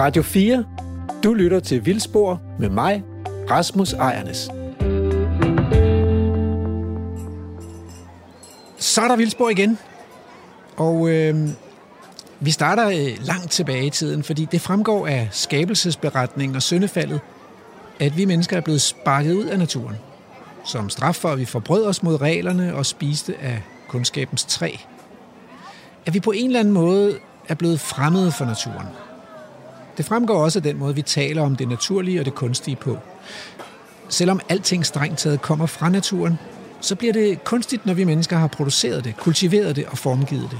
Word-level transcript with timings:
Radio 0.00 0.22
4. 0.22 0.64
Du 1.24 1.34
lytter 1.34 1.60
til 1.60 1.86
Vildspor 1.86 2.40
med 2.58 2.68
mig, 2.68 3.02
Rasmus 3.50 3.92
Ejernes. 3.92 4.50
Så 8.78 9.00
er 9.00 9.08
der 9.08 9.16
Vildspor 9.16 9.48
igen. 9.48 9.78
Og 10.76 11.08
øh, 11.08 11.48
vi 12.40 12.50
starter 12.50 12.88
øh, 12.88 13.26
langt 13.26 13.50
tilbage 13.50 13.86
i 13.86 13.90
tiden, 13.90 14.22
fordi 14.22 14.44
det 14.44 14.60
fremgår 14.60 15.06
af 15.06 15.28
skabelsesberetningen 15.30 16.56
og 16.56 16.62
syndefaldet, 16.62 17.20
at 17.98 18.16
vi 18.16 18.24
mennesker 18.24 18.56
er 18.56 18.60
blevet 18.60 18.82
sparket 18.82 19.34
ud 19.34 19.44
af 19.44 19.58
naturen. 19.58 19.96
Som 20.64 20.90
straf 20.90 21.14
for, 21.14 21.28
at 21.28 21.38
vi 21.38 21.44
forbrød 21.44 21.86
os 21.86 22.02
mod 22.02 22.20
reglerne 22.20 22.74
og 22.74 22.86
spiste 22.86 23.34
af 23.42 23.62
kundskabens 23.88 24.44
træ. 24.44 24.70
At 26.06 26.14
vi 26.14 26.20
på 26.20 26.30
en 26.30 26.46
eller 26.46 26.60
anden 26.60 26.74
måde 26.74 27.18
er 27.48 27.54
blevet 27.54 27.80
fremmede 27.80 28.32
for 28.32 28.44
naturen. 28.44 28.86
Det 29.96 30.04
fremgår 30.04 30.44
også 30.44 30.58
af 30.58 30.62
den 30.62 30.78
måde, 30.78 30.94
vi 30.94 31.02
taler 31.02 31.42
om 31.42 31.56
det 31.56 31.68
naturlige 31.68 32.20
og 32.20 32.24
det 32.24 32.34
kunstige 32.34 32.76
på. 32.76 32.98
Selvom 34.08 34.40
alting 34.48 34.86
strengt 34.86 35.18
taget 35.18 35.42
kommer 35.42 35.66
fra 35.66 35.88
naturen, 35.88 36.38
så 36.80 36.94
bliver 36.94 37.12
det 37.12 37.44
kunstigt, 37.44 37.86
når 37.86 37.94
vi 37.94 38.04
mennesker 38.04 38.36
har 38.36 38.46
produceret 38.46 39.04
det, 39.04 39.16
kultiveret 39.16 39.76
det 39.76 39.84
og 39.86 39.98
formgivet 39.98 40.48
det. 40.50 40.58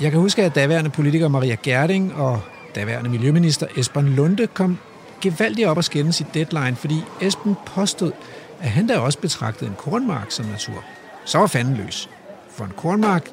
Jeg 0.00 0.10
kan 0.10 0.20
huske, 0.20 0.42
at 0.42 0.54
daværende 0.54 0.90
politiker 0.90 1.28
Maria 1.28 1.56
Gerding 1.62 2.14
og 2.14 2.40
daværende 2.74 3.10
miljøminister 3.10 3.66
Esben 3.76 4.08
Lunde 4.08 4.46
kom 4.46 4.78
gevaldigt 5.20 5.68
op 5.68 5.76
og 5.76 5.84
skændes 5.84 6.20
i 6.20 6.24
deadline, 6.34 6.76
fordi 6.76 7.02
Esben 7.20 7.56
påstod, 7.66 8.12
at 8.60 8.70
han 8.70 8.86
da 8.86 8.98
også 8.98 9.18
betragtede 9.18 9.70
en 9.70 9.76
kornmark 9.78 10.30
som 10.30 10.46
natur. 10.46 10.84
Så 11.24 11.38
var 11.38 11.46
fanden 11.46 11.76
løs. 11.76 12.08
For 12.50 12.64
en 12.64 12.72
kornmark, 12.76 13.30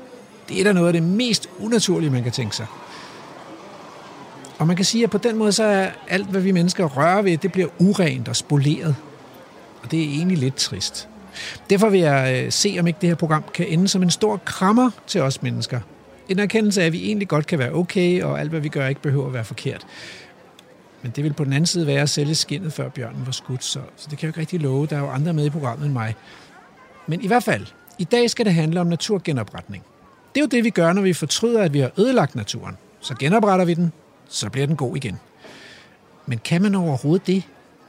det 0.49 0.60
er 0.60 0.63
da 0.63 0.73
noget 0.73 0.88
af 0.88 0.94
det 0.94 1.04
mest 1.04 1.49
unaturlige, 1.60 2.10
man 2.10 2.23
kan 2.23 2.32
tænke 2.32 2.55
sig. 2.55 2.66
Og 4.59 4.68
man 4.68 4.76
kan 4.76 4.86
sige, 4.86 5.04
at 5.04 5.09
på 5.09 5.18
den 5.18 5.38
måde 5.38 5.52
så 5.52 5.63
er 5.63 5.90
alt, 6.08 6.27
hvad 6.27 6.41
vi 6.41 6.52
mennesker 6.52 6.85
rører 6.85 7.21
ved, 7.21 7.38
det 7.38 7.52
bliver 7.52 7.68
urent 7.79 8.27
og 8.27 8.35
spoleret. 8.35 8.96
Og 9.84 9.91
det 9.91 9.99
er 9.99 10.07
egentlig 10.07 10.38
lidt 10.38 10.55
trist. 10.55 11.07
Derfor 11.70 11.90
vil 11.90 11.99
jeg 11.99 12.43
øh, 12.46 12.52
se, 12.52 12.77
om 12.80 12.87
ikke 12.87 12.98
det 13.02 13.10
her 13.10 13.15
program 13.15 13.43
kan 13.54 13.68
ende 13.68 13.87
som 13.87 14.04
en 14.04 14.10
stor 14.10 14.37
krammer 14.37 14.91
til 15.07 15.21
os 15.21 15.41
mennesker. 15.41 15.80
En 16.30 16.40
erkendelse 16.40 16.82
af, 16.82 16.85
at 16.85 16.93
vi 16.93 17.05
egentlig 17.05 17.27
godt 17.27 17.48
kan 17.48 17.60
være 17.60 17.74
okay, 17.74 18.24
og 18.24 18.40
alt, 18.40 18.49
hvad 18.49 18.60
vi 18.60 18.70
gør, 18.70 18.87
ikke 18.87 19.02
behøver 19.02 19.27
at 19.27 19.34
være 19.34 19.43
forkert. 19.43 19.87
Men 21.02 21.12
det 21.15 21.24
vil 21.24 21.34
på 21.34 21.43
den 21.43 21.54
anden 21.54 21.65
side 21.65 21.87
være 21.87 22.02
at 22.02 22.10
sælge 22.10 22.35
skinnet, 22.35 22.74
før 22.74 22.90
bjørnen 22.90 23.26
var 23.26 23.32
skudt, 23.32 23.63
så, 23.63 23.80
så 23.96 24.07
det 24.10 24.18
kan 24.18 24.18
jeg 24.18 24.24
jo 24.24 24.27
ikke 24.27 24.40
rigtig 24.40 24.60
love. 24.60 24.85
Der 24.85 24.96
er 24.96 24.99
jo 24.99 25.10
andre 25.10 25.34
med 25.34 25.46
i 25.46 25.49
programmet 25.49 25.85
end 25.85 25.93
mig. 25.93 26.15
Men 27.07 27.21
i 27.21 27.27
hvert 27.27 27.43
fald, 27.43 27.65
i 27.98 28.04
dag 28.04 28.30
skal 28.30 28.46
det 28.46 28.54
handle 28.54 28.82
om 28.82 28.87
naturgenopretning. 28.87 29.84
Det 30.35 30.41
er 30.41 30.43
jo 30.43 30.48
det, 30.48 30.63
vi 30.63 30.70
gør, 30.70 30.93
når 30.93 31.02
vi 31.02 31.13
fortryder, 31.13 31.62
at 31.62 31.74
vi 31.74 31.80
har 31.80 31.91
ødelagt 31.98 32.35
naturen. 32.35 32.77
Så 32.99 33.15
genopretter 33.20 33.65
vi 33.65 33.74
den, 33.74 33.91
så 34.30 34.49
bliver 34.49 34.68
den 34.68 34.76
god 34.76 34.96
igen. 34.96 35.20
Men 36.26 36.40
kan 36.40 36.62
man 36.62 36.76
overhovedet 36.76 37.27
det? 37.27 37.44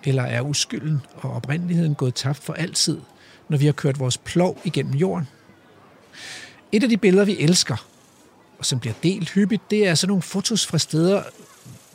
Eller 0.05 0.23
er 0.23 0.41
uskylden 0.41 1.01
og 1.15 1.33
oprindeligheden 1.33 1.95
gået 1.95 2.15
tabt 2.15 2.39
for 2.39 2.53
altid, 2.53 3.01
når 3.49 3.59
vi 3.59 3.67
har 3.67 3.73
kørt 3.73 3.99
vores 3.99 4.19
plov 4.19 4.59
igennem 4.65 4.95
jorden? 4.95 5.29
Et 6.73 6.83
af 6.83 6.89
de 6.89 6.97
billeder, 6.97 7.25
vi 7.25 7.37
elsker, 7.39 7.87
og 8.59 8.67
som 8.67 8.81
bliver 8.81 8.95
delt 9.03 9.31
hyppigt, 9.31 9.71
det 9.71 9.89
er 9.89 9.95
sådan 9.95 10.09
nogle 10.09 10.23
fotos 10.23 10.67
fra 10.67 10.79
steder, 10.79 11.23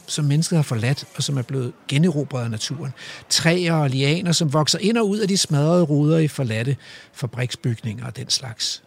som 0.07 0.25
mennesket 0.25 0.57
har 0.57 0.63
forladt, 0.63 1.05
og 1.15 1.23
som 1.23 1.37
er 1.37 1.41
blevet 1.41 1.73
generobret 1.87 2.43
af 2.43 2.51
naturen. 2.51 2.93
Træer 3.29 3.73
og 3.73 3.89
lianer, 3.89 4.31
som 4.31 4.53
vokser 4.53 4.79
ind 4.79 4.97
og 4.97 5.09
ud 5.09 5.19
af 5.19 5.27
de 5.27 5.37
smadrede 5.37 5.83
ruder 5.83 6.17
i 6.17 6.27
forladte 6.27 6.77
fabriksbygninger 7.13 8.05
og 8.05 8.15
den 8.15 8.29
slags. 8.29 8.83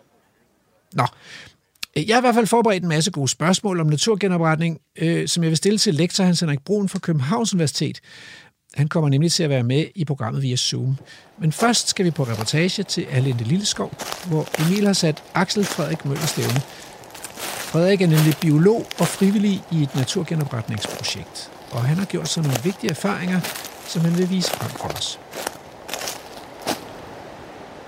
Nå, 0.92 1.06
jeg 2.06 2.16
har 2.16 2.20
i 2.20 2.24
hvert 2.24 2.34
fald 2.34 2.46
forberedt 2.46 2.82
en 2.82 2.88
masse 2.88 3.10
gode 3.10 3.28
spørgsmål 3.28 3.80
om 3.80 3.86
naturgenopretning, 3.86 4.78
øh, 4.98 5.28
som 5.28 5.42
jeg 5.42 5.50
vil 5.50 5.56
stille 5.56 5.78
til 5.78 5.94
lektor 5.94 6.24
Hans 6.24 6.40
Henrik 6.40 6.64
Brun 6.64 6.88
fra 6.88 6.98
Københavns 6.98 7.54
Universitet. 7.54 8.00
Han 8.74 8.88
kommer 8.88 9.10
nemlig 9.10 9.32
til 9.32 9.42
at 9.42 9.50
være 9.50 9.62
med 9.62 9.86
i 9.94 10.04
programmet 10.04 10.42
via 10.42 10.56
Zoom. 10.56 10.96
Men 11.38 11.52
først 11.52 11.88
skal 11.88 12.04
vi 12.04 12.10
på 12.10 12.22
reportage 12.22 12.82
til 12.82 13.06
Alente 13.10 13.44
Lilleskov, 13.44 13.92
hvor 14.28 14.48
Emil 14.66 14.86
har 14.86 14.92
sat 14.92 15.22
Axel 15.34 15.64
Frederik 15.64 16.04
Møller 16.04 16.26
stævne. 16.26 16.60
Frederik 17.70 18.02
er 18.02 18.06
nemlig 18.06 18.34
biolog 18.40 18.86
og 18.98 19.06
frivillig 19.06 19.62
i 19.72 19.82
et 19.82 19.94
naturgenopretningsprojekt, 19.94 21.50
og 21.70 21.84
han 21.84 21.96
har 21.96 22.04
gjort 22.04 22.28
sig 22.28 22.42
nogle 22.42 22.58
vigtige 22.64 22.90
erfaringer, 22.90 23.40
som 23.86 24.02
han 24.02 24.18
vil 24.18 24.30
vise 24.30 24.50
frem 24.50 24.70
for 24.70 24.88
os. 24.88 25.18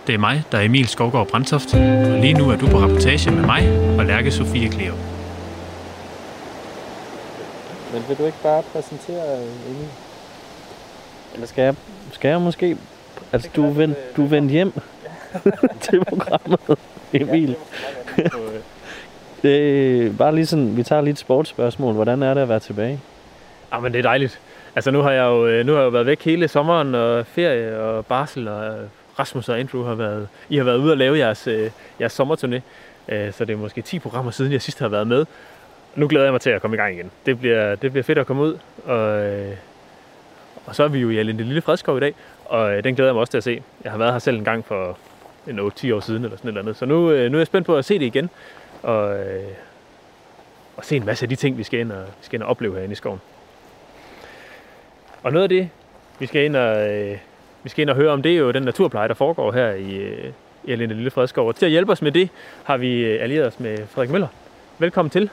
Det 0.06 0.15
er 0.15 0.19
mig, 0.19 0.43
der 0.53 0.59
er 0.59 0.62
Emil 0.62 0.88
Skovgaard 0.88 1.28
Brandtoft, 1.28 1.75
og 1.75 2.19
lige 2.21 2.34
nu 2.34 2.50
er 2.50 2.56
du 2.56 2.66
på 2.66 2.78
rapportage 2.78 3.31
med 3.31 3.43
mig 3.47 3.97
og 3.99 4.05
Lærke 4.05 4.31
Sofie 4.31 4.69
Kleo. 4.69 4.94
Men 7.93 8.05
vil 8.09 8.19
du 8.19 8.25
ikke 8.25 8.38
bare 8.43 8.62
præsentere 8.62 9.37
Emil? 9.37 9.88
Eller 11.34 11.47
skal 11.47 11.62
jeg, 11.62 11.75
skal 12.12 12.28
jeg 12.28 12.41
måske... 12.41 12.77
Altså, 13.33 13.50
du 13.56 13.66
er 13.66 13.71
vendt, 13.71 14.16
du 14.16 14.25
er 14.25 14.28
vendt 14.28 14.50
hjem 14.53 14.72
til 15.91 16.05
programmet, 16.05 16.61
Emil. 17.12 17.56
det 19.43 20.06
er 20.06 20.12
bare 20.12 20.34
lige 20.34 20.47
sådan, 20.47 20.77
vi 20.77 20.82
tager 20.82 21.03
lige 21.03 21.12
et 21.12 21.19
sportsspørgsmål. 21.19 21.94
Hvordan 21.94 22.22
er 22.22 22.34
det 22.34 22.41
at 22.41 22.49
være 22.49 22.61
tilbage? 22.61 23.00
Ah, 23.72 23.82
men 23.82 23.93
det 23.93 23.99
er 23.99 24.03
dejligt. 24.03 24.41
Altså, 24.77 24.91
nu 24.91 25.00
har 25.00 25.11
jeg 25.11 25.25
jo, 25.25 25.62
nu 25.62 25.72
har 25.72 25.81
jeg 25.81 25.87
jo 25.87 25.91
været 25.91 26.06
væk 26.06 26.25
hele 26.25 26.49
sommeren 26.49 26.94
og 26.94 27.27
ferie 27.27 27.81
og 27.81 28.06
barsel, 28.06 28.49
og 28.49 28.75
Rasmus 29.20 29.48
og 29.48 29.60
Andrew 29.60 29.84
har 29.84 29.94
været, 29.94 30.28
I 30.48 30.56
har 30.56 30.64
været 30.64 30.76
ude 30.76 30.92
og 30.92 30.97
lave 30.97 31.19
jeres, 31.19 31.47
øh, 31.47 31.70
jeres 32.00 32.20
sommerturné. 32.20 32.60
Øh, 33.08 33.32
så 33.32 33.44
det 33.44 33.53
er 33.53 33.56
måske 33.56 33.82
10 33.82 33.98
programmer 33.98 34.31
siden, 34.31 34.53
jeg 34.53 34.62
sidst 34.62 34.78
har 34.78 34.88
været 34.88 35.06
med. 35.06 35.26
Nu 35.97 36.08
glæder 36.08 36.26
jeg 36.26 36.32
mig 36.32 36.41
til 36.41 36.50
at 36.50 36.60
komme 36.60 36.76
i 36.76 36.78
gang 36.78 36.94
igen. 36.94 37.10
Det 37.26 37.38
bliver, 37.38 37.75
det 37.75 37.92
bliver 37.92 38.04
fedt 38.04 38.19
at 38.19 38.26
komme 38.26 38.42
ud, 38.42 38.58
og, 38.84 39.25
øh, 39.26 39.56
og 40.66 40.75
så 40.75 40.84
er 40.84 40.88
vi 40.88 40.98
jo 40.98 41.10
i 41.10 41.19
Alinde 41.19 41.44
Lille 41.44 41.62
Fredskov 41.62 41.97
i 41.97 42.00
dag, 42.00 42.14
og 42.44 42.84
den 42.84 42.94
glæder 42.94 43.08
jeg 43.08 43.14
mig 43.14 43.20
også 43.20 43.31
til 43.31 43.38
at 43.38 43.44
se. 43.44 43.62
Jeg 43.84 43.92
har 43.92 43.98
været 43.98 44.12
her 44.12 44.19
selv 44.19 44.36
en 44.36 44.44
gang 44.44 44.64
for 44.64 44.98
en 45.47 45.58
8-10 45.58 45.62
år 45.94 46.00
siden, 46.00 46.25
eller 46.25 46.37
sådan 46.37 46.48
et 46.48 46.52
eller 46.52 46.60
andet. 46.60 46.76
Så 46.76 46.87
nu, 46.87 46.94
nu 47.06 47.10
er 47.12 47.38
jeg 47.38 47.47
spændt 47.47 47.66
på 47.66 47.76
at 47.76 47.84
se 47.84 47.98
det 47.98 48.06
igen, 48.06 48.31
og, 48.82 49.16
og 50.76 50.84
se 50.84 50.97
en 50.97 51.04
masse 51.06 51.25
af 51.25 51.28
de 51.28 51.37
ting, 51.37 51.58
vi 51.58 51.62
skal 51.62 51.81
ind 51.81 51.92
og, 51.92 52.02
vi 52.02 52.25
skal 52.25 52.37
ind 52.37 52.42
og 52.42 52.48
opleve 52.48 52.75
herinde 52.75 52.92
i 52.92 52.97
skoven. 52.97 53.20
Og 55.22 55.32
noget 55.32 55.42
af 55.42 55.48
det, 55.48 55.69
vi 56.19 56.26
skal 56.26 56.44
ind 56.44 56.56
og, 56.56 56.76
vi 57.62 57.69
skal 57.69 57.82
ind 57.82 57.91
og 57.91 57.97
høre 57.97 58.10
om, 58.10 58.22
det 58.22 58.32
er 58.32 58.37
jo 58.37 58.50
den 58.50 58.62
naturpleje, 58.62 59.09
der 59.09 59.15
foregår 59.15 59.53
her 59.53 59.71
i, 59.71 60.15
i 60.65 60.76
Lille 60.76 61.10
Fredskov. 61.10 61.48
Og 61.48 61.56
til 61.56 61.66
at 61.66 61.71
hjælpe 61.71 61.93
os 61.93 62.03
med 62.03 62.12
det, 62.12 62.28
har 62.65 62.76
vi 62.76 63.04
allieret 63.04 63.47
os 63.47 63.60
med 63.60 63.78
Frederik 63.87 64.10
Møller. 64.10 64.28
Velkommen 64.78 65.10
til. 65.10 65.31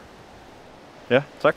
Ja, 1.09 1.21
tak. 1.41 1.55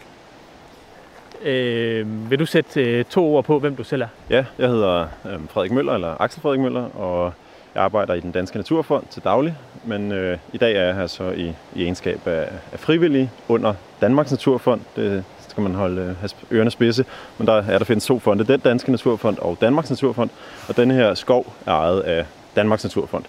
Øh, 1.43 2.31
vil 2.31 2.39
du 2.39 2.47
sætte 2.47 2.83
øh, 2.83 3.05
to 3.05 3.35
ord 3.35 3.45
på, 3.45 3.59
hvem 3.59 3.77
du 3.77 3.85
selv 3.85 4.03
er? 4.03 4.07
Ja, 4.31 4.45
jeg 4.59 4.69
hedder 4.69 5.07
øh, 5.27 5.39
Frederik 5.49 5.73
Møller, 5.73 5.95
eller 5.95 6.21
Axel 6.21 6.43
Frederik 6.43 6.61
Møller, 6.61 6.97
og 6.97 7.33
jeg 7.75 7.83
arbejder 7.83 8.15
i 8.15 8.21
den 8.21 8.33
Danske 8.33 8.57
Naturfond 8.57 9.05
til 9.11 9.23
daglig, 9.25 9.55
men 9.85 10.13
øh, 10.13 10.39
i 10.53 10.59
dag 10.59 10.77
er 10.77 10.85
jeg 10.85 10.95
her 10.95 11.07
så 11.07 11.31
i, 11.31 11.55
i 11.75 11.83
egenskab 11.83 12.27
af, 12.27 12.49
af 12.73 12.79
frivillig 12.79 13.31
under 13.49 13.75
Danmarks 14.01 14.31
Naturfond. 14.31 14.81
Det 14.97 15.25
skal 15.51 15.63
man 15.63 15.75
holde 15.75 16.17
øh, 16.23 16.29
ørerne 16.53 16.71
spidse, 16.71 17.05
men 17.39 17.47
der 17.47 17.53
er 17.53 17.79
der 17.79 17.85
findes 17.85 18.07
to 18.07 18.19
fonde, 18.19 18.45
den 18.45 18.61
Danske 18.61 18.91
Naturfond 18.91 19.39
og 19.39 19.59
Danmarks 19.61 19.91
Naturfond, 19.91 20.31
og 20.69 20.77
denne 20.77 20.95
her 20.95 21.15
skov 21.15 21.53
er 21.67 21.73
ejet 21.73 22.01
af 22.01 22.27
Danmarks 22.57 22.85
Naturfond. 22.85 23.25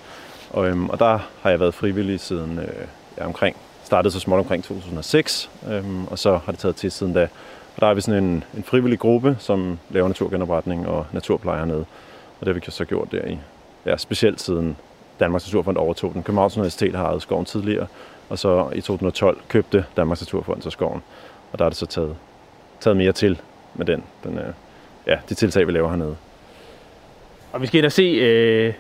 Og, 0.50 0.68
øhm, 0.68 0.90
og 0.90 1.00
der 1.00 1.20
har 1.42 1.50
jeg 1.50 1.60
været 1.60 1.74
frivillig 1.74 2.20
siden 2.20 2.60
øh, 2.60 2.88
ja, 3.18 3.26
omkring, 3.26 3.56
startede 3.84 4.14
så 4.14 4.20
småt 4.20 4.40
omkring 4.40 4.64
2006, 4.64 5.50
øhm, 5.70 6.08
og 6.08 6.20
så 6.20 6.40
har 6.46 6.52
det 6.52 6.60
taget 6.60 6.76
til 6.76 6.92
siden 6.92 7.14
da. 7.14 7.28
Og 7.76 7.82
der 7.82 7.88
er 7.88 7.94
vi 7.94 8.02
sådan 8.02 8.24
en, 8.24 8.44
en 8.58 8.64
frivillig 8.64 9.00
gruppe, 9.00 9.36
som 9.40 9.80
laver 9.90 10.08
naturgenopretning 10.08 10.88
og 10.88 11.06
naturpleje 11.12 11.58
hernede. 11.58 11.86
Og 12.40 12.46
det 12.46 12.48
har 12.48 12.54
vi 12.54 12.62
så 12.70 12.86
gjort 12.86 13.12
der 13.12 13.26
i, 13.26 13.38
ja, 13.86 13.98
specielt 13.98 14.42
siden 14.42 14.78
Danmarks 15.20 15.48
Naturfond 15.48 15.78
overtog 15.78 16.14
den. 16.14 16.24
Københavns 16.24 16.58
Universitet 16.58 16.96
har 16.96 17.06
ejet 17.06 17.22
skoven 17.22 17.46
tidligere, 17.46 17.88
og 18.30 18.40
så 18.40 18.70
i 18.76 18.82
2012 18.82 19.38
købte 19.48 19.86
Danmarks 19.98 20.22
Naturfond 20.22 20.62
så 20.62 20.70
skoven. 20.70 21.02
Og 21.52 21.60
der 21.60 21.66
er 21.66 21.70
det 21.70 21.78
så 21.78 21.86
taget, 21.86 22.16
taget 22.80 22.98
mere 22.98 23.12
til 23.12 23.42
med 23.76 23.86
den, 23.86 24.04
den 24.24 24.38
øh, 24.38 24.54
ja, 25.08 25.18
de 25.30 25.34
tiltag, 25.34 25.68
vi 25.68 25.72
laver 25.72 25.90
hernede. 25.90 26.16
Og 27.54 27.62
vi 27.62 27.68
skal 27.68 27.78
ind 27.78 27.86
og 27.86 27.92
se, 27.92 28.04
øh, 28.04 28.74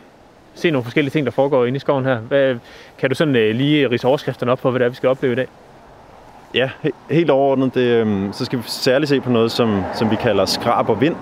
se 0.56 0.72
nogle 0.72 0.84
forskellige 0.84 1.12
ting, 1.12 1.26
der 1.26 1.32
foregår 1.32 1.66
inde 1.66 1.78
i 1.78 1.80
skoven 1.80 2.06
her. 2.06 2.18
Hvad, 2.18 2.56
kan 2.98 3.10
du 3.10 3.16
sådan 3.16 3.36
øh, 3.36 3.56
lige 3.56 3.90
rise 3.90 4.08
overskrifterne 4.08 4.52
op 4.52 4.60
på, 4.60 4.72
hvad 4.72 4.80
det 4.80 4.86
er, 4.86 4.90
vi 4.90 4.96
skal 4.96 5.10
opleve 5.10 5.34
i 5.34 5.36
dag? 5.36 5.48
Ja, 6.54 6.70
he- 6.86 7.14
helt 7.14 7.30
overordnet, 7.30 7.76
det, 7.76 7.82
øh, 7.82 8.34
så 8.34 8.46
skal 8.46 8.60
vi 8.60 8.64
særligt 8.68 9.10
se 9.10 9.22
på 9.22 9.30
noget, 9.30 9.52
som, 9.52 9.84
som 9.96 10.12
vi 10.12 10.16
kalder 10.16 10.46
skrab 10.46 10.90
og 10.90 11.02
vind. 11.02 11.16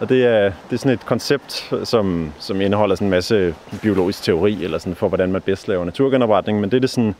Og 0.00 0.08
det 0.08 0.26
er, 0.26 0.42
det 0.42 0.72
er 0.72 0.76
sådan 0.76 0.92
et 0.92 1.06
koncept, 1.06 1.72
som, 1.84 2.32
som 2.38 2.60
indeholder 2.60 2.94
sådan 2.94 3.06
en 3.06 3.10
masse 3.10 3.54
biologisk 3.82 4.22
teori, 4.22 4.64
eller 4.64 4.78
sådan 4.78 4.94
for, 4.94 5.08
hvordan 5.08 5.32
man 5.32 5.42
bedst 5.42 5.68
laver 5.68 5.84
naturgenopretning. 5.84 6.60
Men 6.60 6.70
det, 6.70 6.82
det 6.82 6.90
sådan 6.90 7.14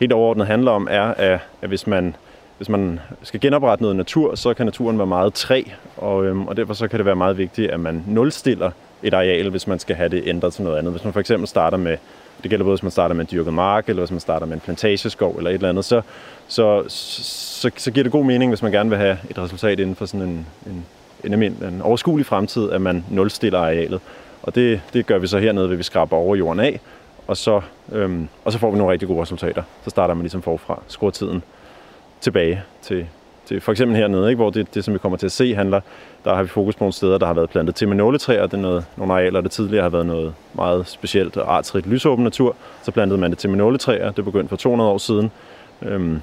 helt 0.00 0.12
overordnet 0.12 0.46
handler 0.46 0.70
om, 0.70 0.88
er, 0.90 1.02
at, 1.02 1.40
at 1.62 1.68
hvis 1.68 1.86
man 1.86 2.16
hvis 2.56 2.68
man 2.68 3.00
skal 3.22 3.40
genoprette 3.40 3.82
noget 3.82 3.96
natur, 3.96 4.34
så 4.34 4.54
kan 4.54 4.66
naturen 4.66 4.98
være 4.98 5.06
meget 5.06 5.34
træ, 5.34 5.62
og, 5.96 6.24
øhm, 6.24 6.46
og 6.46 6.56
derfor 6.56 6.74
så 6.74 6.88
kan 6.88 6.98
det 6.98 7.06
være 7.06 7.16
meget 7.16 7.38
vigtigt, 7.38 7.70
at 7.70 7.80
man 7.80 8.04
nulstiller 8.06 8.70
et 9.02 9.14
areal, 9.14 9.50
hvis 9.50 9.66
man 9.66 9.78
skal 9.78 9.96
have 9.96 10.08
det 10.08 10.22
ændret 10.26 10.52
til 10.52 10.64
noget 10.64 10.78
andet. 10.78 10.92
Hvis 10.92 11.04
man 11.04 11.12
for 11.12 11.20
eksempel 11.20 11.48
starter 11.48 11.76
med 11.76 11.96
Det 12.42 12.50
gælder 12.50 12.64
både, 12.64 12.74
hvis 12.74 12.82
man 12.82 12.90
starter 12.92 13.14
med 13.14 13.24
en 13.24 13.28
dyrket 13.32 13.54
mark, 13.54 13.88
eller 13.88 14.02
hvis 14.02 14.10
man 14.10 14.20
starter 14.20 14.46
med 14.46 14.54
en 14.54 14.60
plantageskov, 14.60 15.36
eller 15.36 15.50
et 15.50 15.54
eller 15.54 15.68
andet. 15.68 15.84
Så, 15.84 16.02
så, 16.48 16.84
så, 16.88 17.70
så 17.76 17.90
giver 17.90 18.02
det 18.02 18.12
god 18.12 18.24
mening, 18.24 18.50
hvis 18.50 18.62
man 18.62 18.72
gerne 18.72 18.90
vil 18.90 18.98
have 18.98 19.18
et 19.30 19.38
resultat 19.38 19.80
inden 19.80 19.96
for 19.96 20.06
sådan 20.06 20.28
en, 20.28 20.46
en, 20.66 20.84
en, 21.24 21.42
en, 21.42 21.64
en 21.64 21.82
overskuelig 21.82 22.26
fremtid, 22.26 22.70
at 22.70 22.80
man 22.80 23.04
nulstiller 23.10 23.58
arealet. 23.58 24.00
Og 24.42 24.54
det, 24.54 24.80
det 24.92 25.06
gør 25.06 25.18
vi 25.18 25.26
så 25.26 25.38
hernede, 25.38 25.70
ved 25.70 25.76
vi 25.76 25.82
skraber 25.82 26.16
over 26.16 26.36
jorden 26.36 26.60
af, 26.60 26.80
og 27.26 27.36
så, 27.36 27.60
øhm, 27.92 28.28
og 28.44 28.52
så 28.52 28.58
får 28.58 28.70
vi 28.70 28.78
nogle 28.78 28.92
rigtig 28.92 29.08
gode 29.08 29.22
resultater. 29.22 29.62
Så 29.84 29.90
starter 29.90 30.14
man 30.14 30.22
ligesom 30.22 30.42
forfra, 30.42 30.82
skruer 30.88 31.10
tiden 31.10 31.42
tilbage 32.22 32.62
til, 32.82 33.06
til 33.46 33.60
for 33.60 33.72
eksempel 33.72 33.96
hernede, 33.96 34.28
ikke, 34.28 34.42
hvor 34.42 34.50
det, 34.50 34.74
det, 34.74 34.84
som 34.84 34.94
vi 34.94 34.98
kommer 34.98 35.18
til 35.18 35.26
at 35.26 35.32
se, 35.32 35.54
handler, 35.54 35.80
der 36.24 36.34
har 36.34 36.42
vi 36.42 36.48
fokus 36.48 36.76
på 36.76 36.84
nogle 36.84 36.92
steder, 36.92 37.18
der 37.18 37.26
har 37.26 37.34
været 37.34 37.50
plantet 37.50 37.74
til 37.74 37.88
med 37.88 37.96
nåletræer. 37.96 38.46
Det 38.46 38.54
er 38.54 38.58
noget, 38.58 38.84
nogle 38.96 39.12
arealer, 39.12 39.40
der 39.40 39.48
tidligere 39.48 39.82
har 39.82 39.90
været 39.90 40.06
noget 40.06 40.34
meget 40.54 40.88
specielt 40.88 41.36
og 41.36 41.56
artsrigt 41.56 41.86
lysåben 41.86 42.24
natur. 42.24 42.56
Så 42.82 42.90
plantede 42.90 43.20
man 43.20 43.30
det 43.30 43.38
til 43.38 43.50
med 43.50 43.58
nåletræer. 43.58 44.10
Det 44.10 44.24
begyndte 44.24 44.48
for 44.48 44.56
200 44.56 44.90
år 44.90 44.98
siden. 44.98 45.30
Øhm, 45.82 46.22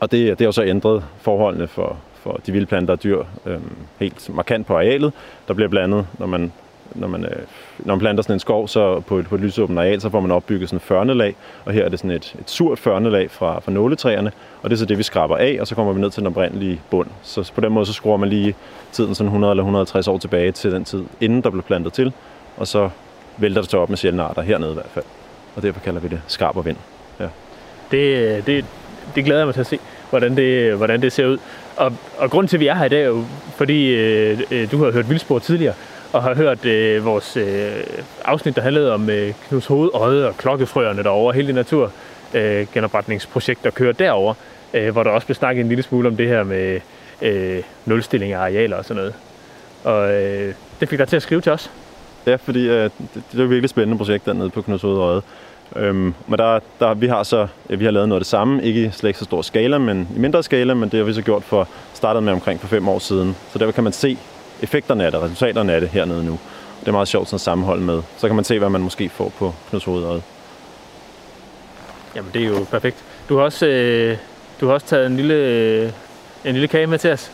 og 0.00 0.12
det, 0.12 0.38
det 0.38 0.44
har 0.44 0.52
så 0.52 0.64
ændret 0.64 1.04
forholdene 1.20 1.68
for, 1.68 1.96
for 2.14 2.40
de 2.46 2.52
vilde 2.52 2.66
planter 2.66 2.94
og 2.94 3.02
dyr 3.02 3.24
øhm, 3.46 3.76
helt 3.98 4.34
markant 4.34 4.66
på 4.66 4.74
arealet. 4.74 5.12
Der 5.48 5.54
bliver 5.54 5.68
blandet, 5.68 6.06
når 6.18 6.26
man 6.26 6.52
når 6.94 7.08
man, 7.08 7.24
øh, 7.24 7.42
når 7.78 7.94
man 7.94 8.00
planter 8.00 8.22
sådan 8.22 8.36
en 8.36 8.40
skov, 8.40 8.68
så 8.68 9.00
på 9.00 9.18
et, 9.18 9.26
på 9.26 9.34
et 9.34 9.40
lysåbent 9.40 9.78
areal, 9.78 10.00
så 10.00 10.10
får 10.10 10.20
man 10.20 10.30
opbygget 10.30 10.68
sådan 10.68 10.76
et 10.76 10.82
førnelag, 10.82 11.34
og 11.64 11.72
her 11.72 11.84
er 11.84 11.88
det 11.88 11.98
sådan 11.98 12.10
et, 12.10 12.34
et 12.40 12.50
surt 12.50 12.78
førnelag 12.78 13.30
fra, 13.30 13.60
fra 13.60 13.72
nåletræerne, 13.72 14.32
og 14.62 14.70
det 14.70 14.76
er 14.76 14.78
så 14.78 14.84
det, 14.84 14.98
vi 14.98 15.02
skraber 15.02 15.36
af, 15.36 15.56
og 15.60 15.66
så 15.66 15.74
kommer 15.74 15.92
vi 15.92 16.00
ned 16.00 16.10
til 16.10 16.20
den 16.20 16.26
oprindelige 16.26 16.80
bund. 16.90 17.08
Så 17.22 17.52
på 17.54 17.60
den 17.60 17.72
måde, 17.72 17.86
så 17.86 17.92
skruer 17.92 18.16
man 18.16 18.28
lige 18.28 18.54
tiden 18.92 19.14
sådan 19.14 19.28
100 19.28 19.50
eller 19.50 19.62
150 19.62 20.08
år 20.08 20.18
tilbage 20.18 20.52
til 20.52 20.72
den 20.72 20.84
tid, 20.84 21.04
inden 21.20 21.42
der 21.42 21.50
blev 21.50 21.62
plantet 21.62 21.92
til, 21.92 22.12
og 22.56 22.66
så 22.66 22.90
vælter 23.36 23.60
det 23.60 23.70
så 23.70 23.78
op 23.78 23.88
med 23.88 23.96
sjældne 23.96 24.22
arter, 24.22 24.42
hernede 24.42 24.70
i 24.70 24.74
hvert 24.74 24.90
fald. 24.90 25.04
Og 25.56 25.62
derfor 25.62 25.80
kalder 25.80 26.00
vi 26.00 26.08
det 26.08 26.20
skarp 26.26 26.56
og 26.56 26.64
vind. 26.64 26.76
Ja. 27.20 27.28
Det, 27.90 28.46
det, 28.46 28.64
det 29.14 29.24
glæder 29.24 29.40
jeg 29.40 29.46
mig 29.46 29.54
til 29.54 29.60
at 29.60 29.66
se, 29.66 29.78
hvordan 30.10 30.36
det, 30.36 30.76
hvordan 30.76 31.02
det 31.02 31.12
ser 31.12 31.26
ud. 31.26 31.38
Og, 31.76 31.92
og 32.18 32.30
grunden 32.30 32.48
til, 32.48 32.56
at 32.56 32.60
vi 32.60 32.66
er 32.66 32.74
her 32.74 32.84
i 32.84 32.88
dag, 32.88 33.02
er 33.02 33.06
jo, 33.06 33.24
fordi 33.56 33.94
øh, 33.94 34.40
øh 34.50 34.70
du 34.72 34.84
har 34.84 34.92
hørt 34.92 35.08
Vildspor 35.08 35.38
tidligere, 35.38 35.74
og 36.12 36.22
har 36.22 36.34
hørt 36.34 36.64
øh, 36.64 37.04
vores 37.04 37.36
øh, 37.36 37.72
afsnit, 38.24 38.56
der 38.56 38.62
handlede 38.62 38.94
om 38.94 39.10
øh, 39.10 39.34
Knuds 39.48 39.66
Hoved, 39.66 39.90
Øde 40.08 40.28
og 40.28 40.36
klokkefrøerne 40.36 41.02
derovre, 41.02 41.34
hele 41.34 41.46
det 41.46 41.54
naturgenopretningsprojekt, 41.54 43.60
øh, 43.60 43.64
der 43.64 43.70
kører 43.70 43.92
derover, 43.92 44.34
øh, 44.74 44.92
hvor 44.92 45.02
der 45.02 45.10
også 45.10 45.26
blev 45.26 45.34
snakket 45.34 45.62
en 45.62 45.68
lille 45.68 45.82
smule 45.82 46.08
om 46.08 46.16
det 46.16 46.28
her 46.28 46.44
med 46.44 46.80
øh, 47.22 47.62
nulstilling 47.86 48.32
af 48.32 48.38
arealer 48.38 48.76
og 48.76 48.84
sådan 48.84 48.96
noget. 48.96 49.14
Og 49.84 50.12
øh, 50.12 50.54
det 50.80 50.88
fik 50.88 50.98
dig 50.98 51.08
til 51.08 51.16
at 51.16 51.22
skrive 51.22 51.40
til 51.40 51.52
os. 51.52 51.70
Ja, 52.26 52.34
fordi 52.34 52.68
øh, 52.68 52.84
det, 52.84 52.92
det 53.14 53.40
er 53.40 53.44
et 53.44 53.50
virkelig 53.50 53.70
spændende 53.70 53.98
projekt 53.98 54.26
dernede 54.26 54.50
på 54.50 54.62
Knuds 54.62 54.82
Hoved 54.82 55.12
Øde. 55.12 55.22
Øhm, 55.76 56.14
men 56.26 56.38
der, 56.38 56.60
der, 56.80 56.94
vi 56.94 57.06
har 57.06 57.22
så 57.22 57.46
ja, 57.70 57.74
vi 57.74 57.84
har 57.84 57.90
lavet 57.90 58.08
noget 58.08 58.20
af 58.20 58.24
det 58.24 58.30
samme, 58.30 58.62
ikke 58.62 58.84
i 58.84 58.90
slet 58.90 59.08
ikke 59.08 59.18
så 59.18 59.24
stor 59.24 59.42
skala, 59.42 59.78
men 59.78 60.08
i 60.16 60.18
mindre 60.18 60.42
skala, 60.42 60.74
men 60.74 60.88
det 60.88 60.98
har 60.98 61.04
vi 61.04 61.12
så 61.12 61.22
gjort 61.22 61.42
for 61.42 61.68
startet 61.94 62.22
med 62.22 62.32
omkring 62.32 62.60
for 62.60 62.66
fem 62.66 62.88
år 62.88 62.98
siden. 62.98 63.36
Så 63.52 63.58
der 63.58 63.70
kan 63.70 63.84
man 63.84 63.92
se 63.92 64.18
effekterne 64.62 65.04
af 65.04 65.12
det, 65.12 65.22
resultaterne 65.22 65.72
af 65.72 65.80
det 65.80 65.90
hernede 65.90 66.24
nu. 66.24 66.38
Det 66.80 66.88
er 66.88 66.92
meget 66.92 67.08
sjovt 67.08 67.28
sådan 67.28 67.38
sammenhold 67.38 67.80
med. 67.80 68.02
Så 68.16 68.26
kan 68.26 68.36
man 68.36 68.44
se, 68.44 68.58
hvad 68.58 68.68
man 68.68 68.80
måske 68.80 69.08
får 69.08 69.28
på 69.38 69.54
Knuds 69.70 69.84
Hovedøjet. 69.84 70.22
Jamen, 72.16 72.30
det 72.34 72.42
er 72.42 72.46
jo 72.46 72.66
perfekt. 72.70 72.96
Du 73.28 73.36
har 73.36 73.44
også, 73.44 73.66
øh, 73.66 74.16
du 74.60 74.66
har 74.66 74.74
også 74.74 74.86
taget 74.86 75.06
en 75.06 75.16
lille, 75.16 75.34
øh, 75.34 75.90
en 76.44 76.52
lille 76.52 76.68
kage 76.68 76.86
med 76.86 76.98
til 76.98 77.10
os. 77.10 77.32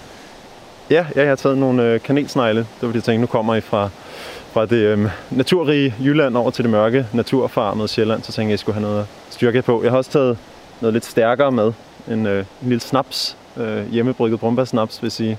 Ja, 0.90 1.06
jeg 1.14 1.28
har 1.28 1.34
taget 1.34 1.58
nogle 1.58 1.82
øh, 1.82 2.00
kanelsnegle. 2.00 2.60
Det 2.60 2.66
var 2.82 2.88
det, 2.88 2.94
jeg 2.94 3.04
tænkte, 3.04 3.20
nu 3.20 3.26
kommer 3.26 3.54
I 3.54 3.60
fra, 3.60 3.90
fra 4.52 4.66
det 4.66 4.76
øh, 4.76 5.10
naturrige 5.30 5.94
Jylland 6.00 6.36
over 6.36 6.50
til 6.50 6.64
det 6.64 6.70
mørke 6.70 7.06
naturfarmede 7.12 7.88
Sjælland. 7.88 8.22
Så 8.22 8.32
tænkte 8.32 8.42
jeg, 8.42 8.50
jeg 8.50 8.58
skulle 8.58 8.75
have 8.75 8.88
noget 8.88 9.06
styrke 9.30 9.62
på. 9.62 9.82
Jeg 9.82 9.92
har 9.92 9.98
også 9.98 10.10
taget 10.10 10.38
noget 10.80 10.94
lidt 10.94 11.04
stærkere 11.04 11.52
med. 11.52 11.72
En, 12.08 12.26
øh, 12.26 12.38
en 12.38 12.69
lille 12.69 12.80
snaps. 12.80 13.36
Øh, 13.56 13.92
hjemmebrygget 13.92 14.40
brumbærsnaps, 14.40 14.98
hvis 14.98 15.20
I 15.20 15.36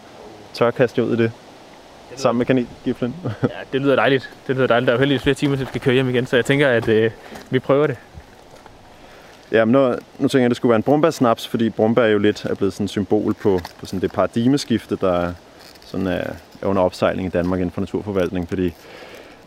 tør 0.54 0.72
kaste 0.72 1.04
ud 1.04 1.14
i 1.14 1.18
det 1.18 1.32
sammen 2.20 2.38
med 2.38 2.46
kanelgiflen. 2.46 3.16
ja, 3.44 3.48
det 3.74 3.82
lyder 3.82 3.96
dejligt. 3.96 4.30
Det 4.48 4.56
lyder 4.56 4.68
dejligt. 4.68 4.88
Der 4.88 4.94
er 4.94 4.98
jo 4.98 5.00
heldigvis 5.00 5.24
flere 5.24 5.34
timer, 5.34 5.56
til 5.56 5.66
vi 5.66 5.70
skal 5.70 5.82
køre 5.82 5.94
hjem 5.94 6.10
igen, 6.10 6.26
så 6.26 6.36
jeg 6.36 6.46
tænker, 6.46 6.68
at 6.68 6.88
øh, 6.88 7.12
vi 7.50 7.60
prøver 7.60 7.88
det. 7.88 7.98
Ja, 9.52 9.66
men 9.66 9.72
nu, 9.72 9.90
nu 10.20 10.28
tænker 10.28 10.40
jeg, 10.40 10.46
at 10.46 10.50
det 10.50 10.58
skulle 10.58 10.70
være 10.70 10.76
en 10.78 10.84
brumbærsnaps, 10.84 11.48
fordi 11.48 11.70
brumbær 11.70 12.06
jo 12.06 12.18
lidt 12.18 12.46
er 12.46 12.56
blevet 12.56 12.74
sådan 12.74 12.84
et 12.84 12.90
symbol 12.90 13.34
på, 13.34 13.60
på 13.80 13.86
sådan 13.86 14.02
det 14.02 14.12
paradigmeskifte, 14.12 14.96
der 15.02 15.34
sådan 15.86 16.08
er, 16.08 16.24
er 16.62 16.68
under 16.68 16.82
opsejling 16.82 17.28
i 17.28 17.30
Danmark 17.30 17.60
inden 17.60 17.72
for 17.72 17.82
naturforvaltning, 17.82 18.50
fordi 18.50 18.74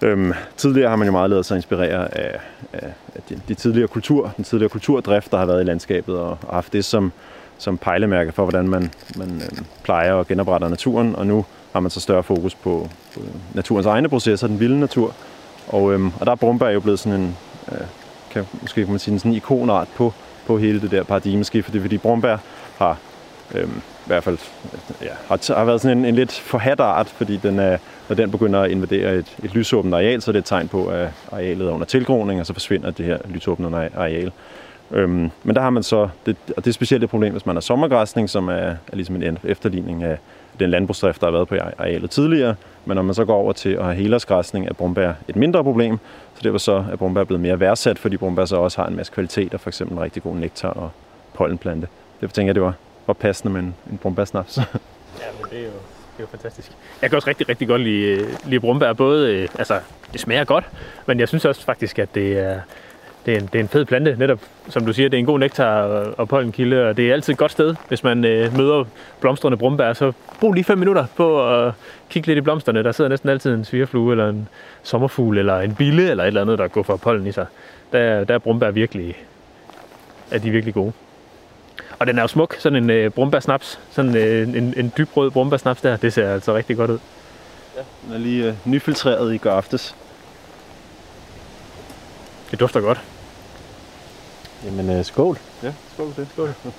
Øhm, 0.03 0.33
tidligere 0.57 0.89
har 0.89 0.97
man 0.97 1.07
jo 1.07 1.13
meget 1.13 1.31
lavet 1.31 1.47
sig 1.47 1.57
inspirere 1.57 2.19
af, 2.19 2.39
af, 2.73 2.93
af 3.15 3.23
de, 3.29 3.41
de 3.49 3.55
tidligere 3.55 3.89
kultur, 3.89 4.33
den 4.37 4.45
tidligere 4.45 4.69
kulturdrift, 4.69 5.31
der 5.31 5.39
har 5.39 5.47
været 5.47 5.61
i 5.61 5.65
landskabet, 5.65 6.19
og, 6.19 6.39
og 6.43 6.55
haft 6.55 6.73
det 6.73 6.85
som, 6.85 7.13
som 7.59 7.79
pejlemærke 7.79 8.33
for, 8.33 8.43
hvordan 8.43 8.69
man, 8.69 8.91
man 9.17 9.29
øhm, 9.29 9.67
plejer 9.83 10.13
og 10.13 10.27
genopretter 10.27 10.69
naturen. 10.69 11.17
Og 11.17 11.27
nu 11.27 11.45
har 11.73 11.81
man 11.81 11.91
så 11.91 12.01
større 12.01 12.23
fokus 12.23 12.55
på, 12.55 12.89
på 13.15 13.21
naturens 13.55 13.87
egne 13.87 14.09
processer, 14.09 14.47
den 14.47 14.61
vilde 14.61 14.81
natur. 14.81 15.15
Og, 15.69 15.93
øhm, 15.93 16.13
og 16.21 16.27
der 16.27 16.33
er 16.33 16.37
brumbær 16.37 16.69
jo 16.69 16.81
blevet 16.81 16.99
sådan 16.99 17.21
en, 17.21 17.37
øh, 17.73 17.79
kan, 18.31 18.47
måske 18.61 18.81
kan 18.83 18.91
man 18.91 18.99
sige, 18.99 19.19
sådan 19.19 19.31
en 19.31 19.37
ikonart 19.37 19.89
på, 19.97 20.13
på 20.47 20.59
hele 20.59 20.81
det 20.81 20.91
der 20.91 21.03
paradigmeskift, 21.03 21.65
fordi, 21.65 21.81
fordi 21.81 21.99
brumbær 21.99 22.37
har 22.79 22.97
øhm, 23.55 23.77
i 23.77 24.07
hvert 24.07 24.25
fald 24.25 24.39
ja, 25.03 25.09
har, 25.29 25.55
har 25.55 25.65
været 25.65 25.81
sådan 25.81 25.99
en, 25.99 26.05
en 26.05 26.15
lidt 26.15 26.33
forhat 26.33 26.81
art, 26.81 27.09
fordi 27.09 27.37
den 27.37 27.59
er, 27.59 27.79
når 28.09 28.17
den 28.17 28.31
begynder 28.31 28.61
at 28.61 28.71
invadere 28.71 29.15
et, 29.15 29.37
et 29.45 29.55
lysåbent 29.55 29.95
areal, 29.95 30.23
så 30.23 30.31
er 30.31 30.33
det 30.33 30.39
et 30.39 30.45
tegn 30.45 30.69
på, 30.69 30.87
at 30.87 31.09
arealet 31.33 31.69
er 31.69 31.73
under 31.73 31.87
tilgroning, 31.87 32.41
og 32.41 32.47
så 32.47 32.53
forsvinder 32.53 32.91
det 32.91 33.07
her 33.07 33.19
lysåbne 33.29 33.91
areal. 33.97 34.33
Øhm, 34.91 35.31
men 35.43 35.57
der 35.57 35.61
har 35.61 35.71
man 35.71 35.83
så, 35.83 36.09
det, 36.27 36.37
og 36.57 36.65
det 36.65 36.71
er 36.71 36.75
specielt 36.75 37.05
et 37.05 37.11
problem, 37.11 37.33
hvis 37.33 37.47
man 37.47 37.57
har 37.57 37.61
sommergræsning, 37.61 38.31
som 38.31 38.49
er, 38.49 38.53
er 38.53 38.77
ligesom 38.93 39.23
en 39.23 39.39
efterligning 39.45 40.03
af, 40.03 40.19
den 40.61 40.71
landbrugsdrift, 40.71 41.21
der 41.21 41.27
har 41.27 41.33
været 41.33 41.49
på 41.49 41.55
arealet 41.79 42.11
tidligere. 42.11 42.55
Men 42.85 42.95
når 42.95 43.03
man 43.03 43.15
så 43.15 43.25
går 43.25 43.35
over 43.35 43.53
til 43.53 43.69
at 43.69 43.85
have 43.85 43.95
helårsgræsning, 43.95 44.67
er 44.67 44.73
brumbær 44.73 45.13
et 45.29 45.37
mindre 45.37 45.65
problem. 45.65 45.99
Så 46.35 46.41
det 46.43 46.53
var 46.53 46.59
så, 46.59 46.85
at 46.93 46.99
brumbær 46.99 47.25
blevet 47.25 47.41
mere 47.41 47.61
værdsat, 47.61 47.99
fordi 47.99 48.17
brumbær 48.17 48.45
så 48.45 48.57
også 48.57 48.81
har 48.81 48.89
en 48.89 48.97
masse 48.97 49.13
kvaliteter, 49.13 49.59
f.eks. 49.59 49.81
en 49.81 50.01
rigtig 50.01 50.23
god 50.23 50.37
nektar 50.37 50.69
og 50.69 50.91
pollenplante. 51.35 51.89
Derfor 52.21 52.35
tænker 52.35 52.49
jeg, 52.49 52.55
det 52.55 52.63
var, 52.63 52.75
var 53.07 53.15
passende 53.15 53.53
med 53.53 53.61
en, 53.61 53.75
en 53.91 53.99
brumbærsnaps. 53.99 54.57
ja, 54.59 54.63
men 55.41 55.51
det 55.51 55.59
er 55.59 55.65
jo 55.65 55.71
det 56.17 56.19
er 56.19 56.23
jo 56.23 56.27
fantastisk. 56.27 56.73
Jeg 57.03 57.11
kan 57.11 57.17
også 57.17 57.29
rigtig, 57.29 57.49
rigtig 57.49 57.69
godt 57.69 57.81
lide, 57.81 58.27
lide 58.45 58.61
brumbær. 58.61 58.93
Både, 58.93 59.35
øh, 59.35 59.49
altså, 59.59 59.81
det 60.13 60.21
smager 60.21 60.45
godt, 60.45 60.65
men 61.07 61.21
jeg 61.21 61.29
synes 61.29 61.45
også 61.45 61.65
faktisk, 61.65 61.99
at 61.99 62.15
det 62.15 62.39
er, 62.39 62.61
det 63.27 63.35
er, 63.35 63.39
en, 63.39 63.47
det 63.53 63.55
er 63.55 63.61
en 63.61 63.69
fed 63.69 63.85
plante, 63.85 64.17
netop 64.19 64.41
som 64.69 64.87
du 64.87 64.93
siger, 64.93 65.09
det 65.09 65.17
er 65.17 65.19
en 65.19 65.27
god 65.27 65.39
nektar 65.39 65.83
og 66.19 66.29
pollenkilde, 66.29 66.89
og 66.89 66.97
det 66.97 67.09
er 67.09 67.13
altid 67.13 67.33
et 67.33 67.39
godt 67.39 67.53
sted, 67.53 67.75
hvis 67.89 68.05
man 68.05 68.25
øh, 68.25 68.57
møder 68.57 68.85
blomstrende 69.21 69.57
brumbær, 69.57 69.93
så 69.93 70.13
brug 70.41 70.53
lige 70.53 70.65
5 70.65 70.79
minutter 70.79 71.07
på 71.17 71.51
at 71.55 71.73
kigge 72.11 72.27
lidt 72.27 72.39
i 72.39 72.41
blomsterne. 72.41 72.85
Der 72.85 72.93
sidder 72.93 73.11
næsten 73.11 73.29
altid 73.29 73.55
en 73.55 73.65
svirflue, 73.65 74.13
eller 74.13 74.29
en 74.29 74.49
sommerfugl, 74.83 75.39
eller 75.39 75.61
en 75.61 75.75
bille, 75.75 76.11
eller 76.11 76.25
et 76.25 76.29
eller 76.29 76.41
andet, 76.41 76.59
der 76.59 76.69
går 76.69 76.83
for 76.83 76.97
pollen 76.97 77.27
i 77.27 77.33
sig. 77.33 77.47
Der, 77.93 78.25
der 78.25 78.35
er 78.35 78.39
brumbær 78.39 78.71
virkelig, 78.71 79.17
er 80.31 80.39
de 80.39 80.51
virkelig 80.51 80.75
gode. 80.75 80.93
Og 81.99 82.07
den 82.07 82.19
er 82.19 82.23
jo 82.23 82.29
smuk, 82.29 82.57
sådan 82.59 82.83
en 82.83 82.91
øh, 82.91 83.11
brumbærsnaps, 83.11 83.81
sådan 83.91 84.17
øh, 84.17 84.49
en, 84.49 84.75
en 84.77 84.93
dybrød 84.99 85.31
brumbærsnaps 85.31 85.81
der, 85.81 85.97
det 85.97 86.13
ser 86.13 86.35
altså 86.35 86.55
rigtig 86.55 86.77
godt 86.77 86.91
ud. 86.91 86.99
Ja, 87.77 87.83
den 88.07 88.15
er 88.15 88.19
lige 88.19 88.47
øh, 88.47 88.55
nyfiltreret 88.65 89.35
i 89.35 89.37
går 89.37 89.51
aftes. 89.51 89.95
Det 92.51 92.61
dufter 92.61 92.81
godt. 92.81 93.12
Jamen, 94.65 94.91
øh, 94.91 95.05
skål. 95.05 95.39
Ja, 95.63 95.73
skål 95.95 96.13
det. 96.17 96.29
Skål. 96.33 96.55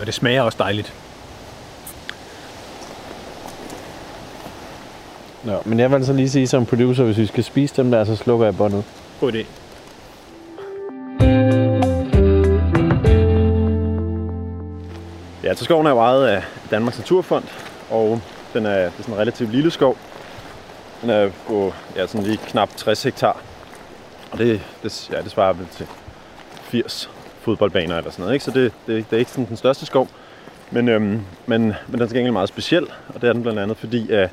Og 0.00 0.06
det 0.06 0.14
smager 0.14 0.42
også 0.42 0.58
dejligt. 0.58 0.94
Nå, 5.44 5.62
men 5.64 5.80
jeg 5.80 5.90
vil 5.90 5.96
altså 5.96 6.12
lige 6.12 6.30
sige 6.30 6.46
som 6.46 6.66
producer, 6.66 7.04
hvis 7.04 7.18
vi 7.18 7.26
skal 7.26 7.44
spise 7.44 7.76
dem 7.76 7.90
der, 7.90 8.04
så 8.04 8.16
slukker 8.16 8.46
jeg 8.46 8.56
båndet. 8.56 8.84
God 9.20 9.32
idé. 9.32 9.46
Ja, 15.44 15.54
så 15.54 15.64
skoven 15.64 15.86
er 15.86 15.90
jo 15.90 15.98
ejet 15.98 16.26
af 16.26 16.42
Danmarks 16.70 16.98
Naturfond, 16.98 17.44
og 17.90 18.20
den 18.54 18.66
er, 18.66 18.76
det 18.76 18.86
er 18.86 18.90
sådan 18.98 19.14
en 19.14 19.20
relativt 19.20 19.52
lille 19.52 19.70
skov. 19.70 19.96
Den 21.04 21.12
er 21.12 21.30
på 21.46 21.72
ja, 21.96 22.06
sådan 22.06 22.26
lige 22.26 22.36
knap 22.36 22.76
60 22.76 23.02
hektar. 23.02 23.40
Og 24.32 24.38
det, 24.38 24.60
det, 24.82 25.10
ja, 25.12 25.22
det 25.22 25.30
svarer 25.30 25.52
vel 25.52 25.66
til 25.66 25.86
80 26.62 27.10
fodboldbaner 27.40 27.98
eller 27.98 28.10
sådan 28.10 28.22
noget. 28.22 28.34
Ikke? 28.34 28.44
Så 28.44 28.50
det, 28.50 28.72
det, 28.86 29.10
det 29.10 29.16
er 29.16 29.18
ikke 29.18 29.30
sådan 29.30 29.46
den 29.46 29.56
største 29.56 29.86
skov. 29.86 30.08
Men, 30.70 30.88
øhm, 30.88 31.20
men, 31.46 31.62
men 31.62 31.74
den 31.92 32.02
er 32.02 32.06
til 32.06 32.16
gengæld 32.16 32.32
meget 32.32 32.48
speciel, 32.48 32.86
og 33.08 33.20
det 33.20 33.28
er 33.28 33.32
den 33.32 33.42
blandt 33.42 33.60
andet 33.60 33.76
fordi, 33.76 34.12
at, 34.12 34.30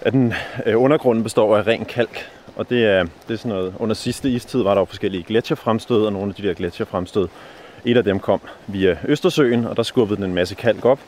at 0.00 0.12
den 0.12 0.34
øh, 0.66 0.82
undergrunden 0.82 1.24
består 1.24 1.56
af 1.56 1.66
ren 1.66 1.84
kalk. 1.84 2.30
Og 2.56 2.70
det 2.70 2.86
er, 2.86 3.02
det 3.02 3.34
er 3.34 3.36
sådan 3.36 3.48
noget, 3.48 3.74
under 3.78 3.94
sidste 3.94 4.30
istid 4.30 4.62
var 4.62 4.74
der 4.74 4.80
jo 4.80 4.84
forskellige 4.84 5.22
gletsjerfremstød, 5.22 6.06
og 6.06 6.12
nogle 6.12 6.28
af 6.28 6.34
de 6.34 6.48
der 6.48 6.54
gletsjerfremstød, 6.54 7.28
et 7.84 7.96
af 7.96 8.04
dem 8.04 8.20
kom 8.20 8.40
via 8.66 8.98
Østersøen, 9.04 9.64
og 9.64 9.76
der 9.76 9.82
skubbede 9.82 10.16
den 10.16 10.24
en 10.24 10.34
masse 10.34 10.54
kalk 10.54 10.84
op 10.84 10.98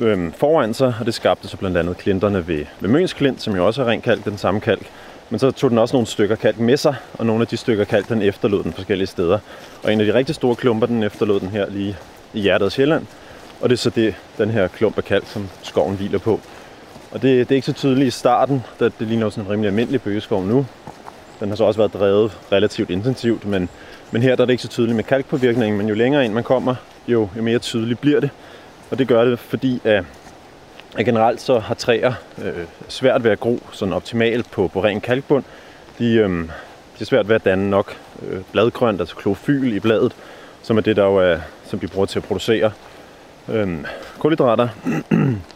øh, 0.00 0.32
foran 0.32 0.74
sig, 0.74 0.94
og 1.00 1.06
det 1.06 1.14
skabte 1.14 1.48
så 1.48 1.56
blandt 1.56 1.76
andet 1.76 1.96
klinterne 1.96 2.48
ved, 2.48 2.64
ved 2.80 2.88
Møns 2.88 3.12
Klint, 3.12 3.42
som 3.42 3.56
jo 3.56 3.66
også 3.66 3.82
er 3.82 3.86
ren 3.86 4.00
kalk, 4.00 4.24
den 4.24 4.38
samme 4.38 4.60
kalk. 4.60 4.86
Men 5.30 5.38
så 5.38 5.50
tog 5.50 5.70
den 5.70 5.78
også 5.78 5.96
nogle 5.96 6.06
stykker 6.06 6.36
kalk 6.36 6.58
med 6.58 6.76
sig, 6.76 6.94
og 7.14 7.26
nogle 7.26 7.42
af 7.42 7.46
de 7.46 7.56
stykker 7.56 7.84
kalk, 7.84 8.08
den 8.08 8.22
efterlod 8.22 8.64
den 8.64 8.72
forskellige 8.72 9.06
steder. 9.06 9.38
Og 9.82 9.92
en 9.92 10.00
af 10.00 10.06
de 10.06 10.14
rigtig 10.14 10.34
store 10.34 10.54
klumper, 10.54 10.86
den 10.86 11.02
efterlod 11.02 11.40
den 11.40 11.48
her 11.48 11.70
lige 11.70 11.96
i 12.34 12.40
hjertet 12.40 12.66
af 12.66 12.72
Sjælland. 12.72 13.06
Og 13.60 13.68
det 13.68 13.76
er 13.76 13.78
så 13.78 13.90
det, 13.90 14.14
den 14.38 14.50
her 14.50 14.68
klump 14.68 14.98
af 14.98 15.04
kalk, 15.04 15.26
som 15.26 15.48
skoven 15.62 15.96
hviler 15.96 16.18
på. 16.18 16.40
Og 17.10 17.22
det, 17.22 17.48
det 17.48 17.54
er 17.54 17.56
ikke 17.56 17.66
så 17.66 17.72
tydeligt 17.72 18.08
i 18.08 18.10
starten, 18.10 18.62
da 18.80 18.84
det 18.84 19.06
ligner 19.08 19.30
sådan 19.30 19.44
en 19.44 19.50
rimelig 19.50 19.68
almindelig 19.68 20.02
bøgeskov 20.02 20.44
nu. 20.44 20.66
Den 21.40 21.48
har 21.48 21.56
så 21.56 21.64
også 21.64 21.80
været 21.80 21.94
drevet 21.94 22.38
relativt 22.52 22.90
intensivt, 22.90 23.46
men, 23.46 23.68
men 24.10 24.22
her 24.22 24.36
der 24.36 24.42
er 24.42 24.46
det 24.46 24.52
ikke 24.52 24.62
så 24.62 24.68
tydeligt 24.68 24.96
med 24.96 25.04
kalkpåvirkningen, 25.04 25.78
men 25.78 25.88
jo 25.88 25.94
længere 25.94 26.24
ind 26.24 26.32
man 26.32 26.44
kommer, 26.44 26.74
jo, 27.08 27.28
jo 27.36 27.42
mere 27.42 27.58
tydeligt 27.58 28.00
bliver 28.00 28.20
det. 28.20 28.30
Og 28.90 28.98
det 28.98 29.08
gør 29.08 29.24
det, 29.24 29.38
fordi 29.38 29.80
at, 29.84 30.04
at 30.96 31.04
generelt 31.04 31.40
så 31.40 31.58
har 31.58 31.74
træer 31.74 32.12
øh, 32.44 32.64
svært 32.88 33.24
ved 33.24 33.30
at 33.30 33.40
gro 33.40 33.60
sådan 33.72 33.94
optimalt 33.94 34.50
på, 34.50 34.68
på 34.68 34.84
ren 34.84 35.00
kalkbund. 35.00 35.44
De, 35.98 36.14
øh, 36.14 36.30
de 36.98 37.00
er 37.00 37.04
svært 37.04 37.28
ved 37.28 37.34
at 37.34 37.44
danne 37.44 37.70
nok 37.70 37.96
øh, 38.28 38.40
bladgrønt, 38.52 39.00
altså 39.00 39.16
klofyl 39.16 39.76
i 39.76 39.80
bladet, 39.80 40.12
som 40.62 40.76
er 40.76 40.80
det, 40.80 40.96
der 40.96 41.04
jo 41.04 41.16
er, 41.16 41.38
som 41.64 41.78
de 41.78 41.88
bruger 41.88 42.06
til 42.06 42.18
at 42.18 42.24
producere 42.24 42.72
øh, 43.48 43.84
kulhydrater. 44.18 44.68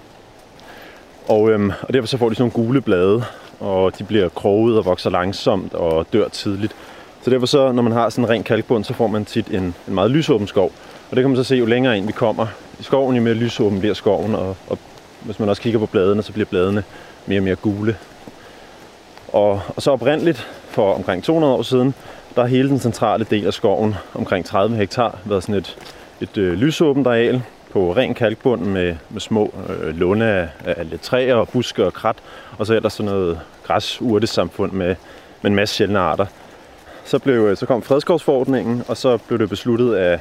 og, 1.34 1.50
øh, 1.50 1.72
og 1.82 1.94
derfor 1.94 2.06
så 2.06 2.18
får 2.18 2.28
de 2.28 2.34
sådan 2.34 2.52
nogle 2.56 2.66
gule 2.66 2.80
blade, 2.80 3.24
og 3.60 3.98
de 3.98 4.04
bliver 4.04 4.28
kroget 4.28 4.78
og 4.78 4.84
vokser 4.84 5.10
langsomt 5.10 5.74
og 5.74 6.06
dør 6.12 6.28
tidligt. 6.28 6.76
Så 7.22 7.30
derfor 7.30 7.46
så, 7.46 7.72
når 7.72 7.82
man 7.82 7.92
har 7.92 8.10
sådan 8.10 8.24
en 8.24 8.30
ren 8.30 8.42
kalkbund, 8.42 8.84
så 8.84 8.94
får 8.94 9.06
man 9.06 9.24
tit 9.24 9.48
en, 9.48 9.74
en 9.88 9.94
meget 9.94 10.10
lysåben 10.10 10.46
skov. 10.46 10.72
Og 11.10 11.16
det 11.16 11.22
kan 11.22 11.30
man 11.30 11.36
så 11.36 11.44
se, 11.44 11.56
jo 11.56 11.66
længere 11.66 11.98
ind 11.98 12.06
vi 12.06 12.12
kommer 12.12 12.46
i 12.80 12.82
skoven, 12.82 13.16
jo 13.16 13.22
mere 13.22 13.34
lysåben 13.34 13.78
bliver 13.78 13.94
skoven. 13.94 14.34
Og, 14.34 14.56
og 14.68 14.78
hvis 15.20 15.38
man 15.38 15.48
også 15.48 15.62
kigger 15.62 15.78
på 15.78 15.86
bladene, 15.86 16.22
så 16.22 16.32
bliver 16.32 16.46
bladene 16.46 16.84
mere 17.26 17.38
og 17.38 17.44
mere 17.44 17.56
gule. 17.56 17.96
Og, 19.28 19.60
og 19.76 19.82
så 19.82 19.90
oprindeligt, 19.90 20.48
for 20.68 20.94
omkring 20.94 21.24
200 21.24 21.54
år 21.54 21.62
siden, 21.62 21.94
der 22.34 22.40
har 22.40 22.48
hele 22.48 22.68
den 22.68 22.78
centrale 22.78 23.26
del 23.30 23.46
af 23.46 23.54
skoven, 23.54 23.94
omkring 24.14 24.44
30 24.44 24.76
hektar, 24.76 25.18
været 25.24 25.42
sådan 25.42 25.54
et, 25.54 25.76
et 26.20 26.38
øh, 26.38 26.52
lysåbent 26.52 27.06
areal 27.06 27.42
på 27.72 27.92
ren 27.96 28.14
kalkbund 28.14 28.62
med, 28.62 28.96
med 29.10 29.20
små 29.20 29.54
øh, 29.68 29.96
lunde 29.96 30.26
af, 30.26 30.48
af 30.64 30.90
lidt 30.90 31.00
træer 31.00 31.34
og 31.34 31.48
buske 31.48 31.86
og 31.86 31.92
krat, 31.92 32.16
og 32.58 32.66
så 32.66 32.74
ellers 32.74 32.92
sådan 32.92 33.12
noget 33.12 33.40
græsurtesamfund 33.64 34.72
med, 34.72 34.96
med 35.42 35.50
en 35.50 35.54
masse 35.54 35.74
sjældne 35.74 35.98
arter. 35.98 36.26
Så, 37.04 37.18
blev, 37.18 37.40
øh, 37.40 37.56
så 37.56 37.66
kom 37.66 37.82
fredskovsforordningen, 37.82 38.82
og 38.88 38.96
så 38.96 39.16
blev 39.16 39.38
det 39.38 39.48
besluttet, 39.48 39.96
at, 39.96 40.20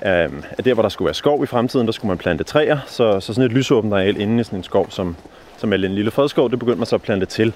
at, 0.00 0.30
at 0.58 0.64
der, 0.64 0.74
hvor 0.74 0.82
der 0.82 0.88
skulle 0.88 1.06
være 1.06 1.14
skov 1.14 1.44
i 1.44 1.46
fremtiden, 1.46 1.86
der 1.86 1.92
skulle 1.92 2.08
man 2.08 2.18
plante 2.18 2.44
træer. 2.44 2.78
Så, 2.86 3.20
så 3.20 3.34
sådan 3.34 3.50
et 3.50 3.52
lysåbent 3.52 3.94
areal 3.94 4.20
inde 4.20 4.40
i 4.40 4.44
sådan 4.44 4.58
en 4.58 4.64
skov, 4.64 4.90
som, 4.90 5.16
som 5.56 5.72
er 5.72 5.76
en 5.76 5.94
lille 5.94 6.10
fredskov, 6.10 6.50
det 6.50 6.58
begyndte 6.58 6.78
man 6.78 6.86
så 6.86 6.94
at 6.94 7.02
plante 7.02 7.26
til. 7.26 7.52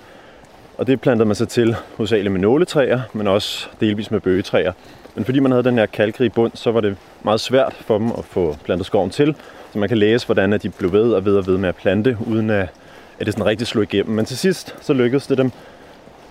Og 0.78 0.86
det 0.86 1.00
plantede 1.00 1.26
man 1.26 1.34
så 1.34 1.46
til 1.46 1.76
hovedsageligt 1.96 2.32
med 2.32 2.40
nåletræer, 2.40 3.00
men 3.12 3.26
også 3.26 3.68
delvis 3.80 4.10
med 4.10 4.20
bøgetræer. 4.20 4.72
Men 5.14 5.24
fordi 5.24 5.40
man 5.40 5.50
havde 5.52 5.64
den 5.64 5.78
her 5.78 5.86
kalkrige 5.86 6.30
bund, 6.30 6.52
så 6.54 6.70
var 6.70 6.80
det 6.80 6.96
meget 7.22 7.40
svært 7.40 7.74
for 7.80 7.98
dem 7.98 8.12
at 8.18 8.24
få 8.24 8.56
plantet 8.64 8.86
skoven 8.86 9.10
til. 9.10 9.34
Så 9.72 9.78
man 9.78 9.88
kan 9.88 9.98
læse, 9.98 10.26
hvordan 10.26 10.52
de 10.52 10.70
blev 10.70 10.92
ved 10.92 11.12
og 11.12 11.24
ved 11.24 11.36
og 11.36 11.46
ved 11.46 11.58
med 11.58 11.68
at 11.68 11.76
plante, 11.76 12.16
uden 12.26 12.50
at, 12.50 12.68
at 13.20 13.26
det 13.26 13.34
sådan 13.34 13.46
rigtig 13.46 13.66
slog 13.66 13.82
igennem. 13.82 14.16
Men 14.16 14.24
til 14.24 14.38
sidst, 14.38 14.76
så 14.80 14.92
lykkedes 14.92 15.26
det 15.26 15.38
dem. 15.38 15.50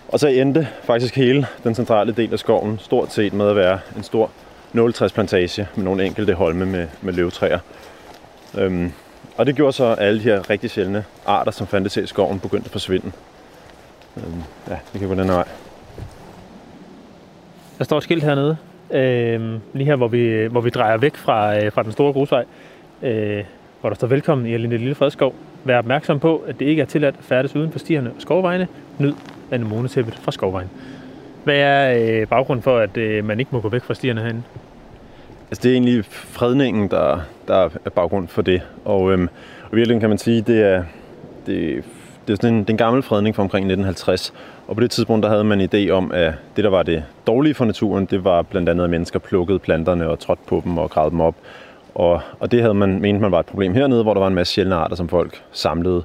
Og 0.08 0.20
så 0.20 0.28
endte 0.28 0.68
faktisk 0.82 1.16
hele 1.16 1.46
den 1.64 1.74
centrale 1.74 2.12
del 2.12 2.32
af 2.32 2.38
skoven 2.38 2.78
stort 2.78 3.12
set 3.12 3.32
med 3.32 3.48
at 3.48 3.56
være 3.56 3.78
en 3.96 4.02
stor 4.02 4.30
nåletræsplantage 4.74 5.68
med 5.76 5.84
nogle 5.84 6.04
enkelte 6.04 6.34
holme 6.34 6.66
med, 6.66 6.88
med 7.02 7.12
løvtræer. 7.12 7.58
Øhm, 8.58 8.92
og 9.36 9.46
det 9.46 9.56
gjorde 9.56 9.72
så, 9.72 9.84
at 9.84 9.98
alle 9.98 10.18
de 10.18 10.24
her 10.24 10.50
rigtig 10.50 10.70
sjældne 10.70 11.04
arter, 11.26 11.52
som 11.52 11.66
fandtes 11.66 11.96
i 11.96 12.06
skoven, 12.06 12.40
begyndte 12.40 12.66
at 12.66 12.72
forsvinde. 12.72 13.12
Øhm, 14.16 14.42
ja, 14.68 14.76
det 14.92 15.00
kan 15.00 15.08
gå 15.08 15.14
den 15.14 15.24
her 15.24 15.34
vej. 15.34 15.48
Der 17.78 17.84
står 17.84 17.96
et 17.96 18.02
skilt 18.02 18.22
hernede, 18.22 18.56
øh, 18.90 19.60
lige 19.72 19.86
her, 19.86 19.96
hvor 19.96 20.08
vi, 20.08 20.46
hvor 20.46 20.60
vi 20.60 20.70
drejer 20.70 20.96
væk 20.96 21.16
fra, 21.16 21.56
øh, 21.56 21.72
fra 21.72 21.82
den 21.82 21.92
store 21.92 22.12
grusvej, 22.12 22.44
øh, 23.02 23.44
hvor 23.80 23.90
der 23.90 23.96
står 23.96 24.06
velkommen 24.06 24.46
i 24.46 24.54
Alinde 24.54 24.76
Lille 24.76 24.94
Fredskov. 24.94 25.34
Vær 25.64 25.78
opmærksom 25.78 26.20
på, 26.20 26.44
at 26.46 26.58
det 26.58 26.66
ikke 26.66 26.82
er 26.82 26.86
tilladt 26.86 27.14
at 27.18 27.24
færdes 27.24 27.56
uden 27.56 27.72
for 27.72 27.78
stierne 27.78 28.10
og 28.10 28.22
skovvejene. 28.22 28.68
Nyd 28.98 29.14
anemonetæppet 29.50 30.14
fra 30.14 30.32
skovvejen. 30.32 30.70
Hvad 31.44 31.56
er 31.56 31.98
øh, 31.98 32.26
baggrunden 32.26 32.62
for, 32.62 32.78
at 32.78 32.96
øh, 32.96 33.24
man 33.24 33.40
ikke 33.40 33.50
må 33.52 33.60
gå 33.60 33.68
væk 33.68 33.82
fra 33.82 33.94
stierne 33.94 34.20
herinde? 34.20 34.42
Altså, 35.50 35.62
det 35.62 35.68
er 35.68 35.72
egentlig 35.72 36.04
fredningen, 36.04 36.90
der, 36.90 37.20
der 37.48 37.70
er 37.84 37.90
baggrund 37.90 38.28
for 38.28 38.42
det. 38.42 38.62
Og, 38.84 39.12
øhm, 39.12 39.28
og 39.70 39.76
virkelig 39.76 40.00
kan 40.00 40.08
man 40.08 40.18
sige, 40.18 40.40
det 40.40 40.62
er, 40.62 40.84
det, 41.46 41.84
det 42.26 42.32
er 42.32 42.36
sådan 42.36 42.54
en, 42.54 42.60
det 42.60 42.68
er 42.68 42.72
en 42.72 42.78
gammel 42.78 43.02
fredning 43.02 43.36
fra 43.36 43.42
omkring 43.42 43.64
1950. 43.64 44.32
Og 44.66 44.74
på 44.74 44.80
det 44.80 44.90
tidspunkt, 44.90 45.22
der 45.22 45.28
havde 45.30 45.44
man 45.44 45.60
en 45.60 45.68
idé 45.74 45.90
om, 45.90 46.12
at 46.12 46.34
det, 46.56 46.64
der 46.64 46.70
var 46.70 46.82
det 46.82 47.04
dårlige 47.26 47.54
for 47.54 47.64
naturen, 47.64 48.06
det 48.06 48.24
var 48.24 48.42
blandt 48.42 48.68
andet, 48.68 48.84
at 48.84 48.90
mennesker 48.90 49.18
plukkede 49.18 49.58
planterne 49.58 50.08
og 50.08 50.18
trådte 50.18 50.42
på 50.46 50.62
dem 50.64 50.78
og 50.78 50.90
gravede 50.90 51.10
dem 51.10 51.20
op. 51.20 51.34
Og, 51.94 52.20
og 52.40 52.52
det 52.52 52.60
havde 52.60 52.74
man 52.74 53.00
ment, 53.00 53.20
man 53.20 53.32
var 53.32 53.40
et 53.40 53.46
problem 53.46 53.74
hernede, 53.74 54.02
hvor 54.02 54.14
der 54.14 54.20
var 54.20 54.28
en 54.28 54.34
masse 54.34 54.54
sjældne 54.54 54.74
arter, 54.74 54.96
som 54.96 55.08
folk 55.08 55.42
samlede. 55.52 56.02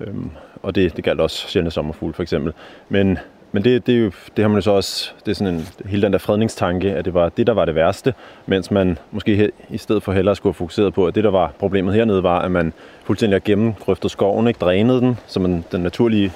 Øhm, 0.00 0.30
og 0.62 0.74
det, 0.74 0.96
det 0.96 1.04
galt 1.04 1.20
også 1.20 1.48
sjældne 1.48 1.70
sommerfugle 1.70 2.14
for 2.14 2.22
eksempel. 2.22 2.52
Men, 2.88 3.18
men 3.52 3.64
det, 3.64 3.86
det, 3.86 3.94
er 3.94 3.98
jo, 3.98 4.12
det 4.36 4.44
har 4.44 4.48
man 4.48 4.56
jo 4.56 4.62
så 4.62 4.70
også, 4.70 5.10
det 5.24 5.30
er 5.30 5.34
sådan 5.34 5.54
en, 5.54 5.68
hele 5.86 6.02
den 6.02 6.12
der 6.12 6.18
fredningstanke, 6.18 6.92
at 6.92 7.04
det 7.04 7.14
var 7.14 7.28
det, 7.28 7.46
der 7.46 7.52
var 7.52 7.64
det 7.64 7.74
værste, 7.74 8.14
mens 8.46 8.70
man 8.70 8.98
måske 9.10 9.50
i 9.70 9.78
stedet 9.78 10.02
for 10.02 10.12
hellere 10.12 10.36
skulle 10.36 10.50
have 10.50 10.58
fokuseret 10.58 10.94
på, 10.94 11.06
at 11.06 11.14
det, 11.14 11.24
der 11.24 11.30
var 11.30 11.52
problemet 11.58 11.94
hernede, 11.94 12.22
var, 12.22 12.38
at 12.38 12.50
man 12.50 12.72
fuldstændig 13.04 13.34
har 13.34 13.44
gennemgrøftet 13.44 14.10
skoven, 14.10 14.48
ikke 14.48 14.58
drænede 14.58 15.00
den, 15.00 15.18
så 15.26 15.40
man, 15.40 15.64
den 15.72 15.80
naturlige 15.80 16.32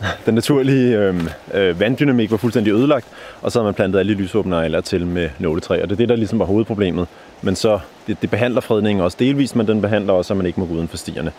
den 0.26 0.34
naturlige 0.34 0.98
øh, 0.98 1.14
øh, 1.54 1.80
vanddynamik 1.80 2.30
var 2.30 2.36
fuldstændig 2.36 2.72
ødelagt, 2.72 3.06
og 3.42 3.52
så 3.52 3.58
har 3.58 3.64
man 3.64 3.74
plantet 3.74 3.98
alle 3.98 4.14
de 4.14 4.18
lysåbne 4.18 4.80
til 4.80 5.06
med 5.06 5.30
nåletræ, 5.38 5.82
og 5.82 5.88
det 5.88 5.94
er 5.94 5.96
det, 5.96 6.08
der 6.08 6.16
ligesom 6.16 6.38
var 6.38 6.44
hovedproblemet. 6.44 7.06
Men 7.42 7.56
så, 7.56 7.78
det, 8.06 8.22
det 8.22 8.30
behandler 8.30 8.60
fredningen 8.60 9.04
også 9.04 9.16
delvist, 9.20 9.56
men 9.56 9.66
den 9.66 9.80
behandler 9.80 10.12
også, 10.12 10.32
at 10.32 10.36
man 10.36 10.46
ikke 10.46 10.60
må 10.60 10.66
gå 10.66 10.74
uden 10.74 10.88
for 10.88 10.96
stierne. 10.96 11.32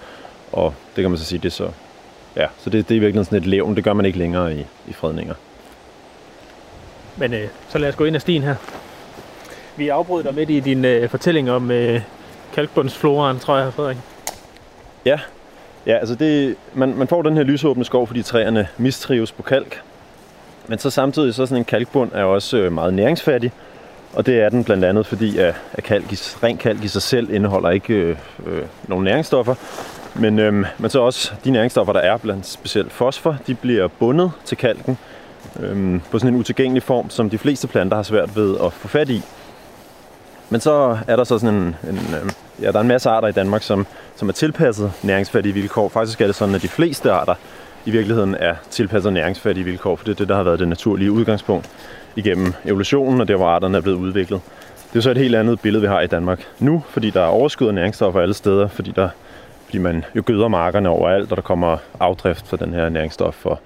Og 0.52 0.74
det 0.96 1.02
kan 1.02 1.12
man 1.12 1.18
så 1.18 1.26
sige, 1.26 1.40
det 1.40 1.46
er 1.46 1.50
så, 1.50 1.70
ja, 2.36 2.48
så 2.58 2.70
det, 2.70 2.90
det 2.90 2.96
er 2.96 2.98
i 2.98 3.00
virkeligheden 3.00 3.26
sådan 3.26 3.38
et 3.38 3.46
levn, 3.46 3.76
det 3.76 3.84
gør 3.84 3.94
man 3.94 4.06
ikke 4.06 4.18
længere 4.18 4.56
i, 4.56 4.66
i 4.88 4.94
fredninger. 4.94 5.34
Men 7.18 7.34
øh, 7.34 7.48
så 7.70 7.78
lad 7.78 7.90
os 7.90 7.96
gå 7.96 8.06
ind 8.06 8.16
ad 8.16 8.20
stien 8.20 8.44
her. 8.44 8.56
Vi 9.76 9.88
afbryder 9.88 10.24
dig 10.24 10.36
midt 10.36 10.50
i 10.50 10.60
din 10.60 10.86
øh, 10.86 11.10
fortælling 11.10 11.52
om 11.52 11.72
øh, 11.72 12.02
kalkbundsfloraen, 12.54 13.40
tror 13.40 13.58
jeg, 13.58 13.74
Frederik. 13.74 13.98
Ja, 15.06 15.20
ja 15.86 15.98
altså 15.98 16.16
det, 16.16 16.56
man, 16.74 16.94
man 16.96 17.08
får 17.08 17.22
den 17.22 17.38
her 17.38 17.44
lysåbne 17.44 17.86
skov, 17.86 18.08
fordi 18.08 18.22
træerne 18.22 18.68
mistrives 18.78 19.32
på 19.32 19.44
kalk. 19.44 19.82
Men 20.68 20.80
så 20.80 20.90
samtidig 20.90 21.34
så 21.34 21.46
sådan 21.46 21.58
en 21.58 21.66
kalkbund 21.66 22.12
er 22.14 22.24
også 22.24 22.58
øh, 22.58 22.72
meget 22.72 22.94
næringsfattig. 22.94 23.52
Og 24.14 24.26
det 24.26 24.42
er 24.42 24.50
den 24.50 24.64
blandt 24.64 24.86
andet, 24.86 25.06
fordi 25.06 25.38
at, 25.38 25.56
at 25.74 25.84
kalk, 25.84 26.06
ren 26.44 26.58
kalk 26.58 26.84
i 26.84 26.88
sig 26.88 27.02
selv 27.02 27.34
indeholder 27.34 27.70
ikke 27.70 27.94
øh, 27.94 28.18
øh, 28.46 28.64
nogen 28.88 29.04
næringsstoffer. 29.04 29.56
Men, 30.20 30.40
øhm, 30.40 30.66
men 30.78 30.90
så 30.90 31.00
også 31.00 31.32
de 31.44 31.52
næringsstoffer, 31.52 31.94
der 31.94 32.00
er 32.00 32.18
blandt 32.18 32.48
specielt 32.48 32.92
fosfor, 32.92 33.38
de 33.48 33.56
bliver 33.56 33.88
bundet 33.88 34.32
til 34.46 34.58
kalken 34.58 34.98
øhm, 35.60 36.02
på 36.12 36.20
sådan 36.20 36.34
en 36.34 36.40
utilgængelig 36.40 36.84
form, 36.84 37.10
som 37.10 37.30
de 37.30 37.38
fleste 37.38 37.68
planter 37.68 37.96
har 37.96 38.04
svært 38.04 38.36
ved 38.36 38.58
at 38.66 38.74
få 38.74 38.88
fat 38.88 39.10
i. 39.10 39.22
Men 40.50 40.62
så 40.62 40.98
er 41.08 41.16
der 41.16 41.24
så 41.24 41.40
sådan 41.40 41.56
en, 41.56 41.76
en 41.90 42.00
øhm, 42.22 42.30
ja, 42.62 42.72
der 42.72 42.78
er 42.78 42.82
en 42.82 42.88
masse 42.88 43.10
arter 43.10 43.28
i 43.28 43.32
Danmark, 43.32 43.64
som, 43.64 43.88
som 44.16 44.30
er 44.30 44.34
tilpasset 44.34 44.92
næringsfattige 45.04 45.54
vilkår. 45.54 45.90
Faktisk 45.90 46.22
er 46.22 46.26
det 46.26 46.36
sådan, 46.36 46.56
at 46.56 46.62
de 46.62 46.68
fleste 46.68 47.12
arter 47.12 47.36
i 47.86 47.92
virkeligheden 47.92 48.36
er 48.40 48.56
tilpasset 48.70 49.14
næringsfattige 49.14 49.64
vilkår, 49.64 49.96
for 49.96 50.06
det 50.06 50.12
er 50.12 50.16
det, 50.16 50.30
der 50.30 50.36
har 50.36 50.44
været 50.44 50.60
det 50.60 50.68
naturlige 50.68 51.12
udgangspunkt 51.12 51.70
igennem 52.16 52.54
evolutionen, 52.66 53.22
og 53.22 53.28
der 53.28 53.36
hvor 53.36 53.48
arterne 53.48 53.78
er 53.78 53.82
blevet 53.82 53.98
udviklet. 53.98 54.42
Det 54.94 55.00
er 55.00 55.02
så 55.02 55.12
et 55.12 55.18
helt 55.18 55.36
andet 55.36 55.60
billede, 55.60 55.82
vi 55.82 55.88
har 55.88 56.02
i 56.02 56.08
Danmark 56.08 56.48
nu, 56.60 56.84
fordi 56.90 57.10
der 57.10 57.22
er 57.22 57.26
overskud 57.26 57.68
af 57.68 57.74
næringsstoffer 57.74 58.22
alle 58.22 58.34
steder, 58.34 58.68
fordi, 58.68 58.92
der, 58.96 59.10
fordi 59.70 59.78
man 59.78 60.06
jo 60.16 60.24
gøder 60.26 60.48
markerne 60.48 60.90
overalt, 60.90 61.32
og 61.32 61.38
der 61.38 61.42
kommer 61.42 61.78
afdrift 62.00 62.48
for 62.48 62.58
den 62.58 62.74
her 62.74 62.90
næringsstof. 62.90 63.46
Og, 63.46 63.60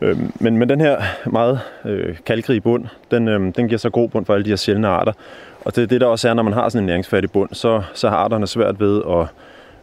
øh, 0.00 0.16
men, 0.40 0.58
men 0.58 0.68
den 0.68 0.80
her 0.80 1.02
meget 1.26 1.60
øh, 1.84 2.16
kalkrige 2.26 2.60
bund, 2.60 2.84
den, 3.10 3.28
øh, 3.28 3.40
den 3.56 3.68
giver 3.68 3.78
så 3.78 3.90
god 3.90 4.08
bund 4.08 4.26
for 4.26 4.34
alle 4.34 4.44
de 4.44 4.50
her 4.50 4.56
sjældne 4.56 4.88
arter. 4.88 5.12
Og 5.64 5.76
det 5.76 5.82
er 5.82 5.86
det, 5.86 6.00
der 6.00 6.06
også 6.06 6.28
er, 6.28 6.34
når 6.34 6.42
man 6.42 6.52
har 6.52 6.68
sådan 6.68 6.82
en 6.82 6.86
næringsfattig 6.86 7.32
bund, 7.32 7.48
så, 7.52 7.82
så 7.94 8.08
har 8.08 8.16
arterne 8.16 8.46
svært 8.46 8.80
ved 8.80 9.02
at 9.10 9.26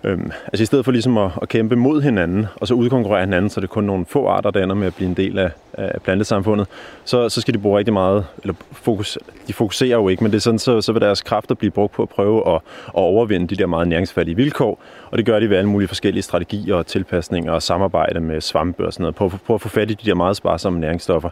Øhm, 0.06 0.32
altså 0.46 0.64
i 0.64 0.66
stedet 0.66 0.86
for 0.86 0.92
ligesom 0.92 1.18
at, 1.18 1.32
at 1.42 1.50
kæmpe 1.50 1.76
mod 1.76 2.02
hinanden, 2.02 2.46
og 2.56 2.68
så 2.68 2.74
udkonkurrere 2.74 3.20
hinanden, 3.20 3.50
så 3.50 3.62
det 3.62 3.68
er 3.68 3.72
kun 3.72 3.84
nogle 3.84 4.06
få 4.06 4.28
arter, 4.28 4.52
der 4.52 4.64
ender 4.64 4.76
med 4.76 4.88
at 4.88 4.96
blive 4.96 5.10
en 5.10 5.18
del 5.18 5.40
af, 5.40 5.52
af 5.74 6.02
plantesamfundet, 6.02 6.68
så, 7.06 7.30
så 7.30 7.42
skal 7.42 7.54
de 7.54 7.60
bruge 7.60 7.78
rigtig 7.78 7.94
meget, 7.94 8.26
eller 8.42 8.56
fokus, 8.72 9.18
de 9.48 9.54
fokuserer 9.54 9.98
jo 9.98 10.08
ikke, 10.08 10.24
men 10.24 10.32
det 10.32 10.38
er 10.38 10.42
sådan, 10.42 10.60
så, 10.60 10.82
så 10.82 10.92
vil 10.92 11.02
deres 11.02 11.22
kræfter 11.22 11.56
blive 11.56 11.72
brugt 11.72 11.94
på 11.94 12.02
at 12.02 12.10
prøve 12.10 12.56
at, 12.56 12.62
at 12.88 12.94
overvinde 12.94 13.48
de 13.48 13.56
der 13.56 13.68
meget 13.68 13.88
næringsfattige 13.88 14.36
vilkår, 14.36 14.80
og 15.12 15.18
det 15.18 15.26
gør 15.26 15.40
de 15.40 15.50
ved 15.50 15.58
alle 15.58 15.70
mulige 15.70 15.88
forskellige 15.88 16.24
strategier 16.24 16.76
og 16.76 16.88
tilpasninger 16.88 17.52
og 17.52 17.62
samarbejde 17.62 18.20
med 18.20 18.42
svampe 18.42 18.86
og 18.86 18.94
sådan 18.94 19.04
noget, 19.04 19.16
på, 19.16 19.32
på 19.48 19.54
at 19.54 19.62
få 19.62 19.70
fat 19.70 19.92
i 19.92 19.94
de 19.94 20.10
der 20.10 20.16
meget 20.16 20.36
sparsomme 20.36 20.80
næringsstoffer. 20.80 21.30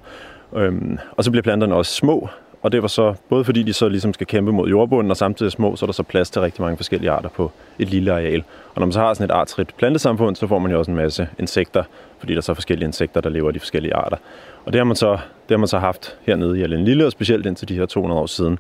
Øhm, 0.56 0.98
og 1.12 1.24
så 1.24 1.32
bliver 1.32 1.44
planterne 1.44 1.76
også 1.76 1.94
små, 1.94 2.30
og 2.64 2.72
det 2.72 2.82
var 2.82 2.88
så, 2.88 3.14
både 3.30 3.44
fordi 3.44 3.64
de 3.64 3.74
så 3.74 3.90
ligesom 3.90 4.14
skal 4.14 4.28
kæmpe 4.28 4.52
mod 4.52 4.70
jordbunden, 4.70 5.12
og 5.12 5.18
samtidig 5.18 5.48
er 5.48 5.52
små, 5.52 5.76
så 5.76 5.86
er 5.86 5.88
der 5.88 5.94
så 5.94 6.04
plads 6.04 6.30
til 6.30 6.42
rigtig 6.42 6.62
mange 6.62 6.78
forskellige 6.78 7.12
arter 7.12 7.30
på 7.30 7.52
et 7.80 7.90
lille 7.90 8.12
areal. 8.12 8.44
Og 8.76 8.80
når 8.80 8.86
man 8.86 8.94
så 8.94 9.00
har 9.00 9.14
sådan 9.14 9.26
et 9.26 9.32
artsrigt 9.32 9.78
plantesamfund, 9.78 10.36
så 10.36 10.48
får 10.48 10.60
man 10.60 10.72
jo 10.72 10.80
også 10.80 10.92
en 10.92 10.98
masse 10.98 11.28
insekter, 11.40 11.84
fordi 12.20 12.34
der 12.34 12.38
er 12.38 12.42
så 12.42 12.54
forskellige 12.54 12.88
insekter, 12.88 13.22
der 13.22 13.30
lever 13.30 13.48
af 13.48 13.54
de 13.54 13.60
forskellige 13.60 13.96
arter. 13.96 14.18
Og 14.66 14.74
det 14.74 14.80
har 14.80 14.86
man 14.86 14.96
så, 14.96 15.12
det 15.12 15.50
har 15.50 15.58
man 15.58 15.68
så 15.68 15.80
haft 15.80 16.18
hernede 16.22 16.60
i 16.60 16.64
Allen 16.64 16.86
Lille, 16.86 17.06
og 17.06 17.12
specielt 17.12 17.46
indtil 17.46 17.70
de 17.70 17.76
her 17.76 17.86
200 17.86 18.22
år 18.22 18.26
siden. 18.26 18.60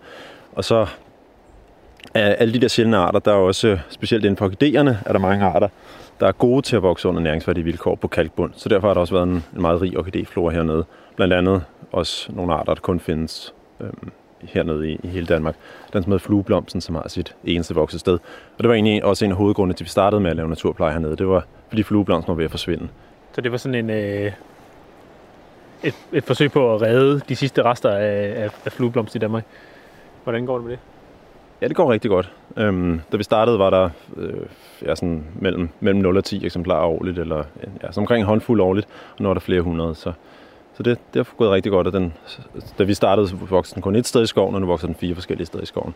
Og 0.55 0.63
så 0.63 0.85
af 2.13 2.35
alle 2.39 2.53
de 2.53 2.61
der 2.61 2.67
sjældne 2.67 2.97
arter, 2.97 3.19
der 3.19 3.31
er 3.31 3.35
også, 3.35 3.77
specielt 3.89 4.25
inden 4.25 4.37
for 4.37 4.45
orkidererne, 4.45 4.99
er 5.05 5.11
der 5.11 5.19
mange 5.19 5.45
arter, 5.45 5.67
der 6.19 6.27
er 6.27 6.31
gode 6.31 6.61
til 6.61 6.75
at 6.75 6.83
vokse 6.83 7.07
under 7.07 7.21
næringsværdige 7.21 7.63
vilkår 7.63 7.95
på 7.95 8.07
kalkbund. 8.07 8.53
Så 8.55 8.69
derfor 8.69 8.87
har 8.87 8.93
der 8.93 9.01
også 9.01 9.13
været 9.13 9.27
en, 9.27 9.43
en 9.55 9.61
meget 9.61 9.81
rig 9.81 9.97
orkidéflora 9.97 10.49
hernede. 10.49 10.85
Blandt 11.15 11.33
andet 11.33 11.63
også 11.91 12.31
nogle 12.31 12.53
arter, 12.53 12.73
der 12.73 12.81
kun 12.81 12.99
findes 12.99 13.53
øhm, 13.83 14.11
hernede 14.41 14.91
i, 14.91 14.99
i 15.03 15.07
hele 15.07 15.25
Danmark. 15.25 15.55
Den 15.93 16.03
som 16.03 16.11
hedder 16.11 16.25
flueblomsten, 16.25 16.81
som 16.81 16.95
har 16.95 17.07
sit 17.07 17.35
eneste 17.43 17.75
voksested. 17.75 18.13
Og 18.57 18.59
det 18.59 18.67
var 18.67 18.73
egentlig 18.73 19.03
også 19.03 19.25
en 19.25 19.31
af 19.31 19.37
hovedgrundene 19.37 19.73
til, 19.73 19.83
at 19.83 19.85
vi 19.85 19.89
startede 19.89 20.21
med 20.21 20.29
at 20.29 20.35
lave 20.35 20.49
naturpleje 20.49 20.91
hernede. 20.91 21.15
Det 21.15 21.27
var, 21.27 21.45
fordi 21.69 21.83
flueblomsten 21.83 22.31
var 22.31 22.35
ved 22.35 22.45
at 22.45 22.51
forsvinde. 22.51 22.87
Så 23.33 23.41
det 23.41 23.51
var 23.51 23.57
sådan 23.57 23.75
en, 23.75 23.89
øh, 23.89 24.31
et, 25.83 25.95
et 26.13 26.23
forsøg 26.23 26.51
på 26.51 26.75
at 26.75 26.81
redde 26.81 27.21
de 27.29 27.35
sidste 27.35 27.63
rester 27.63 27.89
af, 27.89 28.43
af, 28.43 28.49
af 28.65 28.71
flueblomst 28.71 29.15
i 29.15 29.19
Danmark. 29.19 29.43
Hvordan 30.23 30.45
går 30.45 30.55
det 30.55 30.63
med 30.63 30.71
det? 30.71 30.79
Ja, 31.61 31.67
det 31.67 31.75
går 31.75 31.91
rigtig 31.91 32.09
godt. 32.09 32.31
Øhm, 32.57 33.01
da 33.11 33.17
vi 33.17 33.23
startede, 33.23 33.59
var 33.59 33.69
der 33.69 33.89
øh, 34.17 34.45
ja, 34.81 34.95
sådan 34.95 35.23
mellem, 35.35 35.69
mellem 35.79 36.01
0 36.01 36.17
og 36.17 36.23
10 36.23 36.45
eksemplarer 36.45 36.85
årligt, 36.85 37.19
eller 37.19 37.43
ja, 37.83 37.91
så 37.91 37.99
omkring 37.99 38.21
en 38.21 38.27
håndfuld 38.27 38.61
årligt, 38.61 38.87
og 39.17 39.23
nu 39.23 39.29
er 39.29 39.33
der 39.33 39.41
flere 39.41 39.61
hundrede. 39.61 39.95
Så, 39.95 40.11
så 40.77 40.83
det, 40.83 40.97
det 41.13 41.19
har 41.19 41.35
gået 41.37 41.51
rigtig 41.51 41.71
godt, 41.71 41.87
at 41.87 41.93
den, 41.93 42.13
da 42.77 42.83
vi 42.83 42.93
startede, 42.93 43.27
så 43.27 43.35
voksede 43.35 43.75
den 43.75 43.81
kun 43.81 43.95
et 43.95 44.07
sted 44.07 44.23
i 44.23 44.27
skoven, 44.27 44.55
og 44.55 44.61
nu 44.61 44.67
vokser 44.67 44.87
den 44.87 44.95
fire 44.95 45.15
forskellige 45.15 45.45
steder 45.45 45.63
i 45.63 45.65
skoven. 45.65 45.95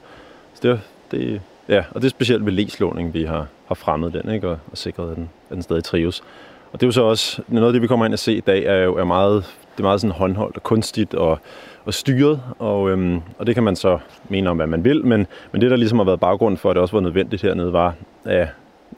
Så 0.54 0.68
det, 0.68 0.82
det, 1.12 1.42
ja, 1.70 1.84
og 1.92 2.02
det 2.02 2.08
er 2.08 2.10
specielt 2.10 2.46
ved 2.46 2.52
læslåning, 2.52 3.14
vi 3.14 3.24
har, 3.24 3.48
har 3.68 3.76
fremmet 3.76 4.14
den, 4.14 4.32
ikke, 4.32 4.48
og, 4.48 4.58
og 4.72 4.78
sikret, 4.78 5.12
at 5.12 5.16
den, 5.16 5.30
at 5.50 5.56
den 5.56 5.64
stadig 5.64 5.84
trives. 5.84 6.24
Og 6.72 6.82
det 6.82 6.84
er 6.84 6.88
jo 6.88 6.92
så 6.92 7.04
også, 7.04 7.42
noget 7.48 7.68
af 7.68 7.74
det, 7.74 7.82
vi 7.82 7.88
kommer 7.88 8.06
ind 8.06 8.14
og 8.14 8.20
se 8.20 8.34
i 8.38 8.40
dag, 8.40 8.64
er 8.66 8.84
jo 8.84 8.96
er 8.96 9.04
meget, 9.04 9.44
det 9.72 9.80
er 9.80 9.88
meget 9.88 10.02
sådan 10.02 10.16
håndholdt 10.16 10.56
og 10.56 10.64
kunstigt 10.64 11.14
og, 11.14 11.40
og 11.86 11.94
styret, 11.94 12.42
og, 12.60 12.90
øhm, 12.90 13.22
og 13.38 13.48
det 13.48 13.56
kan 13.56 13.64
man 13.64 13.76
så 13.76 14.00
mene 14.30 14.50
om, 14.50 14.58
hvad 14.58 14.68
man 14.68 14.84
vil, 14.84 15.06
men, 15.06 15.28
men 15.52 15.62
det, 15.62 15.72
der 15.72 15.78
ligesom 15.78 15.98
har 15.98 16.06
været 16.06 16.20
baggrund 16.20 16.58
for, 16.58 16.70
at 16.70 16.76
det 16.76 16.82
også 16.82 16.96
var 16.96 17.02
nødvendigt 17.02 17.42
hernede, 17.42 17.74
var, 17.74 17.94
at 18.26 18.48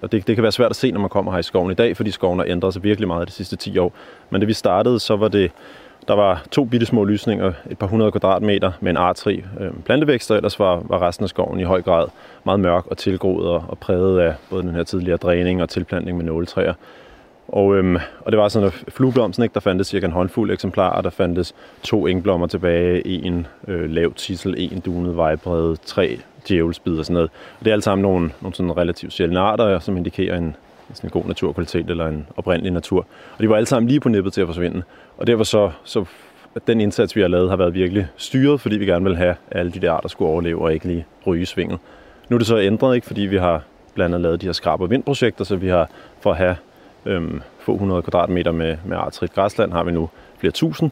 og 0.01 0.11
det, 0.11 0.27
det 0.27 0.35
kan 0.35 0.43
være 0.43 0.51
svært 0.51 0.69
at 0.69 0.75
se, 0.75 0.91
når 0.91 0.99
man 0.99 1.09
kommer 1.09 1.31
her 1.31 1.39
i 1.39 1.43
skoven 1.43 1.71
i 1.71 1.75
dag, 1.75 1.97
fordi 1.97 2.11
skoven 2.11 2.39
har 2.39 2.45
ændret 2.45 2.73
sig 2.73 2.83
virkelig 2.83 3.07
meget 3.07 3.27
de 3.27 3.33
sidste 3.33 3.55
10 3.55 3.77
år. 3.77 3.93
Men 4.29 4.41
da 4.41 4.47
vi 4.47 4.53
startede, 4.53 4.99
så 4.99 5.15
var 5.15 5.27
det, 5.27 5.51
der 6.07 6.13
var 6.13 6.43
to 6.51 6.65
bitte 6.65 6.85
små 6.85 7.03
lysninger, 7.03 7.53
et 7.69 7.77
par 7.77 7.87
hundrede 7.87 8.11
kvadratmeter 8.11 8.71
med 8.79 8.91
en 8.91 8.97
artrig 8.97 9.45
øh, 9.59 9.71
plantevækst, 9.85 10.31
og 10.31 10.37
ellers 10.37 10.59
var, 10.59 10.81
var 10.85 11.01
resten 11.01 11.23
af 11.23 11.29
skoven 11.29 11.59
i 11.59 11.63
høj 11.63 11.81
grad 11.81 12.07
meget 12.43 12.59
mørk 12.59 12.87
og 12.87 12.97
tilgroet 12.97 13.47
og, 13.47 13.63
og 13.67 13.77
præget 13.77 14.19
af 14.19 14.33
både 14.49 14.63
den 14.63 14.75
her 14.75 14.83
tidligere 14.83 15.17
dræning 15.17 15.61
og 15.61 15.69
tilplantning 15.69 16.17
med 16.17 16.25
nåletræer. 16.25 16.73
Og, 17.51 17.77
øhm, 17.77 17.95
og 18.19 18.31
det 18.31 18.39
var 18.39 18.47
sådan, 18.47 18.67
at 18.67 18.73
flueblomsten, 18.87 19.43
ikke, 19.43 19.53
der 19.53 19.59
fandtes 19.59 19.87
cirka 19.87 20.05
en 20.05 20.11
håndfuld 20.11 20.51
eksemplarer, 20.51 21.01
der 21.01 21.09
fandtes 21.09 21.55
to 21.83 22.07
engblommer 22.07 22.47
tilbage, 22.47 23.07
en 23.07 23.47
øh, 23.67 23.89
lav 23.89 24.13
tissel, 24.13 24.55
en 24.57 24.79
dunet 24.79 25.17
vejbred, 25.17 25.77
tre 25.85 26.19
djævelsbid 26.49 26.97
og 26.99 27.05
sådan 27.05 27.13
noget. 27.13 27.29
Og 27.59 27.65
det 27.65 27.71
er 27.71 27.73
alt 27.73 27.83
sammen 27.83 28.01
nogle, 28.01 28.31
nogle 28.41 28.55
sådan 28.55 28.77
relativt 28.77 29.13
sjældne 29.13 29.39
arter, 29.39 29.79
som 29.79 29.97
indikerer 29.97 30.37
en, 30.37 30.55
sådan 30.93 31.07
en 31.07 31.11
god 31.11 31.25
naturkvalitet 31.25 31.89
eller 31.89 32.07
en 32.07 32.27
oprindelig 32.37 32.71
natur. 32.71 33.05
Og 33.37 33.43
de 33.43 33.49
var 33.49 33.55
alle 33.55 33.67
sammen 33.67 33.87
lige 33.87 33.99
på 33.99 34.09
nippet 34.09 34.33
til 34.33 34.41
at 34.41 34.47
forsvinde. 34.47 34.83
Og 35.17 35.27
derfor 35.27 35.43
så, 35.43 35.71
så 35.83 36.05
at 36.55 36.67
den 36.67 36.81
indsats, 36.81 37.15
vi 37.15 37.21
har 37.21 37.27
lavet, 37.27 37.49
har 37.49 37.57
været 37.57 37.73
virkelig 37.73 38.07
styret, 38.17 38.61
fordi 38.61 38.77
vi 38.77 38.85
gerne 38.85 39.05
vil 39.05 39.17
have, 39.17 39.35
at 39.51 39.59
alle 39.59 39.71
de 39.71 39.79
der 39.79 39.91
arter 39.91 40.09
skulle 40.09 40.31
overleve 40.31 40.61
og 40.61 40.73
ikke 40.73 40.87
lige 40.87 41.05
ryge 41.27 41.45
svinget. 41.45 41.79
Nu 42.29 42.35
er 42.35 42.37
det 42.37 42.47
så 42.47 42.59
ændret, 42.59 42.95
ikke, 42.95 43.07
fordi 43.07 43.21
vi 43.21 43.37
har 43.37 43.63
blandt 43.93 44.15
andet 44.15 44.21
lavet 44.21 44.41
de 44.41 44.45
her 44.45 44.53
skrab- 44.53 44.81
og 44.81 44.89
vindprojekter, 44.89 45.43
så 45.43 45.55
vi 45.55 45.67
har 45.67 45.89
for 46.21 46.31
at 46.31 46.37
have 46.37 46.55
øhm, 47.05 47.41
få 47.59 47.73
100 47.73 48.01
kvadratmeter 48.01 48.51
med, 48.51 48.77
med 48.85 48.97
artrigt 48.97 49.33
græsland, 49.33 49.71
har 49.71 49.83
vi 49.83 49.91
nu 49.91 50.09
flere 50.37 50.51
tusind. 50.51 50.91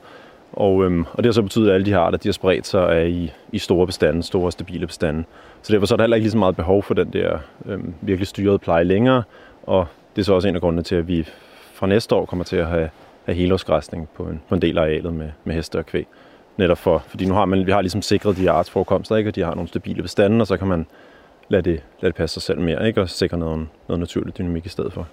Og, 0.53 0.83
øhm, 0.83 1.05
og 1.13 1.17
det 1.17 1.25
har 1.25 1.31
så 1.31 1.41
betydet, 1.41 1.67
at 1.67 1.73
alle 1.73 1.85
de 1.85 1.91
her 1.91 1.99
arter, 1.99 2.17
de 2.17 2.27
har 2.27 2.33
spredt 2.33 2.67
sig 2.67 2.79
er 2.79 3.03
i, 3.03 3.31
i 3.51 3.59
store 3.59 3.85
bestande, 3.85 4.23
store 4.23 4.51
stabile 4.51 4.87
bestande. 4.87 5.23
Så 5.62 5.73
derfor 5.73 5.86
så 5.86 5.95
er 5.95 5.97
der 5.97 6.03
heller 6.03 6.15
ikke 6.15 6.23
lige 6.23 6.32
så 6.32 6.38
meget 6.38 6.55
behov 6.55 6.84
for 6.84 6.93
den 6.93 7.13
der 7.13 7.38
øhm, 7.65 7.93
virkelig 8.01 8.27
styrede 8.27 8.60
pleje 8.60 8.84
længere. 8.84 9.23
Og 9.63 9.88
det 10.15 10.21
er 10.21 10.25
så 10.25 10.34
også 10.34 10.47
en 10.47 10.55
af 10.55 10.62
grundene 10.62 10.84
til, 10.84 10.95
at 10.95 11.08
vi 11.08 11.27
fra 11.73 11.88
næste 11.88 12.15
år 12.15 12.25
kommer 12.25 12.45
til 12.45 12.55
at 12.55 12.67
have, 12.67 12.89
have 13.25 13.36
helårsgræsning 13.36 14.10
på 14.15 14.23
en, 14.23 14.41
på 14.49 14.55
en 14.55 14.62
del 14.62 14.77
af 14.77 14.82
arealet 14.82 15.13
med, 15.13 15.29
med 15.43 15.55
heste 15.55 15.79
og 15.79 15.86
kvæg. 15.86 16.08
Netop 16.58 16.77
for, 16.77 17.03
fordi 17.08 17.25
nu 17.25 17.34
har 17.34 17.45
man, 17.45 17.65
vi 17.65 17.71
har 17.71 17.82
ligesom 17.82 18.01
sikret 18.01 18.38
de 18.38 18.41
her 18.41 18.51
artsforekomster, 18.51 19.15
ikke? 19.15 19.29
og 19.29 19.36
de 19.36 19.41
har 19.41 19.55
nogle 19.55 19.67
stabile 19.67 20.01
bestande, 20.01 20.41
og 20.41 20.47
så 20.47 20.58
kan 20.58 20.67
man 20.67 20.86
lade 21.49 21.62
det, 21.62 21.84
lade 22.01 22.12
det 22.12 22.15
passe 22.15 22.34
sig 22.34 22.41
selv 22.41 22.60
mere, 22.60 22.88
ikke? 22.88 23.01
og 23.01 23.10
sikre 23.10 23.38
noget, 23.38 23.67
noget 23.88 23.99
naturlig 23.99 24.38
dynamik 24.38 24.65
i 24.65 24.69
stedet 24.69 24.93
for. 24.93 25.08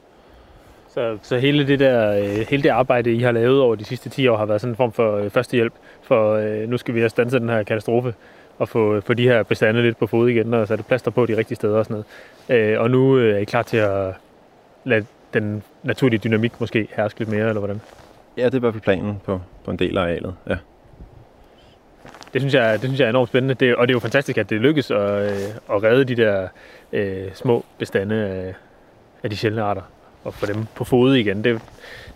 Så, 0.94 1.18
så 1.22 1.38
hele, 1.38 1.66
det 1.66 1.78
der, 1.78 2.16
øh, 2.16 2.46
hele 2.48 2.62
det 2.62 2.68
arbejde, 2.68 3.12
I 3.12 3.20
har 3.20 3.32
lavet 3.32 3.60
over 3.60 3.74
de 3.74 3.84
sidste 3.84 4.08
10 4.08 4.28
år, 4.28 4.36
har 4.36 4.46
været 4.46 4.60
sådan 4.60 4.72
en 4.72 4.76
form 4.76 4.92
for 4.92 5.16
øh, 5.16 5.30
førstehjælp, 5.30 5.72
for 6.02 6.34
øh, 6.34 6.68
nu 6.68 6.76
skal 6.76 6.94
vi 6.94 7.00
have 7.00 7.08
stanset 7.08 7.40
den 7.40 7.48
her 7.48 7.62
katastrofe, 7.62 8.14
og 8.58 8.68
få, 8.68 9.00
få 9.00 9.14
de 9.14 9.22
her 9.22 9.42
bestande 9.42 9.82
lidt 9.82 9.98
på 9.98 10.06
fod 10.06 10.28
igen, 10.28 10.54
og 10.54 10.68
sætte 10.68 10.84
plaster 10.84 11.10
på 11.10 11.26
de 11.26 11.36
rigtige 11.36 11.56
steder 11.56 11.78
og 11.78 11.84
sådan 11.84 12.04
noget. 12.48 12.78
Og 12.78 12.90
nu 12.90 13.14
er 13.14 13.36
I 13.36 13.44
klar 13.44 13.62
til 13.62 13.76
at 13.76 14.14
lade 14.84 15.06
den 15.34 15.62
naturlige 15.82 16.20
dynamik 16.24 16.60
måske 16.60 16.88
herske 16.96 17.20
lidt 17.20 17.30
mere, 17.30 17.48
eller 17.48 17.58
hvordan? 17.58 17.80
Ja, 18.36 18.44
det 18.44 18.54
er 18.54 18.58
i 18.58 18.60
hvert 18.60 18.74
fald 18.74 18.82
planen 18.82 19.20
på, 19.24 19.40
på 19.64 19.70
en 19.70 19.76
del 19.76 19.98
af 19.98 20.02
arealet, 20.02 20.34
ja. 20.48 20.56
Det 22.32 22.40
synes 22.40 22.54
jeg, 22.54 22.72
det 22.72 22.80
synes 22.80 23.00
jeg 23.00 23.06
er 23.06 23.10
enormt 23.10 23.28
spændende, 23.28 23.54
det, 23.54 23.76
og 23.76 23.88
det 23.88 23.92
er 23.92 23.96
jo 23.96 24.00
fantastisk, 24.00 24.38
at 24.38 24.50
det 24.50 24.60
lykkes 24.60 24.90
at, 24.90 24.98
at 25.70 25.82
redde 25.82 26.04
de 26.04 26.14
der 26.22 26.48
øh, 26.92 27.32
små 27.34 27.64
bestande 27.78 28.14
af, 28.14 28.54
af 29.22 29.30
de 29.30 29.36
sjældne 29.36 29.62
arter 29.62 29.82
og 30.24 30.34
få 30.34 30.46
dem 30.46 30.66
på 30.74 30.84
fod 30.84 31.14
igen. 31.14 31.44
Det, 31.44 31.60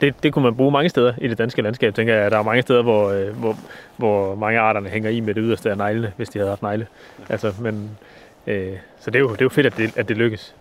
det, 0.01 0.15
det 0.23 0.33
kunne 0.33 0.43
man 0.43 0.55
bruge 0.55 0.73
mange 0.73 0.89
steder 0.89 1.13
i 1.19 1.29
det 1.29 1.39
danske 1.39 1.63
landskab, 1.63 1.95
tænker 1.95 2.15
jeg. 2.15 2.31
Der 2.31 2.39
er 2.39 2.43
mange 2.43 2.63
steder, 2.63 2.83
hvor, 2.83 3.09
øh, 3.09 3.39
hvor, 3.39 3.57
hvor 3.97 4.35
mange 4.35 4.61
arterne 4.61 4.89
hænger 4.89 5.11
i 5.11 5.21
med 5.21 5.35
det 5.35 5.43
yderste 5.47 5.71
af 5.71 5.77
neglene, 5.77 6.13
hvis 6.17 6.29
de 6.29 6.39
havde 6.39 6.49
haft 6.49 6.63
negle. 6.63 6.87
Altså, 7.29 7.55
men, 7.61 7.91
øh, 8.47 8.73
så 9.01 9.11
det 9.11 9.17
er, 9.17 9.21
jo, 9.21 9.29
det 9.33 9.41
er 9.41 9.45
jo 9.45 9.49
fedt, 9.49 9.67
at 9.67 9.77
det, 9.77 9.97
at 9.97 10.09
det 10.09 10.17
lykkes. 10.17 10.55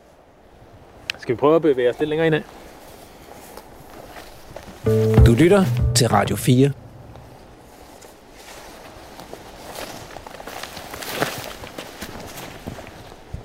Skal 1.17 1.35
vi 1.35 1.37
prøve 1.39 1.55
at 1.55 1.61
bevæge 1.61 1.89
os 1.89 1.99
lidt 1.99 2.09
længere 2.09 2.27
ind 2.27 2.35
af? 2.35 2.43
Du 5.25 5.33
lytter 5.33 5.65
til 5.95 6.07
Radio 6.07 6.35
4. 6.35 6.71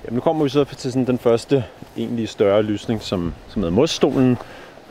Jamen, 0.05 0.17
nu 0.17 0.21
kommer 0.21 0.45
vi 0.45 0.51
så 0.51 0.65
til 0.65 0.93
sådan 0.93 1.07
den 1.07 1.19
første 1.19 1.65
egentlig 1.97 2.29
større 2.29 2.63
lysning, 2.63 3.03
som, 3.03 3.35
som 3.49 3.63
hedder 3.63 3.77
modstolen. 3.77 4.39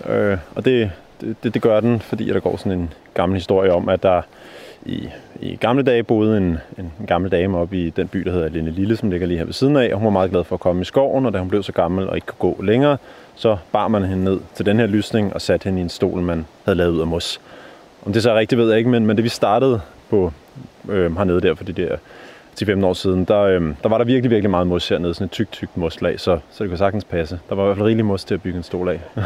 Øh, 0.09 0.37
og 0.55 0.65
det, 0.65 0.91
det, 1.21 1.53
det 1.53 1.61
gør 1.61 1.79
den, 1.79 1.99
fordi 1.99 2.25
der 2.25 2.39
går 2.39 2.57
sådan 2.57 2.71
en 2.71 2.93
gammel 3.13 3.35
historie 3.35 3.73
om, 3.73 3.89
at 3.89 4.03
der 4.03 4.21
i, 4.85 5.09
i 5.41 5.55
gamle 5.55 5.83
dage 5.83 6.03
boede 6.03 6.37
en, 6.37 6.43
en, 6.77 6.91
en 6.99 7.05
gammel 7.07 7.31
dame 7.31 7.57
op 7.57 7.73
i 7.73 7.89
den 7.89 8.07
by, 8.07 8.19
der 8.19 8.31
hedder 8.31 8.49
Linde 8.49 8.71
Lille, 8.71 8.97
som 8.97 9.11
ligger 9.11 9.27
lige 9.27 9.37
her 9.37 9.45
ved 9.45 9.53
siden 9.53 9.77
af, 9.77 9.89
og 9.93 9.99
hun 9.99 10.05
var 10.05 10.11
meget 10.11 10.31
glad 10.31 10.43
for 10.43 10.55
at 10.55 10.59
komme 10.59 10.81
i 10.81 10.85
skoven, 10.85 11.25
og 11.25 11.33
da 11.33 11.39
hun 11.39 11.49
blev 11.49 11.63
så 11.63 11.71
gammel 11.71 12.09
og 12.09 12.15
ikke 12.15 12.27
kunne 12.27 12.53
gå 12.53 12.63
længere, 12.63 12.97
så 13.35 13.57
bar 13.71 13.87
man 13.87 14.03
hende 14.03 14.23
ned 14.23 14.39
til 14.55 14.65
den 14.65 14.79
her 14.79 14.85
lysning 14.85 15.33
og 15.33 15.41
satte 15.41 15.63
hende 15.63 15.79
i 15.79 15.83
en 15.83 15.89
stol, 15.89 16.21
man 16.21 16.45
havde 16.65 16.77
lavet 16.77 16.91
ud 16.91 17.01
af 17.01 17.07
mos. 17.07 17.41
Om 18.05 18.13
det 18.13 18.23
så 18.23 18.31
er 18.31 18.39
rigtigt, 18.39 18.59
ved 18.59 18.69
jeg 18.69 18.77
ikke, 18.77 18.89
men, 18.89 19.05
men 19.05 19.15
det 19.17 19.23
vi 19.23 19.29
startede 19.29 19.81
på 20.09 20.31
øh, 20.89 21.17
hernede 21.17 21.41
der 21.41 21.55
for 21.55 21.63
det 21.63 21.77
der 21.77 21.97
10-15 22.62 22.86
år 22.86 22.93
siden, 22.93 23.26
der, 23.26 23.41
øh, 23.41 23.62
der 23.84 23.89
var 23.89 23.97
der 23.97 24.06
virkelig, 24.06 24.32
virkelig 24.32 24.50
meget 24.50 24.67
mos 24.67 24.89
hernede, 24.89 25.13
sådan 25.13 25.26
et 25.26 25.32
tykt, 25.32 25.52
tykt 25.52 25.78
moslag, 25.78 26.19
så, 26.19 26.39
så 26.52 26.63
det 26.63 26.69
kunne 26.69 26.78
sagtens 26.78 27.04
passe. 27.04 27.39
Der 27.50 27.56
var 27.56 27.63
i 27.63 27.65
hvert 27.65 27.78
fald 27.78 27.88
rigelig 27.88 28.06
mos 28.06 28.24
til 28.24 28.34
at 28.34 28.41
bygge 28.41 28.58
en 28.58 28.63
stol 28.63 28.89
af. 28.89 29.00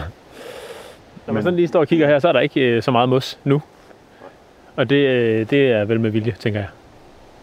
Når 1.27 1.33
man 1.33 1.43
sådan 1.43 1.55
lige 1.55 1.67
står 1.67 1.79
og 1.79 1.87
kigger 1.87 2.07
her, 2.07 2.19
så 2.19 2.27
er 2.27 2.31
der 2.31 2.39
ikke 2.39 2.61
øh, 2.61 2.83
så 2.83 2.91
meget 2.91 3.09
mos 3.09 3.37
nu. 3.43 3.61
Og 4.75 4.89
det, 4.89 4.95
øh, 4.95 5.49
det 5.49 5.71
er 5.71 5.85
vel 5.85 5.99
med 5.99 6.09
vilje, 6.09 6.35
tænker 6.39 6.59
jeg. 6.59 6.69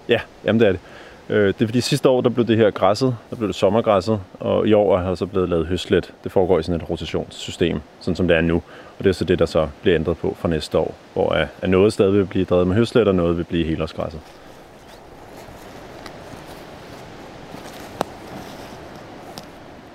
Ja, 0.09 0.21
jamen 0.45 0.61
det 0.61 0.69
er 0.69 0.73
det. 0.73 0.81
Øh, 1.29 1.47
det 1.47 1.63
er 1.63 1.67
fordi 1.67 1.81
sidste 1.81 2.09
år, 2.09 2.21
der 2.21 2.31
blev 2.31 2.47
det 2.47 2.57
her 2.57 2.71
græsset, 2.71 3.17
der 3.31 3.37
blev 3.37 3.49
det 3.49 3.57
sommergræsset, 3.57 4.21
og 4.41 4.69
i 4.69 4.73
år 4.73 4.97
har 4.97 5.09
der 5.09 5.15
så 5.15 5.27
blevet 5.27 5.49
lavet 5.49 5.67
høstlet. 5.67 6.13
Det 6.25 6.33
foregår 6.33 6.59
i 6.59 6.63
sådan 6.63 6.81
et 6.81 6.91
rotationssystem, 6.91 7.81
sådan 8.01 8.17
som 8.17 8.29
det 8.29 8.37
er 8.37 8.41
nu. 8.41 8.63
Og 8.99 9.05
det 9.05 9.07
er 9.07 9.15
så 9.15 9.25
det, 9.25 9.39
der 9.39 9.47
så 9.47 9.69
bliver 9.83 9.95
ændret 9.95 10.17
på 10.17 10.37
fra 10.41 10.49
næste 10.49 10.79
år, 10.79 10.95
hvor 11.13 11.31
at 11.63 11.71
noget 11.71 11.93
stadig 11.93 12.13
vil 12.13 12.25
blive 12.25 12.45
drevet 12.45 12.67
med 12.67 12.77
høstlet, 12.77 13.09
og 13.09 13.15
noget 13.15 13.37
vil 13.37 13.45
blive 13.45 13.65
helårsgræsset. 13.65 14.21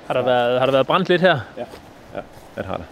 Har 0.08 0.14
der, 0.14 0.22
været, 0.24 0.60
har 0.60 0.66
der 0.66 0.74
været 0.74 0.88
brændt 0.88 1.10
lidt 1.10 1.22
her? 1.22 1.40
Ja, 1.58 1.64
det 2.56 2.66
har 2.66 2.78
det. 2.78 2.86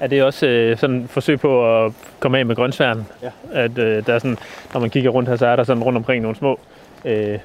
Er 0.00 0.06
det 0.06 0.22
også 0.22 0.46
øh, 0.46 0.78
sådan 0.78 0.96
et 0.96 1.10
forsøg 1.10 1.40
på 1.40 1.84
at 1.84 1.92
komme 2.20 2.38
af 2.38 2.46
med 2.46 2.56
grøntsværen? 2.56 3.06
Ja. 3.22 3.30
At 3.52 3.78
øh, 3.78 4.06
der 4.06 4.14
er 4.14 4.18
sådan, 4.18 4.38
når 4.72 4.80
man 4.80 4.90
kigger 4.90 5.10
rundt 5.10 5.28
her, 5.28 5.36
så 5.36 5.46
er 5.46 5.56
der 5.56 5.64
sådan 5.64 5.82
rundt 5.82 5.96
omkring 5.96 6.22
nogle 6.22 6.36
små, 6.36 6.60
øh, 7.04 7.38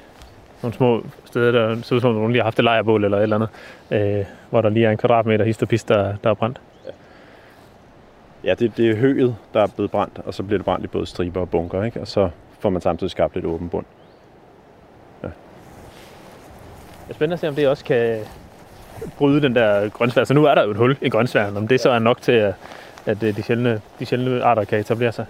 nogle 0.62 0.74
små 0.74 1.04
steder, 1.24 1.52
der 1.52 1.82
ser 1.82 1.96
ud 1.96 2.00
som, 2.00 2.10
om 2.10 2.16
nogen 2.16 2.32
lige 2.32 2.40
har 2.40 2.46
haft 2.46 2.58
et 2.58 2.64
lejrbål 2.64 3.04
eller 3.04 3.18
et 3.18 3.22
eller 3.22 3.36
andet, 3.36 3.48
øh, 3.90 4.24
hvor 4.50 4.60
der 4.60 4.68
lige 4.68 4.86
er 4.86 4.90
en 4.90 4.96
kvadratmeter 4.96 5.44
hist 5.44 5.62
og 5.62 5.68
pist, 5.68 5.88
der, 5.88 6.14
der 6.24 6.30
er 6.30 6.34
brændt. 6.34 6.60
Ja, 8.44 8.54
det, 8.54 8.76
det 8.76 8.90
er 8.90 8.96
høet, 8.96 9.36
der 9.54 9.62
er 9.62 9.66
blevet 9.66 9.90
brændt, 9.90 10.20
og 10.26 10.34
så 10.34 10.42
bliver 10.42 10.58
det 10.58 10.64
brændt 10.64 10.84
i 10.84 10.88
både 10.88 11.06
striber 11.06 11.40
og 11.40 11.50
bunker, 11.50 11.82
ikke? 11.82 12.00
Og 12.00 12.08
så 12.08 12.30
får 12.58 12.70
man 12.70 12.82
samtidig 12.82 13.10
skabt 13.10 13.34
lidt 13.34 13.46
åben 13.46 13.68
bund. 13.68 13.86
Det 17.10 17.14
er 17.14 17.16
spændende 17.16 17.34
at 17.34 17.40
se, 17.40 17.48
om 17.48 17.54
det 17.54 17.68
også 17.68 17.84
kan 17.84 18.18
bryde 19.18 19.42
den 19.42 19.54
der 19.54 19.88
grønsvær. 19.88 20.24
Så 20.24 20.34
nu 20.34 20.44
er 20.44 20.54
der 20.54 20.64
jo 20.64 20.70
et 20.70 20.76
hul 20.76 20.96
i 21.00 21.08
grønsværen, 21.08 21.56
om 21.56 21.68
det 21.68 21.80
så 21.80 21.90
er 21.90 21.98
nok 21.98 22.22
til, 22.22 22.32
at, 22.32 22.54
at 23.06 23.22
øh, 23.22 23.36
de, 23.36 23.42
sjældne, 23.42 23.80
de 23.98 24.06
sjældne 24.06 24.42
arter 24.44 24.64
kan 24.64 24.80
etablere 24.80 25.12
sig. 25.12 25.26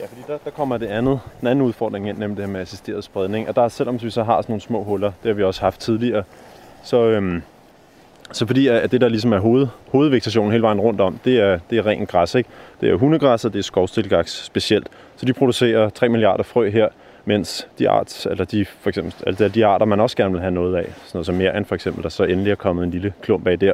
Ja, 0.00 0.06
fordi 0.06 0.20
der, 0.26 0.38
der 0.44 0.50
kommer 0.50 0.76
det 0.76 0.86
andet, 0.86 1.20
den 1.40 1.48
anden 1.48 1.64
udfordring 1.64 2.08
ind, 2.08 2.18
nemlig 2.18 2.36
det 2.36 2.44
her 2.44 2.52
med 2.52 2.60
assisteret 2.60 3.04
spredning. 3.04 3.48
Og 3.48 3.56
der, 3.56 3.68
selvom 3.68 4.02
vi 4.02 4.10
så 4.10 4.22
har 4.22 4.42
sådan 4.42 4.52
nogle 4.52 4.60
små 4.60 4.82
huller, 4.82 5.12
det 5.22 5.28
har 5.28 5.34
vi 5.34 5.42
også 5.42 5.60
haft 5.60 5.80
tidligere, 5.80 6.22
så, 6.82 7.04
øhm, 7.04 7.42
så 8.32 8.46
fordi 8.46 8.66
at 8.66 8.92
det, 8.92 9.00
der 9.00 9.08
ligesom 9.08 9.32
er 9.32 9.38
hoved, 9.38 9.66
hovedvegetationen 9.92 10.52
hele 10.52 10.62
vejen 10.62 10.80
rundt 10.80 11.00
om, 11.00 11.18
det 11.24 11.40
er, 11.40 11.58
det 11.70 11.78
er 11.78 11.86
ren 11.86 12.06
græs. 12.06 12.34
Ikke? 12.34 12.50
Det 12.80 12.90
er 12.90 12.94
hundegræs, 12.94 13.44
og 13.44 13.52
det 13.52 13.58
er 13.58 13.62
skovstilgaks 13.62 14.44
specielt. 14.44 14.88
Så 15.16 15.26
de 15.26 15.32
producerer 15.32 15.90
3 15.90 16.08
milliarder 16.08 16.42
frø 16.42 16.70
her, 16.70 16.88
mens 17.24 17.68
de, 17.78 17.88
arts, 17.88 18.26
eller 18.26 18.44
de, 18.44 18.64
for 18.64 18.88
eksempel, 18.88 19.14
altså 19.26 19.48
de 19.48 19.66
arter, 19.66 19.86
man 19.86 20.00
også 20.00 20.16
gerne 20.16 20.32
vil 20.32 20.40
have 20.40 20.50
noget 20.50 20.76
af, 20.76 20.84
sådan 20.84 21.10
noget 21.14 21.26
som 21.26 21.34
mere 21.34 21.56
end 21.56 21.64
for 21.64 21.74
eksempel, 21.74 22.02
der 22.02 22.08
så 22.08 22.24
endelig 22.24 22.50
er 22.50 22.54
kommet 22.54 22.84
en 22.84 22.90
lille 22.90 23.12
klump 23.22 23.46
af 23.46 23.58
der, 23.58 23.72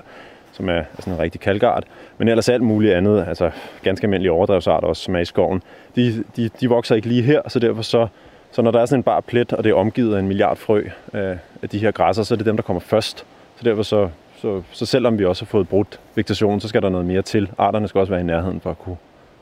som 0.52 0.68
er 0.68 0.82
sådan 0.98 1.12
en 1.12 1.18
rigtig 1.18 1.40
kalkart. 1.40 1.84
Men 2.18 2.28
ellers 2.28 2.48
alt 2.48 2.62
muligt 2.62 2.94
andet, 2.94 3.24
altså 3.28 3.50
ganske 3.82 4.04
almindelige 4.04 4.32
overdrevsarter 4.32 4.88
også, 4.88 5.02
som 5.02 5.16
er 5.16 5.20
i 5.20 5.24
skoven, 5.24 5.62
de, 5.96 6.24
de, 6.36 6.50
de 6.60 6.68
vokser 6.68 6.94
ikke 6.94 7.08
lige 7.08 7.22
her, 7.22 7.42
så 7.48 7.58
derfor 7.58 7.82
så, 7.82 8.06
så 8.52 8.62
når 8.62 8.70
der 8.70 8.80
er 8.80 8.86
sådan 8.86 9.00
en 9.00 9.02
bar 9.02 9.20
plet, 9.20 9.52
og 9.52 9.64
det 9.64 9.70
er 9.70 9.74
omgivet 9.74 10.14
af 10.14 10.20
en 10.20 10.28
milliard 10.28 10.56
frø 10.56 10.84
øh, 11.14 11.36
af 11.62 11.68
de 11.72 11.78
her 11.78 11.90
græsser, 11.90 12.22
så 12.22 12.34
er 12.34 12.36
det 12.36 12.46
dem, 12.46 12.56
der 12.56 12.62
kommer 12.62 12.80
først. 12.80 13.24
Så 13.56 13.64
derfor 13.64 13.82
så, 13.82 14.08
så, 14.36 14.62
så 14.72 14.86
selvom 14.86 15.18
vi 15.18 15.24
også 15.24 15.44
har 15.44 15.46
fået 15.46 15.68
brudt 15.68 16.00
vegetationen, 16.14 16.60
så 16.60 16.68
skal 16.68 16.82
der 16.82 16.88
noget 16.88 17.06
mere 17.06 17.22
til. 17.22 17.50
Arterne 17.58 17.88
skal 17.88 17.98
også 17.98 18.12
være 18.12 18.20
i 18.20 18.24
nærheden 18.24 18.60
for 18.60 18.70
at 18.70 18.78
kunne 18.78 18.96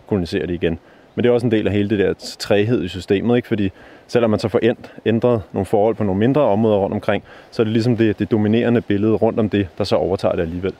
kolonisere 0.06 0.46
det 0.46 0.54
igen. 0.54 0.78
Men 1.14 1.22
det 1.22 1.30
er 1.30 1.34
også 1.34 1.46
en 1.46 1.50
del 1.50 1.66
af 1.66 1.72
hele 1.72 1.90
det 1.90 1.98
der 1.98 2.36
træhed 2.38 2.84
i 2.84 2.88
systemet, 2.88 3.36
ikke? 3.36 3.48
fordi 3.48 3.72
selvom 4.06 4.30
man 4.30 4.40
så 4.40 4.48
får 4.48 4.60
ændret 5.06 5.42
nogle 5.52 5.66
forhold 5.66 5.94
på 5.94 6.04
nogle 6.04 6.18
mindre 6.18 6.42
områder 6.42 6.78
rundt 6.78 6.94
omkring, 6.94 7.24
så 7.50 7.62
er 7.62 7.64
det 7.64 7.72
ligesom 7.72 7.96
det, 7.96 8.18
det 8.18 8.30
dominerende 8.30 8.80
billede 8.80 9.12
rundt 9.12 9.40
om 9.40 9.50
det, 9.50 9.68
der 9.78 9.84
så 9.84 9.96
overtager 9.96 10.34
det 10.34 10.42
alligevel. 10.42 10.74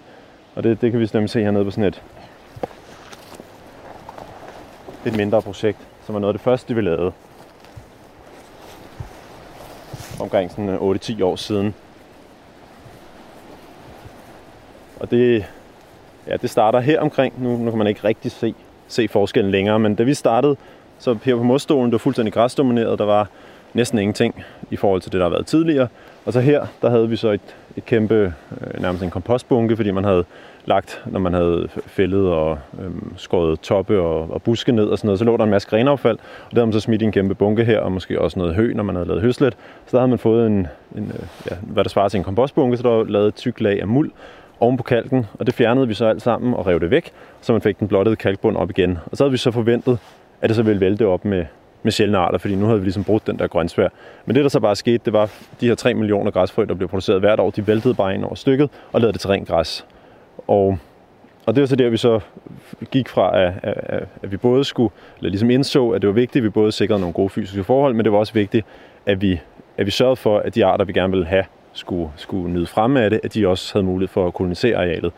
Og 0.55 0.63
det, 0.63 0.81
det 0.81 0.91
kan 0.91 1.01
vi 1.01 1.11
nemlig 1.15 1.31
se 1.31 1.43
hernede 1.43 1.65
på 1.65 1.71
sådan 1.71 1.85
et, 1.85 2.03
et 5.07 5.17
mindre 5.17 5.43
projekt, 5.43 5.79
som 6.07 6.15
var 6.15 6.21
noget 6.21 6.35
af 6.35 6.39
det 6.39 6.45
første, 6.45 6.75
vi 6.75 6.81
lavede. 6.81 7.13
Omkring 10.21 10.51
sådan 10.51 10.69
øh, 10.69 10.81
8-10 10.81 11.25
år 11.25 11.37
siden. 11.37 11.75
Og 15.01 15.11
det, 15.11 15.45
ja, 16.27 16.37
det 16.37 16.51
starter 16.51 16.81
her 16.81 17.01
omkring. 17.01 17.43
Nu, 17.43 17.57
nu 17.57 17.71
kan 17.71 17.79
man 17.79 17.87
ikke 17.87 18.05
rigtig 18.05 18.31
se, 18.31 18.55
se 18.95 19.09
forskellen 19.09 19.51
længere, 19.51 19.79
men 19.79 19.95
da 19.95 20.03
vi 20.03 20.15
startede, 20.15 20.57
så 20.99 21.17
her 21.25 21.37
på 21.37 21.43
modstolen, 21.43 21.87
det 21.87 21.93
var 21.93 21.99
fuldstændig 21.99 22.33
græsdomineret. 22.33 22.99
Der 22.99 23.05
var 23.05 23.29
næsten 23.75 23.99
ingenting 23.99 24.45
i 24.71 24.77
forhold 24.77 25.01
til 25.01 25.13
det, 25.13 25.19
der 25.19 25.25
har 25.25 25.31
været 25.31 25.47
tidligere. 25.47 25.89
Og 26.27 26.33
så 26.33 26.41
her, 26.41 26.67
der 26.83 26.91
havde 26.91 27.09
vi 27.09 27.17
så 27.17 27.31
et, 27.31 27.41
et 27.77 27.85
kæmpe, 27.85 28.35
øh, 28.61 28.83
nærmest 28.83 29.05
en 29.05 29.11
kompostbunke, 29.11 29.77
fordi 29.77 29.91
man 29.91 30.05
havde 30.05 30.25
lagt, 30.65 31.03
når 31.07 31.21
man 31.21 31.35
havde 31.35 31.69
fældet 31.87 32.29
og 32.29 32.59
øhm, 32.83 33.13
skåret 33.17 33.61
toppe 33.61 34.01
og, 34.01 34.31
og 34.31 34.43
buske 34.43 34.73
ned 34.73 34.85
og 34.85 34.99
sådan 34.99 35.07
noget, 35.09 35.19
så 35.19 35.25
lå 35.25 35.37
der 35.37 35.45
en 35.45 35.51
masse 35.51 35.69
grenaffald, 35.69 36.19
og 36.19 36.51
der 36.51 36.57
havde 36.57 36.67
man 36.67 36.73
så 36.73 36.81
smidt 36.81 37.03
i 37.03 37.05
en 37.05 37.13
kæmpe 37.13 37.35
bunke 37.35 37.65
her, 37.65 37.81
og 37.81 37.93
måske 37.93 38.21
også 38.21 38.39
noget 38.39 38.55
hø, 38.55 38.73
når 38.75 38.83
man 38.83 38.95
havde 38.95 39.09
lavet 39.09 39.23
høslet. 39.23 39.55
Så 39.87 39.91
der 39.91 39.99
havde 39.99 40.09
man 40.09 40.19
fået 40.19 40.47
en, 40.47 40.67
en 40.97 41.13
øh, 41.15 41.27
ja, 41.51 41.57
hvad 41.61 41.85
der 41.85 41.91
svarer 41.91 42.09
til 42.09 42.19
en 42.19 42.25
kompostbunke, 42.25 42.77
så 42.77 42.83
der 42.83 42.89
var 42.89 43.05
lavet 43.05 43.29
et 43.29 43.35
tyk 43.35 43.61
lag 43.61 43.81
af 43.81 43.87
muld 43.87 44.11
oven 44.61 44.77
på 44.77 44.83
kalken, 44.83 45.27
og 45.39 45.47
det 45.47 45.55
fjernede 45.55 45.89
vi 45.89 45.95
så 45.95 46.07
alt 46.07 46.23
sammen 46.23 46.55
og 46.55 46.67
rev 46.67 46.81
det 46.81 46.91
væk, 46.91 47.11
så 47.41 47.53
man 47.53 47.63
fik 47.63 47.79
den 47.79 47.89
blottede 47.89 48.17
kalkbund 48.17 48.57
op 48.57 48.71
igen. 48.71 48.99
Og 49.07 49.17
så 49.17 49.25
havde 49.25 49.31
vi 49.31 49.37
så 49.37 49.51
forventet, 49.51 49.99
at 50.41 50.49
det 50.49 50.57
så 50.57 50.63
ville 50.63 50.81
vælte 50.81 51.07
op 51.07 51.25
med, 51.25 51.45
med 51.83 51.93
sjældne 51.93 52.19
arter, 52.19 52.39
fordi 52.39 52.55
nu 52.55 52.67
havde 52.67 52.79
vi 52.79 52.85
ligesom 52.85 53.05
brudt 53.05 53.27
den 53.27 53.39
der 53.39 53.47
grønsvær. 53.47 53.89
Men 54.27 54.37
det, 54.37 54.43
der 54.43 54.49
så 54.49 54.61
bare 54.61 54.77
skete, 54.77 55.01
det 55.05 55.13
var 55.13 55.31
de 55.61 55.69
her 55.69 55.75
3 55.75 55.95
millioner 55.95 56.31
græsfrø, 56.31 56.65
der 56.65 56.75
blev 56.75 56.89
produceret 56.89 57.21
hvert 57.21 57.41
år, 57.41 57.51
de 57.51 57.67
væltede 57.67 57.95
bare 57.95 58.15
ind 58.15 58.25
over 58.25 58.35
stykket 58.35 58.71
og 58.93 59.01
lavede 59.01 59.13
det 59.13 59.21
til 59.21 59.31
rent 59.31 59.49
græs. 59.49 59.87
Og, 60.47 60.79
og 61.47 61.55
det 61.55 61.61
var 61.61 61.67
så 61.67 61.77
der, 61.77 61.89
vi 61.89 61.97
så 61.97 62.21
gik 62.91 63.09
fra, 63.09 63.41
at, 63.41 63.53
at, 63.63 64.09
at 64.23 64.33
vi 64.33 64.37
både 64.37 64.65
skulle, 64.65 64.93
eller 65.19 65.31
ligesom 65.31 65.51
indså, 65.51 65.91
at 65.91 66.03
det 66.03 66.09
var 66.09 66.15
vigtigt, 66.15 66.37
at 66.37 66.45
vi 66.45 66.49
både 66.49 66.73
sikrede 66.73 67.01
nogle 67.01 67.13
gode 67.13 67.29
fysiske 67.29 67.65
forhold, 67.65 67.95
men 67.95 68.05
det 68.05 68.13
var 68.13 68.19
også 68.19 68.33
vigtigt, 68.33 68.67
at 69.07 69.23
vi, 69.23 69.41
at 69.79 69.87
vi 69.87 69.91
sørgede 69.91 70.17
for, 70.17 70.39
at 70.39 70.55
de 70.55 70.65
arter, 70.65 70.85
vi 70.85 70.93
gerne 70.93 71.11
ville 71.11 71.27
have, 71.27 71.45
skulle, 71.75 72.11
skulle 72.17 72.53
nyde 72.53 72.67
frem 72.67 72.97
af 72.97 73.11
det, 73.11 73.21
at 73.25 73.35
de 73.35 73.49
også 73.49 73.73
havde 73.75 73.87
mulighed 73.87 74.09
for 74.09 74.27
at 74.27 74.35
kolonisere 74.35 74.77
arealet. 74.77 75.13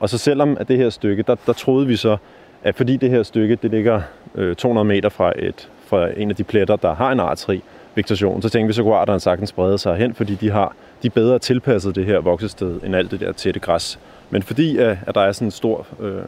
Og 0.00 0.08
så 0.08 0.18
selvom 0.18 0.56
at 0.60 0.68
det 0.68 0.78
her 0.78 0.90
stykke, 0.90 1.22
der, 1.22 1.34
der 1.46 1.52
troede 1.52 1.86
vi 1.86 1.96
så, 1.96 2.16
at 2.62 2.74
fordi 2.74 2.96
det 2.96 3.10
her 3.10 3.22
stykke, 3.22 3.56
det 3.56 3.70
ligger 3.70 4.02
øh, 4.34 4.56
200 4.56 4.84
meter 4.84 5.08
fra, 5.08 5.32
et, 5.38 5.68
fra 5.86 6.08
en 6.16 6.30
af 6.30 6.36
de 6.36 6.44
pletter, 6.44 6.76
der 6.76 6.94
har 6.94 7.12
en 7.12 7.20
artsrig 7.20 7.62
vegetation, 7.94 8.42
så 8.42 8.48
tænkte 8.48 8.66
vi, 8.66 8.72
så 8.72 8.82
kunne 8.82 8.94
arterne 8.94 9.20
sagtens 9.20 9.48
sprede 9.48 9.78
sig 9.78 9.96
hen, 9.96 10.14
fordi 10.14 10.34
de 10.34 10.50
har 10.50 10.74
de 11.02 11.10
bedre 11.10 11.38
tilpasset 11.38 11.94
det 11.94 12.06
her 12.06 12.18
voksested, 12.18 12.80
end 12.84 12.96
alt 12.96 13.10
det 13.10 13.20
der 13.20 13.32
tætte 13.32 13.60
græs. 13.60 13.98
Men 14.30 14.42
fordi 14.42 14.78
at, 14.78 14.98
at 15.06 15.14
der 15.14 15.20
er 15.20 15.32
sådan 15.32 15.48
en 15.48 15.52
stor 15.52 15.86
øh, 16.00 16.22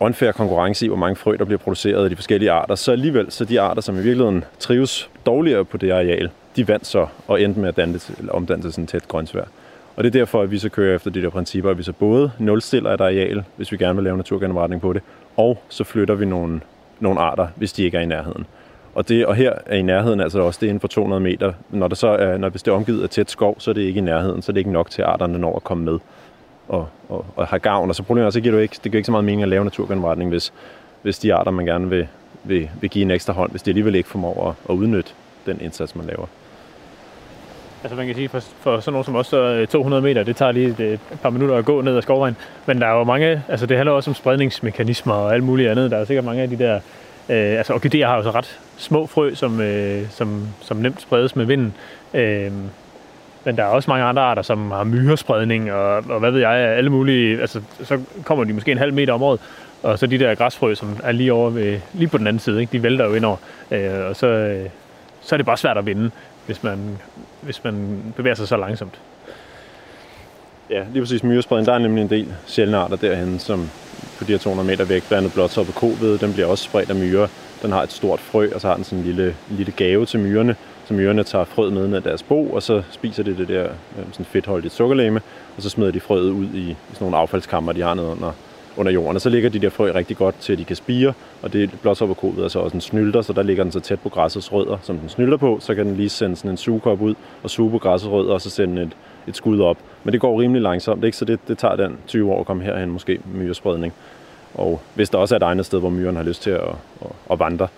unfair 0.00 0.32
konkurrence 0.32 0.84
i, 0.84 0.88
hvor 0.88 0.96
mange 0.96 1.16
frø, 1.16 1.36
der 1.38 1.44
bliver 1.44 1.58
produceret 1.58 2.04
af 2.04 2.10
de 2.10 2.16
forskellige 2.16 2.50
arter, 2.50 2.74
så 2.74 2.92
alligevel, 2.92 3.32
så 3.32 3.44
de 3.44 3.60
arter, 3.60 3.82
som 3.82 3.94
i 3.94 4.02
virkeligheden 4.02 4.44
trives 4.58 5.10
dårligere 5.26 5.64
på 5.64 5.76
det 5.76 5.90
areal, 5.90 6.30
de 6.56 6.68
vandt 6.68 6.86
så 6.86 7.06
og 7.28 7.42
endte 7.42 7.60
med 7.60 7.68
at 7.68 7.76
danne 7.76 8.00
eller 8.18 8.32
omdanne 8.32 8.62
til 8.62 8.72
sådan 8.72 8.82
en 8.84 8.86
tæt 8.86 9.08
grønsvær. 9.08 9.44
Og 9.96 10.04
det 10.04 10.14
er 10.14 10.18
derfor, 10.18 10.42
at 10.42 10.50
vi 10.50 10.58
så 10.58 10.68
kører 10.68 10.94
efter 10.94 11.10
de 11.10 11.22
der 11.22 11.30
principper, 11.30 11.70
at 11.70 11.78
vi 11.78 11.82
så 11.82 11.92
både 11.92 12.32
nulstiller 12.38 12.90
et 12.90 13.00
areal, 13.00 13.44
hvis 13.56 13.72
vi 13.72 13.76
gerne 13.76 13.94
vil 13.94 14.04
lave 14.04 14.16
naturgenopretning 14.16 14.82
på 14.82 14.92
det, 14.92 15.02
og 15.36 15.62
så 15.68 15.84
flytter 15.84 16.14
vi 16.14 16.24
nogle, 16.24 16.60
nogle 17.00 17.20
arter, 17.20 17.46
hvis 17.56 17.72
de 17.72 17.84
ikke 17.84 17.96
er 17.96 18.02
i 18.02 18.06
nærheden. 18.06 18.46
Og, 18.94 19.08
det, 19.08 19.26
og 19.26 19.34
her 19.34 19.52
er 19.66 19.76
i 19.76 19.82
nærheden 19.82 20.20
altså 20.20 20.40
også 20.40 20.58
det 20.60 20.66
inden 20.66 20.80
for 20.80 20.88
200 20.88 21.20
meter. 21.20 21.52
Når, 21.70 21.88
det 21.88 21.98
så 21.98 22.08
er, 22.08 22.36
når 22.36 22.48
hvis 22.48 22.62
det 22.62 22.70
er 22.70 22.74
omgivet 22.74 23.02
af 23.02 23.10
tæt 23.10 23.30
skov, 23.30 23.60
så 23.60 23.70
er 23.70 23.74
det 23.74 23.82
ikke 23.82 23.98
i 23.98 24.00
nærheden, 24.02 24.42
så 24.42 24.52
er 24.52 24.54
det 24.54 24.60
ikke 24.60 24.72
nok 24.72 24.90
til, 24.90 25.02
at 25.02 25.08
arterne 25.08 25.38
når 25.38 25.56
at 25.56 25.64
komme 25.64 25.84
med 25.84 25.98
og, 26.68 26.88
og, 27.08 27.26
og 27.36 27.46
have 27.46 27.60
gavn. 27.60 27.88
Og 27.88 27.94
så 27.96 28.02
problemet 28.02 28.26
er, 28.26 28.30
så 28.30 28.40
giver 28.40 28.54
det, 28.54 28.62
ikke, 28.62 28.76
det 28.84 28.92
giver 28.92 28.96
ikke 28.96 29.06
så 29.06 29.12
meget 29.12 29.24
mening 29.24 29.42
at 29.42 29.48
lave 29.48 29.64
naturgenopretning, 29.64 30.30
hvis, 30.30 30.52
hvis 31.02 31.18
de 31.18 31.34
arter, 31.34 31.50
man 31.50 31.66
gerne 31.66 31.88
vil, 31.88 32.08
vil, 32.44 32.70
vil 32.80 32.90
give 32.90 33.02
en 33.02 33.10
ekstra 33.10 33.32
hånd, 33.32 33.50
hvis 33.50 33.62
de 33.62 33.70
alligevel 33.70 33.94
ikke 33.94 34.08
formår 34.08 34.48
at, 34.48 34.54
at 34.70 34.74
udnytte 34.74 35.10
den 35.46 35.60
indsats, 35.60 35.96
man 35.96 36.06
laver. 36.06 36.26
Altså 37.82 37.96
man 37.96 38.06
kan 38.06 38.14
sige, 38.14 38.28
for, 38.28 38.40
for 38.40 38.80
sådan 38.80 38.92
nogen 38.92 39.04
som 39.04 39.14
også 39.14 39.66
200 39.70 40.00
øh, 40.00 40.04
meter, 40.04 40.22
det 40.22 40.36
tager 40.36 40.52
lige 40.52 40.68
et, 40.68 40.80
et 40.80 41.00
par 41.22 41.30
minutter 41.30 41.56
at 41.56 41.64
gå 41.64 41.80
ned 41.80 41.96
ad 41.96 42.02
skovvejen. 42.02 42.36
Men 42.66 42.80
der 42.80 42.86
er 42.86 42.98
jo 42.98 43.04
mange, 43.04 43.42
altså 43.48 43.66
det 43.66 43.76
handler 43.76 43.92
også 43.92 44.10
om 44.10 44.14
spredningsmekanismer 44.14 45.14
og 45.14 45.34
alt 45.34 45.44
muligt 45.44 45.70
andet. 45.70 45.90
Der 45.90 45.96
er 45.96 46.04
sikkert 46.04 46.24
mange 46.24 46.42
af 46.42 46.48
de 46.48 46.58
der, 46.58 46.74
øh, 47.28 47.58
altså 47.58 47.74
orkideer 47.74 48.06
har 48.06 48.16
jo 48.16 48.22
så 48.22 48.30
ret 48.30 48.60
små 48.76 49.06
frø, 49.06 49.34
som, 49.34 49.60
øh, 49.60 50.10
som, 50.10 50.48
som 50.60 50.76
nemt 50.76 51.00
spredes 51.00 51.36
med 51.36 51.44
vinden. 51.44 51.74
Øh, 52.14 52.52
men 53.44 53.56
der 53.56 53.62
er 53.62 53.68
også 53.68 53.90
mange 53.90 54.04
andre 54.04 54.22
arter, 54.22 54.42
som 54.42 54.70
har 54.70 54.84
myrespredning 54.84 55.72
og, 55.72 56.04
og 56.08 56.20
hvad 56.20 56.30
ved 56.30 56.40
jeg, 56.40 56.52
alle 56.52 56.90
mulige, 56.90 57.40
altså 57.40 57.60
så 57.82 58.00
kommer 58.24 58.44
de 58.44 58.52
måske 58.52 58.72
en 58.72 58.78
halv 58.78 58.94
meter 58.94 59.12
om 59.12 59.22
året. 59.22 59.40
Og 59.82 59.98
så 59.98 60.06
de 60.06 60.18
der 60.18 60.34
græsfrø, 60.34 60.74
som 60.74 60.96
er 61.02 61.12
lige 61.12 61.32
over 61.32 61.50
ved, 61.50 61.80
lige 61.92 62.08
på 62.08 62.18
den 62.18 62.26
anden 62.26 62.40
side, 62.40 62.60
ikke? 62.60 62.72
de 62.72 62.82
vælter 62.82 63.04
jo 63.04 63.14
ind 63.14 63.24
over. 63.24 63.36
Øh, 63.70 64.06
og 64.08 64.16
så, 64.16 64.26
øh, 64.26 64.68
så 65.20 65.34
er 65.34 65.36
det 65.36 65.46
bare 65.46 65.56
svært 65.56 65.78
at 65.78 65.86
vinde, 65.86 66.10
hvis 66.46 66.62
man, 66.62 66.98
hvis 67.42 67.64
man 67.64 68.02
bevæger 68.16 68.34
sig 68.34 68.48
så 68.48 68.56
langsomt. 68.56 69.00
Ja, 70.70 70.84
lige 70.92 71.02
præcis 71.02 71.24
myrespreden. 71.24 71.66
Der 71.66 71.72
er 71.72 71.78
nemlig 71.78 72.02
en 72.02 72.10
del 72.10 72.34
sjældne 72.46 72.76
arter 72.76 72.96
derhen, 72.96 73.38
som 73.38 73.70
på 74.18 74.24
de 74.24 74.32
her 74.32 74.38
200 74.38 74.66
meter 74.66 74.84
væk, 74.84 75.08
blandt 75.08 75.18
andet 75.18 75.34
blåtoppet 75.34 75.74
koved, 75.74 76.18
den 76.18 76.32
bliver 76.32 76.46
også 76.48 76.64
spredt 76.64 76.90
af 76.90 76.96
myrer. 76.96 77.28
Den 77.62 77.72
har 77.72 77.82
et 77.82 77.92
stort 77.92 78.20
frø, 78.20 78.48
og 78.54 78.60
så 78.60 78.68
har 78.68 78.74
den 78.74 78.84
sådan 78.84 78.98
en 78.98 79.04
lille, 79.04 79.36
lille 79.50 79.72
gave 79.72 80.06
til 80.06 80.20
myrerne, 80.20 80.56
så 80.84 80.94
myrerne 80.94 81.24
tager 81.24 81.44
frøet 81.44 81.72
med 81.72 81.94
af 81.94 82.02
deres 82.02 82.22
bo, 82.22 82.50
og 82.50 82.62
så 82.62 82.82
spiser 82.90 83.22
de 83.22 83.36
det 83.36 83.48
der 83.48 83.64
øh, 83.64 84.04
sådan 84.12 84.26
fedtholdigt 84.26 84.74
sukkerlæme, 84.74 85.20
og 85.56 85.62
så 85.62 85.70
smider 85.70 85.90
de 85.90 86.00
frøet 86.00 86.30
ud 86.30 86.46
i, 86.54 86.70
i 86.70 86.76
sådan 86.92 87.04
nogle 87.04 87.16
affaldskammer, 87.16 87.72
de 87.72 87.82
har 87.82 87.94
nede 87.94 88.06
under, 88.06 88.32
under 88.80 88.92
jorden. 88.92 89.16
Og 89.16 89.20
så 89.20 89.28
ligger 89.28 89.50
de 89.50 89.58
der 89.58 89.70
frø 89.70 89.92
rigtig 89.94 90.16
godt 90.16 90.34
til, 90.40 90.52
at 90.52 90.58
de 90.58 90.64
kan 90.64 90.76
spire, 90.76 91.12
og 91.42 91.52
det 91.52 91.70
blåtopperkodet 91.82 92.34
er 92.34 92.38
så 92.38 92.42
altså 92.42 92.58
også 92.58 92.76
en 92.76 92.80
snylter, 92.80 93.22
så 93.22 93.32
der 93.32 93.42
ligger 93.42 93.64
den 93.64 93.72
så 93.72 93.80
tæt 93.80 94.00
på 94.00 94.08
græssets 94.08 94.52
rødder, 94.52 94.78
som 94.82 94.98
den 94.98 95.08
snylter 95.08 95.36
på, 95.36 95.58
så 95.60 95.74
kan 95.74 95.86
den 95.86 95.96
lige 95.96 96.08
sende 96.08 96.36
sådan 96.36 96.50
en 96.50 96.56
sugekop 96.56 97.00
ud 97.00 97.14
og 97.42 97.50
suge 97.50 97.70
på 97.70 97.78
græssets 97.78 98.10
rødder, 98.10 98.32
og 98.32 98.40
så 98.40 98.50
sende 98.50 98.82
et, 98.82 98.96
et 99.26 99.36
skud 99.36 99.60
op. 99.60 99.76
Men 100.04 100.12
det 100.12 100.20
går 100.20 100.40
rimelig 100.40 100.62
langsomt, 100.62 101.04
ikke? 101.04 101.16
så 101.16 101.24
det, 101.24 101.40
det 101.48 101.58
tager 101.58 101.76
den 101.76 101.96
20 102.06 102.32
år 102.32 102.40
at 102.40 102.46
komme 102.46 102.64
herhen, 102.64 102.90
måske 102.90 103.20
myrespredning. 103.34 103.92
Og 104.54 104.80
hvis 104.94 105.10
der 105.10 105.18
også 105.18 105.34
er 105.34 105.36
et 105.36 105.42
egnet 105.42 105.66
sted, 105.66 105.78
hvor 105.78 105.90
myren 105.90 106.16
har 106.16 106.22
lyst 106.22 106.42
til 106.42 106.50
at, 106.50 106.60
at, 107.02 107.10
at 107.30 107.38
vandre, 107.38 107.68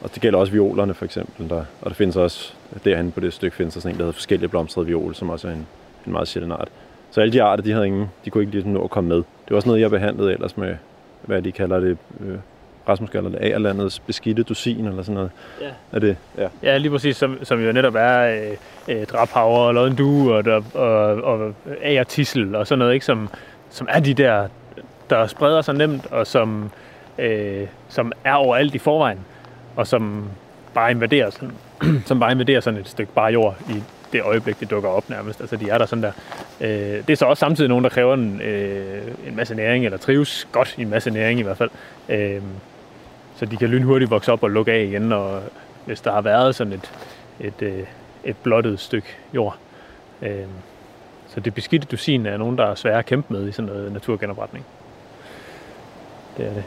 og 0.00 0.14
det 0.14 0.22
gælder 0.22 0.38
også 0.38 0.52
violerne 0.52 0.94
for 0.94 1.04
eksempel. 1.04 1.48
Der, 1.48 1.64
og 1.80 1.90
der 1.90 1.94
findes 1.94 2.16
også, 2.16 2.52
derhen 2.84 3.12
på 3.12 3.20
det 3.20 3.32
stykke 3.32 3.56
findes 3.56 3.74
der 3.74 3.80
sådan 3.80 3.94
en, 3.94 3.98
der 3.98 4.04
hedder 4.04 4.12
forskellige 4.12 4.48
blomstrede 4.48 4.86
viol, 4.86 5.14
som 5.14 5.30
også 5.30 5.48
er 5.48 5.52
en, 5.52 5.66
en 6.06 6.12
meget 6.12 6.28
sjælden 6.28 6.52
art. 6.52 6.68
Så 7.14 7.20
alle 7.20 7.32
de 7.32 7.42
arter, 7.42 7.62
de 7.62 7.72
havde 7.72 7.86
ingen, 7.86 8.10
de 8.24 8.30
kunne 8.30 8.42
ikke 8.42 8.58
lige 8.58 8.72
nå 8.72 8.84
at 8.84 8.90
komme 8.90 9.08
med. 9.08 9.16
Det 9.16 9.50
var 9.50 9.56
også 9.56 9.68
noget, 9.68 9.80
jeg 9.80 9.90
behandlede 9.90 10.32
ellers 10.32 10.56
med, 10.56 10.76
hvad 11.22 11.42
de 11.42 11.52
kalder 11.52 11.80
det, 11.80 11.98
øh, 12.20 12.36
Rasmus 12.88 13.10
kalder 13.10 13.30
det 13.30 13.38
A-landets 13.40 13.98
beskidte 13.98 14.42
dusin 14.42 14.86
eller 14.86 15.02
sådan 15.02 15.14
noget. 15.14 15.30
Ja. 15.60 15.66
Er 15.92 15.98
det? 15.98 16.16
Ja, 16.38 16.48
ja 16.62 16.76
lige 16.76 16.90
præcis, 16.90 17.16
som, 17.16 17.38
som 17.42 17.64
jo 17.64 17.72
netop 17.72 17.94
er 17.94 18.36
øh, 18.88 18.96
øh, 18.96 19.06
drabhaver 19.06 19.58
og 19.58 19.74
lodden 19.74 19.96
due 19.96 20.34
og, 20.34 20.62
og, 20.74 20.84
og, 21.22 21.40
og 21.40 21.54
agertissel 21.82 22.54
og 22.54 22.66
sådan 22.66 22.78
noget, 22.78 22.94
ikke? 22.94 23.06
Som, 23.06 23.28
som 23.70 23.86
er 23.90 24.00
de 24.00 24.14
der, 24.14 24.48
der 25.10 25.26
spreder 25.26 25.62
sig 25.62 25.74
nemt 25.74 26.06
og 26.06 26.26
som, 26.26 26.70
øh, 27.18 27.66
som 27.88 28.12
er 28.24 28.34
overalt 28.34 28.74
i 28.74 28.78
forvejen 28.78 29.18
og 29.76 29.86
som 29.86 30.24
bare 30.74 30.90
invaderer 30.90 31.30
sådan, 31.30 31.52
som 32.08 32.20
bare 32.20 32.32
invaderer 32.32 32.60
sådan 32.60 32.80
et 32.80 32.88
stykke 32.88 33.12
bare 33.12 33.32
jord 33.32 33.56
i 33.70 33.82
det 34.14 34.22
øjeblik, 34.22 34.60
det 34.60 34.70
dukker 34.70 34.88
op 34.88 35.10
nærmest. 35.10 35.40
Altså, 35.40 35.56
de 35.56 35.70
er 35.70 35.78
der 35.78 35.86
sådan 35.86 36.02
der. 36.02 36.12
Øh, 36.60 36.68
det 37.06 37.10
er 37.10 37.16
så 37.16 37.26
også 37.26 37.40
samtidig 37.40 37.68
nogen, 37.68 37.84
der 37.84 37.90
kræver 37.90 38.14
en, 38.14 38.40
øh, 38.40 39.02
en 39.26 39.36
masse 39.36 39.54
næring, 39.54 39.84
eller 39.84 39.98
trives 39.98 40.48
godt 40.52 40.74
i 40.78 40.82
en 40.82 40.90
masse 40.90 41.10
næring 41.10 41.40
i 41.40 41.42
hvert 41.42 41.56
fald. 41.56 41.70
Øh, 42.08 42.42
så 43.36 43.46
de 43.46 43.56
kan 43.56 43.68
lynhurtigt 43.68 44.10
vokse 44.10 44.32
op 44.32 44.42
og 44.42 44.50
lukke 44.50 44.72
af 44.72 44.82
igen, 44.82 45.12
og 45.12 45.42
hvis 45.86 46.00
der 46.00 46.12
har 46.12 46.20
været 46.20 46.54
sådan 46.54 46.72
et, 46.72 46.92
et, 47.40 47.62
øh, 47.62 47.84
et 48.24 48.36
blottet 48.42 48.80
stykke 48.80 49.08
jord. 49.34 49.56
Øh, 50.22 50.46
så 51.28 51.40
det 51.40 51.54
beskidte 51.54 51.86
dusin 51.86 52.26
er 52.26 52.36
nogen, 52.36 52.58
der 52.58 52.66
er 52.66 52.74
svære 52.74 52.98
at 52.98 53.06
kæmpe 53.06 53.32
med 53.32 53.48
i 53.48 53.52
sådan 53.52 53.70
noget 53.70 53.92
naturgenopretning. 53.92 54.64
Det 56.36 56.46
er 56.46 56.54
det. 56.54 56.64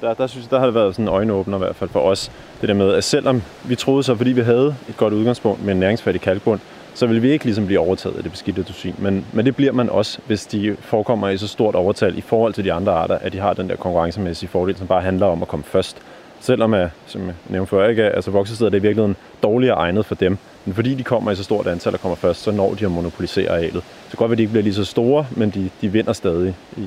Der, 0.00 0.14
der 0.14 0.26
synes 0.26 0.44
jeg, 0.44 0.50
der 0.50 0.58
har 0.58 0.66
det 0.66 0.74
været 0.74 0.94
sådan 0.94 1.04
en 1.04 1.08
øjenåbner 1.08 1.56
i 1.56 1.58
hvert 1.58 1.76
fald 1.76 1.90
for 1.90 2.00
os. 2.00 2.30
Det 2.60 2.68
der 2.68 2.74
med, 2.74 2.94
at 2.94 3.04
selvom 3.04 3.42
vi 3.64 3.76
troede 3.76 4.02
så, 4.02 4.14
fordi 4.14 4.32
vi 4.32 4.40
havde 4.40 4.76
et 4.88 4.96
godt 4.96 5.14
udgangspunkt 5.14 5.64
med 5.64 5.74
en 5.74 5.80
næringsfattig 5.80 6.22
kalkbund, 6.22 6.60
så 6.94 7.06
vil 7.06 7.22
vi 7.22 7.30
ikke 7.30 7.44
ligesom 7.44 7.66
blive 7.66 7.80
overtaget 7.80 8.16
af 8.16 8.22
det 8.22 8.32
beskidte 8.32 8.62
dusin. 8.62 8.94
Men, 8.98 9.26
men 9.32 9.46
det 9.46 9.56
bliver 9.56 9.72
man 9.72 9.90
også, 9.90 10.18
hvis 10.26 10.46
de 10.46 10.76
forekommer 10.80 11.28
i 11.28 11.36
så 11.36 11.48
stort 11.48 11.74
overtal 11.74 12.18
i 12.18 12.20
forhold 12.20 12.54
til 12.54 12.64
de 12.64 12.72
andre 12.72 12.92
arter, 12.92 13.18
at 13.18 13.32
de 13.32 13.38
har 13.38 13.52
den 13.52 13.68
der 13.68 13.76
konkurrencemæssige 13.76 14.48
fordel, 14.48 14.76
som 14.76 14.86
bare 14.86 15.02
handler 15.02 15.26
om 15.26 15.42
at 15.42 15.48
komme 15.48 15.64
først. 15.64 15.96
Selvom, 16.40 16.74
at, 16.74 16.88
som 17.06 17.26
jeg 17.26 17.34
nævnte 17.48 17.70
før, 17.70 17.88
ikke, 17.88 18.04
altså 18.04 18.30
voksesteder 18.30 18.70
det 18.70 18.76
er 18.76 18.80
i 18.80 18.82
virkeligheden 18.82 19.16
dårligere 19.42 19.76
egnet 19.76 20.06
for 20.06 20.14
dem. 20.14 20.38
Men 20.64 20.74
fordi 20.74 20.94
de 20.94 21.02
kommer 21.02 21.30
i 21.30 21.36
så 21.36 21.44
stort 21.44 21.66
antal 21.66 21.94
og 21.94 22.00
kommer 22.00 22.16
først, 22.16 22.42
så 22.42 22.50
når 22.50 22.74
de 22.74 22.84
at 22.84 22.90
monopolisere 22.90 23.50
arealet. 23.50 23.82
Så 23.82 24.08
det 24.10 24.18
godt 24.18 24.30
være, 24.30 24.34
at 24.34 24.38
de 24.38 24.42
ikke 24.42 24.52
bliver 24.52 24.62
lige 24.62 24.74
så 24.74 24.84
store, 24.84 25.26
men 25.30 25.50
de, 25.50 25.70
de 25.80 25.88
vinder 25.88 26.12
stadig 26.12 26.54
i, 26.76 26.84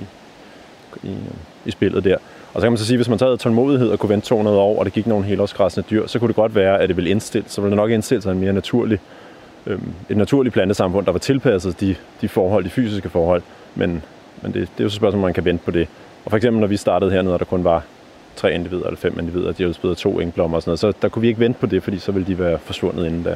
i, 1.03 1.15
i 1.65 1.71
spillet 1.71 2.03
der. 2.03 2.17
Og 2.55 2.61
så 2.61 2.65
kan 2.65 2.71
man 2.71 2.77
så 2.77 2.85
sige, 2.85 2.95
at 2.95 2.97
hvis 2.97 3.09
man 3.09 3.19
tager 3.19 3.35
tålmodighed 3.35 3.89
og 3.89 3.99
kunne 3.99 4.09
vente 4.09 4.27
200 4.27 4.57
år, 4.57 4.79
og 4.79 4.85
det 4.85 4.93
gik 4.93 5.07
nogle 5.07 5.25
helårsgræsende 5.25 5.87
dyr, 5.89 6.07
så 6.07 6.19
kunne 6.19 6.27
det 6.27 6.35
godt 6.35 6.55
være, 6.55 6.81
at 6.81 6.89
det 6.89 6.97
ville 6.97 7.09
indstille, 7.09 7.49
så 7.49 7.61
ville 7.61 7.71
det 7.71 7.77
nok 7.77 7.91
indstille 7.91 8.21
sig 8.21 8.31
en 8.31 8.39
mere 8.39 8.53
naturlig, 8.53 8.99
øh, 9.65 9.79
et 10.09 10.17
naturligt 10.17 10.53
plantesamfund, 10.53 11.05
der 11.05 11.11
var 11.11 11.19
tilpasset 11.19 11.79
de, 11.79 11.95
de 12.21 12.29
forhold, 12.29 12.63
de 12.63 12.69
fysiske 12.69 13.09
forhold. 13.09 13.41
Men, 13.75 14.03
men 14.41 14.53
det, 14.53 14.61
det 14.61 14.79
er 14.79 14.83
jo 14.83 14.89
så 14.89 14.95
spørgsmålet, 14.95 15.23
om 15.23 15.27
man 15.27 15.33
kan 15.33 15.45
vente 15.45 15.65
på 15.65 15.71
det. 15.71 15.87
Og 16.25 16.31
for 16.31 16.37
eksempel, 16.37 16.59
når 16.59 16.67
vi 16.67 16.77
startede 16.77 17.11
hernede, 17.11 17.33
og 17.33 17.39
der 17.39 17.45
kun 17.45 17.63
var 17.63 17.83
tre 18.35 18.53
individer 18.53 18.85
eller 18.85 18.97
fem 18.97 19.19
individer, 19.19 19.51
de 19.51 19.63
har 19.63 19.69
udspillet 19.69 19.97
to 19.97 20.19
engblommer 20.19 20.57
og 20.57 20.61
sådan 20.61 20.69
noget, 20.69 20.79
så 20.79 20.93
der 21.01 21.09
kunne 21.09 21.21
vi 21.21 21.27
ikke 21.27 21.39
vente 21.39 21.59
på 21.59 21.65
det, 21.65 21.83
fordi 21.83 21.99
så 21.99 22.11
ville 22.11 22.27
de 22.27 22.39
være 22.39 22.59
forsvundet 22.59 23.05
inden 23.05 23.23
da. 23.23 23.35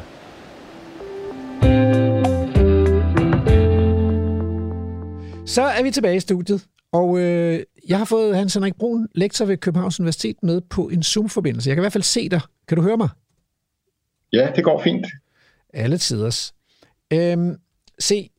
Så 5.46 5.62
er 5.62 5.82
vi 5.82 5.90
tilbage 5.90 6.16
i 6.16 6.20
studiet, 6.20 6.64
og 6.92 7.18
øh, 7.18 7.60
jeg 7.90 7.98
har 7.98 8.04
fået 8.04 8.36
Hans 8.36 8.54
Henrik 8.54 8.74
Brun, 8.74 9.08
lektor 9.14 9.44
ved 9.44 9.56
Københavns 9.56 10.00
Universitet, 10.00 10.42
med 10.42 10.60
på 10.60 10.88
en 10.88 11.02
Zoom-forbindelse. 11.02 11.68
Jeg 11.68 11.76
kan 11.76 11.80
i 11.80 11.84
hvert 11.84 11.92
fald 11.92 12.02
se 12.02 12.28
dig. 12.28 12.40
Kan 12.68 12.76
du 12.76 12.82
høre 12.82 12.96
mig? 12.96 13.08
Ja, 14.32 14.52
det 14.56 14.64
går 14.64 14.82
fint. 14.82 15.06
Alle 15.74 15.98
tiders. 15.98 16.54
Øhm, 17.12 17.56
se, 17.98 18.30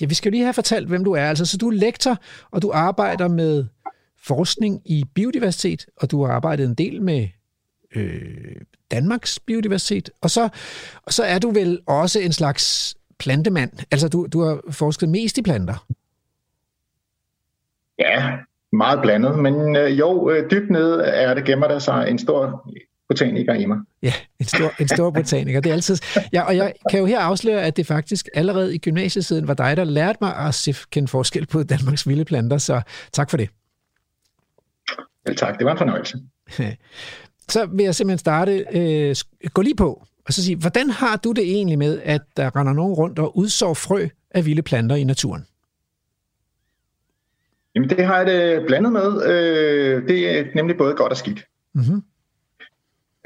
ja, 0.00 0.06
vi 0.06 0.14
skal 0.14 0.28
jo 0.28 0.30
lige 0.30 0.42
have 0.42 0.54
fortalt, 0.54 0.88
hvem 0.88 1.04
du 1.04 1.12
er. 1.12 1.28
Altså, 1.28 1.46
så 1.46 1.56
du 1.56 1.68
er 1.68 1.72
lektor, 1.72 2.18
og 2.50 2.62
du 2.62 2.70
arbejder 2.74 3.28
med 3.28 3.64
forskning 4.18 4.82
i 4.84 5.04
biodiversitet, 5.14 5.86
og 5.96 6.10
du 6.10 6.24
har 6.24 6.32
arbejdet 6.32 6.68
en 6.68 6.74
del 6.74 7.02
med 7.02 7.28
øh, 7.94 8.56
Danmarks 8.90 9.40
biodiversitet. 9.40 10.10
Og 10.20 10.30
så, 10.30 10.48
og 11.02 11.12
så 11.12 11.24
er 11.24 11.38
du 11.38 11.50
vel 11.50 11.80
også 11.86 12.20
en 12.20 12.32
slags 12.32 12.96
plantemand. 13.18 13.72
Altså, 13.90 14.08
du, 14.08 14.26
du 14.32 14.40
har 14.40 14.60
forsket 14.70 15.08
mest 15.08 15.38
i 15.38 15.42
planter. 15.42 15.86
Ja, 17.98 18.38
meget 18.76 19.00
blandet, 19.02 19.38
men 19.38 19.76
øh, 19.76 19.98
jo, 19.98 20.30
øh, 20.30 20.50
dybt 20.50 20.70
nede 20.70 21.02
er 21.02 21.34
det 21.34 21.44
gemmer 21.44 21.68
der 21.68 21.78
sig 21.78 22.06
en 22.08 22.18
stor 22.18 22.70
botaniker 23.08 23.54
i 23.54 23.66
mig. 23.66 23.78
Ja, 24.02 24.12
en 24.40 24.46
stor, 24.46 24.80
en 24.80 24.88
stor 24.88 25.10
botaniker. 25.10 25.60
Det 25.60 25.70
er 25.70 25.74
altid... 25.74 25.96
Ja, 26.32 26.42
og 26.42 26.56
jeg 26.56 26.72
kan 26.90 27.00
jo 27.00 27.06
her 27.06 27.20
afsløre, 27.20 27.62
at 27.62 27.76
det 27.76 27.86
faktisk 27.86 28.28
allerede 28.34 28.74
i 28.74 28.78
gymnasietiden 28.78 29.48
var 29.48 29.54
dig, 29.54 29.76
der 29.76 29.84
lærte 29.84 30.18
mig 30.20 30.36
at 30.36 30.86
kende 30.90 31.08
forskel 31.08 31.46
på 31.46 31.62
Danmarks 31.62 32.08
vilde 32.08 32.24
planter, 32.24 32.58
så 32.58 32.80
tak 33.12 33.30
for 33.30 33.36
det. 33.36 33.48
Vel 35.26 35.36
tak, 35.36 35.58
det 35.58 35.64
var 35.64 35.72
en 35.72 35.78
fornøjelse. 35.78 36.18
Så 37.48 37.66
vil 37.66 37.84
jeg 37.84 37.94
simpelthen 37.94 38.18
starte, 38.18 38.64
øh, 38.72 39.16
gå 39.54 39.62
lige 39.62 39.76
på, 39.76 40.06
og 40.26 40.32
så 40.32 40.44
sige, 40.44 40.56
hvordan 40.56 40.90
har 40.90 41.16
du 41.16 41.32
det 41.32 41.44
egentlig 41.44 41.78
med, 41.78 42.00
at 42.04 42.22
der 42.36 42.56
render 42.56 42.72
nogen 42.72 42.94
rundt 42.94 43.18
og 43.18 43.38
udsår 43.38 43.74
frø 43.74 44.08
af 44.30 44.46
vilde 44.46 44.62
planter 44.62 44.96
i 44.96 45.04
naturen? 45.04 45.46
Jamen, 47.74 47.90
det 47.90 48.06
har 48.06 48.16
jeg 48.16 48.26
det 48.26 48.66
blandet 48.66 48.92
med. 48.92 49.26
Øh, 49.26 50.08
det 50.08 50.38
er 50.38 50.44
nemlig 50.54 50.76
både 50.76 50.94
godt 50.94 51.12
og 51.12 51.16
skidt. 51.16 51.46
Mm-hmm. 51.74 52.02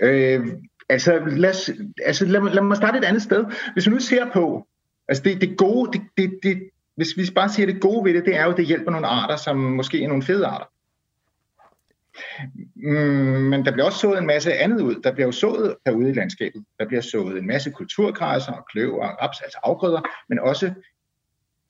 Øh, 0.03 0.47
altså, 0.89 1.23
lad, 1.27 1.51
os, 1.51 1.71
altså 2.05 2.25
lad, 2.25 2.41
lad 2.41 2.63
mig 2.63 2.77
starte 2.77 2.99
et 2.99 3.05
andet 3.05 3.23
sted. 3.23 3.45
Hvis 3.73 3.87
vi 3.87 3.91
nu 3.91 4.01
ser 4.01 4.31
på, 4.33 4.67
altså 5.09 5.23
det, 5.23 5.41
det 5.41 5.59
gode, 5.59 5.93
det, 5.93 6.03
det, 6.17 6.39
det, 6.43 6.71
hvis 6.97 7.17
vi 7.17 7.31
bare 7.35 7.49
siger 7.49 7.67
det 7.67 7.81
gode 7.81 8.05
ved 8.05 8.15
det, 8.15 8.25
det 8.25 8.37
er 8.37 8.45
jo, 8.45 8.51
at 8.51 8.57
det 8.57 8.67
hjælper 8.67 8.91
nogle 8.91 9.07
arter, 9.07 9.37
som 9.37 9.57
måske 9.57 10.05
er 10.05 10.09
nogle 10.09 10.23
fede 10.23 10.47
arter. 10.47 10.67
Mm, 12.77 12.93
men 13.51 13.65
der 13.65 13.73
bliver 13.73 13.87
også 13.87 13.99
sået 13.99 14.19
en 14.19 14.27
masse 14.27 14.53
andet 14.55 14.81
ud. 14.81 14.95
Der 15.05 15.13
bliver 15.13 15.27
jo 15.27 15.33
sået 15.33 15.77
derude 15.87 16.11
i 16.11 16.13
landskabet. 16.13 16.65
Der 16.79 16.87
bliver 16.87 17.01
sået 17.01 17.39
en 17.39 17.47
masse 17.47 17.71
kulturgræsser 17.71 18.53
og 18.53 18.67
kløver 18.73 19.09
og 19.09 19.23
raps, 19.23 19.41
altså 19.41 19.59
afgrøder, 19.63 20.01
men 20.29 20.39
også 20.39 20.73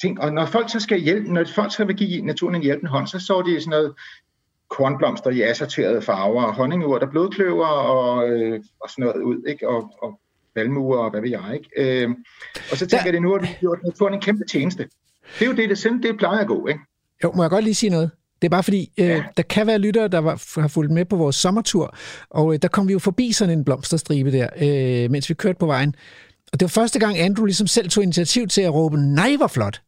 ting. 0.00 0.20
Og 0.20 0.32
når 0.32 0.46
folk 0.46 0.70
så 0.70 0.80
skal 0.80 1.00
hjælpe, 1.00 1.32
når 1.32 1.44
folk 1.54 1.72
skal 1.72 1.94
give 1.94 2.22
naturen 2.22 2.54
en 2.54 2.62
hjælpende 2.62 2.90
hånd, 2.90 3.06
så 3.06 3.18
så 3.18 3.42
de 3.46 3.60
sådan 3.60 3.70
noget 3.70 3.94
kornblomster 4.70 5.30
i 5.30 5.42
assorterede 5.42 6.02
farver, 6.02 6.42
og 6.42 6.54
honningurt 6.54 7.02
og 7.02 7.10
blodkløver 7.10 7.66
og, 7.66 8.30
øh, 8.30 8.60
og 8.80 8.90
sådan 8.90 9.04
noget 9.04 9.22
ud, 9.22 9.42
ikke? 9.46 9.68
Og, 9.68 9.90
og 10.02 10.20
valmuer 10.54 10.98
og 10.98 11.10
hvad 11.10 11.20
ved 11.20 11.30
jeg, 11.30 11.54
ikke? 11.54 12.02
Øh, 12.02 12.10
og 12.70 12.76
så 12.76 12.86
tænker 12.86 13.04
jeg, 13.04 13.12
det 13.12 13.22
nu 13.22 13.30
har 13.30 13.38
vi 13.38 13.48
gjort 13.60 13.78
naturen 13.84 14.14
en 14.14 14.20
kæmpe 14.20 14.44
tjeneste. 14.50 14.88
Det 15.38 15.44
er 15.44 15.46
jo 15.46 15.56
det, 15.56 15.68
det, 15.70 15.84
det, 15.84 16.02
det 16.02 16.18
plejer 16.18 16.38
at 16.38 16.46
gå, 16.46 16.66
ikke? 16.66 16.80
Jo, 17.24 17.32
må 17.32 17.42
jeg 17.42 17.50
godt 17.50 17.64
lige 17.64 17.74
sige 17.74 17.90
noget? 17.90 18.10
Det 18.42 18.48
er 18.48 18.50
bare 18.50 18.62
fordi, 18.62 18.92
øh, 18.98 19.06
ja. 19.06 19.24
der 19.36 19.42
kan 19.42 19.66
være 19.66 19.78
lyttere, 19.78 20.08
der 20.08 20.18
var, 20.18 20.60
har 20.60 20.68
fulgt 20.68 20.92
med 20.92 21.04
på 21.04 21.16
vores 21.16 21.36
sommertur, 21.36 21.96
og 22.30 22.54
øh, 22.54 22.58
der 22.62 22.68
kom 22.68 22.88
vi 22.88 22.92
jo 22.92 22.98
forbi 22.98 23.32
sådan 23.32 23.58
en 23.58 23.64
blomsterstribe 23.64 24.32
der, 24.32 24.48
øh, 24.60 25.10
mens 25.10 25.28
vi 25.28 25.34
kørte 25.34 25.58
på 25.58 25.66
vejen. 25.66 25.94
Og 26.52 26.60
det 26.60 26.62
var 26.62 26.82
første 26.82 26.98
gang, 26.98 27.18
Andrew 27.18 27.44
ligesom 27.44 27.66
selv 27.66 27.88
tog 27.88 28.02
initiativ 28.04 28.48
til 28.48 28.62
at 28.62 28.74
råbe, 28.74 28.96
nej, 28.96 29.36
hvor 29.36 29.46
flot. 29.46 29.80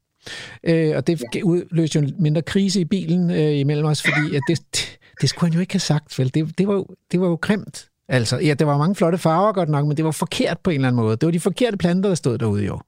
Øh, 0.65 0.97
og 0.97 1.07
det 1.07 1.23
ja. 1.35 1.43
udløste 1.43 1.99
jo 1.99 2.05
en 2.05 2.15
mindre 2.19 2.43
krise 2.43 2.81
i 2.81 2.85
bilen 2.85 3.31
øh, 3.31 3.59
imellem 3.59 3.87
os, 3.87 4.03
fordi 4.03 4.37
at 4.37 4.43
det, 4.49 4.59
det, 4.75 4.99
det 5.21 5.29
skulle 5.29 5.51
han 5.51 5.55
jo 5.55 5.61
ikke 5.61 5.75
have 5.75 5.81
sagt, 5.81 6.19
vel? 6.19 6.35
Det, 6.35 6.59
det, 6.59 6.69
var, 6.69 6.75
jo, 6.75 6.87
det 7.13 7.21
var 7.21 7.27
jo 7.27 7.39
grimt. 7.41 7.89
Altså, 8.09 8.39
ja, 8.39 8.55
der 8.55 8.65
var 8.65 8.79
mange 8.79 8.95
flotte 8.95 9.19
farver 9.19 9.53
godt 9.53 9.69
nok, 9.69 9.87
men 9.87 9.97
det 9.97 10.05
var 10.05 10.11
forkert 10.11 10.59
på 10.61 10.71
en 10.71 10.75
eller 10.75 10.89
anden 10.89 11.03
måde. 11.03 11.17
Det 11.17 11.27
var 11.27 11.33
de 11.33 11.41
forkerte 11.41 11.77
planter, 11.77 12.09
der 12.09 12.15
stod 12.15 12.39
derude 12.39 12.65
jo. 12.65 12.81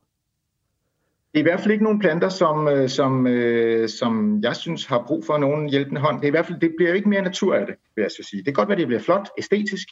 Det 1.33 1.39
er 1.39 1.43
i 1.43 1.43
hvert 1.43 1.61
fald 1.61 1.73
ikke 1.73 1.85
nogen 1.85 2.01
planter, 2.01 2.29
som, 2.29 2.69
øh, 2.69 2.89
som, 2.89 3.27
øh, 3.27 3.89
som 3.89 4.41
jeg 4.43 4.57
synes 4.57 4.87
har 4.87 5.05
brug 5.07 5.25
for 5.27 5.39
nogen 5.39 5.69
hjælpende 5.69 6.01
hånd. 6.01 6.17
Det, 6.17 6.25
er 6.25 6.29
i 6.29 6.31
hvert 6.31 6.47
fald, 6.47 6.61
det 6.61 6.73
bliver 6.77 6.91
jo 6.91 6.97
ikke 6.97 7.09
mere 7.09 7.23
natur 7.23 7.55
af 7.55 7.67
det, 7.67 7.75
vil 7.97 8.03
jeg 8.03 8.11
så 8.11 8.29
sige. 8.31 8.39
Det 8.39 8.45
kan 8.45 8.55
godt 8.55 8.69
være, 8.69 8.79
det 8.79 8.87
bliver 8.87 9.01
flot, 9.01 9.29
æstetisk. 9.39 9.89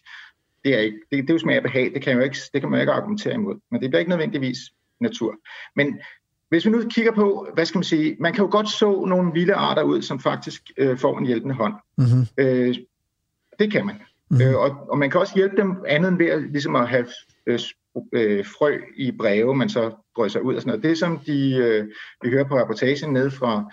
Det 0.64 0.74
er, 0.74 0.79
ikke, 0.79 0.98
det, 1.11 1.22
det 1.22 1.31
er 1.31 1.35
jo 1.35 1.38
smag 1.38 1.57
af 1.57 1.62
behag, 1.62 1.90
det 1.94 2.03
kan, 2.03 2.16
jo 2.16 2.20
ikke, 2.20 2.37
det 2.53 2.61
kan 2.61 2.70
man 2.70 2.79
jo 2.79 2.81
ikke 2.81 2.92
argumentere 2.92 3.35
imod. 3.35 3.57
Men 3.70 3.81
det 3.81 3.90
bliver 3.90 3.98
ikke 3.98 4.11
nødvendigvis 4.11 4.59
natur. 5.00 5.35
Men 5.76 6.00
hvis 6.50 6.66
vi 6.66 6.70
nu 6.70 6.82
kigger 6.88 7.12
på, 7.12 7.46
hvad 7.54 7.66
skal 7.66 7.78
man 7.78 7.84
sige, 7.84 8.16
man 8.20 8.32
kan 8.32 8.44
jo 8.44 8.50
godt 8.50 8.70
så 8.70 9.04
nogle 9.04 9.32
vilde 9.32 9.54
arter 9.54 9.82
ud, 9.82 10.02
som 10.02 10.20
faktisk 10.20 10.62
øh, 10.76 10.98
får 10.98 11.18
en 11.18 11.26
hjælpende 11.26 11.54
hånd. 11.54 11.74
Mm-hmm. 11.98 12.26
Øh, 12.38 12.74
det 13.58 13.72
kan 13.72 13.86
man. 13.86 13.96
Mm-hmm. 14.30 14.46
Øh, 14.46 14.56
og, 14.56 14.90
og 14.90 14.98
man 14.98 15.10
kan 15.10 15.20
også 15.20 15.32
hjælpe 15.34 15.56
dem 15.56 15.84
andet 15.88 16.08
end 16.08 16.18
ved 16.18 16.26
at, 16.26 16.42
ligesom 16.42 16.76
at 16.76 16.88
have 16.88 17.06
øh, 17.46 17.58
øh, 18.12 18.44
frø 18.44 18.78
i 18.96 19.12
breve, 19.12 19.54
man 19.54 19.68
så 19.68 19.92
drøser 20.16 20.40
ud 20.40 20.54
og 20.54 20.62
sådan 20.62 20.70
noget. 20.70 20.82
Det 20.82 20.98
som 20.98 21.18
de, 21.18 21.56
øh, 21.56 21.88
vi 22.22 22.30
hører 22.30 22.44
på 22.44 22.58
reportagen 22.58 23.12
ned 23.12 23.30
fra, 23.30 23.72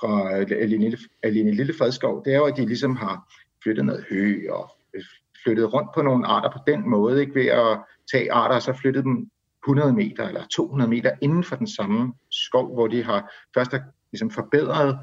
fra 0.00 0.30
Aline, 0.34 0.96
Aline 1.22 1.54
Lille 1.54 1.74
Fredskov, 1.78 2.24
det 2.24 2.32
er 2.32 2.36
jo, 2.36 2.44
at 2.44 2.56
de 2.56 2.66
ligesom 2.66 2.96
har 2.96 3.32
flyttet 3.62 3.84
noget 3.84 4.04
hø 4.10 4.46
og 4.50 4.70
flyttet 5.44 5.72
rundt 5.72 5.88
på 5.94 6.02
nogle 6.02 6.26
arter 6.26 6.50
på 6.50 6.58
den 6.66 6.88
måde, 6.88 7.20
ikke 7.20 7.34
ved 7.34 7.46
at 7.46 7.78
tage 8.12 8.32
arter 8.32 8.54
og 8.54 8.62
så 8.62 8.72
flyttet 8.72 9.04
dem 9.04 9.30
100 9.68 9.92
meter 9.92 10.28
eller 10.28 10.44
200 10.50 10.90
meter 10.90 11.10
inden 11.20 11.44
for 11.44 11.56
den 11.56 11.66
samme 11.66 12.12
skov, 12.30 12.74
hvor 12.74 12.86
de 12.86 13.04
har 13.04 13.32
først 13.54 13.72
har 13.72 13.82
ligesom 14.12 14.30
forbedret 14.30 14.98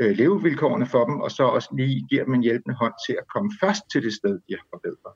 øh, 0.00 0.16
levevilkårene 0.16 0.86
for 0.86 1.04
dem, 1.04 1.20
og 1.20 1.30
så 1.30 1.44
også 1.44 1.68
lige 1.76 2.06
giver 2.10 2.24
dem 2.24 2.34
en 2.34 2.42
hjælpende 2.42 2.76
hånd 2.76 2.92
til 3.06 3.12
at 3.12 3.28
komme 3.34 3.52
først 3.60 3.82
til 3.92 4.02
det 4.02 4.12
sted, 4.12 4.40
de 4.48 4.54
har 4.54 4.66
forbedret. 4.70 5.14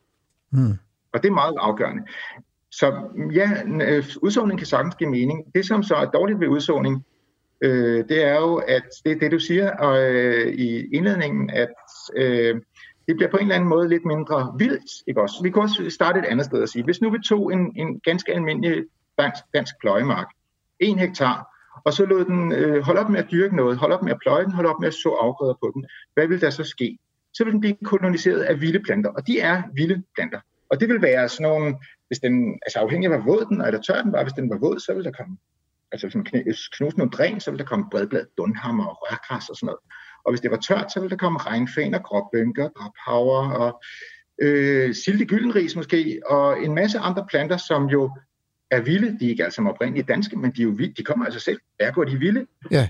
Mm. 0.51 0.79
Og 1.13 1.23
det 1.23 1.29
er 1.29 1.33
meget 1.33 1.57
afgørende. 1.59 2.03
Så 2.71 2.87
ja, 3.35 3.51
øh, 3.67 4.05
udsåning 4.23 4.59
kan 4.59 4.67
sagtens 4.67 4.95
give 4.95 5.11
mening. 5.11 5.55
Det, 5.55 5.67
som 5.67 5.83
så 5.83 5.95
er 5.95 6.05
dårligt 6.05 6.41
ved 6.41 6.49
udsåning, 6.49 7.05
øh, 7.61 8.05
det 8.09 8.25
er 8.25 8.37
jo, 8.37 8.55
at 8.57 8.85
det 9.05 9.13
er 9.13 9.19
det, 9.19 9.33
du 9.33 9.39
siger 9.39 9.77
og, 9.77 10.15
øh, 10.15 10.53
i 10.53 10.95
indledningen, 10.95 11.51
at 11.51 11.75
øh, 12.17 12.61
det 13.11 13.16
bliver 13.16 13.31
på 13.31 13.37
en 13.37 13.42
eller 13.42 13.55
anden 13.55 13.68
måde 13.68 13.88
lidt 13.88 14.05
mindre 14.05 14.55
vildt. 14.59 14.90
Ikke 15.07 15.20
også? 15.20 15.42
Vi 15.42 15.51
kan 15.51 15.62
også 15.62 15.90
starte 15.90 16.18
et 16.18 16.25
andet 16.25 16.46
sted 16.46 16.62
og 16.62 16.68
sige, 16.68 16.85
hvis 16.85 17.01
nu 17.01 17.11
vi 17.11 17.18
tog 17.29 17.53
en, 17.53 17.73
en 17.77 18.01
ganske 18.01 18.33
almindelig 18.35 18.85
dansk, 19.18 19.42
dansk 19.55 19.75
pløjemark, 19.81 20.29
en 20.81 20.99
hektar, 20.99 21.46
og 21.85 21.92
så 21.92 22.05
lod 22.07 22.25
den 22.25 22.53
øh, 22.53 22.83
holde 22.83 23.01
op 23.01 23.11
med 23.11 23.20
at 23.20 23.31
dyrke 23.31 23.57
noget, 23.57 23.79
holde 23.79 23.94
op 23.94 24.03
med 24.03 24.12
at 24.12 24.18
pløje 24.23 24.44
den, 24.44 24.53
holde 24.53 24.70
op 24.70 24.81
med 24.81 24.88
at 24.88 24.94
så 24.94 25.09
afgrøder 25.09 25.55
på 25.62 25.70
den, 25.75 25.87
hvad 26.14 26.27
vil 26.29 26.40
der 26.40 26.51
så 26.51 26.64
ske? 26.64 26.99
Så 27.35 27.44
vil 27.44 27.53
den 27.53 27.61
blive 27.61 27.77
koloniseret 27.85 28.40
af 28.40 28.61
vilde 28.61 28.81
planter, 28.81 29.11
og 29.11 29.27
de 29.27 29.40
er 29.40 29.62
vilde 29.75 30.03
planter. 30.14 30.40
Og 30.70 30.81
det 30.81 30.88
vil 30.88 31.03
være 31.03 31.29
sådan 31.29 31.51
nogle, 31.51 31.77
hvis 32.09 32.18
den, 32.18 32.59
altså 32.66 32.79
afhængig 32.79 33.12
af 33.12 33.23
hvor 33.23 33.33
våd 33.33 33.44
den 33.44 33.61
eller 33.61 33.81
tør 33.81 34.03
den 34.03 34.12
var, 34.12 34.23
hvis 34.23 34.33
den 34.33 34.51
var 34.51 34.59
våd, 34.59 34.79
så 34.79 34.94
vil 34.94 35.05
der 35.05 35.12
komme, 35.12 35.37
altså 35.92 36.07
hvis 36.07 36.14
man 36.14 36.25
knuse 36.77 36.99
nogle 36.99 37.11
dræn, 37.11 37.40
så 37.40 37.51
vil 37.51 37.59
der 37.59 37.64
komme 37.64 37.90
bredblad, 37.90 38.27
dunhammer 38.38 38.87
og 38.87 38.96
rørgræs 39.03 39.49
og 39.49 39.57
sådan 39.57 39.66
noget. 39.66 39.81
Og 40.24 40.33
hvis 40.33 40.40
det 40.40 40.50
var 40.50 40.56
tørt, 40.56 40.92
så 40.92 41.00
vil 41.00 41.11
der 41.11 41.16
komme 41.16 41.38
regnfan 41.38 41.94
og 41.94 42.02
gråbønker, 42.02 42.68
gråbhaver 42.68 43.50
og 43.50 43.83
øh, 44.42 44.94
silte 44.94 45.24
gyldenris 45.24 45.76
måske, 45.76 46.20
og 46.26 46.64
en 46.64 46.74
masse 46.74 46.98
andre 46.98 47.26
planter, 47.30 47.56
som 47.56 47.87
jo 47.87 48.11
er 48.70 48.80
vilde. 48.80 49.18
De 49.20 49.26
er 49.26 49.30
ikke 49.30 49.42
alle 49.42 49.54
sammen 49.54 49.72
oprindeligt 49.72 50.09
danske, 50.09 50.37
men 50.37 50.50
de, 50.50 50.62
er 50.62 50.64
jo 50.64 50.70
vilde. 50.70 50.94
de 50.94 51.02
kommer 51.02 51.24
altså 51.24 51.40
selv. 51.40 51.59
Ergo 51.78 52.00
er 52.00 52.04
de 52.04 52.18
vilde. 52.18 52.46
Ja. 52.70 52.88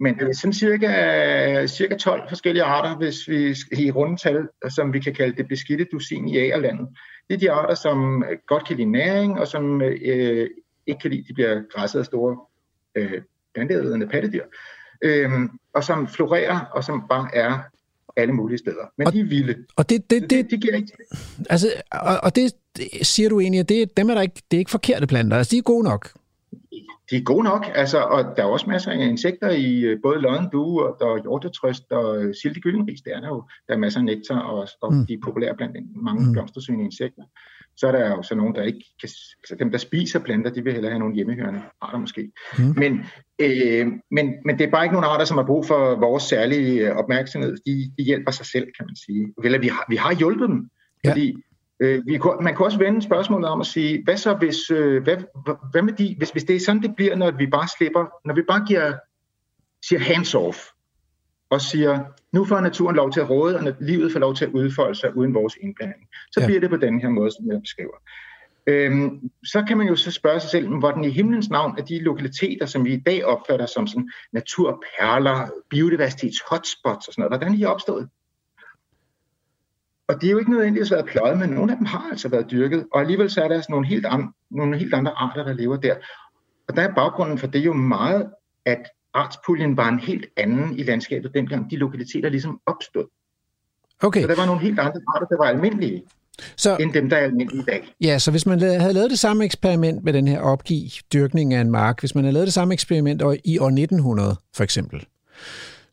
Men 0.00 0.18
det 0.18 0.28
er 0.28 0.32
sådan 0.32 0.52
cirka, 0.52 1.66
cirka 1.66 1.96
12 1.96 2.28
forskellige 2.28 2.62
arter, 2.62 2.96
hvis 2.96 3.28
vi 3.28 3.56
i 3.78 3.90
rundetal, 3.90 4.48
som 4.68 4.92
vi 4.92 5.00
kan 5.00 5.14
kalde 5.14 5.36
det 5.36 5.48
beskidte 5.48 5.86
dusin 5.92 6.28
i 6.28 6.38
Agerlandet. 6.38 6.88
Det 7.28 7.34
er 7.34 7.38
de 7.38 7.50
arter, 7.50 7.74
som 7.74 8.24
godt 8.46 8.66
kan 8.66 8.76
lide 8.76 8.90
næring, 8.90 9.40
og 9.40 9.48
som 9.48 9.82
øh, 9.82 10.50
ikke 10.86 11.00
kan 11.00 11.10
lide, 11.10 11.24
de 11.28 11.34
bliver 11.34 11.62
græsset 11.74 11.98
af 11.98 12.06
store 12.06 12.36
øh, 12.94 13.22
planteædende 13.54 14.06
pattedyr, 14.06 14.44
øh, 15.02 15.30
og 15.74 15.84
som 15.84 16.08
florerer, 16.08 16.60
og 16.60 16.84
som 16.84 17.02
bare 17.08 17.28
er 17.34 17.58
alle 18.16 18.34
mulige 18.34 18.58
steder. 18.58 18.92
Men 18.98 19.06
og, 19.06 19.12
de 19.12 19.20
er 19.20 19.24
vilde. 19.24 19.56
Og 19.76 19.90
det, 19.90 20.10
det, 20.10 20.22
det, 20.22 20.30
det, 20.30 20.50
de 20.50 20.56
giver 20.56 20.76
ikke... 20.76 20.92
Altså, 21.50 21.68
og, 21.92 22.18
og 22.22 22.36
det, 22.36 22.52
det 22.76 22.88
siger 23.02 23.28
du 23.28 23.40
egentlig, 23.40 23.60
at 23.60 23.68
det, 23.68 23.96
dem 23.96 24.10
er 24.10 24.14
der 24.14 24.22
ikke, 24.22 24.42
det 24.50 24.56
er 24.56 24.58
ikke 24.58 24.70
forkerte 24.70 25.06
planter. 25.06 25.36
Altså, 25.36 25.50
de 25.50 25.58
er 25.58 25.62
gode 25.62 25.84
nok 25.84 26.10
de 27.10 27.16
er 27.16 27.22
gode 27.22 27.44
nok, 27.44 27.66
altså, 27.74 27.98
og 27.98 28.24
der 28.36 28.42
er 28.42 28.46
også 28.46 28.66
masser 28.70 28.90
af 28.90 29.06
insekter 29.06 29.50
i 29.50 29.80
øh, 29.80 29.98
både 30.02 30.48
due 30.52 30.86
og 30.86 30.96
der 31.00 31.06
er 31.06 31.22
hjortetrøst 31.22 31.92
og 31.92 32.22
øh, 32.22 32.34
silte 32.42 32.60
gyldenris, 32.60 33.00
der 33.00 33.16
er 33.16 33.20
der 33.20 33.28
jo. 33.28 33.44
Der 33.68 33.74
er 33.74 33.78
masser 33.78 34.00
af 34.00 34.04
nektar, 34.04 34.38
og, 34.38 34.68
og 34.80 34.94
mm. 34.94 35.06
de 35.06 35.14
er 35.14 35.18
populære 35.24 35.54
blandt 35.56 35.76
mange 35.96 36.26
mm. 36.26 36.32
blomstersøgende 36.32 36.84
insekter. 36.84 37.22
Så 37.76 37.86
er 37.86 37.92
der 37.92 38.08
jo 38.08 38.22
så 38.22 38.34
nogen, 38.34 38.54
der 38.54 38.62
ikke 38.62 38.84
kan, 39.00 39.08
altså 39.38 39.56
dem, 39.58 39.70
der 39.70 39.78
spiser 39.78 40.18
planter, 40.18 40.50
de 40.50 40.64
vil 40.64 40.72
hellere 40.72 40.90
have 40.90 40.98
nogle 40.98 41.14
hjemmehørende 41.14 41.62
arter 41.80 41.98
måske. 41.98 42.32
Mm. 42.58 42.74
Men, 42.76 42.92
øh, 43.38 43.86
men, 44.10 44.34
men 44.44 44.58
det 44.58 44.66
er 44.66 44.70
bare 44.70 44.84
ikke 44.84 44.94
nogle 44.94 45.08
arter, 45.08 45.24
som 45.24 45.36
har 45.36 45.44
brug 45.44 45.66
for 45.66 46.00
vores 46.00 46.22
særlige 46.22 46.90
øh, 46.90 46.96
opmærksomhed. 46.96 47.56
De, 47.66 47.92
de 47.98 48.04
hjælper 48.04 48.30
sig 48.30 48.46
selv, 48.46 48.66
kan 48.78 48.86
man 48.86 48.96
sige. 48.96 49.34
Eller 49.44 49.58
vi 49.58 49.68
har, 49.68 49.84
vi 49.88 49.96
har 49.96 50.14
hjulpet 50.14 50.48
dem, 50.48 50.70
ja. 51.04 51.10
fordi 51.10 51.36
Øh, 51.80 52.06
vi 52.06 52.20
man 52.40 52.54
kunne 52.54 52.66
også 52.66 52.78
vende 52.78 53.02
spørgsmålet 53.02 53.48
om 53.48 53.60
at 53.60 53.66
sige, 53.66 54.04
hvad 54.04 54.16
så 54.16 54.34
hvis, 54.34 54.70
øh, 54.70 55.02
hvad, 55.02 55.16
hvad 55.70 55.82
med 55.82 55.92
de, 55.92 56.14
hvis, 56.18 56.30
hvis 56.30 56.44
det 56.44 56.56
er 56.56 56.60
sådan, 56.60 56.82
det 56.82 56.96
bliver, 56.96 57.16
når 57.16 57.30
vi 57.30 57.46
bare 57.46 57.68
slipper, 57.78 58.06
når 58.24 58.34
vi 58.34 58.42
bare 58.42 58.64
giver, 58.68 58.92
siger 59.88 60.00
hands 60.00 60.34
off, 60.34 60.58
og 61.50 61.60
siger, 61.60 62.04
nu 62.32 62.44
får 62.44 62.60
naturen 62.60 62.96
lov 62.96 63.12
til 63.12 63.20
at 63.20 63.30
råde, 63.30 63.56
og 63.56 63.74
livet 63.80 64.12
får 64.12 64.18
lov 64.18 64.34
til 64.34 64.44
at 64.44 64.50
udfolde 64.50 64.94
sig 64.94 65.16
uden 65.16 65.34
vores 65.34 65.54
indblanding. 65.60 66.08
Så 66.32 66.40
ja. 66.40 66.46
bliver 66.46 66.60
det 66.60 66.70
på 66.70 66.76
den 66.76 67.00
her 67.00 67.08
måde, 67.08 67.30
som 67.30 67.50
jeg 67.50 67.60
beskriver. 67.60 67.96
Øhm, 68.66 69.30
så 69.44 69.64
kan 69.68 69.78
man 69.78 69.86
jo 69.86 69.96
så 69.96 70.10
spørge 70.10 70.40
sig 70.40 70.50
selv, 70.50 70.68
hvordan 70.68 71.04
i 71.04 71.10
himlens 71.10 71.50
navn 71.50 71.78
er 71.78 71.82
de 71.82 71.98
lokaliteter, 71.98 72.66
som 72.66 72.84
vi 72.84 72.92
i 72.92 73.00
dag 73.00 73.24
opfatter 73.24 73.66
som 73.66 73.86
sådan 73.86 74.10
naturperler, 74.32 75.50
biodiversitets 75.70 76.42
hotspots 76.50 77.08
og 77.08 77.14
sådan 77.14 77.22
noget, 77.22 77.30
hvordan 77.30 77.54
er 77.54 77.58
de 77.58 77.64
opstået? 77.64 78.08
Og 80.08 80.20
det 80.20 80.26
er 80.26 80.30
jo 80.30 80.38
ikke 80.38 80.50
nødvendigvis 80.50 80.90
været 80.90 81.06
pløjet, 81.06 81.38
men 81.38 81.50
nogle 81.50 81.72
af 81.72 81.78
dem 81.78 81.86
har 81.86 82.08
altså 82.10 82.28
været 82.28 82.50
dyrket, 82.50 82.86
og 82.92 83.00
alligevel 83.00 83.30
så 83.30 83.42
er 83.42 83.48
der 83.48 83.54
altså 83.54 83.72
nogle 83.72 83.86
helt, 83.86 84.06
andre, 84.06 84.32
nogle 84.50 84.78
helt 84.78 84.94
andre 84.94 85.12
arter, 85.12 85.44
der 85.44 85.52
lever 85.52 85.76
der. 85.76 85.94
Og 86.68 86.76
der 86.76 86.82
er 86.82 86.94
baggrunden 86.94 87.38
for 87.38 87.46
det 87.46 87.64
jo 87.64 87.72
meget, 87.72 88.30
at 88.64 88.82
artspuljen 89.16 89.76
var 89.76 89.88
en 89.88 89.98
helt 89.98 90.26
anden 90.36 90.78
i 90.78 90.82
landskabet 90.82 91.34
dengang 91.34 91.70
de 91.70 91.76
lokaliteter 91.76 92.28
ligesom 92.28 92.60
opstod. 92.66 93.04
Okay. 94.02 94.22
Så 94.22 94.28
der 94.28 94.36
var 94.36 94.46
nogle 94.46 94.60
helt 94.60 94.78
andre 94.78 95.00
arter, 95.14 95.26
der 95.26 95.36
var 95.36 95.44
almindelige, 95.44 96.02
så, 96.56 96.76
end 96.76 96.92
dem, 96.92 97.10
der 97.10 97.16
er 97.16 97.24
almindelige 97.24 97.62
i 97.62 97.64
dag. 97.64 97.94
Ja, 98.00 98.18
så 98.18 98.30
hvis 98.30 98.46
man 98.46 98.60
havde 98.60 98.92
lavet 98.92 99.10
det 99.10 99.18
samme 99.18 99.44
eksperiment 99.44 100.04
med 100.04 100.12
den 100.12 100.28
her 100.28 100.40
opgiv 100.40 100.88
dyrkning 101.12 101.54
af 101.54 101.60
en 101.60 101.70
mark, 101.70 102.00
hvis 102.00 102.14
man 102.14 102.24
havde 102.24 102.34
lavet 102.34 102.46
det 102.46 102.54
samme 102.54 102.74
eksperiment 102.74 103.22
i 103.44 103.58
år 103.58 103.66
1900 103.66 104.36
for 104.56 104.64
eksempel, 104.64 105.06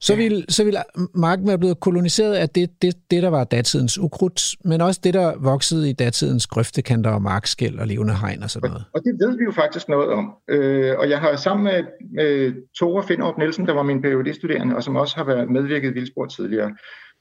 så, 0.07 0.15
vil, 0.15 0.45
så 0.49 0.63
vil 0.63 0.77
marken 1.15 1.47
være 1.47 1.57
blevet 1.57 1.79
koloniseret 1.79 2.33
af 2.33 2.49
det, 2.49 2.81
det, 2.81 2.95
det, 3.11 3.23
der 3.23 3.29
var 3.29 3.43
datidens 3.43 3.97
ukrudt, 3.97 4.41
men 4.65 4.81
også 4.81 4.99
det, 5.03 5.13
der 5.13 5.37
voksede 5.37 5.89
i 5.89 5.93
datidens 5.93 6.47
grøftekanter 6.47 7.11
og 7.11 7.21
markskæld 7.21 7.79
og 7.79 7.87
levende 7.87 8.15
hegn 8.15 8.43
og 8.43 8.49
sådan 8.49 8.69
noget. 8.69 8.85
Og 8.93 9.01
det 9.05 9.13
ved 9.19 9.37
vi 9.37 9.43
jo 9.43 9.51
faktisk 9.51 9.89
noget 9.89 10.09
om. 10.09 10.33
Øh, 10.49 10.93
og 10.99 11.09
jeg 11.09 11.19
har 11.19 11.35
sammen 11.35 11.63
med, 11.63 11.83
med 12.13 12.53
Tore 12.79 13.03
Finderup 13.03 13.37
Nielsen, 13.37 13.65
der 13.65 13.73
var 13.73 13.83
min 13.83 14.01
PhD-studerende, 14.01 14.75
og 14.75 14.83
som 14.83 14.95
også 14.95 15.15
har 15.15 15.23
været 15.23 15.51
medvirket 15.51 15.91
i 15.91 15.93
Vildspor 15.93 16.25
tidligere, 16.25 16.71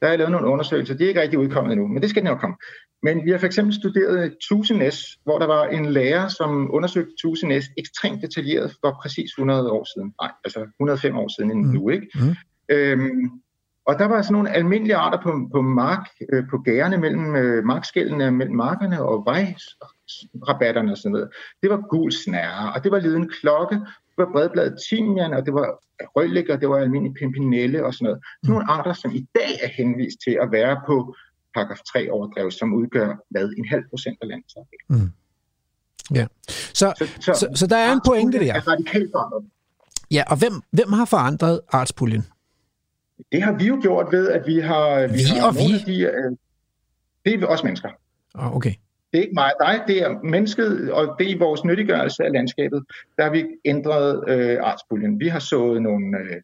der 0.01 0.07
har 0.07 0.13
jeg 0.13 0.19
lavet 0.19 0.33
nogle 0.33 0.47
undersøgelser. 0.47 0.95
De 0.95 1.05
er 1.05 1.09
ikke 1.09 1.21
rigtig 1.21 1.39
udkommet 1.39 1.73
endnu, 1.73 1.87
men 1.87 2.03
det 2.03 2.11
skal 2.11 2.25
nok 2.25 2.41
komme. 2.41 2.57
Men 3.03 3.25
vi 3.25 3.31
har 3.31 3.39
for 3.39 3.47
eksempel 3.47 3.75
studeret 3.75 4.35
Tusenæs, 4.49 4.99
hvor 5.25 5.39
der 5.39 5.47
var 5.47 5.65
en 5.67 5.87
lærer, 5.87 6.29
som 6.29 6.75
undersøgte 6.75 7.13
Tusenæs 7.23 7.65
ekstremt 7.79 8.23
detaljeret 8.23 8.75
for 8.81 8.99
præcis 9.03 9.31
100 9.31 9.71
år 9.71 9.85
siden. 9.95 10.15
Nej, 10.23 10.31
altså 10.45 10.61
105 10.61 11.17
år 11.17 11.29
siden 11.37 11.63
mm. 11.63 11.69
nu, 11.75 11.89
ikke? 11.89 12.07
Mm. 12.15 12.35
Øhm, 12.73 13.43
og 13.87 13.99
der 13.99 14.05
var 14.05 14.23
sådan 14.23 14.33
nogle 14.33 14.51
almindelige 14.51 14.97
arter 14.97 15.23
på, 15.23 15.49
på 15.53 15.61
mark, 15.61 16.09
øh, 16.33 16.45
på 16.51 16.59
gærene 16.59 16.99
mellem 16.99 17.37
øh, 17.37 17.65
markskældene, 17.65 18.31
mellem 18.31 18.57
markerne 18.57 19.03
og 19.03 19.25
vejrabatterne 19.27 20.93
og 20.93 20.99
sådan 20.99 21.13
noget. 21.13 21.29
Det 21.63 21.71
var 21.71 21.81
gul 21.91 22.13
snære, 22.13 22.73
og 22.75 22.85
det 22.85 22.93
var 22.93 22.99
liden 22.99 23.29
klokke, 23.29 23.75
det 23.75 24.19
var 24.19 24.33
bredbladet 24.33 24.79
timian, 24.89 25.33
og 25.33 25.47
det 25.47 25.55
var 25.55 25.79
rødlæg, 26.17 26.51
og 26.51 26.61
det 26.61 26.69
var 26.69 26.77
almindelig 26.77 27.15
pimpinelle 27.15 27.85
og 27.85 27.95
sådan 27.95 28.05
noget. 28.05 28.21
Sådan 28.43 28.53
nogle 28.53 28.71
arter, 28.71 28.93
som 28.93 29.11
i 29.15 29.27
dag 29.35 29.53
er 29.63 29.69
henvist 29.69 30.19
til 30.25 30.39
at 30.43 30.53
være 30.53 30.81
på 30.87 31.15
paragraf 31.55 31.79
3 31.93 32.11
overdrev, 32.11 32.51
som 32.51 32.75
udgør 32.75 33.17
hvad, 33.31 33.49
en 33.59 33.69
halv 33.69 33.85
procent 33.91 34.19
af 34.23 34.29
landets 34.29 34.55
mm. 34.89 35.11
Ja, 36.15 36.27
så, 36.49 36.93
så, 36.99 37.07
så, 37.21 37.33
så, 37.35 37.49
så 37.55 37.67
der 37.67 37.77
er 37.77 37.93
en 37.93 38.01
pointe 38.07 38.39
der. 38.39 38.55
Er 38.55 38.69
radikalt 38.69 39.11
forandret. 39.13 39.45
Ja, 40.11 40.23
og 40.27 40.39
hvem, 40.39 40.53
hvem 40.71 40.93
har 40.93 41.05
forandret 41.05 41.61
artspuljen? 41.69 42.25
Det 43.33 43.43
har 43.43 43.53
vi 43.59 43.67
jo 43.67 43.79
gjort 43.83 44.13
ved, 44.13 44.29
at 44.29 44.47
vi 44.47 44.61
har... 44.61 45.07
Vi, 45.07 45.13
vi 45.13 45.23
har 45.39 45.49
og 45.49 45.55
vi? 45.55 45.93
De, 45.93 46.03
øh, 46.03 46.37
det 47.25 47.43
er 47.43 47.47
også 47.47 47.67
mennesker. 47.67 47.89
Oh, 48.35 48.57
okay. 48.57 48.75
Det 49.13 49.19
er 49.19 49.23
ikke 49.23 49.35
mig 49.35 49.53
dig, 49.61 49.83
det 49.87 50.03
er 50.03 50.21
mennesket, 50.23 50.93
og 50.93 51.17
det 51.19 51.31
er 51.31 51.39
vores 51.39 51.65
nyttiggørelse 51.65 52.25
af 52.25 52.33
landskabet. 52.33 52.85
Der 53.17 53.25
har 53.25 53.31
vi 53.31 53.45
ændret 53.65 54.25
øh, 54.29 54.59
artspuljen. 54.63 55.21
Vi 55.21 55.29
har 55.29 55.39
sået 55.39 55.83
nogle, 55.83 56.19
øh, 56.19 56.41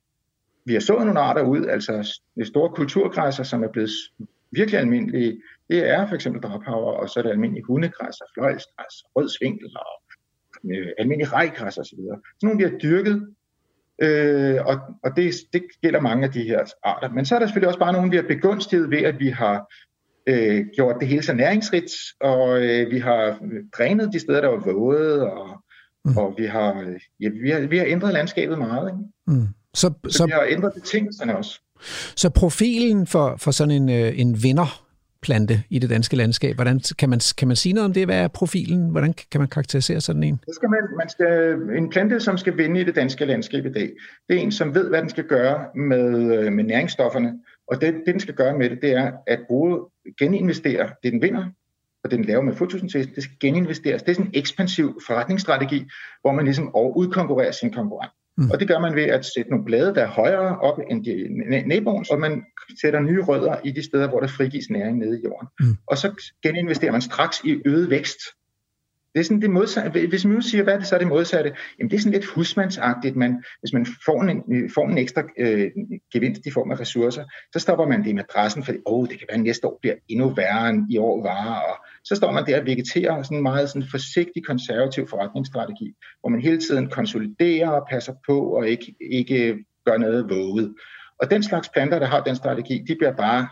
vi 0.64 0.72
har 0.72 0.80
sået 0.80 1.06
nogle 1.06 1.20
arter 1.20 1.42
ud, 1.42 1.66
altså 1.66 2.20
store 2.44 2.70
kulturgræsser, 2.74 3.42
som 3.44 3.62
er 3.62 3.68
blevet 3.68 3.90
virkelig 4.50 4.80
almindelige. 4.80 5.42
Det 5.70 5.90
er 5.90 6.06
for 6.06 6.14
eksempel 6.14 6.42
draphaver, 6.42 6.92
og 6.92 7.08
så 7.08 7.20
er 7.20 7.22
der 7.22 7.30
almindelige 7.30 7.64
hundegræsser, 7.64 8.24
fløjlsgræs, 8.34 8.94
rød 9.16 9.28
svinkel 9.28 9.76
og 9.76 10.02
øh, 10.72 10.88
almindelige 10.98 11.32
rejgræs 11.32 11.78
osv. 11.78 11.98
Så 12.38 12.42
nogle, 12.42 12.58
vi 12.58 12.70
har 12.70 12.78
dyrket 12.78 13.34
Øh, 14.02 14.56
og 14.66 14.80
og 15.04 15.16
det, 15.16 15.34
det 15.52 15.62
gælder 15.82 16.00
mange 16.00 16.24
af 16.26 16.32
de 16.32 16.42
her 16.42 16.64
arter. 16.84 17.08
Men 17.08 17.24
så 17.24 17.34
er 17.34 17.38
der 17.38 17.46
selvfølgelig 17.46 17.68
også 17.68 17.78
bare 17.78 17.92
nogle, 17.92 18.10
vi 18.10 18.16
har 18.16 18.24
begunstiget 18.28 18.90
ved, 18.90 18.98
at 18.98 19.20
vi 19.20 19.28
har 19.28 19.72
øh, 20.26 20.66
gjort 20.76 20.96
det 21.00 21.08
hele 21.08 21.22
så 21.22 21.32
næringsrigt, 21.34 21.92
og 22.20 22.62
øh, 22.62 22.90
vi 22.90 22.98
har 22.98 23.38
drænet 23.78 24.12
de 24.12 24.18
steder, 24.18 24.40
der 24.40 24.48
var 24.48 24.72
våde, 24.72 25.32
og, 25.32 25.48
mm. 26.04 26.16
og 26.16 26.34
vi, 26.38 26.46
har, 26.46 26.96
ja, 27.20 27.28
vi, 27.42 27.50
har, 27.50 27.60
vi 27.60 27.78
har 27.78 27.86
ændret 27.88 28.12
landskabet 28.12 28.58
meget. 28.58 28.88
Ikke? 28.88 29.38
Mm. 29.40 29.48
Så, 29.74 29.92
så, 30.04 30.18
så 30.18 30.26
vi 30.26 30.32
har 30.32 30.46
ændret 30.48 30.72
betingelserne 30.74 31.36
også. 31.36 31.60
Så 32.16 32.30
profilen 32.30 33.06
for, 33.06 33.36
for 33.36 33.50
sådan 33.50 33.82
en, 33.82 33.88
øh, 33.88 34.20
en 34.20 34.42
vinder 34.42 34.87
plante 35.22 35.62
i 35.70 35.78
det 35.78 35.90
danske 35.90 36.16
landskab. 36.16 36.54
Hvordan 36.54 36.80
kan 36.98 37.10
man, 37.10 37.20
kan 37.38 37.48
man 37.48 37.56
sige 37.56 37.72
noget 37.72 37.84
om 37.84 37.92
det? 37.92 38.06
Hvad 38.06 38.20
er 38.20 38.28
profilen? 38.28 38.90
Hvordan 38.90 39.14
kan 39.32 39.40
man 39.40 39.48
karakterisere 39.48 40.00
sådan 40.00 40.22
en? 40.22 40.40
Det 40.46 40.54
skal 40.54 40.68
man, 40.68 40.78
man 40.96 41.08
skal, 41.08 41.52
en 41.78 41.90
plante, 41.90 42.20
som 42.20 42.38
skal 42.38 42.56
vinde 42.56 42.80
i 42.80 42.84
det 42.84 42.96
danske 42.96 43.24
landskab 43.24 43.66
i 43.66 43.72
dag, 43.72 43.90
det 44.28 44.36
er 44.36 44.40
en, 44.40 44.52
som 44.52 44.74
ved, 44.74 44.88
hvad 44.88 45.00
den 45.00 45.08
skal 45.08 45.24
gøre 45.24 45.66
med, 45.74 46.38
øh, 46.38 46.52
med 46.52 46.64
næringsstofferne. 46.64 47.38
Og 47.68 47.80
det, 47.80 47.94
det, 47.94 48.02
den 48.06 48.20
skal 48.20 48.34
gøre 48.34 48.58
med 48.58 48.70
det, 48.70 48.78
det 48.82 48.92
er 48.92 49.12
at 49.26 49.40
bruge, 49.46 49.86
geninvestere 50.18 50.90
det, 51.02 51.12
den 51.12 51.22
vinder, 51.22 51.44
og 52.04 52.10
det, 52.10 52.18
den 52.18 52.24
laver 52.24 52.42
med 52.42 52.54
fotosyntesen, 52.54 53.14
det 53.14 53.22
skal 53.22 53.36
geninvesteres. 53.40 54.02
Det 54.02 54.10
er 54.10 54.14
sådan 54.14 54.26
en 54.26 54.32
ekspansiv 54.34 55.00
forretningsstrategi, 55.06 55.84
hvor 56.20 56.32
man 56.32 56.44
ligesom 56.44 56.74
udkonkurrerer 56.74 57.52
sin 57.52 57.72
konkurrent. 57.72 58.12
Mm. 58.38 58.50
Og 58.50 58.60
det 58.60 58.68
gør 58.68 58.78
man 58.78 58.94
ved 58.94 59.02
at 59.02 59.24
sætte 59.34 59.50
nogle 59.50 59.64
blade, 59.64 59.94
der 59.94 60.02
er 60.02 60.08
højere 60.08 60.58
op 60.58 60.78
end 60.90 61.04
de 61.04 61.14
naboens, 61.68 62.10
og 62.10 62.20
man 62.20 62.44
sætter 62.80 63.00
nye 63.00 63.22
rødder 63.22 63.56
i 63.64 63.70
de 63.70 63.82
steder, 63.82 64.08
hvor 64.08 64.20
der 64.20 64.26
frigives 64.26 64.70
næring 64.70 64.98
nede 64.98 65.18
i 65.18 65.22
jorden. 65.24 65.48
Mm. 65.60 65.76
Og 65.86 65.98
så 65.98 66.32
geninvesterer 66.42 66.92
man 66.92 67.02
straks 67.02 67.40
i 67.44 67.62
øget 67.66 67.90
vækst. 67.90 68.18
Det 69.14 69.20
er 69.20 69.24
sådan 69.24 69.42
det 69.42 69.50
modsatte. 69.50 70.06
Hvis 70.06 70.24
man 70.24 70.34
nu 70.34 70.40
siger, 70.40 70.64
hvad 70.64 70.74
er 70.74 70.78
det 70.78 70.86
så 70.86 70.94
er 70.94 70.98
det 70.98 71.08
modsatte? 71.08 71.52
Jamen 71.78 71.90
det 71.90 71.96
er 71.96 72.00
sådan 72.00 72.12
lidt 72.12 72.26
husmandsagtigt. 72.26 73.16
Man, 73.16 73.44
hvis 73.60 73.72
man 73.72 73.86
får 74.04 74.22
en, 74.22 74.42
øh, 74.52 74.70
får 74.74 74.88
en 74.88 74.98
ekstra 74.98 75.22
øh, 75.38 75.70
gevinst 76.12 76.46
i 76.46 76.50
form 76.50 76.70
af 76.70 76.80
ressourcer, 76.80 77.24
så 77.52 77.58
stopper 77.58 77.86
man 77.86 78.02
det 78.04 78.10
i 78.10 78.12
madrassen, 78.12 78.62
fordi 78.64 78.78
oh, 78.86 79.08
det 79.08 79.18
kan 79.18 79.26
være, 79.30 79.38
at 79.38 79.44
næste 79.44 79.66
år 79.66 79.78
bliver 79.80 79.94
endnu 80.08 80.28
værre 80.28 80.70
end 80.70 80.92
i 80.92 80.98
år 80.98 81.22
var. 81.22 81.60
Og 81.60 81.86
så 82.04 82.16
står 82.16 82.32
man 82.32 82.46
der 82.46 82.60
og 82.60 82.66
vegeterer 82.66 83.22
sådan 83.22 83.36
en 83.36 83.42
meget 83.42 83.70
sådan 83.70 83.88
forsigtig 83.90 84.44
konservativ 84.46 85.08
forretningsstrategi, 85.08 85.92
hvor 86.20 86.28
man 86.28 86.40
hele 86.40 86.60
tiden 86.60 86.90
konsoliderer 86.90 87.68
og 87.68 87.86
passer 87.90 88.14
på 88.26 88.40
og 88.40 88.68
ikke, 88.68 88.94
ikke 89.10 89.64
gør 89.86 89.96
noget 89.96 90.30
våget. 90.30 90.74
Og 91.20 91.30
den 91.30 91.42
slags 91.42 91.68
planter, 91.68 91.98
der 91.98 92.06
har 92.06 92.22
den 92.22 92.36
strategi, 92.36 92.84
de 92.88 92.94
bliver 92.94 93.12
bare 93.12 93.48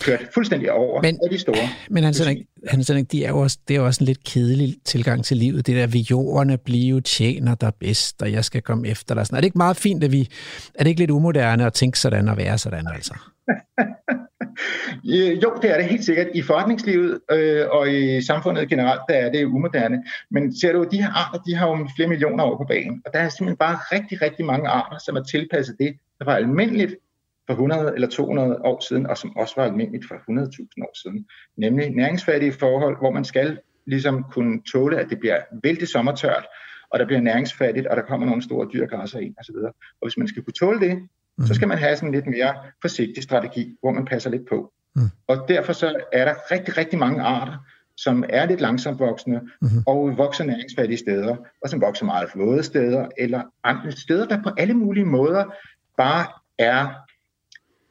kørt 0.00 0.20
fuldstændig 0.34 0.72
over 0.72 1.02
Men- 1.02 1.18
af 1.24 1.30
de 1.30 1.38
store. 1.38 1.68
Men 1.90 2.04
Hans 2.04 2.18
Henrik, 2.18 2.38
Hans 2.68 2.88
Henrik 2.88 3.12
de 3.12 3.24
er 3.24 3.28
jo 3.28 3.38
også, 3.38 3.58
det 3.68 3.76
er 3.76 3.80
jo 3.80 3.86
også 3.86 4.04
en 4.04 4.06
lidt 4.06 4.24
kedelig 4.24 4.76
tilgang 4.84 5.24
til 5.24 5.36
livet. 5.36 5.66
Det 5.66 5.76
der, 5.76 5.86
vi 5.86 6.06
jorderne 6.10 6.58
blive 6.58 7.00
tjener 7.00 7.54
der 7.54 7.70
bedst, 7.80 8.22
og 8.22 8.32
jeg 8.32 8.44
skal 8.44 8.62
komme 8.62 8.88
efter 8.88 9.14
dig. 9.14 9.20
Er 9.32 9.36
det 9.36 9.44
ikke 9.44 9.58
meget 9.58 9.76
fint, 9.76 10.04
at 10.04 10.12
vi... 10.12 10.28
Er 10.74 10.82
det 10.84 10.88
ikke 10.90 11.00
lidt 11.00 11.10
umoderne 11.10 11.66
at 11.66 11.72
tænke 11.72 11.98
sådan 11.98 12.28
og 12.28 12.36
være 12.36 12.58
sådan, 12.58 12.86
altså? 12.94 13.14
Jo, 15.42 15.52
det 15.62 15.70
er 15.70 15.76
det 15.76 15.86
helt 15.86 16.04
sikkert. 16.04 16.26
I 16.34 16.42
forretningslivet 16.42 17.20
øh, 17.32 17.64
og 17.70 17.92
i 17.94 18.22
samfundet 18.22 18.68
generelt, 18.68 19.00
der 19.08 19.14
er 19.14 19.32
det 19.32 19.44
umoderne. 19.44 20.02
Men 20.30 20.60
ser 20.60 20.72
du, 20.72 20.86
de 20.92 21.02
her 21.02 21.10
arter, 21.12 21.38
de 21.42 21.54
har 21.54 21.68
jo 21.68 21.88
flere 21.96 22.08
millioner 22.08 22.44
år 22.44 22.56
på 22.56 22.64
banen. 22.68 23.02
Og 23.06 23.12
der 23.14 23.18
er 23.18 23.28
simpelthen 23.28 23.56
bare 23.56 23.76
rigtig, 23.92 24.22
rigtig 24.22 24.44
mange 24.46 24.68
arter, 24.68 24.98
som 25.06 25.16
er 25.16 25.22
tilpasset 25.22 25.76
det, 25.78 25.92
der 26.18 26.24
var 26.24 26.34
almindeligt 26.36 26.94
for 27.46 27.52
100 27.52 27.92
eller 27.94 28.08
200 28.08 28.60
år 28.64 28.84
siden, 28.88 29.06
og 29.06 29.18
som 29.18 29.36
også 29.36 29.54
var 29.56 29.64
almindeligt 29.64 30.08
for 30.08 30.14
100.000 30.14 30.82
år 30.82 31.02
siden. 31.02 31.26
Nemlig 31.56 31.90
næringsfattige 31.90 32.52
forhold, 32.52 32.98
hvor 32.98 33.10
man 33.10 33.24
skal 33.24 33.58
ligesom 33.86 34.24
kunne 34.30 34.62
tåle, 34.72 34.98
at 34.98 35.06
det 35.10 35.20
bliver 35.20 35.40
vældig 35.62 35.88
sommertørt, 35.88 36.46
og 36.90 36.98
der 36.98 37.06
bliver 37.06 37.20
næringsfattigt, 37.20 37.86
og 37.86 37.96
der 37.96 38.02
kommer 38.02 38.26
nogle 38.26 38.42
store 38.42 38.68
dyr 38.72 38.86
græsser 38.86 39.18
ind 39.18 39.34
osv. 39.40 39.56
Og 40.00 40.06
hvis 40.08 40.16
man 40.16 40.28
skal 40.28 40.42
kunne 40.42 40.52
tåle 40.52 40.80
det, 40.80 40.98
så 41.46 41.54
skal 41.54 41.68
man 41.68 41.78
have 41.78 41.96
sådan 41.96 42.08
en 42.08 42.14
lidt 42.14 42.26
mere 42.26 42.54
forsigtig 42.82 43.22
strategi, 43.22 43.76
hvor 43.80 43.92
man 43.92 44.04
passer 44.04 44.30
lidt 44.30 44.48
på. 44.48 44.72
Mm. 44.96 45.02
Og 45.26 45.44
derfor 45.48 45.72
så 45.72 45.94
er 46.12 46.24
der 46.24 46.34
rigtig, 46.50 46.76
rigtig 46.78 46.98
mange 46.98 47.22
arter, 47.22 47.66
som 47.96 48.24
er 48.28 48.46
lidt 48.46 48.60
langsomt 48.60 48.98
voksende, 48.98 49.40
Mhm. 49.60 49.70
og 49.86 50.18
vokser 50.18 50.44
næringsfattige 50.44 50.98
steder, 50.98 51.36
og 51.62 51.68
som 51.68 51.80
vokser 51.80 52.04
meget 52.04 52.28
våde 52.34 52.62
steder, 52.62 53.08
eller 53.18 53.42
andre 53.64 53.92
steder, 53.92 54.26
der 54.26 54.42
på 54.42 54.50
alle 54.58 54.74
mulige 54.74 55.04
måder 55.06 55.44
bare 55.96 56.26
er 56.58 56.88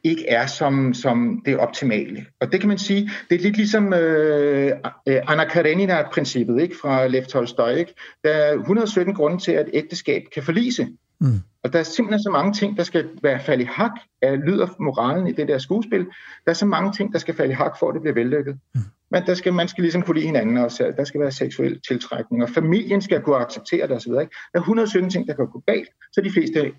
ikke 0.06 0.28
er 0.28 0.46
som, 0.46 0.94
som 0.94 1.42
det 1.46 1.58
optimale. 1.58 2.26
Og 2.40 2.52
det 2.52 2.60
kan 2.60 2.68
man 2.68 2.78
sige, 2.78 3.10
det 3.30 3.38
er 3.38 3.42
lidt 3.42 3.56
ligesom 3.56 3.92
øh, 3.92 4.72
øh, 5.08 5.22
Anna 5.26 5.44
Karenina-princippet 5.44 6.62
ikke, 6.62 6.76
fra 6.82 7.06
Lev 7.06 7.24
Tolstoy. 7.24 7.70
Ikke? 7.70 7.94
Der 8.24 8.30
er 8.30 8.54
117 8.54 9.14
grunde 9.14 9.38
til, 9.38 9.52
at 9.52 9.70
ægteskab 9.72 10.22
kan 10.34 10.42
forlise. 10.42 10.88
Mm. 11.20 11.40
Og 11.62 11.72
der 11.72 11.78
er 11.78 11.82
simpelthen 11.82 12.22
så 12.22 12.30
mange 12.30 12.52
ting, 12.52 12.76
der 12.76 12.82
skal 12.82 13.08
være 13.22 13.40
falde 13.40 13.62
i 13.62 13.66
hak, 13.66 13.92
af 14.22 14.38
lyder 14.46 14.68
moralen 14.80 15.26
i 15.26 15.32
det 15.32 15.48
der 15.48 15.58
skuespil. 15.58 16.00
Der 16.44 16.50
er 16.50 16.52
så 16.52 16.66
mange 16.66 16.92
ting, 16.92 17.12
der 17.12 17.18
skal 17.18 17.34
falde 17.34 17.52
i 17.52 17.54
hak, 17.54 17.78
for 17.78 17.88
at 17.88 17.94
det 17.94 18.02
bliver 18.02 18.14
vellykket. 18.14 18.58
Mm. 18.74 18.80
Men 19.10 19.22
der 19.26 19.34
skal, 19.34 19.52
man 19.54 19.68
skal 19.68 19.82
ligesom 19.82 20.02
kunne 20.02 20.14
lide 20.14 20.26
hinanden 20.26 20.56
også. 20.56 20.92
Der 20.96 21.04
skal 21.04 21.20
være 21.20 21.32
seksuel 21.32 21.80
tiltrækning, 21.88 22.42
og 22.42 22.48
familien 22.48 23.02
skal 23.02 23.20
kunne 23.22 23.36
acceptere 23.36 23.88
det 23.88 23.96
osv. 23.96 24.10
Ikke? 24.10 24.34
Der 24.52 24.58
er 24.58 24.58
117 24.58 25.10
ting, 25.10 25.28
der 25.28 25.34
kan 25.34 25.46
gå 25.46 25.62
galt, 25.66 25.88
så 26.12 26.20
de 26.20 26.30
fleste 26.30 26.72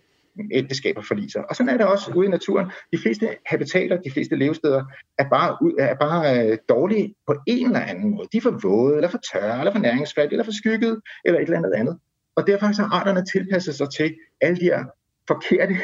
ægteskaber 0.52 1.02
forliser. 1.02 1.42
Og 1.42 1.56
sådan 1.56 1.70
er 1.70 1.78
det 1.78 1.86
også 1.86 2.12
ude 2.16 2.28
i 2.28 2.30
naturen. 2.30 2.72
De 2.94 2.98
fleste 2.98 3.30
habitater, 3.46 3.98
de 4.02 4.12
fleste 4.12 4.36
levesteder, 4.36 4.84
er 5.18 5.30
bare, 5.30 5.58
ud- 5.62 5.76
er 5.80 5.96
bare 5.96 6.48
øh, 6.52 6.58
dårlige 6.70 7.16
på 7.28 7.36
en 7.48 7.66
eller 7.66 7.80
anden 7.80 8.12
måde. 8.12 8.28
De 8.32 8.38
er 8.38 8.42
for 8.42 8.60
våde, 8.64 8.96
eller 8.96 9.10
for 9.10 9.20
tørre, 9.34 9.60
eller 9.60 9.72
for 9.72 9.80
næringsfattige, 9.80 10.34
eller 10.34 10.46
for 10.46 10.52
skygget, 10.52 11.02
eller 11.26 11.40
et 11.40 11.44
eller 11.44 11.58
andet 11.58 11.74
andet. 11.74 11.98
Og 12.36 12.48
derfor 12.48 12.72
så 12.72 12.82
har 12.82 13.00
arterne 13.00 13.26
tilpasset 13.26 13.76
sig 13.76 13.88
til 13.98 14.16
alle 14.42 14.58
de 14.58 14.66
her 14.66 14.86
forkerte, 15.28 15.76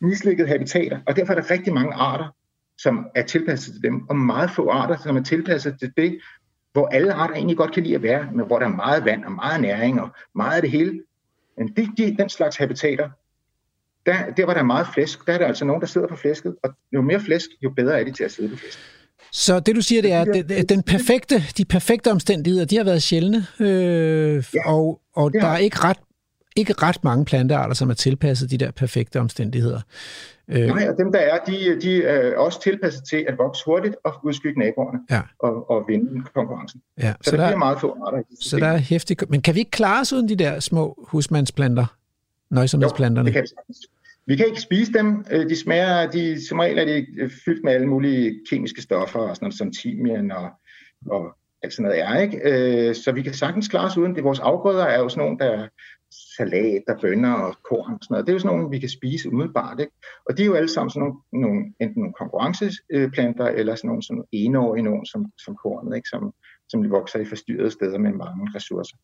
mislykkede 0.00 0.48
habitater. 0.48 1.00
Og 1.06 1.16
derfor 1.16 1.32
er 1.32 1.40
der 1.40 1.50
rigtig 1.50 1.74
mange 1.74 1.94
arter, 1.94 2.36
som 2.78 3.06
er 3.14 3.22
tilpasset 3.22 3.74
til 3.74 3.82
dem, 3.82 4.08
og 4.08 4.16
meget 4.16 4.50
få 4.50 4.70
arter, 4.70 4.96
som 4.96 5.16
er 5.16 5.22
tilpasset 5.22 5.76
til 5.80 5.92
det, 5.96 6.20
hvor 6.72 6.86
alle 6.86 7.12
arter 7.12 7.34
egentlig 7.34 7.56
godt 7.56 7.72
kan 7.72 7.82
lide 7.82 7.94
at 7.94 8.02
være, 8.02 8.28
men 8.32 8.46
hvor 8.46 8.58
der 8.58 8.66
er 8.66 8.70
meget 8.76 9.04
vand 9.04 9.24
og 9.24 9.32
meget 9.32 9.60
næring 9.60 10.00
og 10.00 10.08
meget 10.34 10.56
af 10.56 10.62
det 10.62 10.70
hele. 10.70 11.02
Men 11.58 11.68
det, 11.68 11.88
de, 11.98 12.16
den 12.16 12.28
slags 12.28 12.56
habitater, 12.56 13.10
der, 14.06 14.14
der 14.36 14.44
hvor 14.44 14.52
der 14.52 14.60
er 14.60 14.64
meget 14.64 14.86
flæsk, 14.94 15.26
der 15.26 15.32
er 15.32 15.38
der 15.38 15.46
altså 15.46 15.64
nogen, 15.64 15.80
der 15.80 15.86
sidder 15.86 16.06
på 16.08 16.16
flæsket, 16.16 16.56
og 16.64 16.70
jo 16.92 17.02
mere 17.02 17.20
flæsk, 17.20 17.46
jo 17.62 17.70
bedre 17.76 18.00
er 18.00 18.04
de 18.04 18.12
til 18.12 18.24
at 18.24 18.32
sidde 18.32 18.48
på 18.48 18.56
flæsket. 18.56 18.82
Så 19.32 19.60
det 19.60 19.76
du 19.76 19.80
siger, 19.80 20.02
det 20.02 20.12
er, 20.12 20.20
at 20.50 20.68
den, 20.68 20.82
perfekte, 20.82 21.42
de 21.56 21.64
perfekte 21.64 22.10
omstændigheder, 22.10 22.64
de 22.64 22.76
har 22.76 22.84
været 22.84 23.02
sjældne, 23.02 23.46
øh, 23.60 24.44
Ja, 24.54 24.70
og, 24.70 25.00
og 25.16 25.32
det 25.32 25.42
der 25.42 25.48
er 25.48 25.56
ikke 25.58 25.76
ret, 25.84 25.96
ikke 26.56 26.72
ret 26.72 27.04
mange 27.04 27.24
plantearter, 27.24 27.74
som 27.74 27.90
er 27.90 27.94
tilpasset 27.94 28.50
de 28.50 28.56
der 28.58 28.70
perfekte 28.70 29.20
omstændigheder. 29.20 29.80
Øh, 30.48 30.66
Nej, 30.66 30.88
og 30.88 30.94
dem 30.98 31.12
der 31.12 31.18
er, 31.18 31.38
de, 31.46 31.80
de 31.82 32.04
er 32.04 32.36
også 32.36 32.62
tilpasset 32.62 33.02
til 33.10 33.24
at 33.28 33.38
vokse 33.38 33.62
hurtigt 33.66 33.96
og 34.04 34.14
udskygge 34.24 34.58
naboerne 34.60 34.98
Ja. 35.10 35.20
og, 35.38 35.70
og 35.70 35.84
vinde 35.88 36.22
konkurrencen. 36.34 36.80
ja, 36.98 37.12
Så, 37.22 37.30
så, 37.30 37.30
der, 37.30 37.36
bliver 37.36 37.50
der, 37.50 37.56
meget 37.56 37.80
få 37.80 37.96
arter 38.06 38.22
så 38.40 38.56
der 38.56 38.66
er 38.66 38.76
hæftig... 38.78 39.16
Men 39.28 39.42
kan 39.42 39.54
vi 39.54 39.58
ikke 39.58 39.70
klare 39.70 40.00
os 40.00 40.12
uden 40.12 40.28
de 40.28 40.36
der 40.36 40.60
små 40.60 41.04
husmandsplanter? 41.08 41.96
Nøjsomhedsplanterne? 42.50 43.26
det 43.26 43.32
kan 43.32 43.42
vi 43.42 43.46
sagtens. 43.46 43.78
Vi 44.26 44.36
kan 44.36 44.46
ikke 44.46 44.60
spise 44.60 44.92
dem. 44.92 45.24
Øh, 45.30 45.48
de 45.48 45.56
smager, 45.56 46.10
de, 46.10 46.46
som 46.48 46.58
regel 46.58 46.78
er 46.78 46.84
de 46.84 47.06
øh, 47.18 47.30
fyldt 47.44 47.64
med 47.64 47.72
alle 47.72 47.86
mulige 47.86 48.40
kemiske 48.50 48.82
stoffer, 48.82 49.20
og 49.20 49.36
sådan 49.36 49.44
noget, 49.44 49.58
som 49.58 49.72
timian 49.72 50.32
og, 50.32 50.50
og 51.06 51.36
alt 51.62 51.72
sådan 51.72 51.82
noget 51.82 52.00
er. 52.00 52.18
Ikke? 52.18 52.40
Øh, 52.44 52.94
så 52.94 53.12
vi 53.12 53.22
kan 53.22 53.34
sagtens 53.34 53.68
klare 53.68 53.86
os 53.86 53.96
uden 53.96 54.14
det. 54.14 54.24
Vores 54.24 54.40
afgrøder 54.40 54.84
er 54.84 54.98
jo 54.98 55.08
sådan 55.08 55.24
nogle, 55.24 55.38
der 55.38 55.68
salat 56.36 56.82
og 56.88 57.00
bønner 57.00 57.32
og 57.32 57.56
korn 57.70 57.92
og 57.92 57.98
sådan 58.02 58.14
noget. 58.14 58.26
Det 58.26 58.32
er 58.32 58.34
jo 58.34 58.38
sådan 58.38 58.56
nogle, 58.56 58.70
vi 58.70 58.78
kan 58.78 58.88
spise 58.88 59.28
umiddelbart. 59.28 59.80
Ikke? 59.80 59.92
Og 60.28 60.36
de 60.36 60.42
er 60.42 60.46
jo 60.46 60.54
alle 60.54 60.68
sammen 60.68 60.90
sådan 60.90 61.00
nogle, 61.00 61.16
nogle 61.32 61.60
enten 61.80 62.00
nogle 62.02 62.14
konkurrenceplanter, 62.18 63.46
eller 63.46 63.74
sådan 63.74 63.88
nogle 63.88 64.02
sådan 64.02 64.24
enårige 64.32 64.82
nogen, 64.82 65.06
som, 65.06 65.32
som 65.44 65.56
kornet, 65.56 65.96
ikke? 65.96 66.08
Som, 66.08 66.32
som 66.68 66.90
vokser 66.90 67.18
i 67.18 67.24
forstyrrede 67.24 67.70
steder 67.70 67.98
med 67.98 68.12
mange 68.12 68.50
ressourcer. 68.54 68.96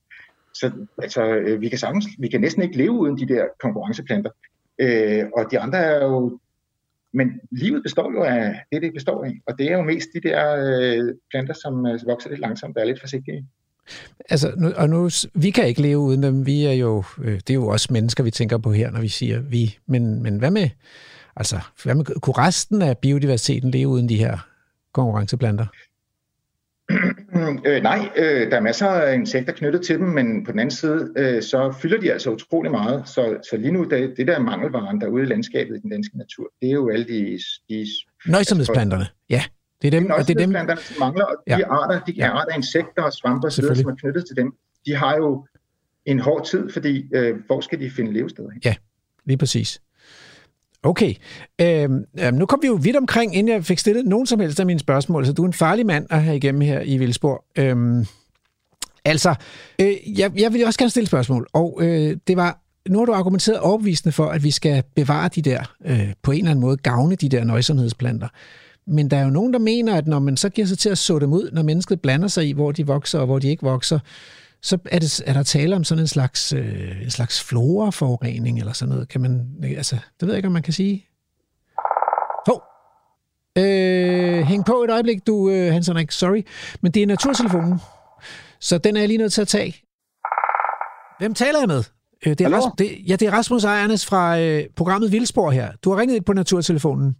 Så 0.60 0.70
altså, 1.02 1.22
øh, 1.34 1.60
vi 1.60 1.68
kan 1.68 1.78
sagtens, 1.78 2.06
vi 2.18 2.28
kan 2.28 2.40
næsten 2.40 2.62
ikke 2.62 2.76
leve 2.76 2.92
uden 2.92 3.18
de 3.18 3.28
der 3.28 3.44
konkurrenceplanter. 3.60 4.30
Øh, 4.78 5.24
og 5.36 5.44
de 5.50 5.58
andre 5.58 5.78
er 5.78 6.04
jo... 6.04 6.38
Men 7.12 7.40
livet 7.50 7.82
består 7.82 8.12
jo 8.12 8.22
af 8.22 8.54
det, 8.72 8.82
det 8.82 8.92
består 8.94 9.24
af. 9.24 9.32
Og 9.46 9.58
det 9.58 9.70
er 9.70 9.76
jo 9.76 9.82
mest 9.82 10.08
de 10.14 10.28
der 10.28 10.56
øh, 10.58 11.14
planter, 11.30 11.54
som 11.54 11.86
øh, 11.86 12.00
vokser 12.06 12.30
lidt 12.30 12.40
langsomt 12.40 12.76
og 12.76 12.82
er 12.82 12.86
lidt 12.86 13.00
forsigtige. 13.00 13.46
Altså, 14.30 14.52
nu, 14.56 14.68
og 14.76 14.88
nu, 14.88 15.10
vi 15.34 15.50
kan 15.50 15.66
ikke 15.66 15.82
leve 15.82 15.98
uden 15.98 16.22
dem. 16.22 16.46
Vi 16.46 16.64
er 16.64 16.72
jo, 16.72 17.04
øh, 17.22 17.34
det 17.34 17.50
er 17.50 17.54
jo 17.54 17.66
også 17.66 17.88
mennesker, 17.90 18.24
vi 18.24 18.30
tænker 18.30 18.58
på 18.58 18.72
her, 18.72 18.90
når 18.90 19.00
vi 19.00 19.08
siger 19.08 19.40
vi. 19.40 19.78
Men, 19.86 20.22
men 20.22 20.38
hvad 20.38 20.50
med, 20.50 20.70
altså, 21.36 21.60
hvad 21.84 21.94
med, 21.94 22.04
kunne 22.04 22.38
resten 22.38 22.82
af 22.82 22.98
biodiversiteten 22.98 23.70
leve 23.70 23.88
uden 23.88 24.08
de 24.08 24.16
her 24.16 24.38
konkurrenceplanter? 24.92 25.66
Øh, 27.66 27.82
nej, 27.82 28.10
øh, 28.16 28.50
der 28.50 28.56
er 28.56 28.60
masser 28.60 28.86
af 28.88 29.14
insekter 29.14 29.52
knyttet 29.52 29.82
til 29.82 29.98
dem, 29.98 30.06
men 30.08 30.44
på 30.44 30.52
den 30.52 30.60
anden 30.60 30.70
side, 30.76 31.12
øh, 31.16 31.42
så 31.42 31.74
fylder 31.82 31.98
de 32.00 32.12
altså 32.12 32.30
utrolig 32.30 32.70
meget. 32.70 33.08
Så, 33.08 33.36
så 33.50 33.56
lige 33.56 33.72
nu, 33.72 33.84
det, 33.84 34.14
det 34.16 34.26
der 34.26 34.34
er 34.36 34.40
mangelvaren 34.40 35.00
derude 35.00 35.22
i 35.22 35.26
landskabet 35.26 35.76
i 35.76 35.80
den 35.80 35.90
danske 35.90 36.18
natur, 36.18 36.52
det 36.62 36.68
er 36.68 36.72
jo 36.72 36.88
alle 36.90 37.04
de, 37.06 37.38
de 37.68 37.86
Nøjsomhedsplanterne, 38.26 39.06
ja. 39.30 39.42
Det 39.82 39.94
er 39.94 40.00
dem, 40.00 40.10
og 40.10 40.28
det 40.28 40.30
er 40.30 40.38
dem, 40.40 40.50
planterne, 40.50 40.80
som 40.80 40.96
mangler, 41.00 41.24
og 41.24 41.34
de 41.46 41.52
Ja. 41.58 41.68
arter, 41.68 42.00
de 42.04 42.12
Ja. 42.12 42.28
arter 42.30 42.52
af 42.52 42.56
insekter 42.56 43.02
og 43.02 43.12
svampe 43.12 43.46
og 43.46 43.52
Selvfølgelig. 43.52 43.82
som 43.82 43.90
er 43.90 43.96
knyttet 43.96 44.26
til 44.26 44.36
dem, 44.36 44.52
de 44.86 44.94
har 44.94 45.16
jo 45.16 45.46
en 46.06 46.18
hård 46.20 46.46
tid, 46.46 46.70
fordi 46.70 47.04
øh, 47.14 47.36
hvor 47.46 47.60
skal 47.60 47.80
de 47.80 47.90
finde 47.90 48.12
levesteder 48.12 48.50
hen? 48.50 48.74
Lige 49.24 49.38
præcis. 49.38 49.80
Okay. 50.86 51.14
Øhm, 51.60 52.04
øhm, 52.20 52.34
nu 52.34 52.46
kom 52.46 52.58
vi 52.62 52.66
jo 52.66 52.78
vidt 52.82 52.96
omkring, 52.96 53.36
inden 53.36 53.54
jeg 53.54 53.64
fik 53.64 53.78
stillet 53.78 54.06
nogen 54.06 54.26
som 54.26 54.40
helst 54.40 54.60
af 54.60 54.66
mine 54.66 54.78
spørgsmål, 54.78 55.26
så 55.26 55.32
du 55.32 55.42
er 55.42 55.46
en 55.46 55.52
farlig 55.52 55.86
mand 55.86 56.06
at 56.10 56.22
have 56.22 56.36
igennem 56.36 56.60
her 56.60 56.80
i 56.80 56.96
Vildsborg. 56.96 57.44
Øhm, 57.58 58.06
altså, 59.04 59.34
øh, 59.80 60.18
jeg, 60.18 60.32
jeg 60.36 60.52
vil 60.52 60.66
også 60.66 60.78
gerne 60.78 60.90
stille 60.90 61.04
et 61.04 61.08
spørgsmål, 61.08 61.46
og 61.52 61.78
øh, 61.82 62.16
det 62.26 62.36
var, 62.36 62.60
nu 62.88 62.98
har 62.98 63.06
du 63.06 63.12
argumenteret 63.12 63.58
overbevisende 63.58 64.12
for, 64.12 64.26
at 64.26 64.44
vi 64.44 64.50
skal 64.50 64.82
bevare 64.94 65.28
de 65.28 65.42
der, 65.42 65.74
øh, 65.84 66.12
på 66.22 66.30
en 66.30 66.38
eller 66.38 66.50
anden 66.50 66.60
måde, 66.60 66.76
gavne 66.76 67.14
de 67.14 67.28
der 67.28 67.44
nøjsomhedsplanter. 67.44 68.28
Men 68.86 69.10
der 69.10 69.16
er 69.16 69.24
jo 69.24 69.30
nogen, 69.30 69.52
der 69.52 69.58
mener, 69.58 69.94
at 69.94 70.06
når 70.06 70.18
man 70.18 70.36
så 70.36 70.48
giver 70.48 70.66
sig 70.66 70.78
til 70.78 70.88
at 70.88 70.98
så 70.98 71.18
dem 71.18 71.32
ud, 71.32 71.50
når 71.52 71.62
mennesket 71.62 72.00
blander 72.00 72.28
sig 72.28 72.48
i, 72.48 72.52
hvor 72.52 72.72
de 72.72 72.86
vokser 72.86 73.18
og 73.18 73.26
hvor 73.26 73.38
de 73.38 73.48
ikke 73.48 73.62
vokser, 73.62 73.98
så 74.62 74.78
er, 74.84 74.98
det, 74.98 75.22
er 75.26 75.32
der 75.32 75.42
tale 75.42 75.76
om 75.76 75.84
sådan 75.84 76.02
en 76.04 76.08
slags, 76.08 76.52
øh, 76.52 77.02
en 77.02 77.10
slags 77.10 77.44
floraforurening 77.44 78.58
eller 78.58 78.72
sådan 78.72 78.92
noget. 78.92 79.08
Kan 79.08 79.20
man, 79.20 79.46
altså, 79.76 79.96
det 80.20 80.26
ved 80.26 80.34
jeg 80.34 80.36
ikke, 80.36 80.46
om 80.46 80.52
man 80.52 80.62
kan 80.62 80.72
sige. 80.72 81.06
Hov! 82.46 82.62
Øh, 83.58 84.42
hæng 84.42 84.64
på 84.64 84.82
et 84.82 84.90
øjeblik, 84.90 85.26
du, 85.26 85.50
øh, 85.50 85.72
Hans 85.72 85.86
Henrik, 85.86 86.10
sorry. 86.10 86.42
Men 86.80 86.92
det 86.92 87.02
er 87.02 87.06
naturtelefonen, 87.06 87.80
så 88.60 88.78
den 88.78 88.96
er 88.96 89.00
jeg 89.00 89.08
lige 89.08 89.18
nødt 89.18 89.32
til 89.32 89.40
at 89.40 89.48
tage. 89.48 89.76
Hvem 91.18 91.34
taler 91.34 91.58
jeg 91.58 91.68
med? 91.68 91.84
Øh, 92.26 92.30
det 92.30 92.40
er 92.40 92.44
Hallo? 92.44 92.56
Rasmus, 92.56 92.72
det, 92.78 93.08
ja, 93.08 93.16
det 93.16 93.28
er 93.28 93.32
Rasmus 93.32 93.64
Ejernes 93.64 94.06
fra 94.06 94.40
øh, 94.40 94.64
programmet 94.76 95.12
Vildspor 95.12 95.50
her. 95.50 95.72
Du 95.84 95.90
har 95.90 96.00
ringet 96.00 96.16
ind 96.16 96.24
på 96.24 96.32
naturtelefonen. 96.32 97.16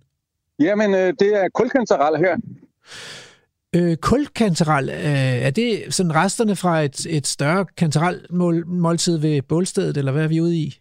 Jamen, 0.58 0.94
øh, 0.94 1.14
det 1.18 1.42
er 1.42 1.48
kulkantarel 1.54 2.16
her. 2.18 2.36
Øh, 3.76 3.96
kulkanteral, 3.96 4.88
øh, 4.88 4.96
er 5.46 5.50
det 5.50 5.82
sådan 5.94 6.14
resterne 6.14 6.56
fra 6.56 6.80
et, 6.82 7.06
et 7.08 7.26
større 7.26 7.66
kanteralmåltid 7.76 9.18
ved 9.18 9.42
bålstedet, 9.42 9.96
eller 9.96 10.12
hvad 10.12 10.24
er 10.24 10.28
vi 10.28 10.40
ude 10.40 10.56
i? 10.56 10.80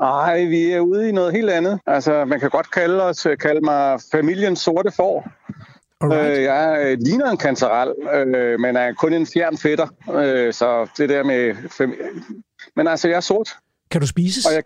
Nej, 0.00 0.44
vi 0.44 0.70
er 0.70 0.80
ude 0.80 1.08
i 1.08 1.12
noget 1.12 1.32
helt 1.32 1.50
andet. 1.50 1.80
Altså, 1.86 2.24
man 2.24 2.40
kan 2.40 2.50
godt 2.50 2.70
kalde 2.70 3.02
os, 3.02 3.26
kalde 3.40 3.60
mig 3.60 4.00
familiens 4.12 4.58
sorte 4.60 4.90
får. 4.96 5.28
Alright. 6.00 6.38
Øh, 6.38 6.42
jeg 6.42 6.78
øh, 6.86 6.98
ligner 7.00 7.30
en 7.30 7.36
kantarel, 7.36 7.92
øh, 8.14 8.60
men 8.60 8.76
er 8.76 8.92
kun 8.92 9.12
en 9.12 9.26
fjern 9.26 9.58
fætter. 9.58 9.86
Øh, 10.14 10.52
så 10.52 10.90
det 10.98 11.08
der 11.08 11.24
med... 11.24 11.50
Fam- 11.52 12.22
men 12.76 12.88
altså, 12.88 13.08
jeg 13.08 13.16
er 13.16 13.20
sort. 13.20 13.48
Kan 13.90 14.00
du 14.00 14.06
spises? 14.06 14.46
Og 14.46 14.52
jeg- 14.54 14.62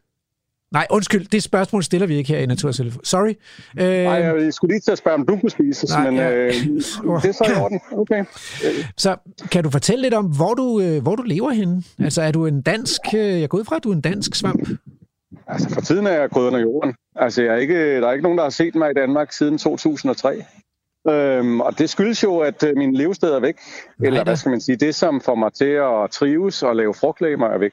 Nej, 0.76 0.86
undskyld, 0.90 1.26
det 1.26 1.42
spørgsmål 1.42 1.82
stiller 1.82 2.06
vi 2.06 2.16
ikke 2.16 2.28
her 2.28 2.38
i 2.38 2.46
Naturself. 2.46 2.96
Sorry. 3.04 3.34
Øh, 3.80 4.04
Nej, 4.04 4.12
jeg 4.12 4.54
skulle 4.54 4.74
lige 4.74 4.80
til 4.80 4.92
at 4.92 4.98
spørge, 4.98 5.14
om 5.14 5.26
du 5.26 5.36
kunne 5.36 5.50
spise, 5.50 5.86
nej, 5.86 6.10
men 6.10 6.18
ja. 6.18 6.30
øh, 6.30 6.52
det 6.52 7.28
er 7.28 7.32
så 7.32 7.52
i 7.56 7.60
orden. 7.60 7.80
Okay. 7.92 8.24
Så 8.96 9.16
kan 9.50 9.64
du 9.64 9.70
fortælle 9.70 10.02
lidt 10.02 10.14
om, 10.14 10.24
hvor 10.24 10.54
du, 10.54 10.80
øh, 10.80 11.02
hvor 11.02 11.16
du 11.16 11.22
lever 11.22 11.50
henne? 11.50 11.82
Altså, 11.98 12.22
er 12.22 12.32
du 12.32 12.46
en 12.46 12.62
dansk... 12.62 13.00
Øh, 13.14 13.40
jeg 13.40 13.48
går 13.48 13.58
ud 13.58 13.64
fra, 13.64 13.76
at 13.76 13.84
du 13.84 13.90
er 13.90 13.94
en 13.94 14.00
dansk 14.00 14.34
svamp. 14.34 14.68
Altså, 15.46 15.70
for 15.70 15.80
tiden 15.80 16.06
er 16.06 16.10
jeg 16.10 16.30
gået 16.30 16.46
under 16.46 16.60
jorden. 16.60 16.94
Altså, 17.16 17.42
jeg 17.42 17.54
er 17.54 17.58
ikke, 17.58 18.00
der 18.00 18.08
er 18.08 18.12
ikke 18.12 18.22
nogen, 18.22 18.38
der 18.38 18.44
har 18.44 18.50
set 18.50 18.74
mig 18.74 18.90
i 18.90 18.94
Danmark 18.94 19.32
siden 19.32 19.58
2003. 19.58 20.44
Øhm, 21.08 21.60
og 21.60 21.78
det 21.78 21.90
skyldes 21.90 22.22
jo, 22.22 22.38
at 22.38 22.62
øh, 22.62 22.76
min 22.76 22.94
levested 22.94 23.32
er 23.32 23.40
væk. 23.40 23.56
Nej, 23.98 24.06
Eller 24.06 24.24
hvad 24.24 24.36
skal 24.36 24.50
man 24.50 24.60
sige, 24.60 24.76
det 24.76 24.94
som 24.94 25.20
får 25.20 25.34
mig 25.34 25.52
til 25.52 25.64
at 26.04 26.10
trives 26.10 26.62
og 26.62 26.76
lave 26.76 26.94
frugtlægmer 26.94 27.46
er 27.46 27.58
væk. 27.58 27.72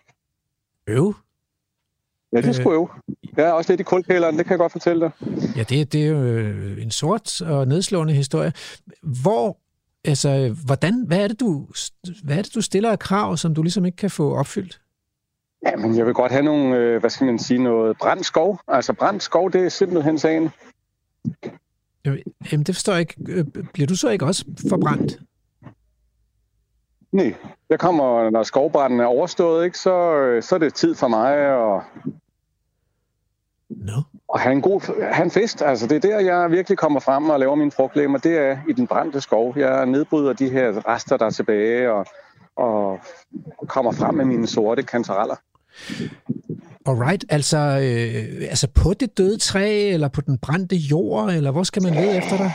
Øv? 0.87 1.13
Ja, 2.33 2.41
det 2.41 2.55
skulle 2.55 2.75
jo. 2.75 2.89
Jeg 3.37 3.45
er 3.45 3.51
også 3.51 3.71
lidt 3.71 3.79
i 3.81 3.83
kulkælderen, 3.83 4.37
det 4.37 4.45
kan 4.45 4.51
jeg 4.51 4.59
godt 4.59 4.71
fortælle 4.71 5.01
dig. 5.01 5.11
Ja, 5.55 5.63
det, 5.63 5.93
det 5.93 6.03
er 6.03 6.07
jo 6.07 6.23
øh, 6.23 6.83
en 6.83 6.91
sort 6.91 7.41
og 7.41 7.67
nedslående 7.67 8.13
historie. 8.13 8.53
Hvor, 9.23 9.57
altså, 10.05 10.55
hvordan, 10.65 11.03
hvad 11.07 11.17
er 11.17 11.27
det, 11.27 11.39
du, 11.39 11.67
hvad 12.23 12.37
er 12.37 12.41
det, 12.41 12.55
du 12.55 12.61
stiller 12.61 12.91
af 12.91 12.99
krav, 12.99 13.37
som 13.37 13.55
du 13.55 13.61
ligesom 13.61 13.85
ikke 13.85 13.95
kan 13.95 14.09
få 14.09 14.35
opfyldt? 14.35 14.81
Ja, 15.65 15.75
men 15.75 15.97
jeg 15.97 16.05
vil 16.05 16.13
godt 16.13 16.31
have 16.31 16.43
nogle, 16.43 16.77
øh, 16.77 16.99
hvad 16.99 17.09
skal 17.09 17.25
man 17.25 17.39
sige, 17.39 17.63
noget 17.63 17.97
brændt 17.97 18.25
skov. 18.25 18.59
Altså 18.67 18.93
brændt 18.93 19.23
skov, 19.23 19.51
det 19.51 19.65
er 19.65 19.69
simpelthen 19.69 20.19
sagen. 20.19 20.49
Jamen, 22.51 22.63
det 22.63 22.75
forstår 22.75 22.93
jeg 22.93 22.99
ikke. 22.99 23.15
Øh, 23.27 23.45
bliver 23.73 23.87
du 23.87 23.95
så 23.95 24.09
ikke 24.09 24.25
også 24.25 24.45
forbrændt? 24.69 25.19
Nej, 27.11 27.35
jeg 27.69 27.79
kommer, 27.79 28.29
når 28.29 28.43
skovbranden 28.43 28.99
er 28.99 29.05
overstået, 29.05 29.65
ikke, 29.65 29.79
så, 29.79 30.15
øh, 30.15 30.43
så 30.43 30.55
er 30.55 30.59
det 30.59 30.73
tid 30.73 30.95
for 30.95 31.07
mig 31.07 31.35
at, 31.37 31.81
no. 33.77 34.01
at 34.33 34.39
have 34.39 34.53
en 34.53 34.61
god 34.61 35.11
have 35.13 35.23
en 35.23 35.31
fest. 35.31 35.61
Altså, 35.61 35.87
det 35.87 35.95
er 35.95 36.09
der, 36.09 36.19
jeg 36.19 36.51
virkelig 36.51 36.77
kommer 36.77 36.99
frem 36.99 37.29
og 37.29 37.39
laver 37.39 37.55
mine 37.55 37.71
frugtlemmer. 37.71 38.17
Det 38.17 38.37
er 38.37 38.57
i 38.69 38.73
den 38.73 38.87
brændte 38.87 39.21
skov. 39.21 39.53
Jeg 39.57 39.85
nedbryder 39.85 40.33
de 40.33 40.49
her 40.49 40.87
rester, 40.87 41.17
der 41.17 41.25
er 41.25 41.29
tilbage, 41.29 41.91
og, 41.91 42.05
og 42.55 42.99
kommer 43.67 43.91
frem 43.91 44.15
med 44.15 44.25
mine 44.25 44.47
sorte 44.47 44.83
kantareller. 44.83 45.35
Alright, 46.85 47.25
altså, 47.29 47.57
øh, 47.57 48.49
altså 48.49 48.67
på 48.67 48.93
det 48.93 49.17
døde 49.17 49.37
træ, 49.37 49.89
eller 49.89 50.07
på 50.07 50.21
den 50.21 50.37
brændte 50.37 50.75
jord, 50.75 51.29
eller 51.29 51.51
hvor 51.51 51.63
skal 51.63 51.83
man 51.83 51.93
lede 51.93 52.17
efter 52.17 52.37
dig? 52.37 52.51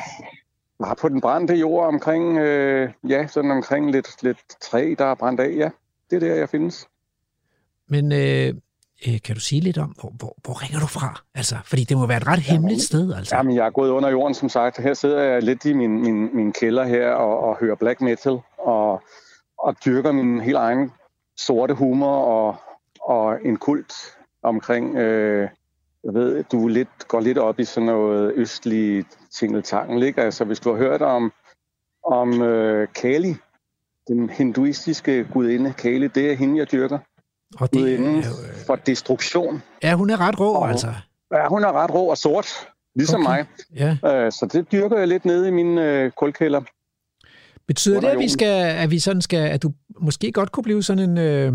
Bare 0.81 0.97
på 0.97 1.09
den 1.09 1.21
brændte 1.21 1.55
jord 1.55 1.87
omkring, 1.87 2.39
øh, 2.39 2.91
ja, 3.09 3.27
sådan 3.27 3.51
omkring 3.51 3.91
lidt, 3.91 4.23
lidt 4.23 4.39
træ, 4.61 4.95
der 4.99 5.05
er 5.05 5.15
brændt 5.15 5.41
af, 5.41 5.55
ja. 5.57 5.71
Det 6.11 6.17
er 6.17 6.29
der, 6.29 6.35
jeg 6.35 6.49
findes. 6.49 6.89
Men 7.89 8.13
øh, 8.13 8.55
øh, 9.07 9.21
kan 9.25 9.35
du 9.35 9.41
sige 9.41 9.61
lidt 9.61 9.79
om, 9.79 9.89
hvor, 10.01 10.13
hvor, 10.19 10.37
hvor 10.45 10.63
ringer 10.63 10.81
du 10.81 10.87
fra? 10.87 11.23
Altså, 11.35 11.57
fordi 11.65 11.85
det 11.85 11.97
må 11.97 12.07
være 12.07 12.17
et 12.17 12.27
ret 12.27 12.39
hemmeligt 12.39 12.83
sted, 12.83 13.15
altså. 13.15 13.37
Jamen, 13.37 13.57
jeg 13.57 13.67
er 13.67 13.71
gået 13.71 13.91
under 13.91 14.09
jorden, 14.11 14.35
som 14.35 14.49
sagt. 14.49 14.79
Her 14.79 14.95
sidder 14.95 15.23
jeg 15.23 15.43
lidt 15.43 15.65
i 15.65 15.73
min, 15.73 16.03
min, 16.03 16.37
min 16.37 16.53
kælder 16.53 16.85
her 16.85 17.11
og, 17.11 17.41
og 17.41 17.57
hører 17.61 17.75
black 17.75 18.01
metal, 18.01 18.39
og, 18.59 19.03
og 19.59 19.77
dyrker 19.85 20.13
min 20.13 20.41
helt 20.41 20.57
egen 20.57 20.93
sorte 21.37 21.75
humor 21.75 22.17
og, 22.17 22.57
og 23.01 23.39
en 23.45 23.57
kult 23.57 23.95
omkring, 24.43 24.97
øh, 24.97 25.49
jeg 26.05 26.15
ved, 26.15 26.45
du 26.45 26.69
lidt, 26.69 27.09
går 27.09 27.21
lidt 27.21 27.39
op 27.39 27.61
i 27.61 27.65
sådan 27.65 27.87
noget 27.87 28.33
østlig 28.35 29.05
tingeltangel, 29.33 30.03
ikke? 30.03 30.23
Altså, 30.23 30.45
hvis 30.45 30.61
du 30.61 30.71
har 30.71 30.79
hørt 30.79 31.03
om, 31.03 31.33
om 32.05 32.43
øh, 32.43 32.89
Kali, 32.95 33.35
den 34.09 34.31
hinduistiske 34.31 35.25
gudinde 35.33 35.73
Kali, 35.73 36.07
det 36.07 36.31
er 36.31 36.37
hende, 36.37 36.59
jeg 36.59 36.73
dyrker. 36.73 36.99
Og 37.57 37.73
det 37.73 37.99
øh, 37.99 38.25
for 38.67 38.77
destruktion. 38.77 39.63
Ja, 39.83 39.95
hun 39.95 40.11
er 40.11 40.21
ret 40.21 40.41
rå, 40.41 40.53
og, 40.53 40.69
altså. 40.69 40.87
Ja, 41.35 41.49
hun 41.49 41.65
er 41.65 41.73
ret 41.73 41.95
rå 41.95 42.11
og 42.11 42.19
sort, 42.19 42.47
ligesom 42.97 43.27
okay. 43.27 43.31
mig. 43.31 43.47
Ja. 44.05 44.25
Øh, 44.25 44.33
så 44.33 44.49
det 44.53 44.73
dyrker 44.73 44.99
jeg 44.99 45.09
lidt 45.09 45.25
nede 45.25 45.49
i 45.49 45.51
min 45.51 45.79
øh, 45.79 46.11
kulkælder. 46.11 46.61
Betyder 47.67 48.01
det, 48.01 48.09
at 48.09 48.19
vi, 48.19 48.29
skal, 48.29 48.77
at 48.77 48.91
vi 48.91 48.99
sådan 48.99 49.23
skal, 49.23 49.49
at 49.49 49.63
du 49.63 49.73
måske 50.01 50.33
godt 50.33 50.53
kunne 50.53 50.65
blive 50.65 50.83
sådan 50.83 51.11
en, 51.11 51.19
øh, 51.19 51.53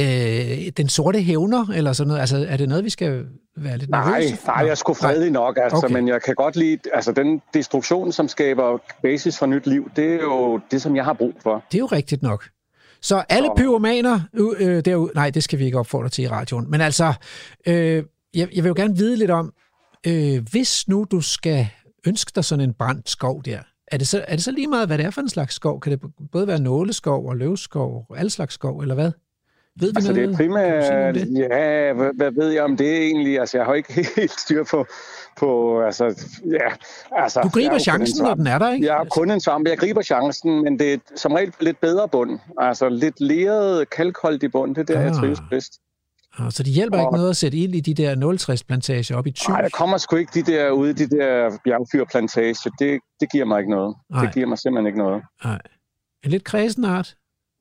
øh, 0.00 0.68
den 0.76 0.88
sorte 0.88 1.20
hævner, 1.20 1.66
eller 1.74 1.92
sådan 1.92 2.08
noget? 2.08 2.20
Altså, 2.20 2.46
er 2.48 2.56
det 2.56 2.68
noget, 2.68 2.84
vi 2.84 2.90
skal 2.90 3.26
være 3.56 3.78
lidt 3.78 3.90
nej, 3.90 4.10
nervøse 4.10 4.46
Nej, 4.46 4.56
jeg 4.56 4.68
er 4.68 4.74
sgu 4.74 4.94
fredelig 4.94 5.30
nok, 5.30 5.58
altså, 5.62 5.76
okay. 5.76 5.94
men 5.94 6.08
jeg 6.08 6.22
kan 6.22 6.34
godt 6.34 6.56
lide, 6.56 6.78
altså 6.94 7.12
den 7.12 7.42
destruktion, 7.54 8.12
som 8.12 8.28
skaber 8.28 8.78
basis 9.02 9.38
for 9.38 9.46
nyt 9.46 9.66
liv, 9.66 9.90
det 9.96 10.14
er 10.14 10.22
jo 10.22 10.60
det, 10.70 10.82
som 10.82 10.96
jeg 10.96 11.04
har 11.04 11.12
brug 11.12 11.34
for. 11.42 11.64
Det 11.72 11.78
er 11.78 11.82
jo 11.82 11.86
rigtigt 11.86 12.22
nok. 12.22 12.48
Så 13.02 13.24
alle 13.28 13.48
pyromaner 13.56 14.20
øh, 14.58 14.84
derude, 14.84 15.12
nej, 15.14 15.30
det 15.30 15.44
skal 15.44 15.58
vi 15.58 15.64
ikke 15.64 15.78
opfordre 15.78 16.08
til 16.08 16.24
i 16.24 16.28
radioen, 16.28 16.70
men 16.70 16.80
altså, 16.80 17.12
øh, 17.66 18.02
jeg, 18.34 18.48
jeg 18.54 18.64
vil 18.64 18.68
jo 18.68 18.74
gerne 18.76 18.96
vide 18.96 19.16
lidt 19.16 19.30
om, 19.30 19.52
øh, 20.06 20.42
hvis 20.50 20.88
nu 20.88 21.06
du 21.10 21.20
skal 21.20 21.66
ønske 22.06 22.32
dig 22.34 22.44
sådan 22.44 22.64
en 22.64 22.74
brændt 22.74 23.10
skov 23.10 23.42
der, 23.44 23.58
er 23.92 23.98
det, 23.98 24.08
så, 24.08 24.24
er 24.28 24.34
det 24.34 24.44
så 24.44 24.50
lige 24.50 24.66
meget, 24.66 24.88
hvad 24.88 24.98
det 24.98 25.06
er 25.06 25.10
for 25.10 25.20
en 25.20 25.28
slags 25.28 25.54
skov? 25.54 25.80
Kan 25.80 25.92
det 25.92 26.00
både 26.32 26.46
være 26.46 26.60
nåleskov 26.60 27.28
og 27.28 27.36
løvskov 27.36 28.06
og 28.08 28.18
alle 28.18 28.30
slags 28.30 28.54
skov, 28.54 28.80
eller 28.80 28.94
hvad? 28.94 29.12
Ved 29.80 29.88
vi 29.88 29.96
altså, 29.96 30.12
noget? 30.12 30.28
det 30.28 30.34
er 30.34 30.36
primært, 30.36 30.84
ja, 31.38 31.92
hvad, 31.92 32.10
hvad 32.16 32.30
ved 32.30 32.48
jeg 32.48 32.62
om 32.62 32.76
det 32.76 32.98
egentlig? 32.98 33.40
Altså, 33.40 33.58
jeg 33.58 33.66
har 33.66 33.74
ikke 33.74 33.92
helt 34.16 34.40
styr 34.40 34.64
på, 34.64 34.86
på 35.38 35.80
altså, 35.82 36.04
ja, 36.50 36.68
altså... 37.22 37.40
Du 37.40 37.48
griber 37.48 37.78
chancen, 37.78 38.24
når 38.24 38.34
den 38.34 38.46
er 38.46 38.58
der, 38.58 38.72
ikke? 38.72 38.86
Jeg 38.86 39.00
er 39.00 39.04
kun 39.04 39.30
en 39.30 39.40
svamp. 39.40 39.68
Jeg 39.68 39.78
griber 39.78 40.02
chancen, 40.02 40.64
men 40.64 40.78
det 40.78 40.94
er 40.94 40.98
som 41.16 41.32
regel 41.32 41.52
lidt 41.60 41.80
bedre 41.80 42.08
bund. 42.08 42.38
Altså, 42.58 42.88
lidt 42.88 43.20
leret, 43.20 43.90
kalkholdt 43.90 44.42
i 44.42 44.48
bund, 44.48 44.74
det 44.74 44.90
er 44.90 44.94
der, 44.94 45.00
ah. 45.00 45.06
jeg 45.06 45.14
trives 45.14 45.38
bedst. 45.50 45.72
Ah, 46.38 46.52
så 46.52 46.62
det 46.62 46.72
hjælper 46.72 46.98
og... 46.98 47.02
ikke 47.02 47.16
noget 47.16 47.30
at 47.30 47.36
sætte 47.36 47.58
ind 47.58 47.74
i 47.74 47.80
de 47.80 47.94
der 47.94 48.36
060 48.36 48.64
plantager 48.64 49.16
op 49.16 49.26
i 49.26 49.30
20? 49.30 49.52
Nej, 49.52 49.62
der 49.62 49.68
kommer 49.68 49.98
sgu 49.98 50.16
ikke 50.16 50.40
de 50.40 50.52
der 50.52 50.70
ude, 50.70 50.92
de 50.92 51.08
der 51.08 51.58
bjergfyrplantager. 51.64 52.70
Det, 52.78 53.00
det 53.20 53.32
giver 53.32 53.44
mig 53.44 53.58
ikke 53.58 53.70
noget. 53.70 53.94
Ej. 54.14 54.20
Det 54.24 54.34
giver 54.34 54.46
mig 54.46 54.58
simpelthen 54.58 54.86
ikke 54.86 54.98
noget. 54.98 55.22
Nej. 55.44 55.58
En 56.24 56.30
lidt 56.30 56.44
kredsen 56.44 56.84
art? 56.84 57.14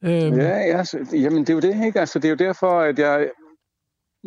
Øhm. 0.03 0.37
Ja, 0.37 0.57
ja, 0.57 0.83
jamen 1.13 1.39
det 1.39 1.49
er 1.49 1.53
jo 1.53 1.59
det, 1.59 1.85
ikke? 1.85 1.99
Altså, 1.99 2.19
det 2.19 2.25
er 2.25 2.29
jo 2.29 2.35
derfor, 2.35 2.79
at 2.79 2.99
jeg 2.99 3.27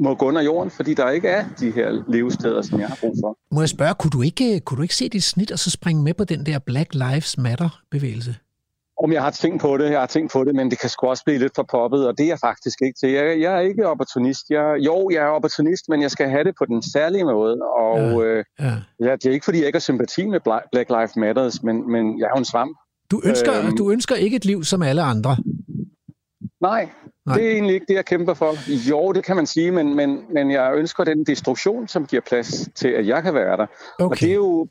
må 0.00 0.14
gå 0.14 0.26
under 0.26 0.42
jorden, 0.42 0.70
fordi 0.70 0.94
der 0.94 1.10
ikke 1.10 1.28
er 1.28 1.44
de 1.60 1.70
her 1.70 2.04
levesteder, 2.08 2.62
som 2.62 2.80
jeg 2.80 2.88
har 2.88 2.98
brug 3.00 3.16
for. 3.22 3.38
Må 3.54 3.60
jeg 3.60 3.68
spørge, 3.68 3.94
kunne 3.94 4.10
du 4.10 4.22
ikke, 4.22 4.60
kunne 4.60 4.76
du 4.76 4.82
ikke 4.82 4.96
se 4.96 5.08
dit 5.08 5.24
snit 5.24 5.50
og 5.52 5.58
så 5.58 5.70
springe 5.70 6.02
med 6.02 6.14
på 6.14 6.24
den 6.24 6.46
der 6.46 6.58
Black 6.58 6.94
Lives 6.94 7.38
Matter-bevægelse? 7.38 8.36
Om 9.04 9.12
jeg 9.12 9.22
har 9.22 9.30
tænkt 9.30 9.62
på 9.62 9.76
det, 9.76 9.90
jeg 9.90 10.00
har 10.00 10.06
tænkt 10.06 10.32
på 10.32 10.44
det, 10.44 10.54
men 10.54 10.70
det 10.70 10.78
kan 10.78 10.88
sgu 10.88 11.06
også 11.06 11.24
blive 11.24 11.38
lidt 11.38 11.52
for 11.54 11.66
poppet, 11.70 12.06
og 12.08 12.18
det 12.18 12.24
er 12.24 12.28
jeg 12.28 12.38
faktisk 12.38 12.82
ikke 12.82 12.98
til. 13.00 13.10
Jeg, 13.10 13.40
jeg 13.40 13.54
er 13.54 13.60
ikke 13.60 13.88
opportunist. 13.88 14.50
Jeg, 14.50 14.76
jo, 14.86 15.10
jeg 15.12 15.22
er 15.22 15.26
opportunist, 15.28 15.88
men 15.88 16.02
jeg 16.02 16.10
skal 16.10 16.30
have 16.30 16.44
det 16.44 16.54
på 16.58 16.64
den 16.64 16.82
særlige 16.92 17.24
måde. 17.24 17.56
Og 17.78 17.98
ja, 17.98 18.20
øh, 18.20 18.44
ja. 18.60 18.72
Ja, 19.00 19.12
det 19.12 19.26
er 19.26 19.30
ikke, 19.30 19.44
fordi 19.44 19.58
jeg 19.58 19.66
ikke 19.66 19.76
har 19.76 19.80
sympati 19.80 20.26
med 20.26 20.40
Black 20.72 20.90
Lives 20.90 21.16
Matters, 21.16 21.62
men, 21.62 21.92
men 21.92 22.18
jeg 22.18 22.24
er 22.24 22.30
jo 22.36 22.38
en 22.38 22.44
svamp. 22.44 22.76
Du 23.10 23.22
ønsker, 23.24 23.52
øhm, 23.58 23.76
du 23.76 23.90
ønsker 23.90 24.14
ikke 24.14 24.36
et 24.36 24.44
liv 24.44 24.64
som 24.64 24.82
alle 24.82 25.02
andre? 25.02 25.36
Nej, 26.60 26.88
Nej, 27.30 27.38
det 27.38 27.46
er 27.46 27.52
egentlig 27.52 27.74
ikke 27.74 27.86
det, 27.88 27.94
jeg 27.94 28.04
kæmper 28.04 28.34
for. 28.34 28.54
Jo, 28.90 29.12
det 29.12 29.24
kan 29.24 29.36
man 29.36 29.46
sige, 29.46 29.70
men, 29.70 29.96
men, 29.96 30.20
men 30.34 30.50
jeg 30.50 30.72
ønsker 30.76 31.04
den 31.04 31.24
destruktion, 31.24 31.88
som 31.88 32.06
giver 32.06 32.22
plads 32.22 32.68
til, 32.74 32.88
at 32.88 33.06
jeg 33.06 33.22
kan 33.22 33.34
være 33.34 33.56
der. 33.56 33.66
Okay. 33.98 34.10
Og 34.10 34.20
det 34.20 34.30
er 34.30 34.34
jo 34.34 34.68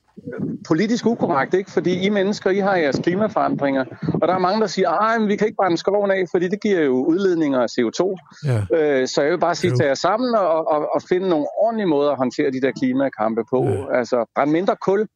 politisk 0.68 1.06
ukorrekt, 1.06 1.54
ikke? 1.54 1.72
Fordi 1.72 2.06
I 2.06 2.10
mennesker, 2.10 2.50
I 2.50 2.60
har 2.60 2.76
jeres 2.76 3.00
klimaforandringer, 3.04 3.86
og 4.22 4.28
der 4.28 4.34
er 4.34 4.40
mange, 4.40 4.62
der 4.62 4.68
siger, 4.68 4.90
at 4.90 5.28
vi 5.28 5.36
kan 5.36 5.48
ikke 5.48 5.56
brænde 5.56 5.78
skoven 5.78 6.12
af, 6.12 6.24
fordi 6.32 6.48
det 6.48 6.62
giver 6.62 6.82
jo 6.82 7.06
udledninger 7.06 7.60
af 7.60 7.68
CO2. 7.68 8.16
Ja. 8.46 8.78
Øh, 8.78 9.08
så 9.08 9.22
jeg 9.22 9.32
vil 9.32 9.40
bare 9.40 9.56
sige, 9.56 9.76
tag 9.76 9.88
jer 9.88 9.94
sammen 9.94 10.36
og, 10.36 10.68
og, 10.68 10.90
og 10.96 11.02
finde 11.10 11.30
nogle 11.30 11.46
ordentlige 11.62 11.88
måder 11.88 12.12
at 12.12 12.18
håndtere 12.18 12.52
de 12.52 12.62
der 12.62 12.72
klimakampe 12.72 13.42
på. 13.50 13.64
Ja. 13.64 13.98
Altså, 13.98 14.26
brænd 14.36 14.52
mindre 14.52 14.76
kul, 14.86 15.08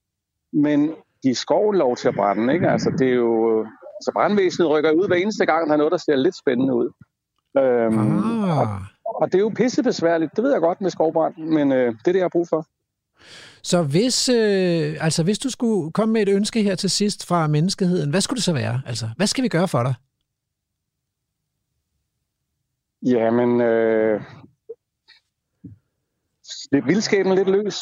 men 0.54 0.94
give 1.24 1.36
skoven 1.36 1.76
lov 1.76 1.96
til 1.96 2.08
at 2.08 2.16
brænde, 2.16 2.54
ikke? 2.54 2.68
Altså, 2.70 2.90
det 3.00 3.08
er 3.10 3.16
jo 3.16 3.66
så 4.06 4.12
brandvæsenet 4.14 4.70
rykker 4.70 4.92
ud 4.92 5.08
hver 5.08 5.16
eneste 5.16 5.46
gang, 5.46 5.68
der 5.68 5.74
er 5.74 5.78
noget, 5.78 5.92
der 5.92 5.98
ser 5.98 6.16
lidt 6.16 6.38
spændende 6.38 6.74
ud. 6.76 6.90
Øhm, 7.58 8.44
ah. 8.44 8.60
og, 8.60 8.68
og 9.06 9.32
det 9.32 9.36
er 9.36 9.40
jo 9.40 9.52
pissebesværligt, 9.56 10.36
det 10.36 10.44
ved 10.44 10.52
jeg 10.52 10.62
godt 10.62 10.82
med 10.82 10.90
skovbrand, 10.90 11.38
men 11.38 11.72
øh, 11.72 11.92
det 11.92 12.08
er 12.08 12.12
det, 12.12 12.16
jeg 12.16 12.24
har 12.24 12.30
brug 12.30 12.48
for. 12.48 12.68
Så 13.64 13.84
hvis, 13.84 14.30
øh, 14.30 14.98
altså 15.00 15.24
hvis 15.24 15.40
du 15.40 15.50
skulle 15.50 15.92
komme 15.92 16.14
med 16.14 16.22
et 16.22 16.30
ønske 16.30 16.64
her 16.64 16.76
til 16.76 16.90
sidst 16.90 17.26
fra 17.26 17.48
menneskeheden, 17.48 18.10
hvad 18.10 18.22
skulle 18.22 18.38
det 18.38 18.44
så 18.44 18.54
være? 18.54 18.82
Altså, 18.86 19.10
hvad 19.18 19.28
skal 19.28 19.44
vi 19.44 19.48
gøre 19.48 19.68
for 19.68 19.84
dig? 19.84 19.94
Jamen, 23.02 23.62
øh, 23.62 24.22
det 26.72 26.86
vildskaben 26.86 27.36
lidt 27.36 27.50
løs. 27.50 27.82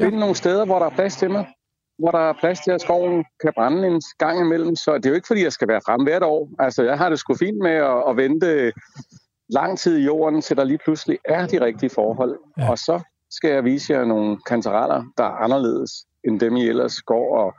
Find 0.00 0.12
ja. 0.12 0.18
nogle 0.18 0.34
steder, 0.34 0.64
hvor 0.64 0.78
der 0.78 0.86
er 0.86 0.90
plads 0.90 1.16
til 1.16 1.30
mig 1.30 1.46
hvor 2.00 2.10
der 2.10 2.18
er 2.18 2.32
plads 2.40 2.60
til, 2.60 2.70
at 2.70 2.80
skoven 2.80 3.24
kan 3.42 3.52
brænde 3.54 3.88
en 3.88 4.02
gang 4.18 4.40
imellem. 4.40 4.76
Så 4.76 4.94
det 4.94 5.06
er 5.06 5.10
jo 5.10 5.14
ikke, 5.14 5.26
fordi 5.26 5.44
jeg 5.44 5.52
skal 5.52 5.68
være 5.68 5.80
frem 5.86 6.02
hvert 6.02 6.22
år. 6.22 6.48
Altså, 6.58 6.82
jeg 6.82 6.98
har 6.98 7.08
det 7.08 7.18
sgu 7.18 7.34
fint 7.34 7.58
med 7.58 7.70
at, 7.70 8.02
at 8.08 8.16
vente 8.16 8.72
lang 9.48 9.78
tid 9.78 9.98
i 9.98 10.04
jorden, 10.04 10.40
til 10.40 10.56
der 10.56 10.64
lige 10.64 10.78
pludselig 10.84 11.18
er 11.24 11.46
de 11.46 11.64
rigtige 11.64 11.90
forhold. 11.90 12.38
Ja. 12.58 12.70
Og 12.70 12.78
så 12.78 13.00
skal 13.30 13.50
jeg 13.50 13.64
vise 13.64 13.92
jer 13.92 14.04
nogle 14.04 14.38
kantereller, 14.46 15.04
der 15.18 15.24
er 15.24 15.36
anderledes, 15.44 15.90
end 16.24 16.40
dem 16.40 16.56
I 16.56 16.68
ellers 16.68 17.02
går 17.02 17.38
og 17.38 17.54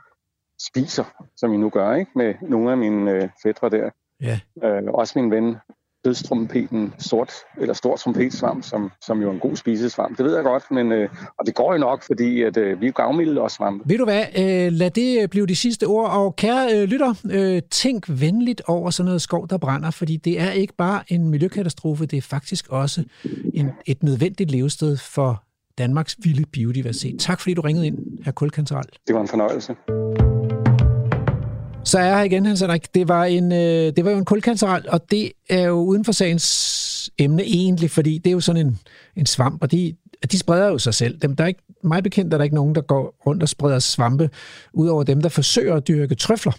spiser, 0.70 1.04
som 1.36 1.54
I 1.54 1.56
nu 1.56 1.70
gør, 1.70 1.94
ikke? 1.94 2.10
Med 2.14 2.34
nogle 2.42 2.70
af 2.70 2.78
mine 2.78 3.10
øh, 3.10 3.28
fædre 3.42 3.70
der. 3.70 3.90
Ja. 4.20 4.40
Øh, 4.64 4.82
også 4.88 5.18
min 5.18 5.30
ven 5.30 5.56
dødstrumpeten 6.04 6.94
sort 6.98 7.32
eller 7.60 7.74
stor 7.74 7.96
trompetsvamp, 7.96 8.64
som, 8.64 8.90
som 9.00 9.22
jo 9.22 9.28
er 9.28 9.32
en 9.32 9.38
god 9.38 9.56
spisesvamp. 9.56 10.18
Det 10.18 10.26
ved 10.26 10.34
jeg 10.34 10.44
godt, 10.44 10.70
men 10.70 10.92
øh, 10.92 11.08
og 11.38 11.46
det 11.46 11.54
går 11.54 11.72
jo 11.72 11.78
nok, 11.78 12.02
fordi 12.06 12.42
at, 12.42 12.56
øh, 12.56 12.80
vi 12.80 12.86
er 12.86 12.92
gavmilde 12.92 13.40
og 13.40 13.50
svampe. 13.50 13.88
Ved 13.88 13.98
du 13.98 14.04
hvad, 14.04 14.24
øh, 14.38 14.72
lad 14.72 14.90
det 14.90 15.30
blive 15.30 15.46
de 15.46 15.56
sidste 15.56 15.84
ord. 15.84 16.10
Og 16.10 16.36
kære 16.36 16.68
øh, 16.74 16.84
lytter, 16.84 17.14
øh, 17.30 17.62
tænk 17.70 18.04
venligt 18.08 18.62
over 18.66 18.90
sådan 18.90 19.06
noget 19.06 19.22
skov, 19.22 19.48
der 19.48 19.58
brænder, 19.58 19.90
fordi 19.90 20.16
det 20.16 20.40
er 20.40 20.50
ikke 20.50 20.74
bare 20.74 21.02
en 21.08 21.28
miljøkatastrofe, 21.28 22.06
det 22.06 22.16
er 22.16 22.22
faktisk 22.22 22.68
også 22.68 23.04
en, 23.54 23.70
et 23.86 24.02
nødvendigt 24.02 24.50
levested 24.50 24.96
for 24.96 25.42
Danmarks 25.78 26.16
vilde 26.18 26.44
biodiversitet. 26.52 27.20
Tak 27.20 27.40
fordi 27.40 27.54
du 27.54 27.60
ringede 27.60 27.86
ind, 27.86 27.98
her 28.24 28.32
Kulkanteral. 28.32 28.84
Det 29.06 29.14
var 29.14 29.20
en 29.20 29.28
fornøjelse. 29.28 29.74
Så 31.84 31.98
er 31.98 32.04
jeg 32.04 32.16
her 32.16 32.24
igen, 32.24 32.46
Hans 32.46 32.60
Henrik. 32.60 32.94
Det 32.94 33.08
var, 33.08 33.24
en, 33.24 33.52
øh, 33.52 33.58
det 33.96 34.04
var 34.04 34.10
jo 34.10 34.18
en 34.18 34.24
kulkanceral, 34.24 34.84
og 34.88 35.10
det 35.10 35.32
er 35.50 35.62
jo 35.62 35.74
uden 35.74 36.04
for 36.04 36.12
sagens 36.12 37.10
emne 37.18 37.42
egentlig, 37.42 37.90
fordi 37.90 38.18
det 38.18 38.30
er 38.30 38.32
jo 38.32 38.40
sådan 38.40 38.66
en, 38.66 38.78
en 39.16 39.26
svamp, 39.26 39.62
og 39.62 39.70
de, 39.70 39.96
de 40.32 40.38
spreder 40.38 40.68
jo 40.68 40.78
sig 40.78 40.94
selv. 40.94 41.18
Dem, 41.18 41.36
der 41.36 41.44
er 41.44 41.48
ikke, 41.48 41.62
mig 41.84 42.02
bekendt 42.02 42.34
er 42.34 42.38
der 42.38 42.44
ikke 42.44 42.56
nogen, 42.56 42.74
der 42.74 42.80
går 42.80 43.14
rundt 43.26 43.42
og 43.42 43.48
spreder 43.48 43.78
svampe, 43.78 44.30
udover 44.72 45.02
dem, 45.02 45.20
der 45.20 45.28
forsøger 45.28 45.74
at 45.74 45.88
dyrke 45.88 46.14
trøfler, 46.14 46.52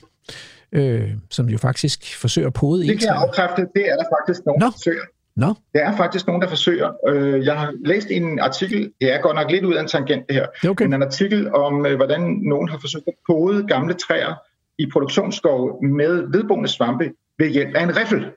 øh, 0.72 1.10
som 1.30 1.50
jo 1.50 1.58
faktisk 1.58 2.18
forsøger 2.18 2.48
at 2.48 2.54
pode 2.54 2.88
Det 2.88 3.00
kan 3.00 3.08
jeg 3.08 3.16
afkræfte, 3.16 3.62
det 3.76 3.92
er 3.92 3.96
der 3.96 4.06
faktisk 4.20 4.46
nogen, 4.46 4.60
Nå. 4.60 4.66
der 4.66 4.72
forsøger. 4.72 5.04
Nå. 5.36 5.54
Der 5.74 5.80
er 5.80 5.98
faktisk 5.98 6.28
nogen, 6.28 6.42
der 6.42 6.48
forsøger. 6.48 6.92
Øh, 7.08 7.46
jeg 7.46 7.60
har 7.60 7.74
læst 7.86 8.08
en 8.12 8.40
artikel, 8.40 8.92
det 9.02 9.14
er 9.14 9.22
godt 9.22 9.36
nok 9.36 9.52
lidt 9.52 9.66
ud 9.66 9.74
af 9.74 9.82
en 9.82 9.88
tangent 9.88 10.28
det 10.28 10.36
her, 10.36 10.70
okay. 10.70 10.86
men 10.86 10.94
en 10.94 11.04
artikel 11.04 11.56
om, 11.56 11.86
øh, 11.86 11.96
hvordan 11.96 12.22
nogen 12.22 12.70
har 12.70 12.78
forsøgt 12.78 13.08
at 13.08 13.14
pode 13.28 13.68
gamle 13.68 13.94
træer 13.94 14.34
i 14.80 14.86
produktionsskov 14.92 15.84
med 15.84 16.32
vedboende 16.32 16.70
svampe 16.70 17.12
ved 17.38 17.50
hjælp 17.50 17.76
af 17.76 17.84
en 17.84 17.98
riffel. 17.98 18.32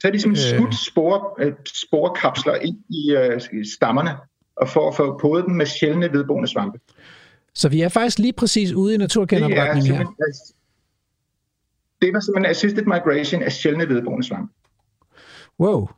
Så 0.00 0.08
er 0.08 0.12
de 0.12 0.20
simpelthen 0.20 0.54
øh. 0.54 0.60
skudt 0.60 0.74
spore, 0.74 1.54
sporekapsler 1.84 2.54
ind 2.54 2.76
i, 2.88 3.16
i 3.60 3.64
stammerne, 3.74 4.10
og 4.56 4.68
for 4.68 4.88
at 4.88 4.96
få 4.96 5.18
podet 5.18 5.44
dem 5.46 5.54
med 5.54 5.66
sjældne 5.66 6.12
vedboende 6.12 6.48
svampe. 6.48 6.78
Så 7.54 7.68
vi 7.68 7.80
er 7.80 7.88
faktisk 7.88 8.18
lige 8.18 8.32
præcis 8.32 8.72
ude 8.72 8.94
i 8.94 8.96
naturgenopretning 8.96 9.86
her. 9.86 10.06
Det 12.02 12.12
var 12.12 12.20
simpelthen 12.20 12.50
assisted 12.50 12.84
migration 12.84 13.42
af 13.42 13.52
sjældne 13.52 13.88
vedboende 13.88 14.26
svampe. 14.26 14.52
Wow. 15.60 15.88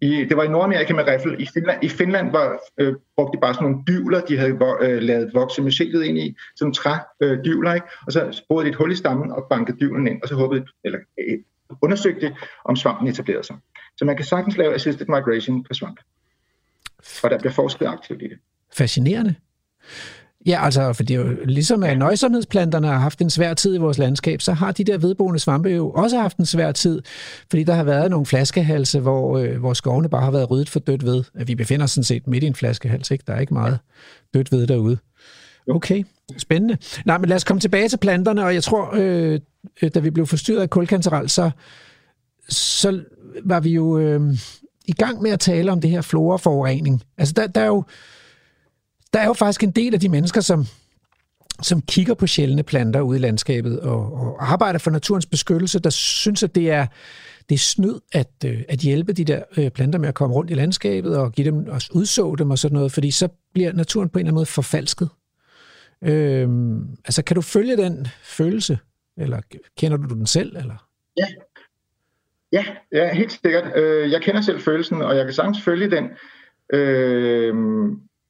I, 0.00 0.24
det 0.24 0.36
var 0.36 0.42
i 0.42 0.48
Nordamerika 0.48 0.94
med 0.94 1.04
riffel. 1.06 1.40
I 1.42 1.46
Finland, 1.54 1.84
i 1.84 1.88
Finland 1.88 2.32
var, 2.32 2.58
øh, 2.78 2.94
brugte 3.16 3.36
de 3.36 3.40
bare 3.40 3.54
sådan 3.54 3.68
nogle 3.68 3.84
dyvler, 3.88 4.20
de 4.20 4.38
havde 4.38 4.58
øh, 4.80 5.02
lavet 5.02 5.34
vokse 5.34 5.62
myceliet 5.62 6.04
ind 6.04 6.18
i, 6.18 6.36
sådan 6.56 6.74
træ 6.74 6.94
øh, 7.20 7.44
dyvler, 7.44 7.74
ikke? 7.74 7.86
og 8.06 8.12
så 8.12 8.42
borede 8.48 8.64
de 8.64 8.70
et 8.70 8.76
hul 8.76 8.92
i 8.92 8.96
stammen 8.96 9.32
og 9.32 9.46
bankede 9.50 9.78
dyvlen 9.80 10.06
ind, 10.06 10.22
og 10.22 10.28
så 10.28 10.34
håbede, 10.34 10.66
eller 10.84 10.98
øh, 11.18 11.38
undersøgte, 11.82 12.36
om 12.64 12.76
svampen 12.76 13.08
etablerede 13.08 13.44
sig. 13.44 13.56
Så 13.96 14.04
man 14.04 14.16
kan 14.16 14.24
sagtens 14.24 14.56
lave 14.56 14.74
assisted 14.74 15.06
migration 15.06 15.64
på 15.64 15.74
svamp. 15.74 16.00
Og 17.22 17.30
der 17.30 17.38
bliver 17.38 17.52
forsket 17.52 17.86
aktivt 17.86 18.22
i 18.22 18.28
det. 18.28 18.38
Fascinerende. 18.72 19.34
Ja, 20.48 20.64
altså, 20.64 20.92
for 20.92 21.02
det 21.02 21.16
er 21.16 21.20
jo 21.20 21.36
ligesom 21.44 21.82
at 21.82 21.98
nøjsomhedsplanterne 21.98 22.86
har 22.86 22.98
haft 22.98 23.20
en 23.20 23.30
svær 23.30 23.54
tid 23.54 23.74
i 23.74 23.78
vores 23.78 23.98
landskab, 23.98 24.42
så 24.42 24.52
har 24.52 24.72
de 24.72 24.84
der 24.84 24.98
vedboende 24.98 25.40
svampe 25.40 25.68
jo 25.68 25.90
også 25.90 26.18
haft 26.18 26.36
en 26.36 26.46
svær 26.46 26.72
tid, 26.72 27.02
fordi 27.50 27.64
der 27.64 27.74
har 27.74 27.84
været 27.84 28.10
nogle 28.10 28.26
flaskehalse, 28.26 29.00
hvor, 29.00 29.38
øh, 29.38 29.58
hvor 29.58 29.72
skovene 29.72 30.08
bare 30.08 30.24
har 30.24 30.30
været 30.30 30.50
ryddet 30.50 30.68
for 30.68 30.80
dødt 30.80 31.04
ved. 31.04 31.24
Vi 31.46 31.54
befinder 31.54 31.84
os 31.84 31.90
sådan 31.90 32.04
set 32.04 32.26
midt 32.26 32.44
i 32.44 32.46
en 32.46 32.54
flaskehals, 32.54 33.10
ikke? 33.10 33.24
Der 33.26 33.32
er 33.32 33.40
ikke 33.40 33.54
meget 33.54 33.78
dødt 34.34 34.52
ved 34.52 34.66
derude. 34.66 34.98
Okay, 35.70 36.04
spændende. 36.38 36.76
Nej, 37.04 37.18
men 37.18 37.28
lad 37.28 37.36
os 37.36 37.44
komme 37.44 37.60
tilbage 37.60 37.88
til 37.88 37.96
planterne, 37.96 38.44
og 38.44 38.54
jeg 38.54 38.62
tror, 38.62 38.94
øh, 38.94 39.40
øh 39.82 39.90
da 39.94 40.00
vi 40.00 40.10
blev 40.10 40.26
forstyrret 40.26 40.62
af 40.62 40.70
kulkanteral, 40.70 41.28
så, 41.28 41.50
så 42.48 43.00
var 43.44 43.60
vi 43.60 43.70
jo 43.70 43.98
øh, 43.98 44.20
i 44.86 44.92
gang 44.92 45.22
med 45.22 45.30
at 45.30 45.40
tale 45.40 45.72
om 45.72 45.80
det 45.80 45.90
her 45.90 46.00
floraforurening. 46.00 47.02
Altså, 47.18 47.34
der, 47.36 47.46
der 47.46 47.60
er 47.60 47.66
jo 47.66 47.84
der 49.12 49.20
er 49.20 49.26
jo 49.26 49.32
faktisk 49.32 49.62
en 49.62 49.70
del 49.70 49.94
af 49.94 50.00
de 50.00 50.08
mennesker, 50.08 50.40
som, 50.40 50.64
som 51.62 51.82
kigger 51.82 52.14
på 52.14 52.26
sjældne 52.26 52.62
planter 52.62 53.00
ude 53.00 53.18
i 53.18 53.22
landskabet 53.22 53.80
og, 53.80 54.12
og 54.12 54.52
arbejder 54.52 54.78
for 54.78 54.90
naturens 54.90 55.26
beskyttelse, 55.26 55.78
der 55.78 55.90
synes, 55.90 56.42
at 56.42 56.54
det 56.54 56.70
er, 56.70 56.86
det 57.48 57.54
er 57.54 57.58
snyd 57.58 57.94
at, 58.12 58.30
øh, 58.44 58.62
at 58.68 58.78
hjælpe 58.78 59.12
de 59.12 59.24
der 59.24 59.42
øh, 59.56 59.70
planter 59.70 59.98
med 59.98 60.08
at 60.08 60.14
komme 60.14 60.34
rundt 60.34 60.50
i 60.50 60.54
landskabet 60.54 61.16
og 61.16 61.32
give 61.32 61.50
dem 61.50 61.68
og 61.68 61.80
udså 61.92 62.34
dem 62.34 62.50
og 62.50 62.58
sådan 62.58 62.74
noget, 62.74 62.92
fordi 62.92 63.10
så 63.10 63.28
bliver 63.52 63.72
naturen 63.72 64.08
på 64.08 64.18
en 64.18 64.20
eller 64.20 64.30
anden 64.30 64.38
måde 64.38 64.46
forfalsket. 64.46 65.08
Øhm, 66.02 66.96
altså, 67.04 67.22
kan 67.22 67.34
du 67.34 67.40
følge 67.40 67.76
den 67.76 68.06
følelse, 68.22 68.78
eller 69.16 69.40
kender 69.78 69.96
du 69.96 70.14
den 70.14 70.26
selv? 70.26 70.56
Eller? 70.56 70.88
Ja. 71.16 71.26
Ja, 72.52 72.64
ja, 72.92 73.14
helt 73.14 73.32
sikkert. 73.32 73.76
Øh, 73.76 74.10
jeg 74.10 74.22
kender 74.22 74.40
selv 74.40 74.60
følelsen, 74.60 75.02
og 75.02 75.16
jeg 75.16 75.24
kan 75.24 75.34
sagtens 75.34 75.62
følge 75.64 75.90
den. 75.90 76.04
Øh, 76.72 77.54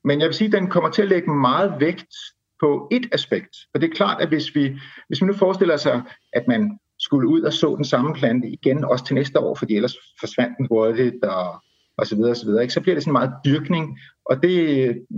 men 0.05 0.20
jeg 0.20 0.26
vil 0.26 0.34
sige, 0.34 0.46
at 0.46 0.53
den 0.53 0.70
kommer 0.70 0.90
til 0.90 1.03
at 1.03 1.09
lægge 1.09 1.30
meget 1.30 1.74
vægt 1.80 2.14
på 2.61 2.88
et 2.92 3.09
aspekt. 3.12 3.57
Og 3.74 3.80
det 3.80 3.90
er 3.90 3.94
klart, 3.94 4.22
at 4.22 4.28
hvis 4.28 4.55
vi, 4.55 4.78
hvis 5.09 5.20
vi 5.22 5.26
nu 5.26 5.32
forestiller 5.32 5.76
sig, 5.76 6.03
at 6.32 6.44
man 6.49 6.78
skulle 6.99 7.28
ud 7.28 7.42
og 7.42 7.53
så 7.53 7.74
den 7.76 7.84
samme 7.84 8.14
plante 8.14 8.49
igen, 8.49 8.84
også 8.84 9.05
til 9.05 9.14
næste 9.14 9.40
år, 9.40 9.55
fordi 9.55 9.76
ellers 9.76 9.96
forsvandt 10.20 10.59
den 10.59 10.66
hurtigt, 10.70 11.24
og, 11.24 11.62
og 11.99 12.07
så 12.07 12.16
videre, 12.16 12.30
og 12.30 12.36
så 12.36 12.46
videre, 12.46 12.62
ikke? 12.62 12.74
så 12.74 12.80
bliver 12.80 12.94
det 12.94 13.03
sådan 13.03 13.12
meget 13.12 13.32
dyrkning, 13.44 13.99
og 14.24 14.42
det, 14.42 14.53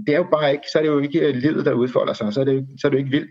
det 0.06 0.14
er 0.14 0.18
jo 0.18 0.26
bare 0.32 0.52
ikke, 0.52 0.64
så 0.72 0.78
er 0.78 0.82
det 0.82 0.88
jo 0.88 0.98
ikke 0.98 1.32
livet, 1.32 1.66
der 1.66 1.72
udfolder 1.72 2.12
sig, 2.12 2.32
så 2.32 2.40
er 2.40 2.44
det, 2.44 2.68
så 2.80 2.86
er 2.86 2.90
det 2.90 2.98
jo 2.98 3.04
ikke 3.04 3.10
vildt. 3.10 3.30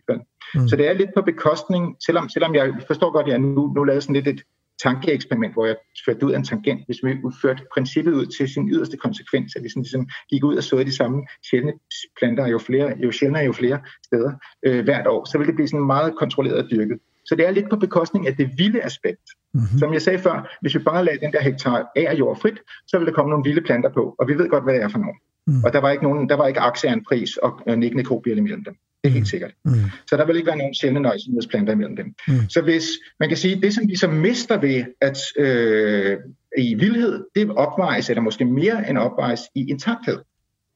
Mm. 0.56 0.68
Så 0.68 0.76
det 0.76 0.88
er 0.88 0.94
lidt 0.94 1.10
på 1.16 1.22
bekostning, 1.22 1.96
selvom, 2.06 2.30
selvom 2.30 2.56
jeg 2.56 2.74
forstår 2.88 3.12
godt, 3.12 3.26
at 3.26 3.32
jeg 3.32 3.40
nu, 3.40 3.74
nu 3.76 3.84
lavede 3.84 4.02
sådan 4.02 4.16
lidt 4.16 4.28
et, 4.28 4.42
tankeeksperiment, 4.84 5.54
hvor 5.54 5.66
jeg 5.66 5.76
førte 6.06 6.26
ud 6.26 6.32
af 6.32 6.38
en 6.38 6.44
tangent, 6.44 6.82
hvis 6.86 6.98
vi 7.04 7.18
førte 7.42 7.64
princippet 7.74 8.14
ud 8.14 8.26
til 8.26 8.50
sin 8.50 8.70
yderste 8.70 8.98
konsekvens, 8.98 9.56
at 9.56 9.64
vi 9.64 9.70
sådan 9.70 9.84
ligesom 9.84 10.10
gik 10.30 10.44
ud 10.44 10.56
og 10.58 10.64
så 10.64 10.84
de 10.84 10.96
samme 10.96 11.28
sjældne 11.50 11.74
planter, 12.20 12.48
jo, 12.48 12.58
flere, 12.58 12.94
jo 13.04 13.12
sjældnere 13.12 13.44
jo 13.44 13.52
flere 13.52 13.80
steder 14.06 14.32
øh, 14.66 14.84
hvert 14.84 15.08
år, 15.08 15.26
så 15.26 15.38
vil 15.38 15.48
det 15.48 15.56
blive 15.56 15.68
sådan 15.68 15.86
meget 15.86 16.16
kontrolleret 16.16 16.64
og 16.64 16.72
dyrket. 16.72 16.98
Så 17.26 17.36
det 17.36 17.48
er 17.48 17.52
lidt 17.52 17.70
på 17.70 17.76
bekostning 17.76 18.28
af 18.28 18.36
det 18.36 18.50
vilde 18.58 18.82
aspekt. 18.84 19.26
Mm-hmm. 19.54 19.80
Som 19.80 19.94
jeg 19.94 20.02
sagde 20.02 20.20
før, 20.20 20.58
hvis 20.62 20.76
vi 20.76 20.80
bare 20.80 21.06
lader 21.06 21.20
den 21.20 21.32
der 21.32 21.42
hektar 21.42 21.92
af 21.96 22.16
jord 22.20 22.40
frit, 22.42 22.60
så 22.88 22.98
vil 22.98 23.08
der 23.08 23.14
komme 23.14 23.30
nogle 23.30 23.44
vilde 23.44 23.62
planter 23.62 23.90
på, 23.90 24.16
og 24.20 24.28
vi 24.28 24.34
ved 24.34 24.50
godt, 24.50 24.64
hvad 24.64 24.74
det 24.74 24.84
er 24.84 24.88
for 24.88 24.98
nogle. 24.98 25.18
Mm. 25.48 25.64
Og 25.64 25.74
der 25.74 25.80
var 25.80 25.92
ikke, 25.92 26.04
nogen, 26.04 26.30
der 26.30 26.36
var 26.36 26.48
ikke 26.48 26.60
aktieanpris 26.60 27.38
og 27.38 27.60
øh, 27.68 27.78
nikkende 27.78 28.04
kobiel 28.04 28.38
imellem 28.38 28.64
dem. 28.64 28.76
Det 29.04 29.10
er 29.10 29.14
helt 29.14 29.28
sikkert. 29.28 29.52
Mm. 29.66 29.74
Så 30.10 30.18
der 30.18 30.26
vil 30.26 30.36
ikke 30.36 30.48
være 30.48 30.58
nogen 30.58 30.74
sjældne 30.74 31.00
nøjsomhedsplanter 31.00 31.74
imellem 31.74 31.96
dem. 31.96 32.16
Mm. 32.28 32.50
Så 32.50 32.62
hvis 32.62 32.86
man 33.20 33.30
kan 33.30 33.38
sige, 33.38 33.62
det 33.62 33.74
som 33.74 33.88
vi 33.88 33.96
så 33.96 34.08
mister 34.08 34.58
ved 34.58 34.84
at 35.02 35.18
øh, 35.38 36.18
i 36.58 36.76
vildhed, 36.76 37.26
det 37.36 37.50
opvejes, 37.50 38.10
eller 38.10 38.22
måske 38.22 38.46
mere 38.46 38.90
end 38.90 38.98
opvejes 38.98 39.42
i 39.56 39.70
intakthed. 39.70 40.20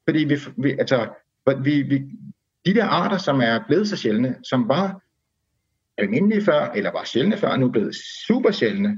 Fordi 0.09 0.24
vi, 0.24 0.39
vi, 0.57 0.71
altså, 0.71 1.07
vi, 1.63 1.82
vi, 1.82 2.01
de 2.65 2.74
der 2.74 2.86
arter, 2.86 3.17
som 3.17 3.41
er 3.41 3.59
blevet 3.67 3.88
så 3.88 3.97
sjældne, 3.97 4.36
som 4.43 4.67
var 4.67 5.01
almindelige 5.97 6.41
før, 6.41 6.71
eller 6.71 6.91
var 6.91 7.03
sjældne 7.03 7.38
før, 7.38 7.57
nu 7.57 7.65
er 7.65 7.71
blevet 7.71 7.95
super 8.28 8.51
sjældne. 8.51 8.97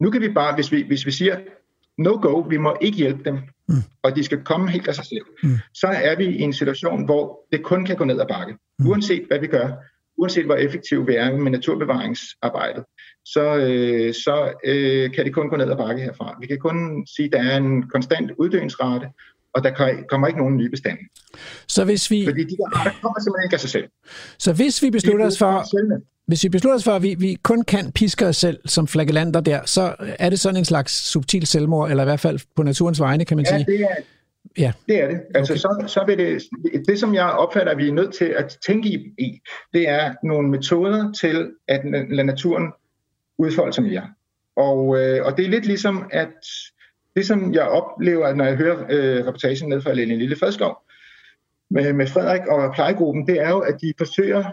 Nu 0.00 0.10
kan 0.10 0.20
vi 0.20 0.28
bare, 0.28 0.54
hvis 0.54 0.72
vi, 0.72 0.82
hvis 0.82 1.06
vi 1.06 1.10
siger, 1.10 1.38
no 1.98 2.18
go, 2.22 2.40
vi 2.40 2.56
må 2.56 2.76
ikke 2.80 2.96
hjælpe 2.96 3.24
dem, 3.24 3.38
mm. 3.68 3.82
og 4.02 4.16
de 4.16 4.24
skal 4.24 4.44
komme 4.44 4.70
helt 4.70 4.88
af 4.88 4.94
sig 4.94 5.04
selv, 5.04 5.24
mm. 5.42 5.58
så 5.74 5.86
er 5.86 6.16
vi 6.16 6.24
i 6.24 6.40
en 6.40 6.52
situation, 6.52 7.04
hvor 7.04 7.46
det 7.52 7.62
kun 7.62 7.86
kan 7.86 7.96
gå 7.96 8.04
ned 8.04 8.20
ad 8.20 8.26
bakke. 8.26 8.56
Mm. 8.78 8.86
Uanset 8.86 9.24
hvad 9.28 9.38
vi 9.38 9.46
gør, 9.46 9.68
uanset 10.16 10.44
hvor 10.44 10.54
effektiv 10.54 11.06
vi 11.06 11.14
er 11.14 11.36
med 11.36 11.50
naturbevaringsarbejdet, 11.50 12.84
så, 13.24 13.56
øh, 13.56 14.14
så 14.14 14.52
øh, 14.64 15.12
kan 15.14 15.24
det 15.24 15.34
kun 15.34 15.48
gå 15.48 15.56
ned 15.56 15.70
ad 15.70 15.76
bakke 15.76 16.02
herfra. 16.02 16.36
Vi 16.40 16.46
kan 16.46 16.58
kun 16.58 17.06
sige, 17.16 17.26
at 17.26 17.32
der 17.32 17.42
er 17.42 17.56
en 17.56 17.88
konstant 17.88 18.30
uddøingsrate, 18.38 19.06
og 19.54 19.64
der 19.64 20.02
kommer 20.08 20.26
ikke 20.26 20.38
nogen 20.38 20.56
nye 20.56 20.70
bestande. 20.70 21.02
Så 21.68 21.84
hvis 21.84 22.10
vi... 22.10 22.24
Fordi 22.24 22.42
de 22.42 22.56
der 22.56 22.78
arter 22.78 22.90
kommer 23.02 23.20
simpelthen 23.20 23.46
ikke 23.46 23.54
af 23.54 23.60
sig 23.60 23.70
selv. 23.70 23.88
Så 24.38 24.52
hvis 24.52 24.82
vi 24.82 24.90
beslutter 24.90 25.26
os 25.26 25.38
for... 25.38 25.64
Hvis 26.26 26.44
vi 26.44 26.48
beslutter 26.48 26.76
os 26.76 26.84
for, 26.84 26.92
at 26.92 27.02
vi, 27.02 27.14
vi 27.18 27.38
kun 27.42 27.62
kan 27.62 27.92
piske 27.92 28.26
os 28.26 28.36
selv 28.36 28.60
som 28.64 28.86
flagellanter 28.86 29.40
der, 29.40 29.60
så 29.64 29.94
er 30.18 30.30
det 30.30 30.40
sådan 30.40 30.56
en 30.56 30.64
slags 30.64 30.92
subtil 30.92 31.46
selvmord, 31.46 31.90
eller 31.90 32.02
i 32.02 32.06
hvert 32.06 32.20
fald 32.20 32.40
på 32.56 32.62
naturens 32.62 33.00
vegne, 33.00 33.24
kan 33.24 33.36
man 33.36 33.46
ja, 33.50 33.56
sige. 33.56 33.66
Det 33.66 33.80
er, 33.80 33.88
ja, 34.58 34.72
det 34.88 35.02
er 35.02 35.08
det. 35.08 35.20
Altså, 35.34 35.52
okay. 35.52 35.60
så, 35.60 35.94
så 35.94 36.04
vil 36.06 36.18
det, 36.18 36.42
det, 36.88 37.00
som 37.00 37.14
jeg 37.14 37.24
opfatter, 37.24 37.72
at 37.72 37.78
vi 37.78 37.88
er 37.88 37.92
nødt 37.92 38.14
til 38.14 38.24
at 38.24 38.58
tænke 38.66 38.88
i, 38.88 39.40
det 39.72 39.88
er 39.88 40.14
nogle 40.22 40.48
metoder 40.48 41.12
til 41.12 41.50
at 41.68 41.80
lade 42.10 42.26
naturen 42.26 42.72
udfolde 43.38 43.72
sig 43.72 43.84
mere. 43.84 44.08
Og, 44.56 44.98
øh, 45.00 45.26
og 45.26 45.36
det 45.36 45.44
er 45.44 45.50
lidt 45.50 45.66
ligesom, 45.66 46.08
at 46.10 46.34
det 47.16 47.26
som 47.26 47.54
jeg 47.54 47.62
oplever, 47.62 48.34
når 48.34 48.44
jeg 48.44 48.56
hører 48.56 48.86
øh, 48.90 49.26
reportagen 49.26 49.68
ned 49.68 49.80
fra 49.80 49.92
Lille 49.92 50.16
Lille 50.16 50.36
Fredskov 50.36 50.76
med, 51.70 51.92
med 51.92 52.06
Frederik 52.06 52.46
og 52.46 52.74
plejegruppen, 52.74 53.26
det 53.26 53.40
er 53.40 53.50
jo, 53.50 53.58
at 53.58 53.80
de 53.80 53.92
forsøger 53.98 54.44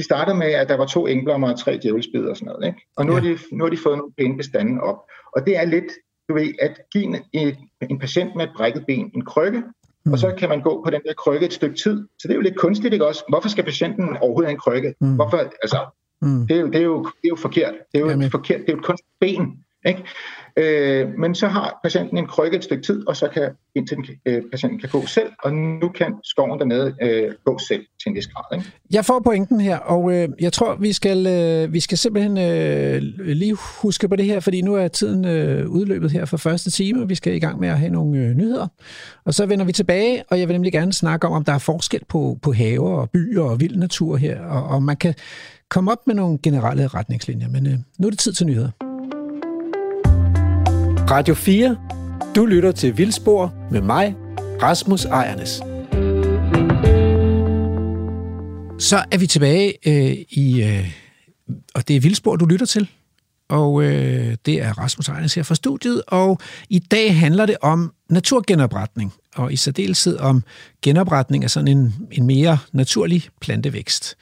de 0.00 0.04
starter 0.04 0.34
med, 0.34 0.46
at 0.46 0.68
der 0.68 0.76
var 0.76 0.86
to 0.86 1.06
engblommer 1.06 1.52
og 1.52 1.58
tre 1.58 1.78
djævelsbid 1.82 2.24
og 2.24 2.36
sådan 2.36 2.46
noget. 2.46 2.66
Ikke? 2.66 2.80
Og 2.96 3.06
nu, 3.06 3.12
ja. 3.12 3.18
har 3.18 3.28
de, 3.28 3.38
nu 3.52 3.64
har 3.64 3.70
de 3.70 3.76
fået 3.76 3.98
nogle 3.98 4.12
pæne 4.18 4.36
bestande 4.36 4.80
op. 4.80 4.98
Og 5.36 5.46
det 5.46 5.56
er 5.56 5.64
lidt, 5.64 5.90
du 6.28 6.34
ved, 6.34 6.48
at 6.60 6.80
give 6.92 7.04
en, 7.32 7.56
en 7.90 7.98
patient 7.98 8.36
med 8.36 8.44
et 8.44 8.50
brækket 8.56 8.84
ben 8.86 9.10
en 9.14 9.24
krykke, 9.24 9.62
mm. 10.04 10.12
og 10.12 10.18
så 10.18 10.34
kan 10.38 10.48
man 10.48 10.60
gå 10.62 10.82
på 10.84 10.90
den 10.90 11.00
der 11.06 11.14
krykke 11.14 11.46
et 11.46 11.52
stykke 11.52 11.76
tid. 11.76 11.96
Så 12.18 12.28
det 12.28 12.30
er 12.30 12.34
jo 12.34 12.40
lidt 12.40 12.56
kunstigt, 12.56 12.92
ikke 12.92 13.06
også? 13.06 13.24
Hvorfor 13.28 13.48
skal 13.48 13.64
patienten 13.64 14.16
overhovedet 14.16 14.48
have 14.48 14.54
en 14.54 14.58
krykke? 14.66 14.94
Mm. 15.00 15.14
Hvorfor, 15.14 15.36
altså, 15.36 15.78
mm. 16.22 16.46
det, 16.46 16.56
er 16.56 16.60
jo, 16.60 16.66
det, 16.66 16.80
er 16.80 16.84
jo, 16.84 16.98
det 17.02 17.24
er 17.24 17.28
jo 17.28 17.36
forkert. 17.36 17.74
Det 17.92 17.98
er 17.98 18.00
jo 18.00 18.08
Jamen. 18.08 18.30
forkert. 18.30 18.60
Det 18.60 18.68
er 18.68 18.72
jo 18.72 18.78
et 18.78 18.84
kunstigt 18.84 19.10
ben. 19.20 19.64
Ikke? 19.86 20.04
Øh, 20.56 21.08
men 21.18 21.34
så 21.34 21.46
har 21.46 21.80
patienten 21.82 22.18
en 22.18 22.26
krykke 22.26 22.56
et 22.56 22.64
stykke 22.64 22.82
tid, 22.82 23.08
og 23.08 23.16
så 23.16 23.28
kan 23.28 23.50
indtil 23.74 23.96
den, 23.96 24.06
øh, 24.26 24.42
patienten 24.50 24.80
kan 24.80 24.88
gå 24.88 25.06
selv, 25.06 25.32
og 25.44 25.52
nu 25.54 25.88
kan 25.88 26.14
skoven 26.24 26.58
dernede 26.58 26.94
øh, 27.02 27.32
gå 27.44 27.58
selv 27.68 27.80
til 28.02 28.08
en 28.10 28.14
vis 28.14 28.26
grad. 28.26 28.58
Ikke? 28.58 28.72
Jeg 28.90 29.04
får 29.04 29.20
pointen 29.24 29.60
her, 29.60 29.76
og 29.76 30.12
øh, 30.12 30.28
jeg 30.40 30.52
tror, 30.52 30.74
vi 30.74 30.92
skal, 30.92 31.26
øh, 31.26 31.72
vi 31.72 31.80
skal 31.80 31.98
simpelthen 31.98 32.38
øh, 32.38 33.02
lige 33.18 33.56
huske 33.82 34.08
på 34.08 34.16
det 34.16 34.24
her, 34.24 34.40
fordi 34.40 34.62
nu 34.62 34.74
er 34.74 34.88
tiden 34.88 35.24
øh, 35.24 35.68
udløbet 35.68 36.10
her 36.10 36.24
for 36.24 36.36
første 36.36 36.70
time, 36.70 37.02
og 37.02 37.08
vi 37.08 37.14
skal 37.14 37.34
i 37.34 37.38
gang 37.38 37.60
med 37.60 37.68
at 37.68 37.78
have 37.78 37.92
nogle 37.92 38.18
øh, 38.18 38.30
nyheder. 38.30 38.66
Og 39.24 39.34
så 39.34 39.46
vender 39.46 39.64
vi 39.64 39.72
tilbage, 39.72 40.22
og 40.30 40.40
jeg 40.40 40.48
vil 40.48 40.54
nemlig 40.54 40.72
gerne 40.72 40.92
snakke 40.92 41.26
om, 41.26 41.32
om 41.32 41.44
der 41.44 41.52
er 41.52 41.58
forskel 41.58 42.00
på, 42.08 42.38
på 42.42 42.52
haver 42.52 42.90
og 42.90 43.10
byer 43.10 43.42
og 43.42 43.60
vild 43.60 43.76
natur 43.76 44.16
her, 44.16 44.40
og 44.40 44.62
om 44.64 44.82
man 44.82 44.96
kan 44.96 45.14
komme 45.68 45.92
op 45.92 46.06
med 46.06 46.14
nogle 46.14 46.38
generelle 46.42 46.86
retningslinjer. 46.86 47.48
Men 47.48 47.66
øh, 47.66 47.78
nu 47.98 48.06
er 48.06 48.10
det 48.10 48.18
tid 48.18 48.32
til 48.32 48.46
nyheder. 48.46 48.89
Radio 51.10 51.34
4. 51.34 51.76
Du 52.36 52.46
lytter 52.46 52.72
til 52.72 52.98
Vildspor 52.98 53.54
med 53.70 53.80
mig, 53.80 54.16
Rasmus 54.62 55.04
Ejernes. 55.04 55.50
Så 58.82 59.04
er 59.10 59.18
vi 59.18 59.26
tilbage 59.26 59.74
øh, 59.86 60.16
i, 60.30 60.62
øh, 60.62 60.90
og 61.74 61.88
det 61.88 61.96
er 61.96 62.00
Vildspor, 62.00 62.36
du 62.36 62.46
lytter 62.46 62.66
til. 62.66 62.90
Og 63.48 63.82
øh, 63.82 64.36
det 64.46 64.62
er 64.62 64.78
Rasmus 64.78 65.08
Ejernes 65.08 65.34
her 65.34 65.42
fra 65.42 65.54
studiet, 65.54 66.02
og 66.06 66.38
i 66.68 66.78
dag 66.78 67.18
handler 67.18 67.46
det 67.46 67.56
om 67.62 67.92
naturgenopretning, 68.10 69.12
og 69.36 69.52
i 69.52 69.56
særdeleshed 69.56 70.18
om 70.18 70.42
genopretning 70.82 71.44
af 71.44 71.50
sådan 71.50 71.68
en, 71.68 71.94
en 72.12 72.26
mere 72.26 72.58
naturlig 72.72 73.28
plantevækst. 73.40 74.16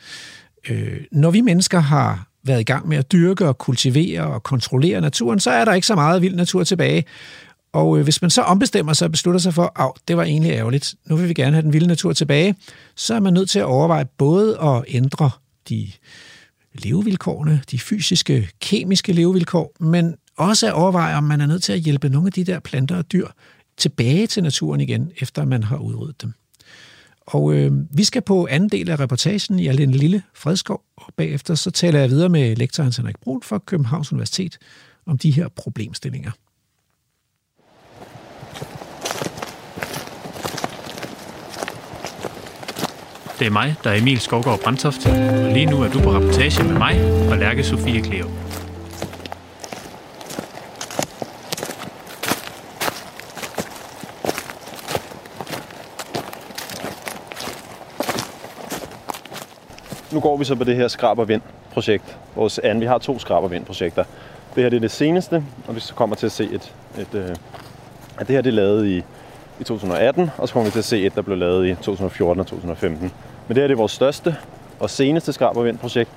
Øh, 0.68 1.00
når 1.12 1.30
vi 1.30 1.40
mennesker 1.40 1.78
har 1.78 2.27
været 2.48 2.60
i 2.60 2.64
gang 2.64 2.88
med 2.88 2.96
at 2.96 3.12
dyrke 3.12 3.48
og 3.48 3.58
kultivere 3.58 4.22
og 4.22 4.42
kontrollere 4.42 5.00
naturen, 5.00 5.40
så 5.40 5.50
er 5.50 5.64
der 5.64 5.72
ikke 5.72 5.86
så 5.86 5.94
meget 5.94 6.22
vild 6.22 6.34
natur 6.34 6.64
tilbage. 6.64 7.04
Og 7.72 7.98
øh, 7.98 8.04
hvis 8.04 8.22
man 8.22 8.30
så 8.30 8.42
ombestemmer 8.42 8.92
sig 8.92 9.04
og 9.04 9.12
beslutter 9.12 9.40
sig 9.40 9.54
for, 9.54 9.80
at 9.82 9.92
det 10.08 10.16
var 10.16 10.22
egentlig 10.22 10.52
ærgerligt, 10.52 10.94
nu 11.06 11.16
vil 11.16 11.28
vi 11.28 11.34
gerne 11.34 11.52
have 11.52 11.62
den 11.62 11.72
vilde 11.72 11.86
natur 11.86 12.12
tilbage, 12.12 12.54
så 12.96 13.14
er 13.14 13.20
man 13.20 13.32
nødt 13.32 13.50
til 13.50 13.58
at 13.58 13.64
overveje 13.64 14.04
både 14.04 14.58
at 14.60 14.84
ændre 14.88 15.30
de 15.68 15.88
levevilkårene, 16.74 17.62
de 17.70 17.78
fysiske, 17.78 18.48
kemiske 18.60 19.12
levevilkår, 19.12 19.72
men 19.80 20.14
også 20.36 20.66
at 20.66 20.72
overveje, 20.72 21.16
om 21.16 21.24
man 21.24 21.40
er 21.40 21.46
nødt 21.46 21.62
til 21.62 21.72
at 21.72 21.80
hjælpe 21.80 22.08
nogle 22.08 22.26
af 22.26 22.32
de 22.32 22.44
der 22.44 22.60
planter 22.60 22.96
og 22.96 23.12
dyr 23.12 23.26
tilbage 23.76 24.26
til 24.26 24.42
naturen 24.42 24.80
igen, 24.80 25.12
efter 25.20 25.44
man 25.44 25.62
har 25.62 25.76
udryddet 25.76 26.22
dem. 26.22 26.32
Og 27.30 27.54
øh, 27.54 27.72
vi 27.90 28.04
skal 28.04 28.22
på 28.22 28.46
anden 28.50 28.68
del 28.68 28.90
af 28.90 29.00
reportagen 29.00 29.58
i 29.58 29.66
en 29.66 29.90
Lille 29.90 30.22
Fredskov, 30.34 30.82
og 30.96 31.12
bagefter 31.16 31.54
så 31.54 31.70
taler 31.70 32.00
jeg 32.00 32.10
videre 32.10 32.28
med 32.28 32.56
lektor 32.56 32.82
Hans 32.82 32.96
Henrik 32.96 33.20
Brun 33.20 33.42
fra 33.42 33.58
Københavns 33.58 34.12
Universitet 34.12 34.58
om 35.06 35.18
de 35.18 35.30
her 35.30 35.48
problemstillinger. 35.48 36.30
Det 43.38 43.46
er 43.46 43.50
mig, 43.50 43.74
der 43.84 43.90
er 43.90 43.94
Emil 43.94 44.20
Skovgaard 44.20 44.60
Brandtoft, 44.60 45.06
og 45.06 45.52
lige 45.52 45.66
nu 45.66 45.82
er 45.82 45.88
du 45.88 46.00
på 46.00 46.12
reportage 46.12 46.64
med 46.64 46.78
mig 46.78 47.28
og 47.30 47.38
Lærke 47.38 47.64
Sofie 47.64 48.02
Kleo. 48.02 48.47
Nu 60.12 60.20
går 60.20 60.36
vi 60.36 60.44
så 60.44 60.54
på 60.54 60.64
det 60.64 60.76
her 60.76 60.88
skrab 60.88 61.18
og 61.18 61.28
vind 61.28 61.42
projekt. 61.72 62.16
Vores 62.36 62.58
anden, 62.58 62.80
vi 62.80 62.86
har 62.86 62.98
to 62.98 63.18
skrab 63.18 63.42
og 63.42 63.50
vind 63.50 63.64
projekter. 63.64 64.04
Det 64.54 64.62
her 64.62 64.70
det 64.70 64.76
er 64.76 64.80
det 64.80 64.90
seneste, 64.90 65.44
og 65.66 65.74
vi 65.74 65.80
så 65.80 65.94
kommer 65.94 66.16
til 66.16 66.26
at 66.26 66.32
se 66.32 66.44
et, 66.44 66.74
et 66.98 67.14
øh, 67.14 67.30
et 67.30 67.40
at 68.18 68.28
det 68.28 68.34
her 68.34 68.42
det 68.42 68.50
er 68.50 68.54
lavet 68.54 68.86
i, 68.86 69.02
i 69.60 69.64
2018, 69.64 70.30
og 70.38 70.48
så 70.48 70.52
kommer 70.52 70.64
vi 70.64 70.72
til 70.72 70.78
at 70.78 70.84
se 70.84 71.06
et, 71.06 71.14
der 71.14 71.22
blev 71.22 71.38
lavet 71.38 71.66
i 71.66 71.74
2014 71.74 72.40
og 72.40 72.46
2015. 72.46 73.12
Men 73.48 73.54
det 73.54 73.62
her 73.62 73.68
det 73.68 73.74
er 73.74 73.76
vores 73.76 73.92
største 73.92 74.36
og 74.80 74.90
seneste 74.90 75.32
skrab 75.32 75.56
og 75.56 75.64
vind 75.64 75.78
projekt, 75.78 76.10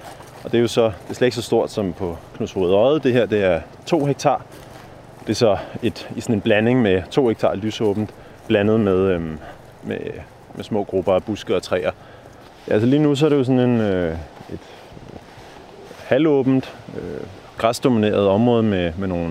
og 0.43 0.51
det 0.51 0.57
er 0.57 0.61
jo 0.61 0.67
så 0.67 0.83
det 0.83 1.09
er 1.09 1.13
slet 1.13 1.27
ikke 1.27 1.35
så 1.35 1.41
stort 1.41 1.71
som 1.71 1.93
på 1.93 2.17
Knudshoved 2.35 2.73
Øje. 2.73 2.99
Det 2.99 3.13
her 3.13 3.25
det 3.25 3.43
er 3.43 3.61
2 3.85 4.05
hektar. 4.05 4.45
Det 5.21 5.29
er 5.29 5.33
så 5.33 5.57
et, 5.83 6.09
i 6.15 6.21
sådan 6.21 6.35
en 6.35 6.41
blanding 6.41 6.81
med 6.81 7.01
2 7.11 7.27
hektar 7.27 7.55
lysåbent, 7.55 8.13
blandet 8.47 8.79
med, 8.79 8.97
øhm, 8.97 9.39
med, 9.83 9.97
med 10.55 10.63
små 10.63 10.83
grupper 10.83 11.13
af 11.13 11.23
buske 11.23 11.55
og 11.55 11.63
træer. 11.63 11.91
Ja, 12.67 12.73
altså 12.73 12.87
lige 12.87 12.99
nu 12.99 13.15
så 13.15 13.25
er 13.25 13.29
det 13.29 13.37
jo 13.37 13.43
sådan 13.43 13.59
en, 13.59 13.81
øh, 13.81 14.17
et 14.53 14.59
halvåbent, 16.05 16.75
øh, 16.97 17.27
græsdomineret 17.57 18.27
område 18.27 18.63
med, 18.63 18.93
med 18.97 19.07
nogle, 19.07 19.29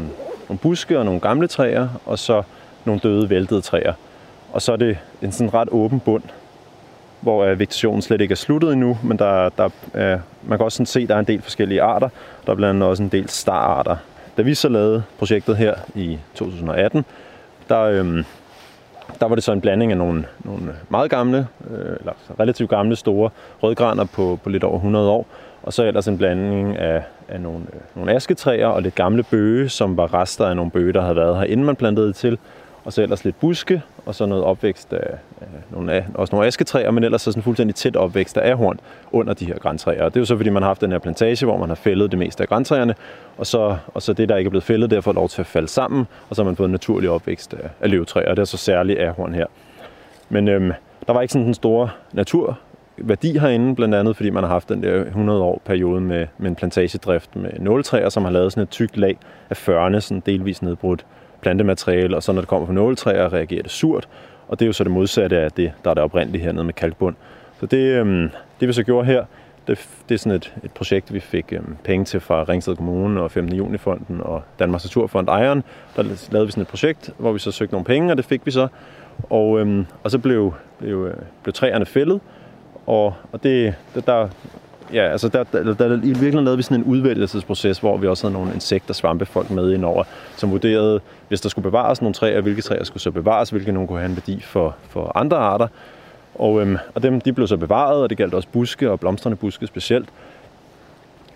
nogle 0.48 0.58
buske 0.58 0.98
og 0.98 1.04
nogle 1.04 1.20
gamle 1.20 1.46
træer, 1.46 1.88
og 2.06 2.18
så 2.18 2.42
nogle 2.84 3.00
døde, 3.00 3.30
væltede 3.30 3.60
træer. 3.60 3.94
Og 4.52 4.62
så 4.62 4.72
er 4.72 4.76
det 4.76 4.98
en 5.22 5.32
sådan 5.32 5.54
ret 5.54 5.68
åben 5.72 6.00
bund, 6.00 6.22
hvor 7.20 7.44
øh, 7.44 7.58
vegetationen 7.58 8.02
slet 8.02 8.20
ikke 8.20 8.32
er 8.32 8.36
sluttet 8.36 8.72
endnu, 8.72 8.98
men 9.02 9.18
der, 9.18 9.48
der 9.48 9.68
øh, 9.94 10.18
man 10.42 10.58
kan 10.58 10.64
også 10.64 10.76
sådan 10.76 10.86
se, 10.86 11.00
at 11.00 11.08
der 11.08 11.14
er 11.14 11.18
en 11.18 11.26
del 11.26 11.42
forskellige 11.42 11.82
arter. 11.82 12.08
Der 12.46 12.52
er 12.52 12.56
blandt 12.56 12.74
andet 12.74 12.88
også 12.88 13.02
en 13.02 13.08
del 13.08 13.28
stararter. 13.28 13.96
Da 14.36 14.42
vi 14.42 14.54
så 14.54 14.68
lavede 14.68 15.02
projektet 15.18 15.56
her 15.56 15.74
i 15.94 16.18
2018, 16.34 17.04
der, 17.68 17.80
øh, 17.80 18.24
der 19.20 19.26
var 19.26 19.34
det 19.34 19.44
så 19.44 19.52
en 19.52 19.60
blanding 19.60 19.92
af 19.92 19.98
nogle, 19.98 20.24
nogle 20.44 20.74
meget 20.88 21.10
gamle, 21.10 21.46
øh, 21.70 21.96
eller 22.00 22.12
relativt 22.40 22.70
gamle 22.70 22.96
store 22.96 23.30
rødgraner 23.62 24.04
på, 24.04 24.38
på 24.42 24.48
lidt 24.50 24.64
over 24.64 24.76
100 24.76 25.08
år, 25.08 25.26
og 25.62 25.72
så 25.72 25.84
ellers 25.84 26.08
en 26.08 26.18
blanding 26.18 26.76
af, 26.78 27.02
af 27.28 27.40
nogle, 27.40 27.58
øh, 27.74 27.80
nogle 27.94 28.12
asketræer 28.12 28.66
og 28.66 28.82
lidt 28.82 28.94
gamle 28.94 29.22
bøge, 29.22 29.68
som 29.68 29.96
var 29.96 30.14
rester 30.14 30.46
af 30.46 30.56
nogle 30.56 30.70
bøge, 30.70 30.92
der 30.92 31.00
havde 31.00 31.16
været 31.16 31.36
her, 31.36 31.44
inden 31.44 31.66
man 31.66 31.76
plantede 31.76 32.06
det 32.06 32.16
til, 32.16 32.38
og 32.84 32.92
så 32.92 33.02
ellers 33.02 33.24
lidt 33.24 33.40
buske, 33.40 33.82
og 34.06 34.14
så 34.14 34.26
noget 34.26 34.44
opvækst 34.44 34.92
af, 34.92 35.18
øh, 35.42 35.48
nogle, 35.70 35.92
af, 35.92 36.04
også 36.14 36.34
nogle 36.34 36.46
asketræer, 36.46 36.90
men 36.90 37.04
ellers 37.04 37.22
så 37.22 37.32
sådan 37.32 37.42
fuldstændig 37.42 37.74
tæt 37.74 37.96
opvækst 37.96 38.38
af 38.38 38.50
ahorn 38.50 38.80
under 39.12 39.34
de 39.34 39.46
her 39.46 39.58
græntræer. 39.58 40.04
Og 40.04 40.14
det 40.14 40.16
er 40.16 40.20
jo 40.20 40.24
så, 40.24 40.36
fordi 40.36 40.50
man 40.50 40.62
har 40.62 40.68
haft 40.68 40.80
den 40.80 40.92
her 40.92 40.98
plantage, 40.98 41.46
hvor 41.46 41.56
man 41.56 41.68
har 41.68 41.76
fældet 41.76 42.10
det 42.10 42.18
meste 42.18 42.42
af 42.42 42.48
græntræerne, 42.48 42.94
og 43.38 43.46
så, 43.46 43.76
og 43.94 44.02
så 44.02 44.12
det, 44.12 44.28
der 44.28 44.36
ikke 44.36 44.48
er 44.48 44.50
blevet 44.50 44.64
fældet, 44.64 44.90
der 44.90 45.00
får 45.00 45.12
lov 45.12 45.28
til 45.28 45.40
at 45.40 45.46
falde 45.46 45.68
sammen, 45.68 46.06
og 46.30 46.36
så 46.36 46.42
har 46.42 46.46
man 46.46 46.56
fået 46.56 46.68
en 46.68 46.72
naturlig 46.72 47.10
opvækst 47.10 47.54
af, 47.54 47.68
af 47.80 47.90
løvtræer, 47.90 48.30
og 48.30 48.36
det 48.36 48.42
er 48.42 48.46
så 48.46 48.56
særligt 48.56 49.00
ahorn 49.00 49.34
her. 49.34 49.46
Men 50.28 50.48
øhm, 50.48 50.72
der 51.06 51.12
var 51.12 51.22
ikke 51.22 51.32
sådan 51.32 51.48
en 51.48 51.54
stor 51.54 51.94
natur 52.12 52.58
værdi 52.96 53.38
herinde, 53.38 53.74
blandt 53.74 53.94
andet 53.94 54.16
fordi 54.16 54.30
man 54.30 54.42
har 54.42 54.50
haft 54.50 54.68
den 54.68 54.82
der 54.82 55.04
100 55.04 55.42
år 55.42 55.62
periode 55.64 56.00
med, 56.00 56.26
med 56.38 56.50
en 56.50 56.56
plantagedrift 56.56 57.36
med 57.36 57.50
nåletræer, 57.58 58.08
som 58.08 58.24
har 58.24 58.30
lavet 58.30 58.52
sådan 58.52 58.62
et 58.62 58.70
tykt 58.70 58.96
lag 58.96 59.18
af 59.50 59.56
førne, 59.56 60.00
sådan 60.00 60.22
delvis 60.26 60.62
nedbrudt 60.62 61.06
plantemateriale, 61.40 62.16
og 62.16 62.22
så 62.22 62.32
når 62.32 62.40
det 62.40 62.48
kommer 62.48 62.66
fra 62.66 62.72
nåletræer, 62.72 63.32
reagerer 63.32 63.62
det 63.62 63.70
surt, 63.70 64.08
og 64.48 64.58
det 64.58 64.64
er 64.64 64.66
jo 64.66 64.72
så 64.72 64.84
det 64.84 64.92
modsatte 64.92 65.38
af 65.38 65.52
det, 65.52 65.72
der 65.84 65.90
er 65.90 65.94
det 65.94 66.02
oprindelige 66.02 66.42
hernede 66.42 66.64
med 66.64 66.74
kalkbund. 66.74 67.16
Så 67.60 67.66
det, 67.66 67.78
øhm, 67.78 68.30
det 68.60 68.68
vi 68.68 68.72
så 68.72 68.82
gjorde 68.82 69.06
her, 69.06 69.24
det, 69.66 69.88
det 70.08 70.14
er 70.14 70.18
sådan 70.18 70.36
et, 70.36 70.54
et 70.64 70.72
projekt, 70.72 71.14
vi 71.14 71.20
fik 71.20 71.52
øhm, 71.52 71.76
penge 71.84 72.04
til 72.04 72.20
fra 72.20 72.44
Ringsted 72.48 72.76
Kommune 72.76 73.22
og 73.22 73.30
15. 73.30 73.56
juni-fonden 73.56 74.20
og 74.20 74.42
Danmarks 74.58 74.84
Naturfond 74.84 75.28
Ejeren. 75.28 75.62
Der 75.96 76.02
lavede 76.30 76.46
vi 76.46 76.52
sådan 76.52 76.62
et 76.62 76.68
projekt, 76.68 77.10
hvor 77.18 77.32
vi 77.32 77.38
så 77.38 77.50
søgte 77.50 77.74
nogle 77.74 77.84
penge, 77.84 78.10
og 78.10 78.16
det 78.16 78.24
fik 78.24 78.46
vi 78.46 78.50
så. 78.50 78.68
Og, 79.30 79.60
øhm, 79.60 79.86
og 80.04 80.10
så 80.10 80.18
blev, 80.18 80.54
blev, 80.78 81.06
øh, 81.06 81.14
blev 81.42 81.52
træerne 81.52 81.86
fældet, 81.86 82.20
og, 82.86 83.14
og 83.32 83.42
det, 83.42 83.74
der, 84.06 84.28
ja, 84.92 85.02
altså 85.02 85.28
der, 85.28 85.44
der, 85.44 85.74
der, 85.74 85.86
i 85.86 85.98
virkeligheden 85.98 86.44
lavede 86.44 86.56
vi 86.56 86.62
sådan 86.62 86.76
en 86.76 86.84
udvælgelsesproces, 86.84 87.78
hvor 87.78 87.96
vi 87.96 88.06
også 88.06 88.26
havde 88.26 88.38
nogle 88.38 88.54
insekter, 88.54 88.94
svampefolk 88.94 89.50
med 89.50 89.72
indover, 89.72 90.04
som 90.36 90.50
vurderede, 90.50 91.00
hvis 91.28 91.40
der 91.40 91.48
skulle 91.48 91.62
bevares 91.62 92.02
nogle 92.02 92.14
træer, 92.14 92.40
hvilke 92.40 92.62
træer 92.62 92.84
skulle 92.84 93.02
så 93.02 93.10
bevares, 93.10 93.50
hvilke 93.50 93.72
nogle 93.72 93.88
kunne 93.88 93.98
have 93.98 94.10
en 94.10 94.16
værdi 94.16 94.40
for, 94.40 94.76
for 94.88 95.12
andre 95.14 95.36
arter. 95.36 95.68
Og, 96.34 96.60
øhm, 96.60 96.76
og 96.94 97.02
dem 97.02 97.20
de 97.20 97.32
blev 97.32 97.46
så 97.46 97.56
bevaret, 97.56 98.02
og 98.02 98.10
det 98.10 98.18
galt 98.18 98.34
også 98.34 98.48
buske 98.52 98.90
og 98.90 99.00
blomstrende 99.00 99.36
buske 99.36 99.66
specielt. 99.66 100.08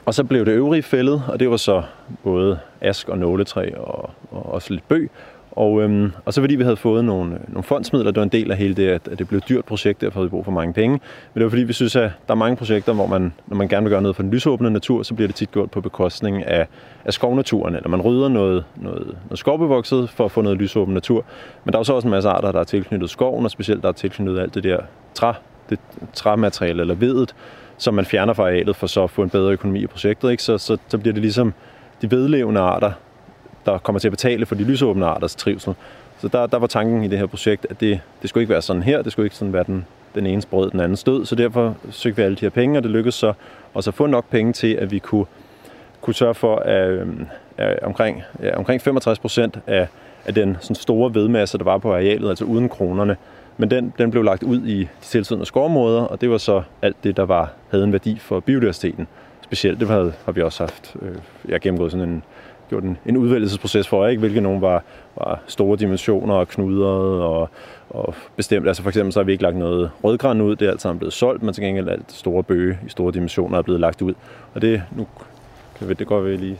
Og 0.06 0.14
så 0.14 0.24
blev 0.24 0.46
det 0.46 0.52
øvrige 0.52 0.82
fældet, 0.82 1.22
og 1.28 1.40
det 1.40 1.50
var 1.50 1.56
så 1.56 1.82
både 2.22 2.58
ask 2.80 3.08
og 3.08 3.18
nåletræ 3.18 3.70
og, 3.76 4.10
og 4.30 4.52
også 4.52 4.72
lidt 4.72 4.88
bøg. 4.88 5.10
Og, 5.56 5.82
øhm, 5.82 6.12
og 6.24 6.34
så 6.34 6.40
fordi 6.40 6.54
vi 6.54 6.62
havde 6.62 6.76
fået 6.76 7.04
nogle, 7.04 7.34
øh, 7.34 7.40
nogle 7.48 7.62
fondsmidler, 7.62 8.10
det 8.10 8.16
var 8.16 8.22
en 8.22 8.28
del 8.28 8.50
af 8.50 8.56
hele 8.56 8.74
det, 8.74 8.88
at, 8.88 9.08
at 9.08 9.18
det 9.18 9.28
blev 9.28 9.38
et 9.38 9.48
dyrt 9.48 9.64
projekt, 9.64 10.00
derfor 10.00 10.20
havde 10.20 10.26
vi 10.26 10.30
brug 10.30 10.44
for 10.44 10.52
mange 10.52 10.72
penge. 10.72 10.90
Men 10.90 11.00
det 11.34 11.44
var 11.44 11.48
fordi, 11.50 11.62
vi 11.62 11.72
synes, 11.72 11.96
at 11.96 12.10
der 12.26 12.34
er 12.34 12.38
mange 12.38 12.56
projekter, 12.56 12.92
hvor 12.92 13.06
man, 13.06 13.32
når 13.46 13.56
man 13.56 13.68
gerne 13.68 13.84
vil 13.84 13.90
gøre 13.90 14.02
noget 14.02 14.16
for 14.16 14.22
den 14.22 14.30
lysåbne 14.30 14.70
natur, 14.70 15.02
så 15.02 15.14
bliver 15.14 15.28
det 15.28 15.34
tit 15.34 15.52
gjort 15.52 15.70
på 15.70 15.80
bekostning 15.80 16.44
af, 16.44 16.66
af 17.04 17.12
skovnaturen, 17.12 17.74
eller 17.74 17.88
man 17.88 18.00
rydder 18.00 18.28
noget, 18.28 18.64
noget, 18.76 19.16
noget 19.24 19.38
skovbevokset 19.38 20.10
for 20.10 20.24
at 20.24 20.30
få 20.30 20.42
noget 20.42 20.58
lysåben 20.58 20.94
natur. 20.94 21.24
Men 21.64 21.72
der 21.72 21.78
er 21.78 21.80
jo 21.80 21.84
så 21.84 21.94
også 21.94 22.08
en 22.08 22.10
masse 22.10 22.28
arter, 22.28 22.52
der 22.52 22.60
er 22.60 22.64
tilknyttet 22.64 23.10
skoven, 23.10 23.44
og 23.44 23.50
specielt 23.50 23.82
der 23.82 23.88
er 23.88 23.92
tilknyttet 23.92 24.40
alt 24.40 24.54
det 24.54 24.64
der 24.64 24.78
træ, 25.14 25.32
det 25.70 25.78
træmateriale 26.12 26.80
eller 26.80 26.94
vedet, 26.94 27.34
som 27.76 27.94
man 27.94 28.04
fjerner 28.04 28.32
fra 28.32 28.42
arealet 28.42 28.76
for 28.76 28.86
så 28.86 29.04
at 29.04 29.10
få 29.10 29.22
en 29.22 29.30
bedre 29.30 29.52
økonomi 29.52 29.82
i 29.82 29.86
projektet. 29.86 30.30
Ikke? 30.30 30.42
Så, 30.42 30.58
så, 30.58 30.78
så 30.88 30.98
bliver 30.98 31.12
det 31.12 31.22
ligesom 31.22 31.54
de 32.02 32.10
vedlevende 32.10 32.60
arter, 32.60 32.92
der 33.66 33.78
kommer 33.78 33.98
til 33.98 34.08
at 34.08 34.12
betale 34.12 34.46
for 34.46 34.54
de 34.54 34.64
lysåbne 34.64 35.06
arters 35.06 35.34
trivsel. 35.34 35.74
Så 36.18 36.28
der, 36.28 36.46
der 36.46 36.58
var 36.58 36.66
tanken 36.66 37.04
i 37.04 37.08
det 37.08 37.18
her 37.18 37.26
projekt, 37.26 37.66
at 37.70 37.80
det, 37.80 38.00
det 38.22 38.30
skulle 38.30 38.42
ikke 38.42 38.52
være 38.52 38.62
sådan 38.62 38.82
her, 38.82 39.02
det 39.02 39.12
skulle 39.12 39.26
ikke 39.26 39.36
sådan 39.36 39.52
være 39.52 39.64
den, 39.66 39.86
den 40.14 40.26
ene 40.26 40.42
brød, 40.50 40.70
den 40.70 40.80
anden 40.80 40.96
stød, 40.96 41.26
så 41.26 41.34
derfor 41.34 41.76
søgte 41.90 42.16
vi 42.16 42.22
alle 42.22 42.36
de 42.36 42.40
her 42.40 42.50
penge, 42.50 42.78
og 42.78 42.82
det 42.82 42.90
lykkedes 42.90 43.14
så 43.14 43.32
også 43.74 43.90
at 43.90 43.94
få 43.94 44.06
nok 44.06 44.30
penge 44.30 44.52
til, 44.52 44.74
at 44.74 44.90
vi 44.90 44.98
kunne 44.98 45.26
kunne 46.04 46.14
sørge 46.14 46.34
for, 46.34 46.56
at, 46.56 46.88
øhm, 46.88 47.26
at 47.58 47.82
omkring, 47.82 48.22
ja, 48.42 48.56
omkring 48.56 48.82
65 48.82 49.18
procent 49.18 49.58
af, 49.66 49.88
af 50.24 50.34
den 50.34 50.56
sådan 50.60 50.74
store 50.74 51.14
vedmasse, 51.14 51.58
der 51.58 51.64
var 51.64 51.78
på 51.78 51.92
arealet, 51.92 52.28
altså 52.28 52.44
uden 52.44 52.68
kronerne, 52.68 53.16
men 53.56 53.70
den, 53.70 53.92
den 53.98 54.10
blev 54.10 54.22
lagt 54.22 54.42
ud 54.42 54.66
i 54.66 54.80
de 54.80 54.88
tilsødende 55.00 55.46
skovområder, 55.46 56.02
og 56.02 56.20
det 56.20 56.30
var 56.30 56.38
så 56.38 56.62
alt 56.82 56.96
det, 57.04 57.16
der 57.16 57.22
var, 57.22 57.52
havde 57.70 57.84
en 57.84 57.92
værdi 57.92 58.18
for 58.18 58.40
biodiversiteten. 58.40 59.06
Specielt, 59.40 59.80
det 59.80 59.88
havde, 59.88 60.12
har 60.24 60.32
vi 60.32 60.42
også 60.42 60.62
haft, 60.62 60.96
øh, 61.02 61.14
jeg 61.44 61.54
har 61.54 61.58
gennemgået 61.58 61.92
sådan 61.92 62.08
en, 62.08 62.22
gjort 62.74 62.84
en, 62.84 62.98
en 63.06 63.16
udvælgelsesproces 63.16 63.88
for, 63.88 64.06
ikke? 64.06 64.20
hvilke 64.20 64.40
nogen 64.40 64.60
var, 64.60 64.82
var 65.16 65.40
store 65.46 65.76
dimensioner 65.76 66.34
og 66.34 66.48
knudrede 66.48 67.22
og, 67.22 67.48
og 67.90 68.14
bestemt. 68.36 68.68
Altså 68.68 68.82
for 68.82 68.90
eksempel 68.90 69.12
så 69.12 69.20
har 69.20 69.24
vi 69.24 69.32
ikke 69.32 69.42
lagt 69.42 69.56
noget 69.56 69.90
rødgræn 70.04 70.40
ud, 70.40 70.56
det 70.56 70.66
er 70.66 70.70
alt 70.70 70.82
sammen 70.82 70.98
blevet 70.98 71.12
solgt, 71.12 71.42
men 71.42 71.54
til 71.54 71.64
gengæld 71.64 71.88
alt 71.88 72.12
store 72.12 72.42
bøge 72.42 72.78
i 72.86 72.88
store 72.88 73.12
dimensioner 73.12 73.58
er 73.58 73.62
blevet 73.62 73.80
lagt 73.80 74.02
ud. 74.02 74.14
Og 74.54 74.62
det, 74.62 74.82
nu 74.96 75.06
kan 75.78 75.88
vi, 75.88 75.94
det 75.94 76.06
går 76.06 76.20
vi 76.20 76.36
lige 76.36 76.58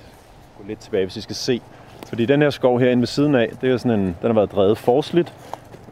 gå 0.59 0.65
lidt 0.69 0.79
tilbage, 0.79 1.05
hvis 1.05 1.17
I 1.17 1.21
skal 1.21 1.37
se. 1.37 1.61
Fordi 2.09 2.27
den 2.27 2.43
her 2.43 2.51
skov 2.51 2.81
herinde 2.81 3.01
ved 3.01 3.07
siden 3.07 3.35
af, 3.35 3.51
det 3.61 3.71
er 3.71 3.77
sådan 3.77 4.01
en, 4.01 4.07
den 4.07 4.17
har 4.27 4.33
været 4.33 4.53
drevet 4.53 4.79
forsligt, 4.79 5.33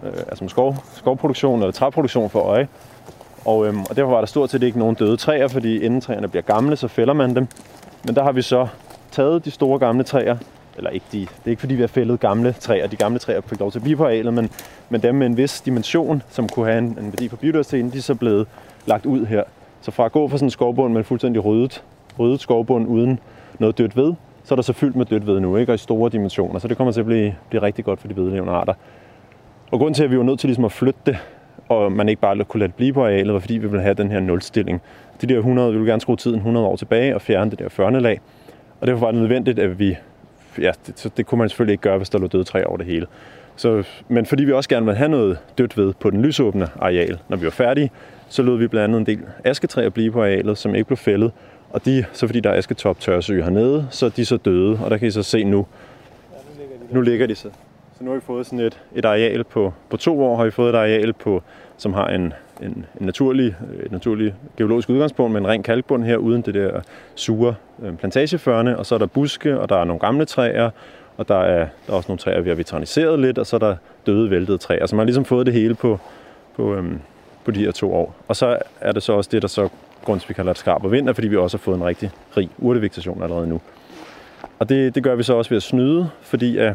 øh, 0.04 0.12
altså 0.12 0.44
med 0.44 0.48
skov, 0.48 0.76
skovproduktion 0.94 1.60
eller 1.60 1.72
træproduktion 1.72 2.30
for 2.30 2.40
øje. 2.40 2.68
Og, 3.44 3.66
øhm, 3.66 3.80
og 3.90 3.96
derfor 3.96 4.10
var 4.10 4.18
der 4.18 4.26
stort 4.26 4.50
set 4.50 4.62
ikke 4.62 4.78
nogen 4.78 4.94
døde 4.94 5.16
træer, 5.16 5.48
fordi 5.48 5.84
inden 5.84 6.00
træerne 6.00 6.28
bliver 6.28 6.42
gamle, 6.42 6.76
så 6.76 6.88
fælder 6.88 7.14
man 7.14 7.36
dem. 7.36 7.48
Men 8.04 8.14
der 8.14 8.22
har 8.22 8.32
vi 8.32 8.42
så 8.42 8.66
taget 9.12 9.44
de 9.44 9.50
store 9.50 9.78
gamle 9.78 10.04
træer, 10.04 10.36
eller 10.76 10.90
ikke 10.90 11.06
de, 11.12 11.20
det 11.20 11.28
er 11.44 11.50
ikke 11.50 11.60
fordi 11.60 11.74
vi 11.74 11.80
har 11.80 11.88
fældet 11.88 12.20
gamle 12.20 12.52
træer, 12.52 12.86
de 12.86 12.96
gamle 12.96 13.18
træer 13.18 13.40
fik 13.40 13.60
lov 13.60 13.72
til 13.72 13.78
at 13.78 13.82
blive 13.82 13.96
på 13.96 14.04
arealet, 14.04 14.34
men, 14.34 14.50
men 14.88 15.02
dem 15.02 15.14
med 15.14 15.26
en 15.26 15.36
vis 15.36 15.60
dimension, 15.60 16.22
som 16.30 16.48
kunne 16.48 16.66
have 16.66 16.78
en, 16.78 16.84
en 16.84 17.04
værdi 17.04 17.28
for 17.28 17.36
biodiversiteten, 17.36 17.90
de 17.90 17.98
er 17.98 18.02
så 18.02 18.14
blevet 18.14 18.46
lagt 18.86 19.06
ud 19.06 19.26
her. 19.26 19.42
Så 19.80 19.90
fra 19.90 20.04
at 20.04 20.12
gå 20.12 20.28
fra 20.28 20.36
sådan 20.36 20.46
en 20.46 20.50
skovbund 20.50 20.92
med 20.92 21.04
fuldstændig 21.04 21.44
ryddet, 21.44 21.82
ryddet 22.18 22.40
skovbund 22.40 22.88
uden 22.88 23.18
noget 23.58 23.78
dødt 23.78 23.96
ved, 23.96 24.14
så 24.44 24.54
er 24.54 24.56
der 24.56 24.62
så 24.62 24.72
fyldt 24.72 24.96
med 24.96 25.06
dødt 25.06 25.26
ved 25.26 25.40
nu, 25.40 25.56
ikke? 25.56 25.72
og 25.72 25.74
i 25.74 25.78
store 25.78 26.10
dimensioner. 26.10 26.58
Så 26.58 26.68
det 26.68 26.76
kommer 26.76 26.92
til 26.92 27.00
at 27.00 27.06
blive, 27.06 27.34
blive 27.48 27.62
rigtig 27.62 27.84
godt 27.84 28.00
for 28.00 28.08
de 28.08 28.16
vedlevende 28.16 28.52
arter. 28.52 28.74
Og 29.70 29.78
grunden 29.78 29.94
til, 29.94 30.04
at 30.04 30.10
vi 30.10 30.18
var 30.18 30.22
nødt 30.22 30.40
til 30.40 30.48
ligesom 30.48 30.64
at 30.64 30.72
flytte 30.72 31.00
det, 31.06 31.18
og 31.68 31.92
man 31.92 32.08
ikke 32.08 32.20
bare 32.20 32.44
kunne 32.44 32.58
lade 32.58 32.68
det 32.68 32.76
blive 32.76 32.92
på 32.92 33.04
arealet, 33.04 33.34
var 33.34 33.40
fordi 33.40 33.54
vi 33.54 33.66
ville 33.66 33.82
have 33.82 33.94
den 33.94 34.10
her 34.10 34.20
nulstilling. 34.20 34.82
De 35.20 35.26
der 35.26 35.36
100, 35.36 35.70
vi 35.70 35.76
ville 35.76 35.90
gerne 35.90 36.00
skrue 36.00 36.16
tiden 36.16 36.36
100 36.36 36.66
år 36.66 36.76
tilbage 36.76 37.14
og 37.14 37.22
fjerne 37.22 37.50
det 37.50 37.58
der 37.58 37.68
førnelag. 37.68 38.20
Og 38.82 38.88
derfor 38.88 39.00
var 39.00 39.10
det 39.10 39.20
nødvendigt, 39.20 39.58
at 39.58 39.78
vi... 39.78 39.96
Ja, 40.58 40.72
det, 40.86 40.98
så 40.98 41.10
det 41.16 41.26
kunne 41.26 41.38
man 41.38 41.48
selvfølgelig 41.48 41.72
ikke 41.72 41.82
gøre, 41.82 41.96
hvis 41.96 42.10
der 42.10 42.18
lå 42.18 42.26
døde 42.26 42.44
træer 42.44 42.64
over 42.64 42.76
det 42.76 42.86
hele. 42.86 43.06
Så, 43.56 43.84
men 44.08 44.26
fordi 44.26 44.44
vi 44.44 44.52
også 44.52 44.68
gerne 44.68 44.86
ville 44.86 44.96
have 44.96 45.08
noget 45.08 45.38
dødt 45.58 45.76
ved 45.76 45.92
på 46.00 46.10
den 46.10 46.22
lysåbne 46.22 46.68
areal, 46.80 47.18
når 47.28 47.36
vi 47.36 47.44
var 47.44 47.50
færdige, 47.50 47.90
så 48.28 48.42
lod 48.42 48.58
vi 48.58 48.66
blandt 48.66 48.84
andet 48.84 48.98
en 48.98 49.06
del 49.06 49.26
asketræer 49.44 49.88
blive 49.88 50.12
på 50.12 50.22
arealet, 50.22 50.58
som 50.58 50.74
ikke 50.74 50.86
blev 50.86 50.96
fældet. 50.96 51.32
Og 51.70 51.84
de, 51.84 52.04
så 52.12 52.26
fordi 52.26 52.40
der 52.40 52.50
er 52.50 52.54
asketop 52.54 53.00
tørsø 53.00 53.42
hernede, 53.42 53.86
så 53.90 54.06
er 54.06 54.10
de 54.10 54.24
så 54.24 54.36
døde, 54.36 54.78
og 54.84 54.90
der 54.90 54.96
kan 54.98 55.08
I 55.08 55.10
så 55.10 55.22
se 55.22 55.44
nu. 55.44 55.66
Nu 56.90 57.00
ligger 57.00 57.26
de 57.26 57.34
så. 57.34 57.48
Så 57.98 58.04
nu 58.04 58.10
har 58.10 58.14
vi 58.14 58.24
fået 58.26 58.46
sådan 58.46 58.60
et, 58.60 58.78
et 58.94 59.04
areal 59.04 59.44
på, 59.44 59.72
på 59.90 59.96
to 59.96 60.24
år, 60.24 60.36
har 60.36 60.44
vi 60.44 60.50
fået 60.50 60.74
et 60.74 60.78
areal 60.78 61.12
på, 61.12 61.42
som 61.76 61.92
har 61.92 62.08
en, 62.08 62.32
en, 62.62 62.86
en 63.00 63.06
naturlig, 63.06 63.56
øh, 63.72 63.86
et 63.86 63.92
naturligt 63.92 64.34
geologisk 64.56 64.88
udgangspunkt 64.88 65.32
med 65.32 65.40
en 65.40 65.46
ren 65.46 65.62
kalkbund 65.62 66.04
her, 66.04 66.16
uden 66.16 66.42
det 66.42 66.54
der 66.54 66.80
sure 67.14 67.54
øh, 67.82 67.96
plantageførne, 67.96 68.78
og 68.78 68.86
så 68.86 68.94
er 68.94 68.98
der 68.98 69.06
buske, 69.06 69.60
og 69.60 69.68
der 69.68 69.76
er 69.76 69.84
nogle 69.84 70.00
gamle 70.00 70.24
træer, 70.24 70.70
og 71.16 71.28
der 71.28 71.40
er, 71.40 71.66
der 71.86 71.92
er 71.92 71.96
også 71.96 72.08
nogle 72.08 72.18
træer, 72.18 72.40
vi 72.40 72.48
har 72.48 72.56
vitaliseret 72.56 73.18
lidt, 73.18 73.38
og 73.38 73.46
så 73.46 73.56
er 73.56 73.60
der 73.60 73.76
døde, 74.06 74.30
væltede 74.30 74.58
træer. 74.58 74.86
Så 74.86 74.96
man 74.96 75.00
har 75.00 75.06
ligesom 75.06 75.24
fået 75.24 75.46
det 75.46 75.54
hele 75.54 75.74
på, 75.74 76.00
på, 76.56 76.74
øhm, 76.74 77.00
på 77.44 77.50
de 77.50 77.64
her 77.64 77.72
to 77.72 77.94
år. 77.94 78.14
Og 78.28 78.36
så 78.36 78.58
er 78.80 78.92
det 78.92 79.02
så 79.02 79.12
også 79.12 79.30
det, 79.32 79.42
der 79.42 79.48
så 79.48 79.68
grund 80.04 80.20
til, 80.20 80.28
vi 80.28 80.34
kalder 80.34 80.52
det 80.52 80.60
skarp 80.60 80.84
og 80.84 80.92
vinter, 80.92 81.12
fordi 81.12 81.28
vi 81.28 81.36
også 81.36 81.56
har 81.56 81.62
fået 81.62 81.76
en 81.76 81.84
rigtig 81.84 82.10
rig 82.36 82.50
urtevegetation 82.58 83.22
allerede 83.22 83.46
nu. 83.46 83.60
Og 84.58 84.68
det, 84.68 84.94
det 84.94 85.02
gør 85.02 85.14
vi 85.14 85.22
så 85.22 85.34
også 85.34 85.48
ved 85.48 85.56
at 85.56 85.62
snyde, 85.62 86.10
fordi 86.20 86.58
at, 86.58 86.74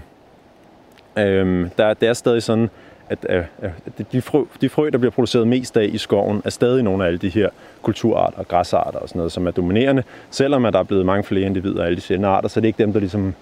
øh, 1.17 1.39
øhm, 1.39 1.69
der, 1.77 1.93
det 1.93 2.09
er 2.09 2.13
stadig 2.13 2.43
sådan, 2.43 2.69
at, 3.09 3.25
at, 3.25 3.43
at 3.61 4.11
de, 4.11 4.21
frø, 4.21 4.43
de 4.61 4.69
frø, 4.69 4.89
der 4.89 4.97
bliver 4.97 5.11
produceret 5.11 5.47
mest 5.47 5.77
af 5.77 5.89
i 5.93 5.97
skoven, 5.97 6.41
er 6.45 6.49
stadig 6.49 6.83
nogle 6.83 7.03
af 7.03 7.07
alle 7.07 7.19
de 7.19 7.29
her 7.29 7.49
kulturarter 7.81 8.37
og 8.37 8.47
græsarter 8.47 8.99
og 8.99 9.09
sådan 9.09 9.19
noget, 9.19 9.31
som 9.31 9.47
er 9.47 9.51
dominerende. 9.51 10.03
Selvom 10.29 10.65
at 10.65 10.73
der 10.73 10.79
er 10.79 10.83
blevet 10.83 11.05
mange 11.05 11.23
flere 11.23 11.45
individer 11.45 11.81
af 11.81 11.85
alle 11.85 11.95
de 11.95 12.01
sjældne 12.01 12.27
arter, 12.27 12.49
så 12.49 12.59
er 12.59 12.61
det 12.61 12.67
ikke 12.67 12.83
dem, 12.83 12.93
der 12.93 12.99
ligesom 12.99 13.33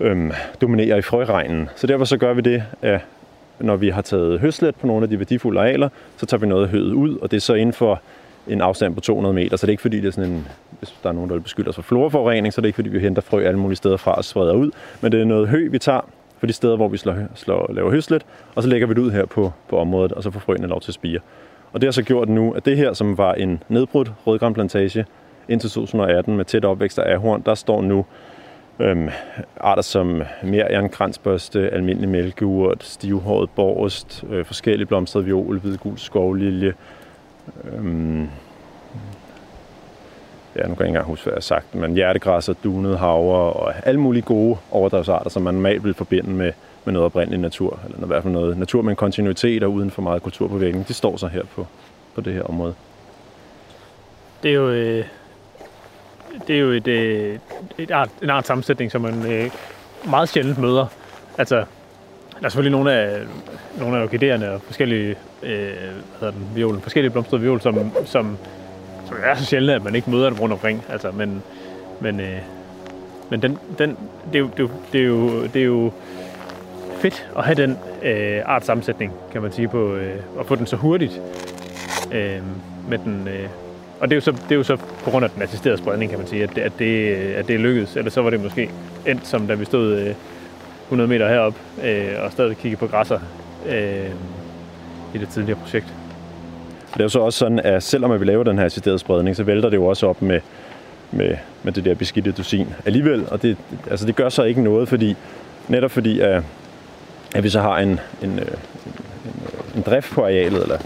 øhm, 0.00 0.32
dominerer 0.60 0.96
i 0.96 1.02
frøregnen. 1.02 1.68
Så 1.76 1.86
derfor 1.86 2.04
så 2.04 2.16
gør 2.16 2.32
vi 2.34 2.40
det, 2.40 2.62
at 2.82 3.00
når 3.60 3.76
vi 3.76 3.88
har 3.88 4.02
taget 4.02 4.40
høslet 4.40 4.74
på 4.74 4.86
nogle 4.86 5.02
af 5.02 5.10
de 5.10 5.18
værdifulde 5.18 5.60
arealer, 5.60 5.88
så 6.16 6.26
tager 6.26 6.40
vi 6.40 6.46
noget 6.46 6.62
af 6.62 6.68
høet 6.68 6.92
ud, 6.92 7.18
og 7.18 7.30
det 7.30 7.36
er 7.36 7.40
så 7.40 7.54
inden 7.54 7.72
for 7.72 8.00
en 8.48 8.60
afstand 8.60 8.94
på 8.94 9.00
200 9.00 9.34
meter, 9.34 9.56
så 9.56 9.66
det 9.66 9.70
er 9.70 9.72
ikke 9.72 9.82
fordi, 9.82 10.00
det 10.00 10.08
er 10.08 10.12
sådan 10.12 10.30
en, 10.30 10.48
hvis 10.78 10.94
der 11.02 11.08
er 11.08 11.12
nogen, 11.12 11.30
der 11.30 11.36
vil 11.36 11.42
beskylde 11.42 11.68
os 11.68 11.74
for 11.74 11.82
floraforurening, 11.82 12.52
så 12.52 12.60
det 12.60 12.64
er 12.64 12.68
ikke 12.68 12.76
fordi, 12.76 12.88
vi 12.88 12.98
henter 12.98 13.22
frø 13.22 13.44
alle 13.44 13.58
mulige 13.58 13.76
steder 13.76 13.96
fra 13.96 14.14
og 14.14 14.24
spreder 14.24 14.52
ud, 14.52 14.70
men 15.00 15.12
det 15.12 15.20
er 15.20 15.24
noget 15.24 15.48
hø, 15.48 15.68
vi 15.68 15.78
tager 15.78 16.00
for 16.42 16.46
de 16.46 16.52
steder, 16.52 16.76
hvor 16.76 16.88
vi 16.88 16.96
slår, 16.96 17.14
slår, 17.34 17.72
laver 17.72 17.90
høslet, 17.90 18.26
og 18.54 18.62
så 18.62 18.68
lægger 18.68 18.86
vi 18.86 18.94
det 18.94 19.00
ud 19.00 19.10
her 19.10 19.26
på, 19.26 19.52
på 19.68 19.78
området, 19.78 20.12
og 20.12 20.22
så 20.22 20.30
får 20.30 20.40
frøene 20.40 20.66
lov 20.66 20.80
til 20.80 20.90
at 20.90 20.94
spire. 20.94 21.20
Og 21.72 21.80
det 21.80 21.86
har 21.86 21.92
så 21.92 22.02
gjort 22.02 22.28
nu, 22.28 22.52
at 22.52 22.64
det 22.64 22.76
her, 22.76 22.92
som 22.92 23.18
var 23.18 23.34
en 23.34 23.62
nedbrudt 23.68 24.12
rødgranplantage 24.26 25.06
indtil 25.48 25.70
2018 25.70 26.36
med 26.36 26.44
tæt 26.44 26.64
opvækst 26.64 26.98
af 26.98 27.14
ahorn, 27.14 27.42
der 27.46 27.54
står 27.54 27.82
nu 27.82 28.04
øhm, 28.78 29.08
arter 29.56 29.82
som 29.82 30.22
mere 30.42 30.88
kransbørste, 30.88 31.70
almindelig 31.70 32.08
mælkeurt, 32.08 32.84
stivhåret 32.84 33.50
borst, 33.50 34.24
øh, 34.30 34.44
forskellige 34.44 34.86
blomstrede 34.86 35.24
viol, 35.24 35.58
hvidgul 35.58 35.98
skovlilje, 35.98 36.74
øhm, 37.72 38.28
ja, 40.56 40.60
nu 40.60 40.62
kan 40.62 40.68
jeg 40.68 40.70
ikke 40.70 40.84
engang 40.84 41.06
huske, 41.06 41.24
hvad 41.24 41.32
jeg 41.32 41.36
har 41.36 41.40
sagt, 41.40 41.74
men 41.74 41.94
hjertegræsser, 41.94 42.54
dunet 42.64 42.98
havre 42.98 43.52
og 43.52 43.72
alle 43.86 44.00
mulige 44.00 44.22
gode 44.22 44.56
overdrevsarter, 44.70 45.30
som 45.30 45.42
man 45.42 45.54
normalt 45.54 45.84
vil 45.84 45.94
forbinde 45.94 46.30
med, 46.30 46.52
med 46.84 46.92
noget 46.92 47.06
oprindelig 47.06 47.40
natur, 47.40 47.80
eller 47.84 48.04
i 48.04 48.06
hvert 48.06 48.22
fald 48.22 48.32
noget 48.32 48.58
natur 48.58 48.82
med 48.82 48.90
en 48.90 48.96
kontinuitet 48.96 49.62
og 49.62 49.72
uden 49.72 49.90
for 49.90 50.02
meget 50.02 50.22
kulturpåvirkning, 50.22 50.88
de 50.88 50.94
står 50.94 51.16
så 51.16 51.26
her 51.26 51.42
på, 51.54 51.66
på 52.14 52.20
det 52.20 52.32
her 52.32 52.42
område. 52.42 52.74
Det 54.42 54.50
er 54.50 54.54
jo, 54.54 54.70
øh, 54.70 55.04
det 56.46 56.56
er 56.56 56.60
jo 56.60 56.70
et, 56.70 56.88
øh, 56.88 57.38
et 57.78 57.90
art, 57.90 58.08
en 58.22 58.30
art 58.30 58.46
sammensætning, 58.46 58.90
som 58.92 59.00
man 59.00 59.32
øh, 59.32 59.50
meget 60.10 60.28
sjældent 60.28 60.58
møder. 60.58 60.86
Altså, 61.38 61.56
der 62.40 62.46
er 62.46 62.48
selvfølgelig 62.48 62.72
nogle 62.72 62.92
af, 62.92 63.20
nogle 63.78 63.98
af 63.98 64.02
orkiderne 64.02 64.50
og 64.50 64.62
forskellige, 64.62 65.16
øh, 65.42 65.50
hvad 65.50 66.20
hedder 66.20 66.30
den, 66.30 66.48
violen, 66.54 66.80
forskellige 66.80 67.10
blomstrede 67.10 67.42
viol, 67.42 67.60
som, 67.60 67.92
som 68.04 68.38
som 69.06 69.16
er 69.24 69.34
så 69.34 69.44
sjældent, 69.44 69.76
at 69.76 69.84
man 69.84 69.94
ikke 69.94 70.10
møder 70.10 70.30
dem 70.30 70.38
rundt 70.38 70.52
omkring. 70.52 70.84
Altså, 70.88 71.10
men, 71.10 71.42
men, 72.00 72.20
øh, 72.20 72.38
men 73.30 73.42
den, 73.42 73.58
den, 73.78 73.96
det, 74.32 74.34
er 74.34 74.38
jo, 74.38 74.50
det, 74.56 74.60
er 74.60 74.64
jo, 74.64 74.70
det, 74.92 75.00
er 75.00 75.04
jo, 75.04 75.42
det 75.42 75.56
er 75.56 75.66
jo 75.66 75.92
fedt 77.00 77.28
at 77.38 77.44
have 77.44 77.54
den 77.54 77.78
øh, 78.02 78.40
art 78.44 78.66
sammensætning, 78.66 79.12
kan 79.32 79.42
man 79.42 79.52
sige, 79.52 79.68
på, 79.68 79.94
øh, 79.94 80.20
og 80.36 80.46
få 80.46 80.54
den 80.54 80.66
så 80.66 80.76
hurtigt 80.76 81.20
øh, 82.12 82.38
med 82.88 82.98
den, 82.98 83.28
øh, 83.28 83.48
og 84.00 84.08
det 84.08 84.12
er, 84.12 84.16
jo 84.16 84.20
så, 84.20 84.30
det 84.30 84.52
er 84.52 84.56
jo 84.56 84.62
så 84.62 84.76
på 84.76 85.10
grund 85.10 85.24
af 85.24 85.30
den 85.30 85.42
assisterede 85.42 85.78
spredning, 85.78 86.10
kan 86.10 86.18
man 86.18 86.28
sige, 86.28 86.42
at 86.42 86.50
det, 86.54 86.60
at 86.60 86.72
det, 86.78 87.14
at 87.14 87.48
det 87.48 87.54
er 87.54 87.58
lykkedes. 87.58 87.96
Eller 87.96 88.10
så 88.10 88.22
var 88.22 88.30
det 88.30 88.40
måske 88.40 88.70
endt 89.06 89.26
som, 89.26 89.46
da 89.46 89.54
vi 89.54 89.64
stod 89.64 89.98
øh, 89.98 90.14
100 90.84 91.08
meter 91.08 91.28
herop 91.28 91.54
øh, 91.84 92.24
og 92.24 92.32
stadig 92.32 92.56
kiggede 92.56 92.80
på 92.80 92.86
græsser 92.86 93.18
øh, 93.68 94.10
i 95.14 95.18
det 95.18 95.28
tidligere 95.28 95.58
projekt. 95.58 95.94
Det 96.92 97.00
er 97.00 97.04
jo 97.04 97.08
så 97.08 97.20
også 97.20 97.38
sådan, 97.38 97.58
at 97.58 97.82
selvom 97.82 98.20
vi 98.20 98.24
laver 98.24 98.44
den 98.44 98.58
her 98.58 98.64
assisterede 98.64 98.98
spredning, 98.98 99.36
så 99.36 99.42
vælter 99.42 99.70
det 99.70 99.76
jo 99.76 99.86
også 99.86 100.06
op 100.06 100.22
med, 100.22 100.40
med, 101.10 101.36
med 101.62 101.72
det 101.72 101.84
der 101.84 101.94
beskidte 101.94 102.32
dusin 102.32 102.68
alligevel. 102.86 103.26
Og 103.30 103.42
det, 103.42 103.56
altså 103.90 104.06
det 104.06 104.16
gør 104.16 104.28
så 104.28 104.42
ikke 104.42 104.62
noget, 104.62 104.88
fordi 104.88 105.16
netop 105.68 105.90
fordi, 105.90 106.20
at, 106.20 106.42
at 107.34 107.44
vi 107.44 107.48
så 107.48 107.60
har 107.60 107.78
en, 107.78 108.00
en, 108.22 108.38
øh, 108.38 108.46
en, 109.24 109.42
en 109.76 109.82
drift 109.82 110.10
på 110.10 110.22
arealet, 110.22 110.62
eller 110.62 110.78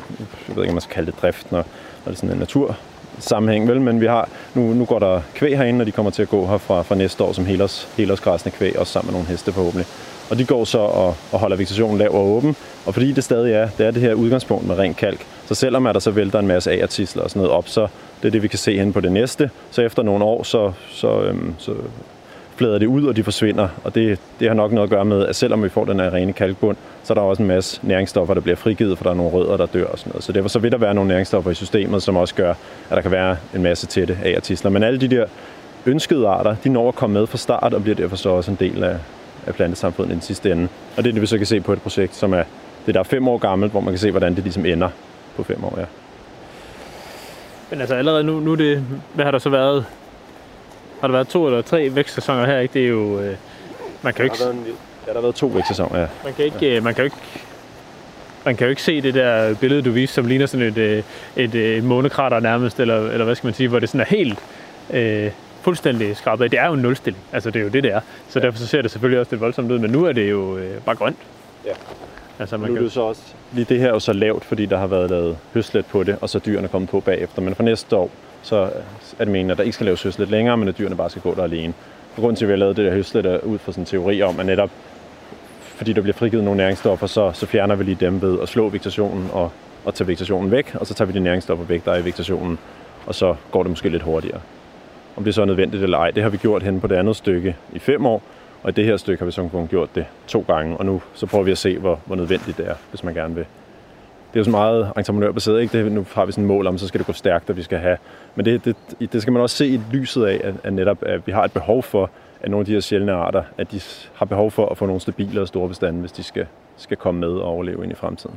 jeg 0.48 0.56
ved 0.56 0.62
ikke, 0.62 0.70
om 0.70 0.74
man 0.74 0.80
skal 0.80 0.94
kalde 0.94 1.12
det 1.12 1.22
drift, 1.22 1.52
når, 1.52 1.58
når 1.58 1.64
det 2.04 2.12
er 2.12 2.16
sådan 2.16 2.30
en 2.30 2.38
natur 2.38 2.76
sammenhæng, 3.18 3.68
vel? 3.68 3.80
men 3.80 4.00
vi 4.00 4.06
har, 4.06 4.28
nu, 4.54 4.60
nu 4.74 4.84
går 4.84 4.98
der 4.98 5.20
kvæg 5.34 5.58
herinde, 5.58 5.82
og 5.82 5.86
de 5.86 5.92
kommer 5.92 6.10
til 6.10 6.22
at 6.22 6.28
gå 6.28 6.46
her 6.46 6.58
fra, 6.58 6.82
fra 6.82 6.94
næste 6.94 7.24
år 7.24 7.32
som 7.32 7.46
helårs, 7.46 7.88
helårsgræsende 7.96 8.56
kvæg, 8.56 8.78
også 8.78 8.92
sammen 8.92 9.12
med 9.12 9.12
nogle 9.12 9.28
heste 9.28 9.52
forhåbentlig. 9.52 9.86
Og 10.30 10.38
de 10.38 10.44
går 10.44 10.64
så 10.64 10.78
og, 10.78 11.16
og 11.32 11.38
holder 11.38 11.56
vegetationen 11.56 11.98
lav 11.98 12.10
og 12.10 12.26
åben, 12.26 12.56
og 12.86 12.94
fordi 12.94 13.12
det 13.12 13.24
stadig 13.24 13.52
er, 13.52 13.68
det 13.78 13.86
er 13.86 13.90
det 13.90 14.02
her 14.02 14.14
udgangspunkt 14.14 14.66
med 14.66 14.78
ren 14.78 14.94
kalk, 14.94 15.26
så 15.46 15.54
selvom 15.54 15.86
at 15.86 15.94
der 15.94 16.00
så 16.00 16.10
vælter 16.10 16.38
en 16.38 16.46
masse 16.46 16.72
agertisler 16.72 17.22
og 17.22 17.30
sådan 17.30 17.40
noget 17.40 17.56
op, 17.56 17.68
så 17.68 17.86
det 18.22 18.28
er 18.28 18.32
det, 18.32 18.42
vi 18.42 18.48
kan 18.48 18.58
se 18.58 18.78
hen 18.78 18.92
på 18.92 19.00
det 19.00 19.12
næste. 19.12 19.50
Så 19.70 19.82
efter 19.82 20.02
nogle 20.02 20.24
år, 20.24 20.42
så, 20.42 20.72
så, 20.90 21.22
øhm, 21.22 21.54
så 21.58 21.74
flader 22.56 22.78
det 22.78 22.86
ud, 22.86 23.04
og 23.06 23.16
de 23.16 23.24
forsvinder. 23.24 23.68
Og 23.84 23.94
det, 23.94 24.18
det 24.40 24.48
har 24.48 24.54
nok 24.54 24.72
noget 24.72 24.86
at 24.86 24.90
gøre 24.90 25.04
med, 25.04 25.26
at 25.26 25.36
selvom 25.36 25.64
vi 25.64 25.68
får 25.68 25.84
den 25.84 26.00
her 26.00 26.14
rene 26.14 26.32
kalkbund, 26.32 26.76
så 27.02 27.12
er 27.12 27.14
der 27.14 27.22
også 27.22 27.42
en 27.42 27.48
masse 27.48 27.80
næringsstoffer, 27.82 28.34
der 28.34 28.40
bliver 28.40 28.56
frigivet, 28.56 28.98
for 28.98 29.04
der 29.04 29.10
er 29.10 29.14
nogle 29.14 29.32
rødder, 29.32 29.56
der 29.56 29.66
dør 29.66 29.84
og 29.84 29.98
sådan 29.98 30.10
noget. 30.10 30.24
Så 30.24 30.32
derfor 30.32 30.48
så 30.48 30.58
vil 30.58 30.72
der 30.72 30.78
være 30.78 30.94
nogle 30.94 31.08
næringsstoffer 31.08 31.50
i 31.50 31.54
systemet, 31.54 32.02
som 32.02 32.16
også 32.16 32.34
gør, 32.34 32.50
at 32.90 32.96
der 32.96 33.00
kan 33.00 33.10
være 33.10 33.36
en 33.54 33.62
masse 33.62 33.86
tætte 33.86 34.18
agertisler. 34.24 34.70
Men 34.70 34.82
alle 34.82 35.00
de 35.00 35.08
der 35.08 35.26
ønskede 35.86 36.28
arter, 36.28 36.56
de 36.64 36.68
når 36.68 36.88
at 36.88 36.94
komme 36.94 37.14
med 37.14 37.26
fra 37.26 37.38
start, 37.38 37.74
og 37.74 37.82
bliver 37.82 37.96
derfor 37.96 38.16
så 38.16 38.28
også 38.28 38.50
en 38.50 38.56
del 38.60 38.84
af, 38.84 38.96
af 39.46 39.54
plantesamfundet 39.54 40.10
i 40.10 40.14
den 40.14 40.22
sidste 40.22 40.52
ende. 40.52 40.68
Og 40.96 41.04
det 41.04 41.08
er 41.08 41.12
det, 41.12 41.22
vi 41.22 41.26
så 41.26 41.36
kan 41.36 41.46
se 41.46 41.60
på 41.60 41.72
et 41.72 41.82
projekt, 41.82 42.14
som 42.14 42.32
er 42.32 42.42
det 42.86 42.94
der 42.94 43.00
er 43.00 43.04
fem 43.04 43.28
år 43.28 43.38
gammelt, 43.38 43.72
hvor 43.72 43.80
man 43.80 43.92
kan 43.92 43.98
se, 43.98 44.10
hvordan 44.10 44.34
det 44.34 44.42
ligesom 44.42 44.66
ender 44.66 44.88
på 45.36 45.42
fem 45.42 45.64
år, 45.64 45.74
ja. 45.78 45.84
Men 47.70 47.80
altså 47.80 47.94
allerede 47.94 48.24
nu, 48.24 48.40
nu 48.40 48.54
det, 48.54 48.84
hvad 49.14 49.24
har 49.24 49.32
der 49.32 49.38
så 49.38 49.50
været? 49.50 49.84
har 51.00 51.08
der 51.08 51.12
været 51.12 51.28
to 51.28 51.46
eller 51.46 51.62
tre 51.62 51.94
vækstsæsoner 51.94 52.46
her, 52.46 52.58
ikke? 52.58 52.74
Det 52.74 52.84
er 52.84 52.88
jo... 52.88 53.20
Øh, 53.20 53.36
man 54.02 54.14
kan 54.14 54.24
jo 54.26 54.32
ikke... 54.32 54.38
Der 54.38 54.44
har 54.44 54.52
været 54.52 54.66
en, 54.66 54.72
ja, 55.06 55.10
der 55.10 55.14
har 55.14 55.20
været 55.20 55.34
to 55.34 55.46
vækstsæsoner, 55.46 56.00
ja. 56.00 56.06
Man 56.24 56.34
kan 56.34 56.44
ikke, 56.44 56.74
ja. 56.74 56.80
man 56.80 56.94
kan 56.94 57.02
jo 57.02 57.04
ikke 57.04 57.16
man 58.44 58.56
kan 58.56 58.64
jo 58.64 58.70
ikke 58.70 58.82
se 58.82 59.00
det 59.00 59.14
der 59.14 59.54
billede, 59.54 59.82
du 59.82 59.90
viste, 59.90 60.14
som 60.14 60.26
ligner 60.26 60.46
sådan 60.46 60.66
et, 60.66 60.78
et, 60.78 61.04
et, 61.36 61.54
et 61.54 61.84
månekrater 61.84 62.40
nærmest, 62.40 62.80
eller, 62.80 63.10
eller 63.10 63.24
hvad 63.24 63.34
skal 63.34 63.46
man 63.46 63.54
sige, 63.54 63.68
hvor 63.68 63.78
det 63.78 63.88
sådan 63.88 64.00
er 64.00 64.04
helt 64.04 64.38
øh, 64.90 65.30
fuldstændig 65.62 66.16
skrabet 66.16 66.44
af. 66.44 66.50
Det 66.50 66.58
er 66.58 66.66
jo 66.66 66.72
en 66.72 66.80
nulstilling, 66.80 67.24
altså 67.32 67.50
det 67.50 67.60
er 67.60 67.64
jo 67.64 67.70
det, 67.70 67.82
det 67.82 67.92
er. 67.92 68.00
Så 68.28 68.38
ja. 68.38 68.46
derfor 68.46 68.58
så 68.58 68.66
ser 68.66 68.82
det 68.82 68.90
selvfølgelig 68.90 69.20
også 69.20 69.32
lidt 69.32 69.40
voldsomt 69.40 69.70
ud, 69.70 69.78
men 69.78 69.90
nu 69.90 70.04
er 70.04 70.12
det 70.12 70.30
jo 70.30 70.56
øh, 70.56 70.80
bare 70.80 70.96
grønt. 70.96 71.16
Ja. 71.64 71.72
Altså, 72.38 72.56
man 72.56 72.70
nu 72.70 72.76
er 72.76 72.80
det 72.80 72.92
så 72.92 73.00
også, 73.00 73.22
lige 73.52 73.66
det 73.68 73.80
her 73.80 73.88
er 73.88 73.92
jo 73.92 73.98
så 73.98 74.12
lavt, 74.12 74.44
fordi 74.44 74.66
der 74.66 74.78
har 74.78 74.86
været 74.86 75.10
lavet 75.10 75.38
høslet 75.54 75.86
på 75.86 76.02
det, 76.02 76.16
og 76.20 76.30
så 76.30 76.38
dyrene 76.38 76.64
er 76.64 76.70
kommet 76.70 76.90
på 76.90 77.00
bagefter. 77.00 77.42
Men 77.42 77.54
for 77.54 77.62
næste 77.62 77.96
år, 77.96 78.10
så 78.42 78.56
er 79.18 79.24
det 79.24 79.28
meningen, 79.28 79.50
at 79.50 79.56
der 79.56 79.64
ikke 79.64 79.74
skal 79.74 79.84
laves 79.84 80.02
høslet 80.02 80.30
længere, 80.30 80.56
men 80.56 80.68
at 80.68 80.78
dyrene 80.78 80.96
bare 80.96 81.10
skal 81.10 81.22
gå 81.22 81.34
der 81.34 81.44
alene. 81.44 81.74
Og 82.16 82.20
grunden 82.20 82.36
til, 82.36 82.44
at 82.44 82.48
vi 82.48 82.52
har 82.52 82.58
lavet 82.58 82.76
det 82.76 82.84
der 82.84 82.92
høslet, 82.92 83.26
er 83.26 83.38
ud 83.38 83.58
fra 83.58 83.72
sådan 83.72 83.82
en 83.82 83.86
teori 83.86 84.22
om, 84.22 84.40
at 84.40 84.46
netop 84.46 84.70
fordi 85.76 85.92
der 85.92 86.00
bliver 86.02 86.14
frigivet 86.14 86.44
nogle 86.44 86.56
næringsstoffer, 86.56 87.06
så, 87.06 87.32
så 87.32 87.46
fjerner 87.46 87.74
vi 87.74 87.84
lige 87.84 87.96
dem 88.00 88.22
ved 88.22 88.38
at 88.42 88.48
slå 88.48 88.68
vegetationen 88.68 89.28
og, 89.32 89.50
og 89.84 89.94
tage 89.94 90.06
vegetationen 90.08 90.50
væk, 90.50 90.74
og 90.74 90.86
så 90.86 90.94
tager 90.94 91.06
vi 91.06 91.12
de 91.12 91.20
næringsstoffer 91.20 91.64
væk, 91.64 91.84
der 91.84 91.92
er 91.92 91.96
i 91.96 92.04
vegetationen, 92.04 92.58
og 93.06 93.14
så 93.14 93.34
går 93.50 93.62
det 93.62 93.70
måske 93.70 93.88
lidt 93.88 94.02
hurtigere. 94.02 94.40
Om 95.16 95.24
det 95.24 95.34
så 95.34 95.42
er 95.42 95.46
nødvendigt 95.46 95.82
eller 95.82 95.98
ej, 95.98 96.10
det 96.10 96.22
har 96.22 96.30
vi 96.30 96.36
gjort 96.36 96.62
hen 96.62 96.80
på 96.80 96.86
det 96.86 96.96
andet 96.96 97.16
stykke 97.16 97.56
i 97.72 97.78
fem 97.78 98.06
år, 98.06 98.22
og 98.66 98.72
i 98.72 98.74
det 98.74 98.84
her 98.84 98.96
stykke 98.96 99.20
har 99.20 99.26
vi 99.26 99.32
som 99.32 99.50
kun 99.50 99.66
gjort 99.66 99.94
det 99.94 100.06
to 100.26 100.44
gange, 100.46 100.76
og 100.76 100.86
nu 100.86 101.02
så 101.14 101.26
prøver 101.26 101.44
vi 101.44 101.50
at 101.50 101.58
se, 101.58 101.78
hvor, 101.78 102.00
hvor 102.06 102.16
nødvendigt 102.16 102.58
det 102.58 102.68
er, 102.68 102.74
hvis 102.90 103.04
man 103.04 103.14
gerne 103.14 103.34
vil. 103.34 103.44
Det 104.32 104.36
er 104.36 104.40
jo 104.40 104.44
så 104.44 104.50
meget 104.50 104.92
entreprenørbaseret, 104.98 105.60
ikke? 105.60 105.84
Det, 105.84 105.92
nu 105.92 106.06
har 106.14 106.24
vi 106.24 106.32
sådan 106.32 106.44
et 106.44 106.48
mål 106.48 106.66
om, 106.66 106.78
så 106.78 106.88
skal 106.88 106.98
det 106.98 107.06
gå 107.06 107.12
stærkt, 107.12 107.50
og 107.50 107.56
vi 107.56 107.62
skal 107.62 107.78
have. 107.78 107.96
Men 108.34 108.44
det, 108.44 108.64
det, 108.64 108.76
det 109.12 109.22
skal 109.22 109.32
man 109.32 109.42
også 109.42 109.56
se 109.56 109.66
i 109.66 109.80
lyset 109.92 110.24
af, 110.24 110.40
at, 110.44 110.54
at 110.64 110.72
netop 110.72 111.02
at 111.02 111.26
vi 111.26 111.32
har 111.32 111.44
et 111.44 111.52
behov 111.52 111.82
for, 111.82 112.10
at 112.40 112.50
nogle 112.50 112.62
af 112.62 112.66
de 112.66 112.72
her 112.72 112.80
sjældne 112.80 113.12
arter, 113.12 113.42
at 113.58 113.72
de 113.72 113.80
har 114.14 114.26
behov 114.26 114.50
for 114.50 114.68
at 114.68 114.78
få 114.78 114.86
nogle 114.86 115.00
stabile 115.00 115.40
og 115.40 115.48
store 115.48 115.68
bestande, 115.68 116.00
hvis 116.00 116.12
de 116.12 116.22
skal, 116.22 116.46
skal 116.76 116.96
komme 116.96 117.20
med 117.20 117.28
og 117.28 117.44
overleve 117.44 117.82
ind 117.82 117.92
i 117.92 117.96
fremtiden. 117.96 118.36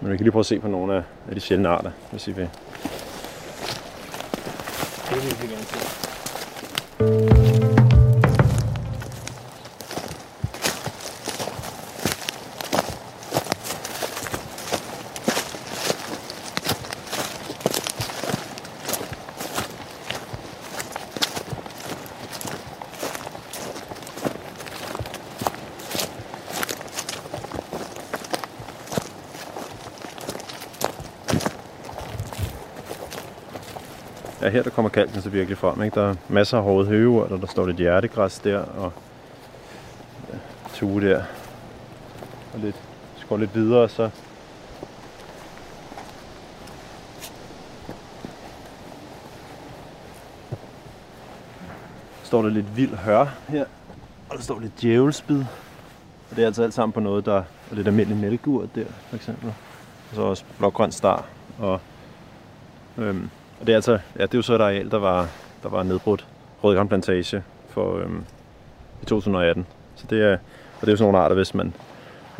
Men 0.00 0.12
vi 0.12 0.16
kan 0.16 0.24
lige 0.24 0.32
prøve 0.32 0.40
at 0.40 0.46
se 0.46 0.58
på 0.58 0.68
nogle 0.68 0.94
af, 0.94 1.02
af 1.28 1.34
de 1.34 1.40
sjældne 1.40 1.68
arter, 1.68 1.90
hvis 2.10 2.28
I 2.28 2.32
vil. 2.32 2.48
Det 5.08 5.16
vil 5.16 5.48
vi 5.48 5.54
gerne 5.54 5.64
se. 7.54 7.59
Er 34.50 34.54
her 34.54 34.62
der 34.62 34.70
kommer 34.70 34.88
kalken 34.88 35.22
så 35.22 35.30
virkelig 35.30 35.58
frem. 35.58 35.82
Ikke? 35.82 36.00
Der 36.00 36.10
er 36.10 36.14
masser 36.28 36.58
af 36.58 36.64
hårde 36.64 36.86
høveurter, 36.86 37.34
og 37.34 37.40
der 37.40 37.46
står 37.46 37.66
lidt 37.66 37.76
hjertegræs 37.76 38.38
der, 38.38 38.58
og 38.58 38.92
ja, 40.32 40.38
tue 40.74 41.00
der. 41.00 41.22
Og 42.54 42.60
lidt, 42.60 42.76
så 43.16 43.26
går 43.26 43.36
lidt 43.36 43.54
videre, 43.54 43.88
så 43.88 44.10
står 52.22 52.42
der 52.42 52.48
lidt 52.48 52.76
vild 52.76 52.94
hør 52.94 53.26
her, 53.48 53.64
og 54.28 54.36
der 54.36 54.42
står 54.42 54.60
lidt 54.60 54.82
djævelsbid. 54.82 55.44
Og 56.30 56.36
det 56.36 56.42
er 56.42 56.46
altså 56.46 56.62
alt 56.62 56.74
sammen 56.74 56.92
på 56.92 57.00
noget, 57.00 57.26
der 57.26 57.36
er 57.36 57.44
lidt 57.70 57.86
almindelig 57.86 58.18
mælkeurt 58.20 58.74
der, 58.74 58.84
for 59.08 59.16
eksempel. 59.16 59.48
Og 60.10 60.14
så 60.16 60.22
også 60.22 60.44
blågrøn 60.58 60.92
star, 60.92 61.24
og 61.58 61.80
øhm, 62.98 63.30
og 63.60 63.66
det 63.66 63.72
er 63.72 63.76
altså, 63.76 63.98
ja, 64.18 64.22
det 64.22 64.34
er 64.34 64.38
jo 64.38 64.42
så 64.42 64.54
et 64.54 64.60
areal, 64.60 64.90
der 64.90 64.98
var, 64.98 65.28
der 65.62 65.68
var 65.68 65.82
nedbrudt 65.82 66.26
rødgran 66.64 66.88
plantage 66.88 67.42
for, 67.68 67.98
øhm, 67.98 68.24
i 69.02 69.04
2018. 69.04 69.66
Så 69.94 70.06
det 70.10 70.22
er, 70.22 70.32
og 70.32 70.80
det 70.80 70.88
er 70.88 70.92
jo 70.92 70.96
sådan 70.96 71.12
nogle 71.12 71.24
arter, 71.24 71.36
hvis 71.36 71.54
man 71.54 71.74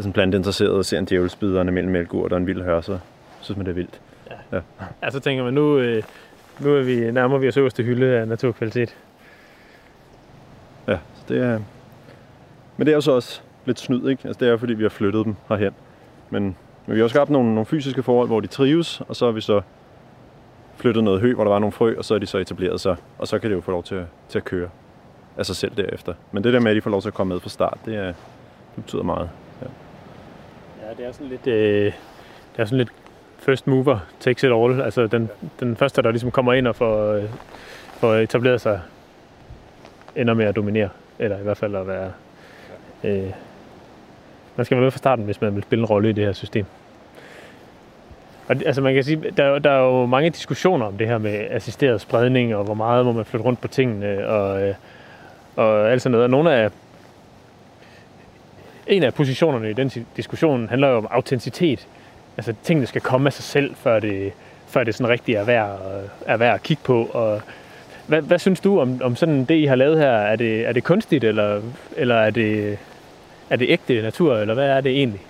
hvis 0.01 0.07
en 0.07 0.12
plante 0.12 0.37
interesseret 0.37 0.71
og 0.71 0.85
ser 0.85 0.99
en 0.99 1.05
djævelsbider, 1.05 1.61
en 1.61 1.75
mellem 1.75 1.93
mælkeurt 1.93 2.33
og 2.33 2.39
en 2.39 2.47
vild 2.47 2.62
hør, 2.62 2.81
så 2.81 2.99
synes 3.41 3.57
man, 3.57 3.66
det 3.66 3.71
er 3.71 3.75
vildt. 3.75 4.01
Ja. 4.31 4.57
ja. 4.57 4.62
Altså 5.03 5.21
tænker 5.21 5.45
man, 5.45 5.55
nu, 5.55 5.79
øh, 5.79 6.03
nu 6.61 6.77
er 6.77 6.83
vi 6.83 7.11
nærmer 7.11 7.39
vi 7.39 7.49
os 7.49 7.57
øverste 7.57 7.83
hylde 7.83 8.07
af 8.07 8.29
naturkvalitet. 8.29 8.97
Ja, 10.89 10.99
så 11.14 11.23
det 11.29 11.43
er... 11.43 11.61
Men 12.77 12.87
det 12.87 12.93
er 12.93 12.97
jo 12.97 13.01
så 13.01 13.12
også 13.12 13.41
lidt 13.64 13.81
snyd, 13.81 14.09
ikke? 14.09 14.29
Altså 14.29 14.45
det 14.45 14.53
er 14.53 14.57
fordi, 14.57 14.75
vi 14.75 14.83
har 14.83 14.89
flyttet 14.89 15.25
dem 15.25 15.37
herhen. 15.49 15.73
Men, 16.31 16.43
men 16.87 16.95
vi 16.95 16.97
har 16.97 17.05
også 17.05 17.14
skabt 17.14 17.31
nogle, 17.31 17.55
nogle 17.55 17.66
fysiske 17.66 18.03
forhold, 18.03 18.29
hvor 18.29 18.41
de 18.41 18.47
trives, 18.47 19.01
og 19.09 19.16
så 19.16 19.25
har 19.25 19.33
vi 19.33 19.41
så 19.41 19.61
flyttet 20.81 21.05
noget 21.05 21.20
hø, 21.20 21.35
hvor 21.35 21.45
der 21.45 21.51
var 21.51 21.59
nogle 21.59 21.72
frø, 21.72 21.95
og 21.99 22.05
så 22.05 22.14
er 22.14 22.18
de 22.18 22.26
så 22.26 22.39
etableret 22.39 22.81
sig, 22.81 22.97
og 23.18 23.28
så 23.28 23.39
kan 23.39 23.51
det 23.51 23.57
jo 23.57 23.61
få 23.61 23.70
lov 23.70 23.83
til, 23.83 24.07
til 24.28 24.39
at 24.39 24.45
køre 24.45 24.68
af 25.37 25.47
sig 25.47 25.57
selv 25.57 25.72
derefter. 25.76 26.14
Men 26.33 26.45
det 26.45 26.53
der 26.53 26.61
med, 26.61 26.70
at 26.70 26.76
de 26.76 26.81
får 26.81 26.91
lov 26.91 27.03
til 27.03 27.09
at 27.09 27.14
komme 27.14 27.35
med 27.35 27.41
fra 27.41 27.49
start, 27.49 27.78
det, 27.85 27.97
er, 27.97 28.07
det 28.76 28.85
betyder 28.85 29.03
meget. 29.03 29.31
Ja. 29.62 29.66
ja, 30.87 30.95
det 30.97 31.07
er 31.07 31.12
sådan 31.12 31.26
lidt, 31.26 31.47
øh, 31.47 31.93
det 32.57 32.62
er 32.62 32.64
sådan 32.64 32.78
lidt 32.78 32.93
first 33.39 33.66
mover 33.66 33.99
takes 34.20 34.43
it 34.43 34.53
all. 34.53 34.83
Altså 34.83 35.07
den, 35.07 35.28
den 35.61 35.76
første, 35.76 36.03
der 36.03 36.11
ligesom 36.11 36.31
kommer 36.31 36.53
ind 36.53 36.66
og 36.66 36.76
får, 36.76 37.12
øh, 37.12 37.24
får 37.93 38.14
etableret 38.14 38.61
sig, 38.61 38.81
ender 40.16 40.35
med 40.35 40.45
at 40.45 40.57
dominere. 40.57 40.89
Eller 41.18 41.39
i 41.39 41.43
hvert 41.43 41.57
fald 41.57 41.76
at 41.76 41.87
være... 41.87 42.12
Øh, 43.05 43.31
man 44.57 44.64
skal 44.64 44.76
være 44.76 44.83
med 44.83 44.91
fra 44.91 44.99
starten, 44.99 45.24
hvis 45.24 45.41
man 45.41 45.55
vil 45.55 45.62
spille 45.62 45.83
en 45.83 45.87
rolle 45.87 46.11
i 46.11 46.12
det 46.12 46.24
her 46.24 46.33
system. 46.33 46.66
Og, 48.51 48.57
altså 48.66 48.80
man 48.82 48.94
kan 48.94 49.05
sige, 49.05 49.22
der, 49.36 49.59
der 49.59 49.70
er 49.70 49.80
jo 49.80 50.07
mange 50.07 50.30
diskussioner 50.30 50.86
om 50.86 50.96
det 50.98 51.07
her 51.07 51.18
med 51.18 51.46
assisteret 51.51 52.01
spredning, 52.01 52.55
og 52.57 52.64
hvor 52.64 52.74
meget 52.74 53.05
må 53.05 53.12
man 53.12 53.24
flytte 53.24 53.44
rundt 53.44 53.61
på 53.61 53.68
tingene, 53.68 54.28
og, 54.28 54.62
øh, 54.62 54.74
og 55.57 55.92
alt 55.92 56.03
sådan 56.03 56.12
noget. 56.12 56.24
Og 56.24 56.30
nogle 56.30 56.53
af, 56.53 56.70
en 58.86 59.03
af 59.03 59.14
positionerne 59.14 59.70
i 59.70 59.72
den 59.72 60.07
diskussion 60.16 60.68
handler 60.68 60.88
jo 60.88 60.96
om 60.96 61.09
autenticitet. 61.11 61.86
Altså 62.36 62.55
tingene 62.62 62.86
skal 62.86 63.01
komme 63.01 63.28
af 63.28 63.32
sig 63.32 63.44
selv, 63.44 63.74
før 63.74 64.01
det, 64.01 64.32
før 64.66 64.84
det 64.84 64.94
sådan 64.94 65.12
rigtigt 65.12 65.38
er 65.38 65.44
værd, 65.44 65.80
er 66.26 66.36
værd 66.36 66.55
at 66.55 66.62
kigge 66.62 66.82
på. 66.84 67.05
Og 67.05 67.42
hvad, 68.07 68.22
hvad 68.22 68.38
synes 68.38 68.61
du 68.61 68.80
om, 68.80 69.01
om 69.03 69.16
sådan 69.16 69.44
det, 69.44 69.55
I 69.55 69.64
har 69.64 69.76
lavet 69.76 69.98
her? 69.98 70.11
Er 70.11 70.36
det, 70.36 70.68
er 70.68 70.72
det 70.72 70.84
kunstigt, 70.84 71.24
eller, 71.24 71.61
eller 71.96 72.14
er, 72.14 72.30
det, 72.30 72.78
er 73.51 73.57
det 73.57 73.70
ægte 73.70 74.03
natur, 74.03 74.36
eller 74.36 74.55
hvad 74.55 74.68
er 74.68 74.80
det 74.80 74.92
egentlig? 74.92 75.20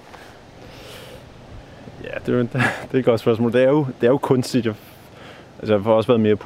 Ja, 2.04 2.18
det 2.26 2.34
er, 2.34 2.38
jo, 2.38 2.42
det 2.88 2.94
er 2.94 2.98
et 2.98 3.04
godt 3.04 3.20
spørgsmål. 3.20 3.52
Det 3.52 3.62
er 3.62 3.68
jo, 3.68 3.86
det 4.00 4.06
er 4.06 4.10
jo 4.10 4.18
kunstigt. 4.18 4.66
Jeg, 4.66 4.74
altså, 5.58 5.74
jeg 5.74 5.82
har 5.82 5.92
også 5.92 6.06
været 6.06 6.20
mere 6.20 6.36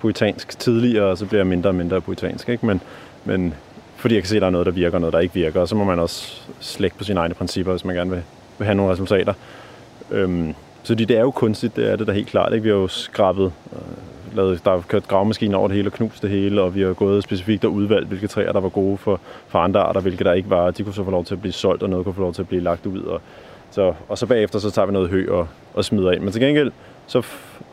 puritansk 0.00 0.58
tidligere, 0.58 1.04
og 1.04 1.18
så 1.18 1.26
bliver 1.26 1.38
jeg 1.38 1.46
mindre 1.46 1.70
og 1.70 1.74
mindre 1.74 2.00
puritansk. 2.00 2.48
Ikke? 2.48 2.66
Men, 2.66 2.80
men 3.24 3.54
fordi 3.96 4.14
jeg 4.14 4.22
kan 4.22 4.28
se, 4.28 4.36
at 4.36 4.40
der 4.40 4.46
er 4.46 4.50
noget, 4.50 4.66
der 4.66 4.72
virker, 4.72 4.96
og 4.96 5.00
noget, 5.00 5.12
der 5.12 5.20
ikke 5.20 5.34
virker. 5.34 5.60
Og 5.60 5.68
så 5.68 5.76
må 5.76 5.84
man 5.84 5.98
også 5.98 6.42
slække 6.60 6.96
på 6.96 7.04
sine 7.04 7.20
egne 7.20 7.34
principper, 7.34 7.72
hvis 7.72 7.84
man 7.84 7.96
gerne 7.96 8.10
vil, 8.10 8.22
vil 8.58 8.64
have 8.64 8.74
nogle 8.74 8.92
resultater. 8.92 9.34
Øhm, 10.10 10.54
så 10.82 10.94
det 10.94 11.10
er 11.10 11.20
jo 11.20 11.30
kunstigt, 11.30 11.76
det 11.76 11.90
er 11.92 11.96
det 11.96 12.06
da 12.06 12.12
helt 12.12 12.28
klart. 12.28 12.52
Ikke? 12.52 12.62
Vi 12.62 12.68
har 12.68 12.76
jo 12.76 12.88
skrabet, 12.88 13.52
øh, 13.72 14.36
lavet, 14.36 14.64
der 14.64 14.72
er 14.72 14.80
kørt 14.88 15.08
gravemaskiner 15.08 15.58
over 15.58 15.68
det 15.68 15.76
hele 15.76 15.88
og 15.88 15.92
knust 15.92 16.22
det 16.22 16.30
hele, 16.30 16.62
og 16.62 16.74
vi 16.74 16.82
har 16.82 16.92
gået 16.92 17.22
specifikt 17.22 17.64
og 17.64 17.72
udvalgt, 17.72 18.08
hvilke 18.08 18.26
træer, 18.26 18.52
der 18.52 18.60
var 18.60 18.68
gode 18.68 18.98
for, 18.98 19.20
for 19.48 19.58
andre 19.58 19.80
arter, 19.80 20.00
hvilke 20.00 20.24
der 20.24 20.32
ikke 20.32 20.50
var. 20.50 20.70
De 20.70 20.82
kunne 20.82 20.94
så 20.94 21.04
få 21.04 21.10
lov 21.10 21.24
til 21.24 21.34
at 21.34 21.40
blive 21.40 21.52
solgt, 21.52 21.82
og 21.82 21.90
noget 21.90 22.04
kunne 22.04 22.14
få 22.14 22.20
lov 22.20 22.34
til 22.34 22.42
at 22.42 22.48
blive 22.48 22.62
lagt 22.62 22.86
ud. 22.86 23.02
Og, 23.02 23.20
så, 23.70 23.94
og 24.08 24.18
så 24.18 24.26
bagefter 24.26 24.58
så 24.58 24.70
tager 24.70 24.86
vi 24.86 24.92
noget 24.92 25.10
hø 25.10 25.26
og, 25.30 25.48
og 25.74 25.84
smider 25.84 26.12
ind. 26.12 26.22
Men 26.22 26.32
til 26.32 26.42
gengæld, 26.42 26.72
så 27.06 27.22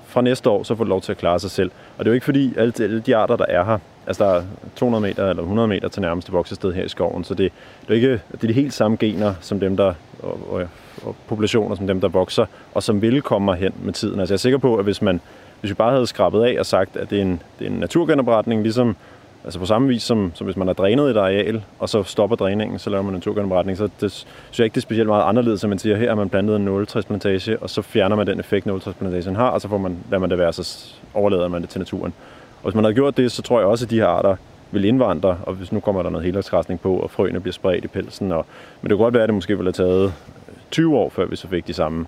fra 0.06 0.22
næste 0.22 0.50
år, 0.50 0.64
så 0.64 0.76
får 0.76 0.84
du 0.84 0.90
lov 0.90 1.02
til 1.02 1.12
at 1.12 1.18
klare 1.18 1.40
sig 1.40 1.52
selv. 1.52 1.72
Og 1.98 2.06
det 2.06 2.10
er 2.10 2.12
jo 2.12 2.14
ikke 2.14 2.26
fordi, 2.26 2.54
alle, 2.58 2.74
alle 2.80 3.00
de 3.00 3.16
arter, 3.16 3.36
der 3.36 3.46
er 3.50 3.66
her, 3.66 3.78
altså 4.08 4.24
der 4.24 4.32
er 4.32 4.44
200 4.76 5.02
meter 5.02 5.30
eller 5.30 5.44
100 5.44 5.68
meter 5.68 5.88
til 5.88 6.02
nærmeste 6.02 6.32
voksested 6.32 6.74
her 6.74 6.84
i 6.84 6.90
skoven, 6.90 7.24
så 7.24 7.34
det, 7.34 7.52
det 7.82 7.90
er 7.90 7.96
ikke 7.96 8.12
det 8.12 8.44
er 8.44 8.48
de 8.48 8.54
helt 8.54 8.74
samme 8.74 8.98
gener 8.98 9.34
som 9.42 9.60
dem, 9.60 9.78
der, 9.78 9.94
og, 10.24 10.40
og, 10.50 10.68
og 11.04 11.16
populationer 11.28 11.76
som 11.76 11.88
dem, 11.88 12.02
der 12.02 12.08
vokser, 12.08 12.46
og 12.74 12.84
som 12.84 13.02
vil 13.02 13.22
komme 13.22 13.56
hen 13.56 13.74
med 13.84 13.94
tiden. 13.94 14.20
Altså 14.20 14.34
jeg 14.34 14.38
er 14.38 14.40
sikker 14.40 14.58
på, 14.58 14.76
at 14.76 14.84
hvis 14.84 15.02
man 15.02 15.22
hvis 15.66 15.70
vi 15.70 15.76
bare 15.76 15.92
havde 15.92 16.08
skrabet 16.08 16.44
af 16.44 16.60
og 16.60 16.66
sagt, 16.66 16.98
at 16.98 17.10
det 17.10 17.18
er 17.18 17.22
en, 17.22 17.42
det 17.60 17.68
er 17.68 17.72
en 17.72 17.80
naturgenopretning, 17.80 18.62
ligesom 18.62 18.96
Altså 19.46 19.60
på 19.60 19.66
samme 19.66 19.88
vis 19.88 20.04
som, 20.04 20.32
som 20.36 20.46
hvis 20.46 20.58
man 20.58 20.68
har 20.68 20.74
drænet 20.74 21.12
et 21.12 21.18
areal, 21.18 21.64
og 21.80 21.90
så 21.90 22.04
stopper 22.04 22.36
dræningen, 22.36 22.80
så 22.80 22.90
laver 22.90 23.04
man 23.04 23.14
en 23.14 23.18
naturgenopretning. 23.18 23.78
Så 23.78 23.90
det, 24.02 24.12
synes 24.12 24.60
jeg 24.60 24.66
ikke, 24.66 24.76
det 24.76 24.80
er 24.80 24.82
specielt 24.82 25.08
meget 25.08 25.24
anderledes, 25.24 25.62
som 25.62 25.70
man 25.70 25.80
siger, 25.80 25.96
her 25.96 26.10
har 26.10 26.16
man 26.16 26.30
plantet 26.30 26.56
en 26.56 26.66
0 26.66 26.86
plantage, 26.86 27.60
og 27.60 27.70
så 27.70 27.82
fjerner 27.82 28.16
man 28.16 28.28
den 28.28 28.40
effekt, 28.40 28.66
0 28.66 28.82
plantagen 29.00 29.36
har, 29.36 29.50
og 29.50 29.62
så 29.62 29.68
får 29.68 29.78
man, 29.78 29.98
lader 30.10 30.20
man 30.20 30.30
det 30.30 30.38
være, 30.38 30.54
så 30.54 30.94
overlader 31.14 31.48
man 31.48 31.62
det 31.62 31.70
til 31.70 31.80
naturen. 31.80 32.14
Og 32.58 32.64
hvis 32.64 32.76
man 32.76 32.84
havde 32.84 32.96
gjort 32.96 33.18
det, 33.18 33.32
så 33.32 33.42
tror 33.42 33.60
jeg 33.60 33.68
også, 33.68 33.86
at 33.86 33.90
de 33.90 33.96
her 33.96 34.08
arter 34.08 34.36
vil 34.72 34.86
indvandre, 34.86 35.38
og 35.44 35.54
hvis 35.54 35.72
nu 35.72 35.80
kommer 35.80 36.04
der 36.04 36.10
noget 36.10 36.26
helårsgræsning 36.26 36.82
på, 36.82 36.96
og 36.96 37.12
frøene 37.12 37.40
bliver 37.40 37.54
spredt 37.54 37.86
i 37.86 37.88
pelsen. 37.88 38.32
Og, 38.32 38.46
men 38.82 38.90
det 38.90 38.98
kunne 38.98 39.06
godt 39.06 39.14
være, 39.14 39.24
at 39.24 39.30
det 39.30 39.34
måske 39.34 39.58
ville 39.58 39.74
have 39.78 39.88
taget 39.88 40.06
øh, 40.06 40.56
20 40.72 40.98
år, 40.98 41.10
før 41.10 41.26
vi 41.26 41.36
så 41.36 41.48
fik 41.48 41.68
de 41.68 41.74
samme, 41.74 42.06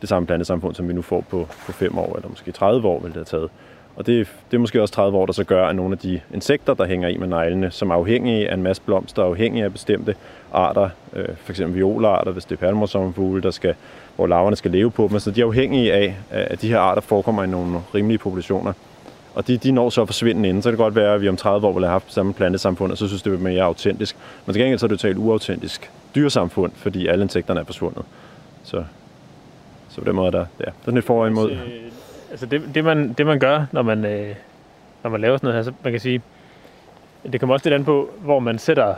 det 0.00 0.08
samme 0.08 0.26
plantesamfund, 0.26 0.74
som 0.74 0.88
vi 0.88 0.92
nu 0.92 1.02
får 1.02 1.20
på, 1.20 1.48
på 1.66 1.72
5 1.72 1.98
år, 1.98 2.16
eller 2.16 2.28
måske 2.28 2.52
30 2.52 2.88
år 2.88 3.00
ville 3.00 3.14
det 3.20 3.28
have 3.30 3.38
taget. 3.38 3.50
Og 3.96 4.06
det, 4.06 4.28
det 4.50 4.56
er 4.56 4.60
måske 4.60 4.82
også 4.82 4.94
30 4.94 5.18
år, 5.18 5.26
der 5.26 5.32
så 5.32 5.44
gør, 5.44 5.66
at 5.66 5.76
nogle 5.76 5.92
af 5.92 5.98
de 5.98 6.20
insekter, 6.34 6.74
der 6.74 6.86
hænger 6.86 7.08
i 7.08 7.16
med 7.16 7.26
neglene, 7.26 7.70
som 7.70 7.90
er 7.90 7.94
afhængige 7.94 8.50
af 8.50 8.54
en 8.54 8.62
masse 8.62 8.82
blomster, 8.82 9.22
afhængige 9.22 9.64
af 9.64 9.72
bestemte 9.72 10.14
arter, 10.52 10.88
øh, 11.12 11.28
f.eks. 11.36 11.62
violarter, 11.66 12.32
hvis 12.32 12.44
det 12.44 12.52
er 12.52 12.66
palmersommerfugle, 12.66 13.42
der 13.42 13.50
skal, 13.50 13.74
hvor 14.16 14.26
larverne 14.26 14.56
skal 14.56 14.70
leve 14.70 14.90
på 14.90 15.08
dem, 15.10 15.18
så 15.18 15.30
de 15.30 15.40
er 15.40 15.44
afhængige 15.44 15.92
af, 15.92 16.16
at 16.30 16.62
de 16.62 16.68
her 16.68 16.78
arter 16.78 17.02
forekommer 17.02 17.44
i 17.44 17.46
nogle 17.46 17.80
rimelige 17.94 18.18
populationer. 18.18 18.72
Og 19.34 19.46
de, 19.46 19.56
de 19.56 19.72
når 19.72 19.90
så 19.90 20.02
at 20.02 20.08
forsvinde 20.08 20.48
inden, 20.48 20.62
så 20.62 20.68
kan 20.68 20.72
det 20.72 20.84
godt 20.84 20.94
være, 20.94 21.14
at 21.14 21.20
vi 21.20 21.28
om 21.28 21.36
30 21.36 21.66
år 21.66 21.72
vil 21.72 21.84
have 21.84 21.92
haft 21.92 22.12
samme 22.12 22.34
plantesamfund, 22.34 22.92
og 22.92 22.98
så 22.98 23.08
synes 23.08 23.22
det 23.22 23.32
vil 23.32 23.40
mere 23.40 23.62
autentisk. 23.62 24.16
Men 24.46 24.52
til 24.52 24.62
gengæld 24.62 24.78
så 24.78 24.86
er 24.86 24.88
det 24.88 24.98
totalt 24.98 25.18
uautentisk 25.18 25.90
dyresamfund, 26.14 26.72
fordi 26.74 27.06
alle 27.06 27.22
insekterne 27.22 27.60
er 27.60 27.64
forsvundet. 27.64 28.04
Så, 28.62 28.84
så 29.88 30.00
på 30.00 30.04
den 30.04 30.16
måde 30.16 30.26
er 30.26 30.30
der, 30.30 30.46
ja, 30.60 30.64
der 30.64 30.70
er 30.70 30.72
sådan 30.84 31.02
for 31.02 31.26
imod. 31.26 31.50
Altså, 31.50 31.64
Altså, 32.34 32.46
det, 32.46 32.62
det, 32.74 32.84
man, 32.84 33.12
det 33.12 33.26
man 33.26 33.38
gør, 33.38 33.66
når 33.72 33.82
man, 33.82 34.04
øh, 34.04 34.34
når 35.02 35.10
man 35.10 35.20
laver 35.20 35.36
sådan 35.36 35.46
noget 35.46 35.64
her, 35.64 35.70
så 35.70 35.76
man 35.84 35.92
kan 35.92 36.00
sige, 36.00 36.22
det 37.32 37.40
kommer 37.40 37.54
også 37.54 37.68
lidt 37.68 37.74
an 37.74 37.84
på, 37.84 38.10
hvor 38.20 38.38
man 38.38 38.58
sætter 38.58 38.94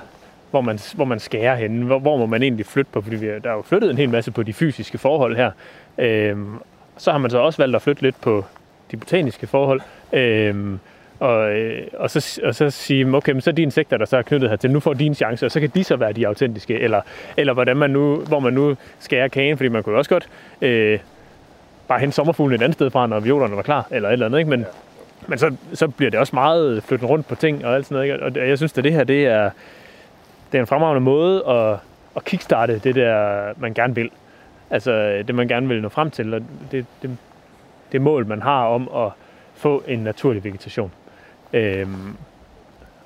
hvor 0.51 0.61
man, 0.61 0.79
hvor 0.95 1.05
man 1.05 1.19
skærer 1.19 1.55
henne. 1.55 1.87
Hvor, 1.87 1.99
hvor 1.99 2.17
må 2.17 2.27
man 2.27 2.43
egentlig 2.43 2.67
flytte 2.67 2.91
på? 2.93 3.01
Fordi 3.01 3.17
vi, 3.17 3.27
der 3.27 3.51
er 3.51 3.55
jo 3.55 3.63
flyttet 3.63 3.91
en 3.91 3.97
hel 3.97 4.11
masse 4.11 4.31
på 4.31 4.43
de 4.43 4.53
fysiske 4.53 4.99
forhold 4.99 5.37
her. 5.37 5.51
Øhm, 5.99 6.59
så 6.97 7.11
har 7.11 7.19
man 7.19 7.31
så 7.31 7.39
også 7.39 7.63
valgt 7.63 7.77
at 7.77 7.83
flytte 7.83 8.03
lidt 8.03 8.21
på 8.21 8.45
de 8.91 8.97
botaniske 8.97 9.47
forhold. 9.47 9.81
Øhm, 10.13 10.79
og, 11.21 11.51
øh, 11.57 11.87
og, 11.93 12.11
så, 12.11 12.41
og 12.45 12.55
så 12.55 12.71
sige, 12.71 13.15
okay, 13.15 13.33
men 13.33 13.41
så 13.41 13.51
er 13.51 13.55
de 13.55 13.63
insekter, 13.63 13.97
der 13.97 14.05
så 14.05 14.17
er 14.17 14.23
knyttet 14.23 14.51
hertil, 14.51 14.71
nu 14.71 14.81
får 14.81 14.95
de 14.95 15.07
en 15.07 15.15
chance, 15.15 15.47
og 15.47 15.53
så 15.53 15.61
kan 15.61 15.71
de 15.75 15.85
så 15.85 15.97
være 15.97 16.13
de 16.13 16.27
autentiske, 16.27 16.79
eller, 16.79 17.01
eller 17.37 17.53
hvordan 17.53 17.77
man 17.77 17.91
nu, 17.91 18.17
hvor 18.17 18.41
man 18.41 18.53
nu 18.53 18.77
skærer 19.01 19.29
kagen, 19.29 19.57
fordi 19.57 19.69
man 19.69 19.83
kunne 19.83 19.99
også 19.99 20.11
godt 20.11 20.29
øh, 20.63 20.99
bare 21.89 22.01
hente 22.01 22.15
sommerfuglen 22.15 22.61
et 22.61 22.65
andet 22.65 22.75
sted 22.75 22.91
fra, 22.91 23.07
når 23.07 23.21
violerne 23.21 23.57
var 23.57 23.63
klar, 23.63 23.87
eller 23.91 24.09
et 24.09 24.13
eller 24.13 24.27
andet, 24.27 24.39
ikke? 24.39 24.51
Men, 24.51 24.61
ja. 24.61 24.67
men 25.27 25.39
så, 25.39 25.57
så 25.73 25.89
bliver 25.89 26.11
det 26.11 26.21
også 26.21 26.37
meget 26.37 26.83
flyttet 26.83 27.09
rundt 27.09 27.29
på 27.29 27.35
ting 27.35 27.65
og 27.65 27.75
alt 27.75 27.87
sådan 27.87 28.09
noget, 28.09 28.27
ikke? 28.27 28.41
Og 28.41 28.49
jeg 28.49 28.59
synes, 28.59 28.79
at 28.79 28.85
det 28.85 28.93
her, 28.93 29.05
det 29.05 29.27
er, 29.27 29.51
det 30.53 30.59
er 30.59 30.63
en 30.63 30.67
fremragende 30.67 31.01
måde 31.01 31.49
at, 31.49 31.79
at 32.17 32.25
kickstarte 32.25 32.79
det 32.79 32.95
der, 32.95 33.45
man 33.57 33.75
gerne 33.75 33.95
vil. 33.95 34.11
Altså 34.71 35.23
det, 35.27 35.35
man 35.35 35.49
gerne 35.49 35.69
vil 35.69 35.83
nå 35.83 35.89
frem 35.89 36.11
til, 36.11 36.35
og 36.35 36.41
det, 36.71 36.87
det, 37.03 37.17
det 37.93 38.01
mål, 38.01 38.27
man 38.27 38.43
har 38.43 38.67
om 38.67 38.89
at 38.97 39.13
få 39.55 39.83
en 39.87 39.99
naturlig 39.99 40.45
vegetation. 40.45 40.93
Øhm, 41.53 42.17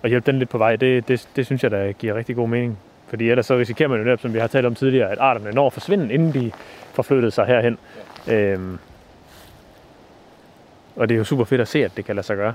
og 0.02 0.08
hjælpe 0.08 0.30
den 0.30 0.38
lidt 0.38 0.50
på 0.50 0.58
vej, 0.58 0.76
det, 0.76 1.08
det, 1.08 1.28
det 1.36 1.46
synes 1.46 1.62
jeg, 1.62 1.70
der 1.70 1.92
giver 1.92 2.14
rigtig 2.14 2.36
god 2.36 2.48
mening. 2.48 2.78
Fordi 3.10 3.30
ellers 3.30 3.46
så 3.46 3.56
risikerer 3.56 3.88
man 3.88 3.98
jo 3.98 4.04
netop, 4.04 4.20
som 4.20 4.34
vi 4.34 4.38
har 4.38 4.46
talt 4.46 4.66
om 4.66 4.74
tidligere, 4.74 5.10
at 5.10 5.18
arterne 5.18 5.50
når 5.50 5.66
at 5.66 5.72
forsvinde, 5.72 6.14
inden 6.14 6.34
de 6.34 6.52
får 6.94 7.02
flyttet 7.02 7.32
sig 7.32 7.46
herhen. 7.46 7.78
Øhm, 8.28 8.78
og 10.96 11.08
det 11.08 11.14
er 11.14 11.18
jo 11.18 11.24
super 11.24 11.44
fedt 11.44 11.60
at 11.60 11.68
se, 11.68 11.84
at 11.84 11.96
det 11.96 12.04
kan 12.04 12.16
lade 12.16 12.26
sig 12.26 12.36
gøre. 12.36 12.54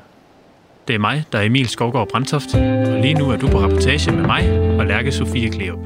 Det 0.87 0.95
er 0.95 0.99
mig, 0.99 1.23
der 1.31 1.39
er 1.39 1.43
Emil 1.43 1.67
Skovgaard 1.67 2.09
Brandtoft, 2.09 2.55
og 2.55 3.01
lige 3.01 3.13
nu 3.13 3.29
er 3.29 3.37
du 3.37 3.47
på 3.47 3.57
rapportage 3.57 4.11
med 4.11 4.23
mig 4.23 4.59
og 4.79 4.85
Lærke 4.85 5.11
Sofie 5.11 5.49
Kleop. 5.49 5.79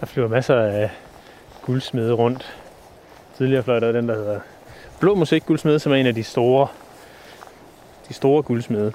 Der 0.00 0.06
flyver 0.06 0.28
masser 0.28 0.56
af 0.56 0.90
guldsmede 1.62 2.12
rundt. 2.12 2.54
Tidligere 3.36 3.62
fløj 3.62 3.80
der 3.80 3.92
den, 3.92 4.08
der 4.08 4.14
hedder 4.14 4.40
Blå 5.00 5.14
Musik 5.14 5.46
Guldsmede, 5.46 5.78
som 5.78 5.92
er 5.92 5.96
en 5.96 6.06
af 6.06 6.14
de 6.14 6.24
store, 6.24 6.66
de 8.08 8.14
store 8.14 8.42
guldsmede. 8.42 8.92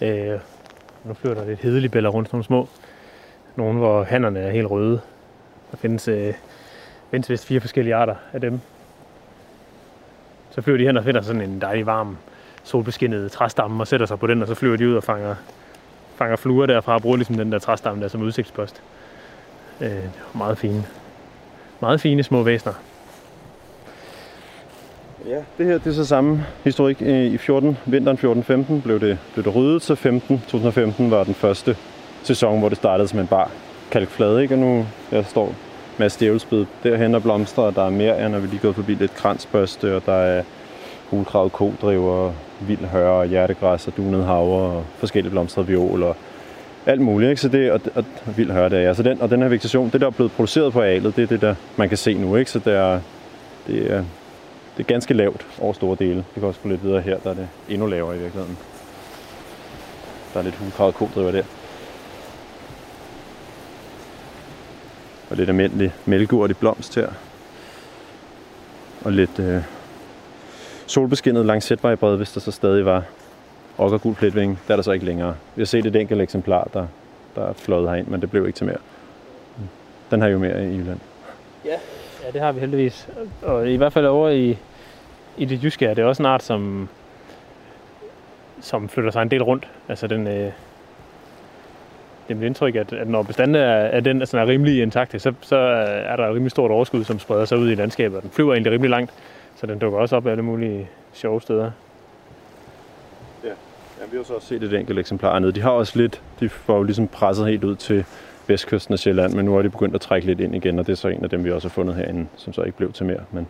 Øh, 0.00 0.40
nu 1.04 1.14
flyver 1.14 1.34
der 1.34 1.44
lidt 1.44 1.60
hedelibeller 1.60 2.10
rundt, 2.10 2.32
nogle 2.32 2.44
små. 2.44 2.68
Nogle, 3.56 3.78
hvor 3.78 4.04
hannerne 4.04 4.40
er 4.40 4.50
helt 4.50 4.70
røde. 4.70 5.00
Der 5.70 5.76
findes, 5.76 6.08
øh, 6.08 6.34
findes 7.10 7.30
vist 7.30 7.46
fire 7.46 7.60
forskellige 7.60 7.94
arter 7.94 8.14
af 8.32 8.40
dem. 8.40 8.60
Så 10.50 10.62
flyver 10.62 10.78
de 10.78 10.86
hen 10.86 10.96
og 10.96 11.04
finder 11.04 11.20
sådan 11.20 11.42
en 11.42 11.60
dejlig 11.60 11.86
varm 11.86 12.16
solbeskinnet 12.62 13.32
træstamme 13.32 13.82
og 13.82 13.86
sætter 13.86 14.06
sig 14.06 14.18
på 14.18 14.26
den, 14.26 14.42
og 14.42 14.48
så 14.48 14.54
flyver 14.54 14.76
de 14.76 14.88
ud 14.88 14.94
og 14.94 15.04
fanger, 15.04 15.34
fanger 16.16 16.36
fluer 16.36 16.66
derfra 16.66 16.94
og 16.94 17.02
bruger 17.02 17.16
ligesom 17.16 17.36
den 17.36 17.52
der 17.52 17.58
træstamme 17.58 18.02
der 18.02 18.08
som 18.08 18.22
udsigtspost. 18.22 18.82
Øh, 19.80 20.04
meget 20.34 20.58
fine. 20.58 20.84
Meget 21.80 22.00
fine 22.00 22.22
små 22.22 22.42
væsner. 22.42 22.72
Ja, 25.28 25.38
det 25.58 25.66
her 25.66 25.78
det 25.78 25.86
er 25.86 25.92
så 25.92 26.04
samme 26.04 26.46
historik. 26.64 27.02
I 27.02 27.38
14, 27.38 27.76
vinteren 27.86 28.18
14-15 28.78 28.82
blev 28.82 29.00
det, 29.00 29.18
blev 29.34 29.44
det 29.44 29.54
ryddet, 29.54 29.82
så 29.82 29.94
15, 29.94 30.38
2015 30.38 31.10
var 31.10 31.24
den 31.24 31.34
første 31.34 31.76
sæson, 32.22 32.58
hvor 32.58 32.68
det 32.68 32.78
startede 32.78 33.08
som 33.08 33.18
en 33.18 33.26
bar 33.26 33.50
kalkflade, 33.90 34.42
ikke? 34.42 34.54
Og 34.54 34.58
nu 34.58 34.86
jeg 35.12 35.24
står 35.24 35.54
med 35.98 36.10
stjævelsbid 36.10 36.66
derhen 36.82 37.14
og 37.14 37.22
blomster, 37.22 37.62
og 37.62 37.74
der 37.74 37.82
er 37.82 37.90
mere, 37.90 38.24
end 38.24 38.32
når 38.32 38.38
vi 38.38 38.46
lige 38.46 38.60
gået 38.60 38.74
forbi 38.74 38.94
lidt 38.94 39.14
kransbørste, 39.14 39.96
og 39.96 40.02
der 40.06 40.12
er 40.12 40.42
hulkravet 41.10 41.52
kodriver, 41.52 42.32
vild 42.60 42.84
høre 42.84 43.12
og 43.12 43.26
hjertegræs 43.26 43.86
og 43.86 43.92
dunet 43.96 44.24
havre 44.24 44.62
og 44.62 44.84
forskellige 44.98 45.30
blomster, 45.30 45.62
viol 45.62 46.02
og 46.02 46.16
alt 46.86 47.00
muligt. 47.00 47.30
Ikke? 47.30 47.40
Så 47.40 47.48
det, 47.48 47.72
og, 47.72 47.80
og 47.94 48.04
vild 48.36 48.50
høre 48.50 48.68
det 48.68 48.84
er. 48.84 48.92
Så 48.92 49.02
den, 49.02 49.22
og 49.22 49.30
den 49.30 49.42
her 49.42 49.48
vegetation, 49.48 49.90
det 49.90 50.00
der 50.00 50.06
er 50.06 50.10
blevet 50.10 50.32
produceret 50.32 50.72
på 50.72 50.80
alet, 50.80 51.16
det 51.16 51.22
er 51.22 51.26
det, 51.26 51.40
der 51.40 51.54
man 51.76 51.88
kan 51.88 51.98
se 51.98 52.14
nu. 52.14 52.36
Ikke? 52.36 52.50
Så 52.50 52.58
det 52.58 52.74
er, 52.74 53.00
det 53.66 53.92
er, 53.92 54.04
det 54.80 54.86
er 54.86 54.94
ganske 54.94 55.14
lavt 55.14 55.46
over 55.60 55.72
store 55.72 55.96
dele. 55.98 56.24
Vi 56.34 56.40
kan 56.40 56.48
også 56.48 56.60
gå 56.62 56.68
lidt 56.68 56.84
videre 56.84 57.00
her, 57.00 57.18
der 57.18 57.30
er 57.30 57.34
det 57.34 57.48
endnu 57.68 57.86
lavere 57.86 58.16
i 58.16 58.18
virkeligheden. 58.18 58.58
Der 60.32 60.38
er 60.38 60.44
lidt 60.44 60.54
hulkravet 60.54 60.94
kodriver 60.94 61.30
der. 61.30 61.42
og 65.30 65.36
lidt 65.36 65.48
almindelig 65.48 65.92
mælkeurt 66.06 66.50
i 66.50 66.54
blomst 66.54 66.94
her. 66.94 67.08
Og 69.04 69.12
lidt 69.12 69.38
øh, 69.38 69.62
solbeskinnet 70.86 71.46
langsætvejbred, 71.46 72.16
hvis 72.16 72.32
der 72.32 72.40
så 72.40 72.50
stadig 72.50 72.84
var 72.84 73.04
okkergul 73.78 74.14
pletving. 74.14 74.58
Der 74.66 74.74
er 74.74 74.76
der 74.76 74.82
så 74.82 74.92
ikke 74.92 75.06
længere. 75.06 75.36
Vi 75.54 75.62
har 75.62 75.66
set 75.66 75.86
et 75.86 75.96
enkelt 75.96 76.20
eksemplar, 76.20 76.68
der, 76.74 76.86
der 77.34 77.48
er 77.48 77.52
fløjet 77.52 77.88
herind, 77.88 78.06
men 78.06 78.20
det 78.20 78.30
blev 78.30 78.46
ikke 78.46 78.56
til 78.56 78.66
mere. 78.66 78.78
Den 80.10 80.20
har 80.20 80.28
jo 80.28 80.38
mere 80.38 80.64
i 80.64 80.76
Jylland. 80.76 81.00
Ja, 81.64 81.76
ja 82.24 82.30
det 82.32 82.40
har 82.40 82.52
vi 82.52 82.60
heldigvis. 82.60 83.08
Og 83.42 83.70
i 83.70 83.76
hvert 83.76 83.92
fald 83.92 84.06
over 84.06 84.28
i, 84.28 84.58
i 85.40 85.44
det 85.44 85.64
jyske 85.64 85.86
er 85.86 85.94
det 85.94 86.04
også 86.04 86.22
en 86.22 86.26
art, 86.26 86.42
som, 86.42 86.88
som 88.60 88.88
flytter 88.88 89.10
sig 89.10 89.22
en 89.22 89.30
del 89.30 89.42
rundt. 89.42 89.68
Altså 89.88 90.06
den, 90.06 90.26
øh, 90.26 90.34
det 90.34 90.52
er 92.28 92.34
mit 92.34 92.46
indtryk, 92.46 92.76
at, 92.76 92.92
at 92.92 93.08
når 93.08 93.22
bestanden 93.22 93.54
er, 93.54 93.66
er, 93.68 94.00
den, 94.00 94.20
altså 94.20 94.38
er 94.38 94.46
rimelig 94.46 94.82
intakte, 94.82 95.18
så, 95.18 95.32
så 95.40 95.56
er 95.56 96.16
der 96.16 96.26
et 96.26 96.34
rimelig 96.34 96.50
stort 96.50 96.70
overskud, 96.70 97.04
som 97.04 97.18
spreder 97.18 97.44
sig 97.44 97.58
ud 97.58 97.70
i 97.70 97.74
landskabet, 97.74 98.16
og 98.16 98.22
den 98.22 98.30
flyver 98.30 98.52
egentlig 98.52 98.72
rimelig 98.72 98.90
langt, 98.90 99.12
så 99.56 99.66
den 99.66 99.78
dukker 99.78 99.98
også 99.98 100.16
op 100.16 100.26
alle 100.26 100.42
mulige 100.42 100.88
sjove 101.12 101.40
steder. 101.40 101.70
Ja, 103.44 103.48
ja 103.48 104.04
vi 104.10 104.16
har 104.16 104.24
så 104.24 104.34
også 104.34 104.48
set 104.48 104.62
et 104.62 104.74
enkelt 104.74 104.98
eksemplar 104.98 105.38
nede. 105.38 105.52
De 105.52 105.60
har 105.60 105.70
også 105.70 105.98
lidt, 105.98 106.22
de 106.40 106.48
får 106.48 106.76
jo 106.76 106.82
ligesom 106.82 107.08
presset 107.08 107.46
helt 107.46 107.64
ud 107.64 107.76
til 107.76 108.04
vestkysten 108.46 108.92
af 108.92 108.98
Sjælland, 108.98 109.34
men 109.34 109.44
nu 109.44 109.56
er 109.56 109.62
de 109.62 109.70
begyndt 109.70 109.94
at 109.94 110.00
trække 110.00 110.26
lidt 110.26 110.40
ind 110.40 110.54
igen, 110.54 110.78
og 110.78 110.86
det 110.86 110.92
er 110.92 110.96
så 110.96 111.08
en 111.08 111.24
af 111.24 111.30
dem, 111.30 111.44
vi 111.44 111.52
også 111.52 111.68
har 111.68 111.72
fundet 111.72 111.94
herinde, 111.94 112.26
som 112.36 112.52
så 112.52 112.62
ikke 112.62 112.76
blev 112.76 112.92
til 112.92 113.06
mere. 113.06 113.20
Men, 113.30 113.46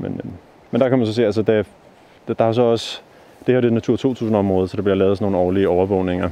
men, 0.00 0.20
øhm, 0.24 0.32
men 0.70 0.80
der 0.80 0.88
kan 0.88 0.98
man 0.98 1.06
så 1.06 1.12
se, 1.12 1.26
altså 1.26 1.42
der, 1.42 1.62
der, 2.28 2.34
der 2.34 2.44
er 2.44 2.52
så 2.52 2.62
også, 2.62 3.00
det 3.46 3.54
her 3.54 3.60
det 3.60 3.68
er 3.68 3.74
Natur 3.74 3.96
2000-område, 3.96 4.68
så 4.68 4.76
der 4.76 4.82
bliver 4.82 4.96
lavet 4.96 5.18
sådan 5.18 5.32
nogle 5.32 5.46
årlige 5.46 5.68
overvågninger 5.68 6.30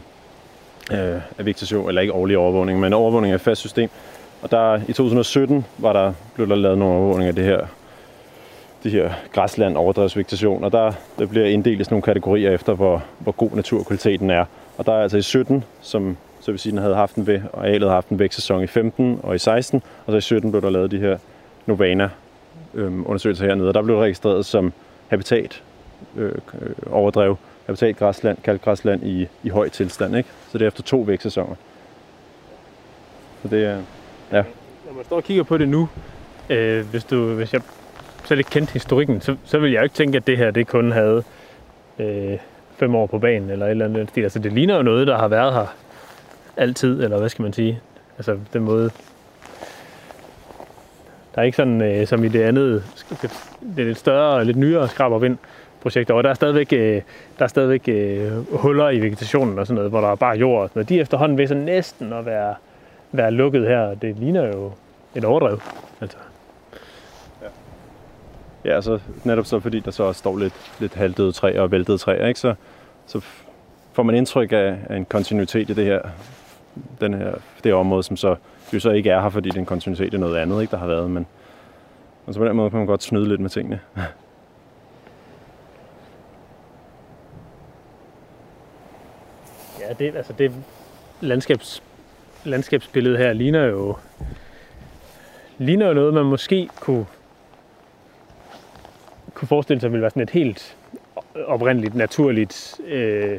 øh, 0.92 1.20
af 1.38 1.44
vegetation, 1.46 1.88
eller 1.88 2.00
ikke 2.00 2.12
årlige 2.12 2.38
overvågning, 2.38 2.80
men 2.80 2.92
overvågning 2.92 3.32
af 3.32 3.34
et 3.34 3.40
fast 3.40 3.60
system. 3.60 3.90
Og 4.42 4.50
der 4.50 4.80
i 4.88 4.92
2017 4.92 5.66
var 5.78 5.92
der, 5.92 6.12
blev 6.34 6.48
der 6.48 6.54
lavet 6.54 6.78
nogle 6.78 6.94
overvågninger 6.94 7.28
af 7.28 7.34
det 7.34 7.44
her, 7.44 7.60
det 8.82 8.92
her 8.92 9.10
græsland 9.32 9.76
overdrevsvegetation, 9.76 10.64
og 10.64 10.72
der, 10.72 10.92
der 11.18 11.26
bliver 11.26 11.46
inddelt 11.46 11.80
i 11.80 11.84
sådan 11.84 11.94
nogle 11.94 12.02
kategorier 12.02 12.50
efter, 12.50 12.74
hvor, 12.74 13.04
hvor 13.18 13.32
god 13.32 13.50
naturkvaliteten 13.54 14.30
er. 14.30 14.44
Og 14.78 14.86
der 14.86 14.92
er 14.92 15.02
altså 15.02 15.16
i 15.16 15.22
17, 15.22 15.64
som 15.80 16.16
så 16.40 16.50
vil 16.50 16.58
sige, 16.58 16.70
den 16.70 16.78
havde 16.78 16.94
haft 16.94 17.16
en 17.16 17.42
og 17.52 17.68
alet 17.68 17.82
havde 17.82 17.92
haft 17.92 18.08
en 18.08 18.18
vækstsæson 18.18 18.62
i 18.62 18.66
15 18.66 19.20
og 19.22 19.34
i 19.34 19.38
16, 19.38 19.82
og 20.06 20.12
så 20.12 20.16
i 20.16 20.20
17 20.20 20.50
blev 20.50 20.62
der 20.62 20.70
lavet 20.70 20.90
de 20.90 20.98
her 20.98 21.18
Novana 21.66 22.10
øh, 22.74 23.08
undersøgelser 23.08 23.46
hernede, 23.46 23.68
og 23.68 23.74
der 23.74 23.82
blev 23.82 23.96
det 23.96 24.02
registreret 24.02 24.46
som 24.46 24.72
habitat 25.08 25.62
øh, 26.16 26.32
øh 26.60 26.70
overdrev 26.90 27.36
habitatgræsland, 27.66 28.38
kalkgræsland 28.44 29.02
i, 29.02 29.28
i 29.42 29.48
høj 29.48 29.68
tilstand. 29.68 30.16
Ikke? 30.16 30.28
Så 30.52 30.58
det 30.58 30.64
er 30.64 30.68
efter 30.68 30.82
to 30.82 31.00
vækstsæsoner. 31.00 31.54
Så 33.42 33.48
det 33.48 33.64
er, 33.64 33.78
ja. 34.32 34.42
Når 34.86 34.94
man 34.94 35.04
står 35.04 35.16
og 35.16 35.24
kigger 35.24 35.42
på 35.42 35.58
det 35.58 35.68
nu, 35.68 35.88
øh, 36.50 36.86
hvis, 36.90 37.04
du, 37.04 37.34
hvis 37.34 37.52
jeg 37.52 37.62
selv 38.24 38.40
ikke 38.40 38.50
kendte 38.50 38.72
historikken, 38.72 39.20
så, 39.20 39.36
så 39.44 39.58
vil 39.58 39.72
jeg 39.72 39.78
jo 39.78 39.82
ikke 39.82 39.94
tænke, 39.94 40.16
at 40.16 40.26
det 40.26 40.38
her 40.38 40.50
det 40.50 40.66
kun 40.66 40.92
havde 40.92 41.22
øh, 41.98 42.38
fem 42.76 42.94
år 42.94 43.06
på 43.06 43.18
banen, 43.18 43.50
eller 43.50 43.66
et 43.66 43.70
eller 43.70 43.84
andet 43.84 44.08
stil. 44.08 44.22
Altså 44.22 44.38
det 44.38 44.52
ligner 44.52 44.76
jo 44.76 44.82
noget, 44.82 45.06
der 45.06 45.18
har 45.18 45.28
været 45.28 45.52
her 45.52 45.66
altid, 46.56 47.04
eller 47.04 47.18
hvad 47.18 47.28
skal 47.28 47.42
man 47.42 47.52
sige? 47.52 47.80
Altså 48.18 48.38
den 48.52 48.62
måde... 48.62 48.90
Der 51.38 51.42
er 51.42 51.46
ikke 51.46 51.56
sådan, 51.56 51.82
øh, 51.82 52.06
som 52.06 52.24
i 52.24 52.28
det 52.28 52.42
andet, 52.42 52.84
det 53.76 53.82
er 53.82 53.84
lidt 53.84 53.98
større 53.98 54.34
og 54.34 54.46
lidt 54.46 54.56
nyere 54.56 54.88
skrabervind, 54.88 55.38
projekter, 55.80 56.14
og 56.14 56.24
der 56.24 56.30
er 56.30 56.34
stadigvæk, 56.34 56.72
øh, 56.72 57.02
der 57.38 57.44
er 57.44 57.46
stadigvæk 57.46 57.88
øh, 57.88 58.56
huller 58.60 58.90
i 58.90 59.00
vegetationen 59.00 59.58
og 59.58 59.66
sådan 59.66 59.74
noget, 59.74 59.90
hvor 59.90 60.00
der 60.00 60.08
er 60.08 60.14
bare 60.14 60.36
jord 60.36 60.62
og 60.62 60.68
sådan 60.68 60.78
noget. 60.78 60.88
De 60.88 61.00
efterhånden 61.00 61.38
vil 61.38 61.48
så 61.48 61.54
næsten 61.54 62.12
at 62.12 62.26
være, 62.26 62.54
være 63.12 63.30
lukket 63.30 63.66
her. 63.66 63.94
Det 63.94 64.16
ligner 64.16 64.46
jo 64.46 64.72
et 65.14 65.24
overdrev. 65.24 65.60
Altså. 66.00 66.18
Ja. 67.42 68.74
Ja, 68.74 68.80
så 68.80 69.00
netop 69.24 69.46
så 69.46 69.60
fordi 69.60 69.80
der 69.80 69.90
så 69.90 70.02
også 70.02 70.18
står 70.18 70.38
lidt, 70.38 70.54
lidt 70.80 70.94
halvdøde 70.94 71.32
træer 71.32 71.60
og 71.60 71.70
væltede 71.70 71.98
træer, 71.98 72.26
ikke? 72.26 72.40
Så, 72.40 72.54
så 73.06 73.20
får 73.92 74.02
man 74.02 74.14
indtryk 74.14 74.52
af, 74.52 74.76
af 74.88 74.96
en 74.96 75.04
kontinuitet 75.04 75.70
i 75.70 75.72
det 75.72 75.84
her, 75.84 76.00
den 77.00 77.14
her, 77.14 77.34
det 77.64 77.74
område, 77.74 78.02
som 78.02 78.16
så 78.16 78.36
jo 78.74 78.80
så 78.80 78.90
ikke 78.90 79.10
er 79.10 79.20
her, 79.20 79.28
fordi 79.28 79.50
det 79.50 79.60
er 79.60 79.64
kontinuitet 79.64 80.14
er 80.14 80.18
noget 80.18 80.36
andet, 80.36 80.60
ikke, 80.60 80.70
der 80.70 80.78
har 80.78 80.86
været. 80.86 81.10
Men, 81.10 81.26
og 82.26 82.34
så 82.34 82.40
på 82.40 82.46
den 82.46 82.56
måde 82.56 82.70
kan 82.70 82.78
man 82.78 82.86
godt 82.86 83.02
snyde 83.02 83.28
lidt 83.28 83.40
med 83.40 83.50
tingene. 83.50 83.80
Ja, 89.80 89.92
det, 89.98 90.16
altså 90.16 90.32
det 90.32 90.52
landskabs, 91.20 91.82
landskabsbillede 92.44 93.18
her 93.18 93.32
ligner 93.32 93.64
jo 93.64 93.96
ligner 95.58 95.86
jo 95.86 95.94
noget, 95.94 96.14
man 96.14 96.24
måske 96.24 96.68
kunne, 96.80 97.06
kunne 99.34 99.48
forestille 99.48 99.80
sig 99.80 99.92
ville 99.92 100.02
være 100.02 100.10
sådan 100.10 100.22
et 100.22 100.30
helt 100.30 100.76
oprindeligt, 101.46 101.94
naturligt 101.94 102.80
øh, 102.86 103.38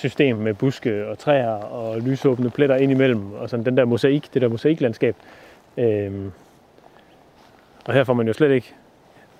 system 0.00 0.36
med 0.36 0.54
buske 0.54 1.06
og 1.06 1.18
træer 1.18 1.50
og 1.50 2.00
lysåbne 2.00 2.50
pletter 2.50 2.76
ind 2.76 2.92
imellem, 2.92 3.32
og 3.32 3.50
sådan 3.50 3.64
den 3.64 3.76
der 3.76 3.84
mosaik, 3.84 4.34
det 4.34 4.42
der 4.42 4.48
mosaiklandskab. 4.48 5.16
Øhm, 5.76 6.32
og 7.84 7.94
her 7.94 8.04
får 8.04 8.12
man 8.12 8.26
jo 8.26 8.32
slet 8.32 8.50
ikke 8.50 8.74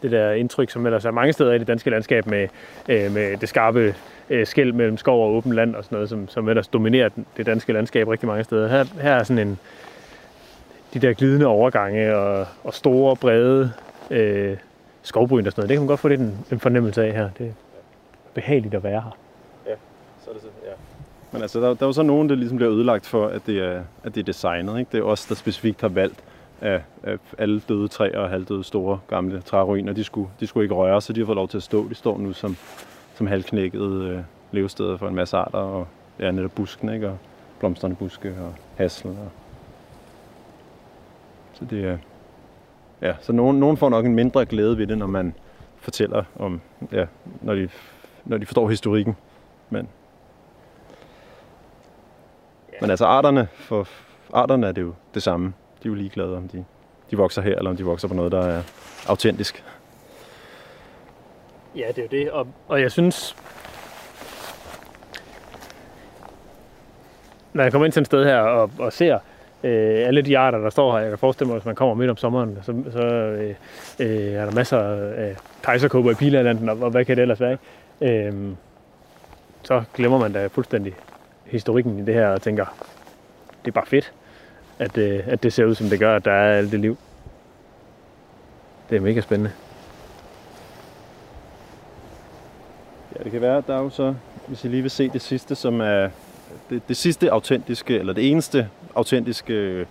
det 0.02 0.10
der 0.10 0.32
indtryk, 0.32 0.70
som 0.70 0.86
ellers 0.86 1.04
er 1.04 1.10
mange 1.10 1.32
steder 1.32 1.52
i 1.52 1.58
det 1.58 1.66
danske 1.66 1.90
landskab 1.90 2.26
med, 2.26 2.48
øh, 2.88 3.12
med 3.12 3.36
det 3.36 3.48
skarpe 3.48 3.94
øh, 4.30 4.46
skæld 4.46 4.72
mellem 4.72 4.96
skov 4.96 5.24
og 5.24 5.34
åbent 5.34 5.54
land 5.54 5.74
og 5.74 5.84
sådan 5.84 5.96
noget, 5.96 6.08
som, 6.08 6.28
som 6.28 6.48
ellers 6.48 6.68
dominerer 6.68 7.08
det 7.36 7.46
danske 7.46 7.72
landskab 7.72 8.08
rigtig 8.08 8.26
mange 8.26 8.44
steder. 8.44 8.68
Her, 8.68 8.84
her 9.02 9.14
er 9.14 9.22
sådan 9.22 9.48
en, 9.48 9.58
de 10.94 10.98
der 10.98 11.12
glidende 11.12 11.46
overgange 11.46 12.16
og, 12.16 12.46
og 12.64 12.74
store, 12.74 13.16
brede 13.16 13.72
øh, 14.10 14.56
skovbryn 15.02 15.46
og 15.46 15.52
sådan 15.52 15.60
noget. 15.60 15.68
Det 15.68 15.74
kan 15.74 15.82
man 15.82 15.88
godt 15.88 16.00
få 16.00 16.08
lidt 16.08 16.20
en, 16.20 16.38
en 16.52 16.60
fornemmelse 16.60 17.04
af 17.04 17.12
her. 17.12 17.30
Det 17.38 17.46
er 17.46 17.52
behageligt 18.34 18.74
at 18.74 18.82
være 18.82 19.00
her. 19.00 19.16
Ja, 19.66 19.74
så 20.24 20.30
er 20.30 20.34
det 20.34 20.42
så, 20.42 20.48
ja. 20.66 20.72
Men 21.32 21.42
altså, 21.42 21.60
der, 21.60 21.66
der 21.66 21.82
er 21.82 21.86
jo 21.86 21.92
så 21.92 22.02
nogen, 22.02 22.28
der 22.28 22.34
ligesom 22.34 22.56
bliver 22.56 22.72
ødelagt 22.72 23.06
for, 23.06 23.26
at 23.26 23.46
det 23.46 23.58
er, 23.58 23.82
at 24.04 24.14
det 24.14 24.20
er 24.20 24.24
designet. 24.24 24.78
Ikke? 24.78 24.88
Det 24.92 24.98
er 24.98 25.04
os, 25.04 25.26
der 25.26 25.34
specifikt 25.34 25.80
har 25.80 25.88
valgt, 25.88 26.24
af, 26.60 26.82
af 27.02 27.16
alle 27.38 27.60
døde 27.60 27.88
træer 27.88 28.18
og 28.18 28.30
halvdøde 28.30 28.64
store 28.64 28.98
gamle 29.08 29.40
træruiner. 29.40 29.92
De 29.92 30.04
skulle, 30.04 30.28
de 30.40 30.46
skulle 30.46 30.64
ikke 30.64 30.74
røre, 30.74 31.00
så 31.00 31.12
de 31.12 31.20
har 31.20 31.26
fået 31.26 31.36
lov 31.36 31.48
til 31.48 31.56
at 31.56 31.62
stå. 31.62 31.88
De 31.88 31.94
står 31.94 32.18
nu 32.18 32.32
som, 32.32 32.56
som 33.14 33.26
halvknækkede 33.26 34.08
øh, 34.08 34.22
levesteder 34.52 34.96
for 34.96 35.08
en 35.08 35.14
masse 35.14 35.36
arter, 35.36 35.58
og 35.58 35.86
ja, 36.18 36.30
netop 36.30 36.52
busken, 36.54 36.94
ikke? 36.94 37.08
og 37.08 37.18
blomstrende 37.58 37.96
buske 37.96 38.28
og 38.28 38.54
hassel. 38.76 39.10
Og... 39.10 39.28
Så 41.52 41.64
det 41.64 41.84
er... 41.84 41.98
Ja, 43.02 43.14
så 43.20 43.32
nogen, 43.32 43.60
nogen 43.60 43.76
får 43.76 43.88
nok 43.88 44.06
en 44.06 44.14
mindre 44.14 44.46
glæde 44.46 44.78
ved 44.78 44.86
det, 44.86 44.98
når 44.98 45.06
man 45.06 45.34
fortæller 45.76 46.24
om, 46.38 46.60
ja, 46.92 47.06
når 47.40 47.54
de, 47.54 47.68
når 48.24 48.38
de 48.38 48.46
forstår 48.46 48.68
historikken. 48.68 49.16
Men, 49.70 49.88
men 52.80 52.90
altså 52.90 53.04
arterne, 53.04 53.48
for 53.54 53.88
arterne 54.32 54.66
er 54.66 54.72
det 54.72 54.82
jo 54.82 54.94
det 55.14 55.22
samme. 55.22 55.46
De 55.82 55.88
er 55.88 55.90
jo 55.90 55.94
ligeglade, 55.94 56.36
om 56.36 56.48
de, 56.48 56.64
de 57.10 57.16
vokser 57.16 57.42
her, 57.42 57.54
eller 57.54 57.70
om 57.70 57.76
de 57.76 57.84
vokser 57.84 58.08
på 58.08 58.14
noget, 58.14 58.32
der 58.32 58.46
er 58.46 58.62
autentisk. 59.06 59.64
Ja, 61.76 61.88
det 61.88 61.98
er 61.98 62.02
jo 62.02 62.08
det. 62.10 62.30
Og, 62.30 62.46
og 62.68 62.80
jeg 62.80 62.92
synes, 62.92 63.36
når 67.52 67.62
jeg 67.62 67.72
kommer 67.72 67.86
ind 67.86 67.92
til 67.92 68.00
et 68.00 68.06
sted 68.06 68.24
her 68.24 68.38
og, 68.38 68.70
og 68.78 68.92
ser 68.92 69.14
øh, 69.64 70.06
alle 70.06 70.22
de 70.22 70.38
arter, 70.38 70.58
der 70.58 70.70
står 70.70 70.92
her, 70.92 70.98
jeg 70.98 71.10
kan 71.10 71.18
forestille 71.18 71.48
mig, 71.48 71.58
hvis 71.58 71.66
man 71.66 71.74
kommer 71.74 71.94
midt 71.94 72.10
om 72.10 72.16
sommeren, 72.16 72.58
så, 72.62 72.82
så 72.92 73.04
øh, 73.04 73.54
øh, 73.98 74.32
er 74.32 74.44
der 74.44 74.52
masser 74.52 74.78
af 75.14 75.36
kejserkåber 75.62 76.10
i 76.10 76.14
Pilalanden, 76.14 76.68
og, 76.68 76.78
og 76.80 76.90
hvad 76.90 77.04
kan 77.04 77.16
det 77.16 77.22
ellers 77.22 77.40
være, 77.40 77.58
ikke? 78.02 78.26
Øh, 78.26 78.52
så 79.62 79.82
glemmer 79.94 80.18
man 80.18 80.32
da 80.32 80.46
fuldstændig 80.46 80.94
historikken 81.50 81.98
i 81.98 82.04
det 82.04 82.14
her 82.14 82.28
og 82.28 82.42
tænker, 82.42 82.66
det 83.64 83.70
er 83.70 83.72
bare 83.72 83.86
fedt, 83.86 84.12
at, 84.78 84.98
øh, 84.98 85.20
at 85.26 85.42
det 85.42 85.52
ser 85.52 85.64
ud, 85.64 85.74
som 85.74 85.88
det 85.88 85.98
gør, 85.98 86.16
at 86.16 86.24
der 86.24 86.32
er 86.32 86.58
alt 86.58 86.72
det 86.72 86.80
liv. 86.80 86.98
Det 88.90 88.96
er 88.96 89.00
mega 89.00 89.20
spændende. 89.20 89.52
Ja, 93.18 93.24
det 93.24 93.32
kan 93.32 93.40
være, 93.40 93.56
at 93.56 93.66
der 93.66 93.74
er 93.74 93.80
jo 93.82 93.90
så, 93.90 94.14
hvis 94.46 94.64
I 94.64 94.68
lige 94.68 94.82
vil 94.82 94.90
se 94.90 95.08
det 95.08 95.22
sidste, 95.22 95.54
som 95.54 95.80
er 95.80 96.08
det, 96.70 96.82
det 96.88 96.96
sidste 96.96 97.30
autentiske, 97.30 97.98
eller 97.98 98.12
det 98.12 98.30
eneste 98.30 98.68
autentiske, 98.94 99.52
øh, 99.52 99.86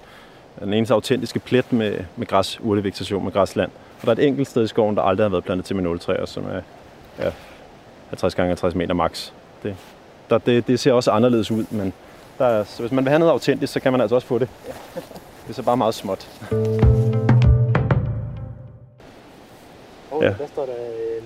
den 0.59 0.73
eneste 0.73 0.93
autentiske 0.93 1.39
plet 1.39 1.73
med, 1.73 1.99
med 2.15 2.27
græs, 2.27 2.59
urtevegetation 2.61 3.23
med 3.23 3.31
græsland. 3.31 3.71
Og 4.01 4.01
der 4.01 4.07
er 4.07 4.15
et 4.15 4.27
enkelt 4.27 4.47
sted 4.47 4.63
i 4.63 4.67
skoven, 4.67 4.95
der 4.95 5.01
aldrig 5.01 5.23
har 5.25 5.29
været 5.29 5.43
plantet 5.43 5.65
til 5.65 5.75
med 5.75 5.83
nåletræer, 5.83 6.25
som 6.25 6.45
er 6.45 6.61
ja, 7.19 7.31
50 8.09 8.35
gange 8.35 8.47
50 8.47 8.75
meter 8.75 8.93
max. 8.93 9.31
Det, 9.63 9.75
der, 10.29 10.37
det, 10.37 10.67
det 10.67 10.79
ser 10.79 10.93
også 10.93 11.11
anderledes 11.11 11.51
ud, 11.51 11.65
men 11.71 11.93
der 12.37 12.45
er, 12.45 12.63
så 12.63 12.81
hvis 12.81 12.91
man 12.91 13.03
vil 13.03 13.09
have 13.09 13.19
noget 13.19 13.31
autentisk, 13.31 13.73
så 13.73 13.79
kan 13.79 13.91
man 13.91 14.01
altså 14.01 14.15
også 14.15 14.27
få 14.27 14.39
det. 14.39 14.47
Det 14.95 15.49
er 15.49 15.53
så 15.53 15.63
bare 15.63 15.77
meget 15.77 15.93
småt. 15.93 16.27
Og 20.11 20.23
ja. 20.23 20.27
der 20.27 20.47
står 20.53 20.65
der 20.65 20.71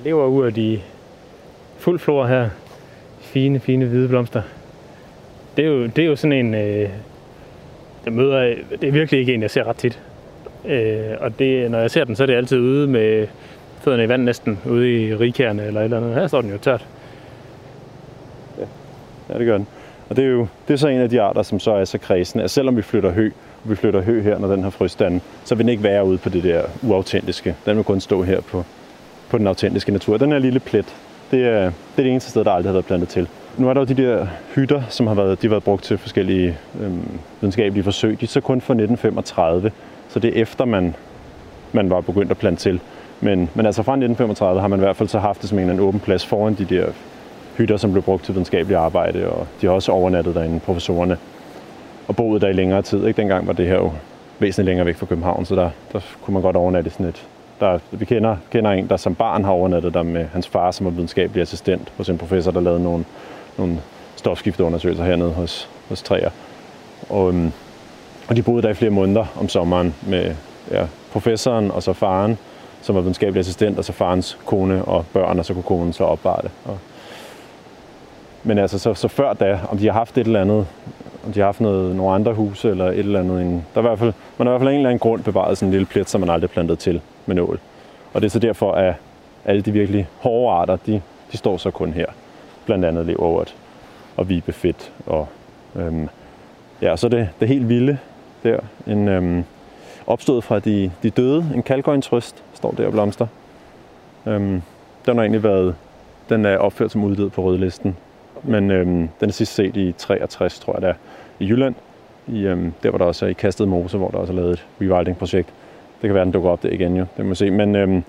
lever 0.04 0.52
i 0.58 0.82
fuld 1.78 2.00
flor 2.00 2.26
her. 2.26 2.50
Fine, 3.20 3.60
fine 3.60 3.86
hvide 3.86 4.08
blomster. 4.08 4.42
Det 5.58 5.66
er 5.66 5.70
jo, 5.70 5.86
det 5.86 6.00
er 6.00 6.06
jo 6.06 6.16
sådan 6.16 6.46
en, 6.46 6.54
øh, 6.54 6.90
jeg 8.06 8.14
møder, 8.14 8.56
det 8.82 8.88
er 8.88 8.92
virkelig 8.92 9.20
ikke 9.20 9.34
en, 9.34 9.42
jeg 9.42 9.52
ser 9.52 9.64
ret 9.64 9.76
tit. 9.76 10.00
Øh, 10.66 11.12
og 11.20 11.40
det, 11.40 11.72
når 11.72 11.80
jeg 11.80 11.92
ser 11.92 12.04
den, 12.04 12.16
så 12.16 12.24
er 12.24 12.28
det 12.28 12.36
altid 12.36 12.60
ude 12.60 12.88
med 12.88 13.28
fødderne 13.82 14.04
i 14.04 14.10
vand 14.10 14.24
næsten, 14.24 14.60
ude 14.66 15.04
i 15.04 15.16
rikærne 15.16 15.66
eller 15.66 15.80
et 15.80 15.84
eller 15.84 15.98
andet. 15.98 16.14
Her 16.14 16.28
står 16.28 16.42
den 16.42 16.52
jo 16.52 16.58
tørt. 16.58 16.88
Ja, 19.30 19.38
det 19.38 19.46
gør 19.46 19.58
den. 19.58 19.68
Og 20.10 20.16
det 20.16 20.26
er 20.26 20.30
jo 20.30 20.48
det 20.68 20.74
er 20.74 20.78
så 20.78 20.88
en 20.88 21.02
af 21.02 21.10
de 21.10 21.22
arter, 21.22 21.44
som 21.44 21.60
så 21.60 21.72
er 21.72 21.86
så 21.86 21.98
kredsen, 21.98 22.40
at 22.40 22.52
selvom 22.52 22.78
vi 22.78 22.82
flytter 22.82 23.12
hø, 23.12 23.32
og 23.64 23.70
vi 23.70 23.76
flytter 23.76 24.02
hø 24.02 24.22
her, 24.22 24.40
når 24.40 24.48
den 24.48 24.64
har 24.64 24.70
frøstanden, 24.70 25.22
så 25.44 25.56
vil 25.56 25.64
den 25.64 25.70
ikke 25.70 25.84
være 25.84 26.06
ude 26.06 26.18
på 26.18 26.30
det 26.30 26.44
der 26.44 26.64
uautentiske. 26.82 27.56
Den 27.66 27.76
vil 27.76 27.84
kun 27.84 28.02
stå 28.02 28.24
her 28.24 28.42
på, 28.42 28.64
på 29.30 29.38
den 29.38 29.48
autentiske 29.48 29.92
natur. 29.92 30.18
Den 30.18 30.32
her 30.32 30.40
lille 30.40 30.60
plet, 30.60 30.96
det 31.32 31.48
er, 31.48 31.62
det 31.62 31.72
er 31.98 32.04
det 32.04 32.12
eneste 32.12 32.30
sted, 32.30 32.44
der 32.44 32.52
aldrig 32.52 32.70
har 32.70 32.74
været 32.74 32.86
plantet 32.86 33.10
til. 33.10 33.28
Nu 33.58 33.70
er 33.70 33.74
der 33.74 33.82
jo 33.82 33.86
de 33.86 33.94
der 33.94 34.28
hytter, 34.56 34.82
som 34.90 35.08
har 35.08 35.14
været, 35.14 35.42
de 35.42 35.48
har 35.48 35.50
været 35.50 35.64
brugt 35.64 35.84
til 35.84 35.98
forskellige 35.98 36.58
øhm, 36.82 37.20
videnskabelige 37.42 37.84
forsøg. 37.84 38.20
De 38.20 38.26
er 38.26 38.30
så 38.30 38.42
kun 38.42 38.62
fra 38.62 38.74
1935, 38.74 39.72
så 40.10 40.20
det 40.20 40.38
er 40.38 40.42
efter, 40.42 40.66
man, 40.66 40.96
man 41.72 41.90
var 41.90 42.02
begyndt 42.02 42.32
at 42.32 42.38
plante 42.38 42.62
til. 42.62 42.80
Men, 43.22 43.50
men 43.54 43.66
altså 43.66 43.84
fra 43.84 43.92
1935 43.92 44.62
har 44.62 44.68
man 44.68 44.80
i 44.80 44.84
hvert 44.84 44.96
fald 44.96 45.10
så 45.10 45.20
haft 45.20 45.42
det 45.42 45.50
som 45.50 45.58
en 45.58 45.62
eller 45.62 45.74
anden 45.74 45.88
åben 45.88 46.00
plads 46.00 46.26
foran 46.26 46.54
de 46.54 46.66
der 46.66 46.86
hytter, 47.58 47.78
som 47.78 47.92
blev 47.92 48.04
brugt 48.04 48.24
til 48.26 48.34
videnskabeligt 48.34 48.80
arbejde, 48.80 49.30
og 49.30 49.48
de 49.62 49.66
har 49.66 49.74
også 49.74 49.92
overnattet 49.92 50.36
derinde, 50.36 50.60
professorerne, 50.60 51.18
og 52.08 52.16
boet 52.16 52.42
der 52.42 52.48
i 52.48 52.54
længere 52.54 52.82
tid. 52.82 53.06
Ikke? 53.06 53.22
Dengang 53.22 53.48
var 53.48 53.54
det 53.54 53.68
her 53.68 53.76
jo 53.76 53.92
væsentligt 54.40 54.66
længere 54.66 54.86
væk 54.86 54.96
fra 54.96 55.06
København, 55.06 55.46
så 55.46 55.56
der, 55.56 55.70
der 55.94 56.00
kunne 56.22 56.34
man 56.34 56.42
godt 56.44 56.56
overnatte 56.56 56.90
sådan 56.90 57.06
et. 57.06 57.28
Der, 57.60 57.80
vi 57.92 58.06
kender, 58.06 58.38
kender 58.52 58.72
en, 58.72 58.88
der 58.90 58.98
som 58.98 59.16
barn 59.16 59.44
har 59.44 59.52
overnattet 59.52 59.94
der 59.94 60.04
med 60.04 60.26
hans 60.34 60.48
far, 60.48 60.72
som 60.72 60.86
var 60.86 60.92
videnskabelig 60.92 61.42
assistent 61.42 61.92
hos 61.98 62.10
en 62.10 62.18
professor, 62.18 62.52
der 62.52 62.62
lavede 62.62 62.84
nogle, 62.84 63.06
nogle 63.58 63.80
stofskifteundersøgelser 64.16 65.04
hernede 65.04 65.32
hos, 65.32 65.70
hos 65.90 66.02
træer. 66.02 66.30
Og, 67.10 67.30
øhm, 67.30 67.52
og 68.28 68.36
de 68.36 68.42
boede 68.42 68.62
der 68.62 68.70
i 68.70 68.74
flere 68.74 68.92
måneder 68.92 69.26
om 69.40 69.50
sommeren 69.50 69.96
med 70.08 70.36
ja, 70.72 70.86
professoren 71.12 71.72
og 71.72 71.84
så 71.84 71.94
faren, 71.94 72.38
som 72.82 72.96
var 72.96 73.02
videnskabelig 73.02 73.40
assistent, 73.40 73.78
og 73.78 73.86
så 73.86 73.94
farens 73.94 74.38
kone 74.46 74.86
og 74.86 75.06
børn, 75.14 75.40
og 75.40 75.46
så 75.46 75.54
kunne 75.54 75.64
konen 75.64 75.94
så 75.94 76.04
opbare 76.04 76.42
det. 76.42 76.52
Og 76.66 76.78
men 78.44 78.58
altså, 78.58 78.80
så, 78.80 78.94
så 78.94 79.08
før 79.08 79.34
da, 79.34 79.60
om 79.70 79.78
de 79.78 79.86
har 79.86 79.94
haft 79.94 80.18
et 80.18 80.26
eller 80.26 80.42
andet, 80.42 80.68
om 81.26 81.34
de 81.34 81.40
har 81.40 81.46
haft 81.46 81.62
noget, 81.62 81.96
nogle 81.96 82.16
andre 82.16 82.34
huse 82.34 82.70
eller 82.70 82.86
et 82.86 83.00
eller 83.00 83.20
andet, 83.20 83.42
en, 83.42 83.66
der 83.74 83.82
er 83.82 83.86
i 83.86 83.88
hvert 83.88 84.00
fald, 84.00 84.14
man 84.38 84.48
har 84.48 84.54
i 84.54 84.58
hvert 84.58 84.62
fald 84.62 84.70
en 84.70 84.76
eller 84.76 84.90
anden 84.90 85.00
grund 85.00 85.24
bevaret 85.24 85.58
sådan 85.58 85.68
en 85.68 85.72
lille 85.72 85.86
plet, 85.86 86.10
som 86.10 86.22
man 86.22 86.30
aldrig 86.30 86.50
plantet 86.50 86.80
til 86.80 87.02
med 87.26 87.36
nål. 87.36 87.60
Og 88.14 88.22
det 88.22 88.28
er 88.28 88.32
så 88.32 88.40
derfor, 88.40 88.72
at 88.72 88.96
alle 89.46 89.62
de 89.62 89.72
virkelig 89.72 90.08
hårde 90.20 90.56
arter, 90.56 90.76
de, 90.86 91.02
de 91.32 91.38
står 91.38 91.58
så 91.58 91.72
kun 91.72 91.94
her. 91.94 92.06
Blandt 92.66 92.86
andet 92.86 93.06
leverort 93.06 93.56
og 94.18 94.30
vibefedt 94.30 94.92
og 95.06 95.28
øhm, 95.76 96.10
ja, 96.82 96.96
så 96.96 97.10
det, 97.10 97.30
det 97.40 97.48
helt 97.48 97.70
vilde 97.70 97.98
der. 98.44 98.60
En 98.88 99.08
øhm, 99.08 99.44
opstået 100.08 100.44
fra 100.44 100.60
de, 100.60 100.92
de 101.04 101.10
døde, 101.10 101.52
en 101.56 101.64
kalkøjentrøst, 101.64 102.44
står 102.54 102.72
der 102.72 102.86
og 102.86 102.92
blomster. 102.92 103.28
Øhm, 104.26 104.62
den 105.06 105.16
har 105.16 105.22
egentlig 105.22 105.44
været, 105.44 105.76
den 106.30 106.46
er 106.46 106.58
opført 106.58 106.92
som 106.92 107.04
uddød 107.04 107.30
på 107.30 107.42
rødlisten 107.42 107.98
men 108.44 108.72
øhm, 108.72 109.10
den 109.20 109.30
er 109.30 109.34
sidst 109.34 109.56
set 109.56 109.78
i 109.78 109.92
63, 109.98 110.60
tror 110.60 110.74
jeg 110.74 110.82
det 110.82 110.90
er, 110.90 110.94
i 111.40 111.48
Jylland. 111.48 111.76
I, 112.28 112.46
øhm, 112.46 112.74
der 112.84 112.90
hvor 112.90 112.98
der 112.98 113.06
også 113.06 113.26
er 113.26 113.30
i 113.30 113.34
Kastet 113.34 113.68
Mose, 113.68 113.98
hvor 113.98 114.10
der 114.10 114.18
også 114.18 114.34
er 114.34 114.38
lavet 114.38 114.54
et 114.54 114.66
rewilding-projekt. 114.82 115.50
Det 116.02 116.08
kan 116.08 116.16
være, 116.16 116.26
den 116.26 116.32
dukker 116.32 116.50
op 116.50 116.64
der 116.64 116.70
igen 116.70 116.98
jo, 116.98 117.06
det 117.18 117.26
må 117.26 117.36
se. 117.36 117.52
Men, 117.52 117.76
øhm, 117.76 118.04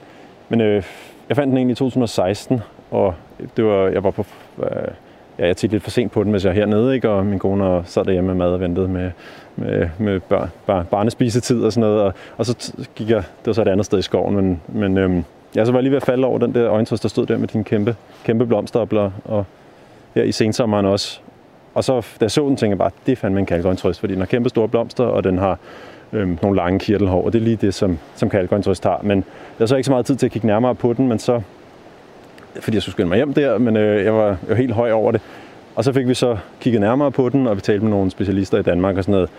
men 0.49 0.61
øh, 0.61 0.83
jeg 1.29 1.37
fandt 1.37 1.51
den 1.51 1.57
egentlig 1.57 1.73
i 1.73 1.77
2016, 1.77 2.61
og 2.91 3.15
det 3.57 3.65
var, 3.65 3.89
jeg 3.89 4.05
var 4.05 4.11
på, 4.11 4.27
øh, 4.63 4.89
ja, 5.39 5.47
jeg 5.47 5.65
lidt 5.65 5.83
for 5.83 5.91
sent 5.91 6.13
på 6.13 6.25
den, 6.25 6.31
hvis 6.31 6.45
jeg 6.45 6.51
er 6.51 6.55
hernede, 6.55 6.95
ikke? 6.95 7.11
og 7.11 7.27
min 7.27 7.39
kone 7.39 7.83
sad 7.85 8.05
derhjemme 8.05 8.29
med 8.29 8.35
mad 8.35 8.53
og 8.53 8.61
ventede 8.61 8.89
med, 8.89 9.11
med, 9.57 9.89
med 9.99 10.21
bar, 10.21 10.49
bar, 10.67 10.83
barnespisetid 10.83 11.65
og 11.65 11.73
sådan 11.73 11.91
noget, 11.91 12.03
og, 12.03 12.15
og 12.37 12.47
så 12.47 12.73
gik 12.95 13.11
jeg, 13.11 13.17
det 13.17 13.47
var 13.47 13.53
så 13.53 13.63
et 13.63 13.69
andet 13.69 13.87
sted 13.87 13.99
i 13.99 14.03
skoven, 14.03 14.37
men, 14.37 14.61
men 14.69 14.99
øhm, 14.99 15.25
ja, 15.57 15.65
så 15.65 15.73
var 15.73 15.79
jeg 15.79 15.83
lige 15.83 15.91
ved 15.91 15.97
at 15.97 16.07
falde 16.07 16.27
over 16.27 16.39
den 16.39 16.55
der 16.55 16.71
øjentrøst, 16.71 17.03
der 17.03 17.09
stod 17.09 17.27
der 17.27 17.39
med 17.39 17.49
dine 17.49 17.65
kæmpe, 17.65 17.97
kæmpe 18.25 18.47
blomster 18.47 18.81
og 19.25 19.45
her 20.15 20.23
i 20.23 20.33
sensommeren 20.33 20.87
også. 20.87 21.21
Og 21.75 21.85
så 21.85 22.01
da 22.01 22.25
jeg 22.25 22.31
så 22.31 22.41
den, 22.41 22.57
tænkte 22.57 22.69
jeg 22.69 22.79
bare, 22.79 22.91
det 23.07 23.13
er 23.13 23.17
fandme 23.17 23.41
en 23.41 23.47
kalkøjentrøst, 23.47 24.01
fordi 24.01 24.13
den 24.13 24.21
har 24.21 24.27
kæmpe 24.27 24.49
store 24.49 24.69
blomster, 24.69 25.05
og 25.05 25.25
den 25.25 25.39
har 25.39 25.59
øhm, 26.13 26.39
nogle 26.43 26.57
lange 26.57 26.79
kirtelhår, 26.79 27.25
og 27.25 27.33
det 27.33 27.39
er 27.39 27.43
lige 27.43 27.57
det, 27.57 27.75
som, 27.75 27.99
som 28.17 28.31
kalkgrøntrøst 28.31 28.85
har. 28.85 29.01
Men 29.03 29.25
jeg 29.59 29.69
så 29.69 29.77
ikke 29.77 29.87
så 29.87 29.93
meget 29.93 30.07
tid 30.07 30.17
til 30.17 30.27
at 30.27 30.33
kigge 30.33 30.47
nærmere 30.47 30.75
på 30.75 30.93
den, 30.93 31.09
men 31.09 31.19
så, 31.19 31.41
fordi 32.61 32.75
jeg 32.75 32.83
skulle 32.83 32.93
skynde 32.93 33.09
mig 33.09 33.17
hjem 33.17 33.35
der, 33.35 33.59
men 33.59 33.77
øh, 33.77 34.05
jeg, 34.05 34.15
var, 34.15 34.27
jeg 34.27 34.37
var 34.49 34.55
helt 34.55 34.73
høj 34.73 34.91
over 34.91 35.13
det. 35.13 35.21
Og 35.75 35.85
så 35.85 35.93
fik 35.93 36.09
vi 36.09 36.15
så 36.15 36.37
kigget 36.61 36.81
nærmere 36.81 37.11
på 37.11 37.29
den, 37.29 37.47
og 37.47 37.57
vi 37.57 37.61
talte 37.61 37.85
med 37.85 37.91
nogle 37.91 38.11
specialister 38.11 38.59
i 38.59 38.63
Danmark 38.63 38.97
og 38.97 39.05
sådan 39.05 39.13
noget. 39.13 39.31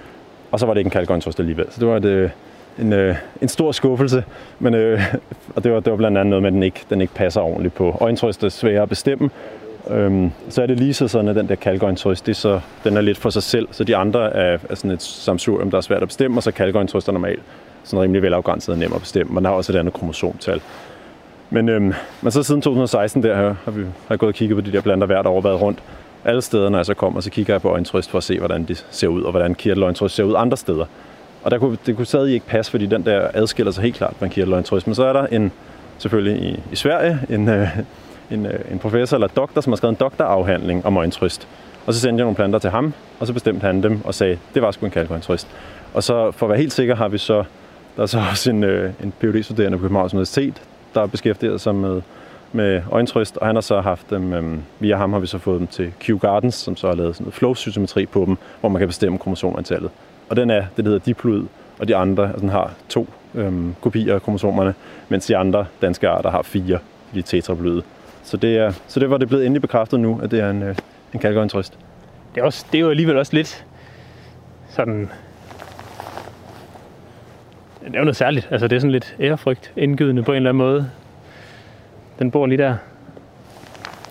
Og 0.51 0.59
så 0.59 0.65
var 0.65 0.73
det 0.73 0.79
ikke 0.79 0.87
en 0.87 0.91
kalkgrøntrøst 0.91 1.39
alligevel. 1.39 1.65
Så 1.69 1.79
det 1.79 1.87
var 1.87 1.97
et, 1.97 2.05
øh, 2.05 2.29
en, 2.79 2.93
øh, 2.93 3.15
en 3.41 3.47
stor 3.47 3.71
skuffelse, 3.71 4.23
men, 4.59 4.73
øh, 4.73 5.01
og 5.55 5.63
det 5.63 5.71
var, 5.71 5.79
det 5.79 5.91
var 5.91 5.97
blandt 5.97 6.17
andet 6.17 6.29
noget 6.29 6.41
med, 6.41 6.49
at 6.49 6.53
den 6.53 6.63
ikke, 6.63 6.85
den 6.89 7.01
ikke 7.01 7.13
passer 7.13 7.41
ordentligt 7.41 7.75
på. 7.75 7.97
Øjentrøst 8.01 8.43
er 8.43 8.49
svære 8.49 8.81
at 8.81 8.89
bestemme, 8.89 9.29
Øhm, 9.89 10.31
så 10.49 10.61
er 10.61 10.65
det 10.65 10.79
lige 10.79 10.93
så 10.93 11.07
sådan, 11.07 11.27
at 11.27 11.35
den 11.35 11.47
der 11.47 11.55
kalkøjentrøst, 11.55 12.25
det 12.25 12.31
er 12.31 12.35
så, 12.35 12.59
den 12.83 12.97
er 12.97 13.01
lidt 13.01 13.17
for 13.17 13.29
sig 13.29 13.43
selv, 13.43 13.67
så 13.71 13.83
de 13.83 13.95
andre 13.95 14.33
er, 14.33 14.57
er 14.69 14.75
sådan 14.75 14.91
et 14.91 15.01
samsurium, 15.01 15.71
der 15.71 15.77
er 15.77 15.81
svært 15.81 16.01
at 16.01 16.07
bestemme, 16.07 16.37
og 16.37 16.43
så 16.43 16.51
kalkøjentrøst 16.51 17.07
er 17.07 17.11
normalt 17.11 17.41
sådan 17.83 18.01
rimelig 18.01 18.21
velafgrænset 18.21 18.73
og 18.73 18.79
nem 18.79 18.93
at 18.93 18.99
bestemme. 19.01 19.33
Man 19.33 19.45
har 19.45 19.51
også 19.51 19.71
et 19.71 19.75
andet 19.75 19.93
kromosomtal. 19.93 20.61
Men, 21.49 21.69
øhm, 21.69 21.93
men 22.21 22.31
så 22.31 22.43
siden 22.43 22.61
2016 22.61 23.23
der 23.23 23.35
har, 23.35 23.71
vi 23.71 23.85
har 24.07 24.17
gået 24.17 24.27
og 24.27 24.35
kigget 24.35 24.57
på 24.57 24.61
de 24.61 24.71
der 24.71 24.81
planter 24.81 25.07
hvert 25.07 25.25
år 25.25 25.41
været 25.41 25.61
rundt. 25.61 25.79
Alle 26.25 26.41
steder, 26.41 26.69
når 26.69 26.77
jeg 26.77 26.85
så 26.85 26.93
kommer, 26.93 27.21
så 27.21 27.29
kigger 27.29 27.53
jeg 27.53 27.61
på 27.61 27.69
øjentrøst 27.69 28.09
for 28.09 28.17
at 28.17 28.23
se, 28.23 28.39
hvordan 28.39 28.63
de 28.63 28.75
ser 28.89 29.07
ud, 29.07 29.21
og 29.21 29.31
hvordan 29.31 29.55
kirteløjentrøst 29.55 30.15
ser 30.15 30.23
ud 30.23 30.33
andre 30.37 30.57
steder. 30.57 30.85
Og 31.43 31.51
der 31.51 31.57
kunne, 31.57 31.77
det 31.85 31.95
kunne 31.95 32.05
stadig 32.05 32.33
ikke 32.33 32.45
passe, 32.45 32.71
fordi 32.71 32.85
den 32.85 33.05
der 33.05 33.27
adskiller 33.33 33.71
sig 33.71 33.83
helt 33.83 33.95
klart 33.95 34.13
fra 34.19 34.25
en 34.25 34.31
kirteløjentrøst. 34.31 34.87
Men 34.87 34.95
så 34.95 35.05
er 35.05 35.13
der 35.13 35.25
en, 35.25 35.51
selvfølgelig 35.97 36.43
i, 36.43 36.59
i 36.71 36.75
Sverige, 36.75 37.19
en, 37.29 37.49
øh, 37.49 37.67
en, 38.31 38.45
øh, 38.45 38.59
en 38.71 38.79
professor 38.79 39.17
eller 39.17 39.27
doktor, 39.27 39.61
som 39.61 39.71
har 39.71 39.77
skrevet 39.77 39.93
en 39.93 39.99
doktorafhandling 39.99 40.85
om 40.85 40.97
øjentrøst. 40.97 41.47
Og 41.85 41.93
så 41.93 41.99
sendte 41.99 42.21
jeg 42.21 42.25
nogle 42.25 42.35
planter 42.35 42.59
til 42.59 42.69
ham, 42.69 42.93
og 43.19 43.27
så 43.27 43.33
bestemte 43.33 43.65
han 43.65 43.83
dem 43.83 44.01
og 44.05 44.13
sagde, 44.13 44.37
det 44.53 44.61
var 44.61 44.71
sgu 44.71 44.85
en 44.85 44.91
kalkøjentrøst. 44.91 45.47
Og 45.93 46.03
så 46.03 46.31
for 46.31 46.45
at 46.45 46.49
være 46.49 46.59
helt 46.59 46.73
sikker 46.73 46.95
har 46.95 47.07
vi 47.07 47.17
så, 47.17 47.43
der 47.97 48.03
er 48.03 48.07
så 48.07 48.19
også 48.31 48.49
en, 48.51 48.63
øh, 48.63 48.93
en 49.03 49.13
Ph.D.-studerende 49.19 49.77
på 49.77 49.81
Københavns 49.81 50.13
Universitet, 50.13 50.61
der 50.95 51.05
beskæftiget 51.05 51.61
sig 51.61 51.75
med, 51.75 52.01
med 52.51 52.81
øjentrøst, 52.91 53.37
og 53.37 53.47
han 53.47 53.55
har 53.55 53.61
så 53.61 53.81
haft 53.81 54.09
dem, 54.09 54.33
øhm, 54.33 54.61
via 54.79 54.97
ham 54.97 55.13
har 55.13 55.19
vi 55.19 55.27
så 55.27 55.37
fået 55.37 55.59
dem 55.59 55.67
til 55.67 55.93
Q 56.01 56.09
Gardens, 56.21 56.55
som 56.55 56.75
så 56.75 56.87
har 56.87 56.95
lavet 56.95 57.15
sådan 57.15 57.23
noget 57.23 57.33
flow-systemetri 57.33 58.05
på 58.05 58.25
dem, 58.25 58.37
hvor 58.59 58.69
man 58.69 58.79
kan 58.79 58.87
bestemme 58.87 59.17
kromosomantallet. 59.17 59.91
Og 60.29 60.35
den 60.35 60.49
er, 60.49 60.65
det 60.77 60.85
hedder 60.85 60.99
diploid, 60.99 61.43
og 61.79 61.87
de 61.87 61.95
andre 61.95 62.29
altså, 62.33 62.47
har 62.47 62.71
to 62.89 63.07
øhm, 63.35 63.75
kopier 63.81 64.15
af 64.15 64.21
kromosomerne, 64.21 64.73
mens 65.09 65.25
de 65.25 65.37
andre 65.37 65.65
danske 65.81 66.09
arter 66.09 66.31
har 66.31 66.41
fire, 66.41 66.79
de 67.13 67.21
tetraploide. 67.21 67.81
Så 68.25 68.37
det, 68.37 68.57
er, 68.57 68.71
så 68.87 68.99
det 68.99 69.09
var 69.09 69.17
det 69.17 69.27
blevet 69.27 69.45
endelig 69.45 69.61
bekræftet 69.61 69.99
nu, 69.99 70.19
at 70.23 70.31
det 70.31 70.39
er 70.39 70.49
en, 70.49 70.63
øh, 70.63 70.75
en 71.13 71.19
kalkøjentrøst. 71.19 71.77
Det 72.35 72.41
er, 72.41 72.45
også, 72.45 72.65
det 72.71 72.77
er 72.77 72.81
jo 72.81 72.89
alligevel 72.89 73.17
også 73.17 73.33
lidt 73.33 73.65
sådan... 74.69 75.09
Det 77.85 77.95
er 77.95 77.99
jo 77.99 78.03
noget 78.03 78.15
særligt. 78.15 78.47
Altså, 78.51 78.67
det 78.67 78.75
er 78.75 78.79
sådan 78.79 78.91
lidt 78.91 79.15
ærefrygt 79.19 79.71
indgydende 79.77 80.23
på 80.23 80.31
en 80.31 80.35
eller 80.35 80.49
anden 80.49 80.57
måde. 80.57 80.89
Den 82.19 82.31
bor 82.31 82.45
lige 82.45 82.57
der. 82.57 82.75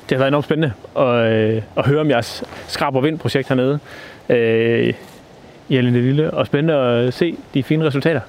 Det 0.08 0.10
har 0.10 0.18
været 0.18 0.28
enormt 0.28 0.44
spændende 0.44 0.72
at, 0.98 1.32
øh, 1.32 1.62
at 1.76 1.86
høre 1.86 2.00
om 2.00 2.10
jeres 2.10 2.44
skrab 2.68 2.96
og 2.96 3.02
vind-projekt 3.04 3.48
hernede 3.48 3.78
øh, 4.28 4.94
i 5.68 5.76
Alene 5.76 6.00
Lille, 6.00 6.30
og 6.30 6.46
spændende 6.46 6.74
at 6.74 7.14
se 7.14 7.36
de 7.54 7.62
fine 7.62 7.86
resultater. 7.86 8.20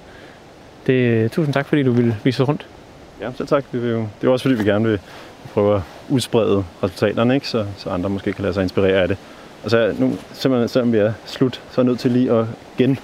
Det, 0.87 1.31
tusind 1.31 1.53
tak, 1.53 1.65
fordi 1.65 1.83
du 1.83 1.91
ville 1.91 2.15
vise 2.23 2.43
os 2.43 2.49
rundt. 2.49 2.67
Ja, 3.21 3.31
selv 3.37 3.47
tak. 3.47 3.65
Det 3.71 3.85
er, 3.85 3.91
jo, 3.91 4.07
det 4.21 4.27
er 4.27 4.31
også 4.31 4.43
fordi, 4.43 4.55
vi 4.55 4.69
gerne 4.69 4.85
vil 4.89 4.99
prøve 5.53 5.75
at 5.75 5.81
udsprede 6.09 6.63
resultaterne, 6.83 7.35
ikke? 7.35 7.47
Så, 7.47 7.65
så 7.77 7.89
andre 7.89 8.09
måske 8.09 8.33
kan 8.33 8.41
lade 8.41 8.53
sig 8.53 8.63
inspirere 8.63 9.01
af 9.01 9.07
det. 9.07 9.17
Og 9.63 9.71
så 9.71 9.95
nu, 9.99 10.17
simpelthen, 10.33 10.69
selvom 10.69 10.93
vi 10.93 10.97
er 10.97 11.13
slut, 11.25 11.61
så 11.71 11.81
er 11.81 11.83
jeg 11.83 11.89
nødt 11.89 11.99
til 11.99 12.11
lige 12.11 12.31
at 12.31 12.45
gen, 12.77 12.99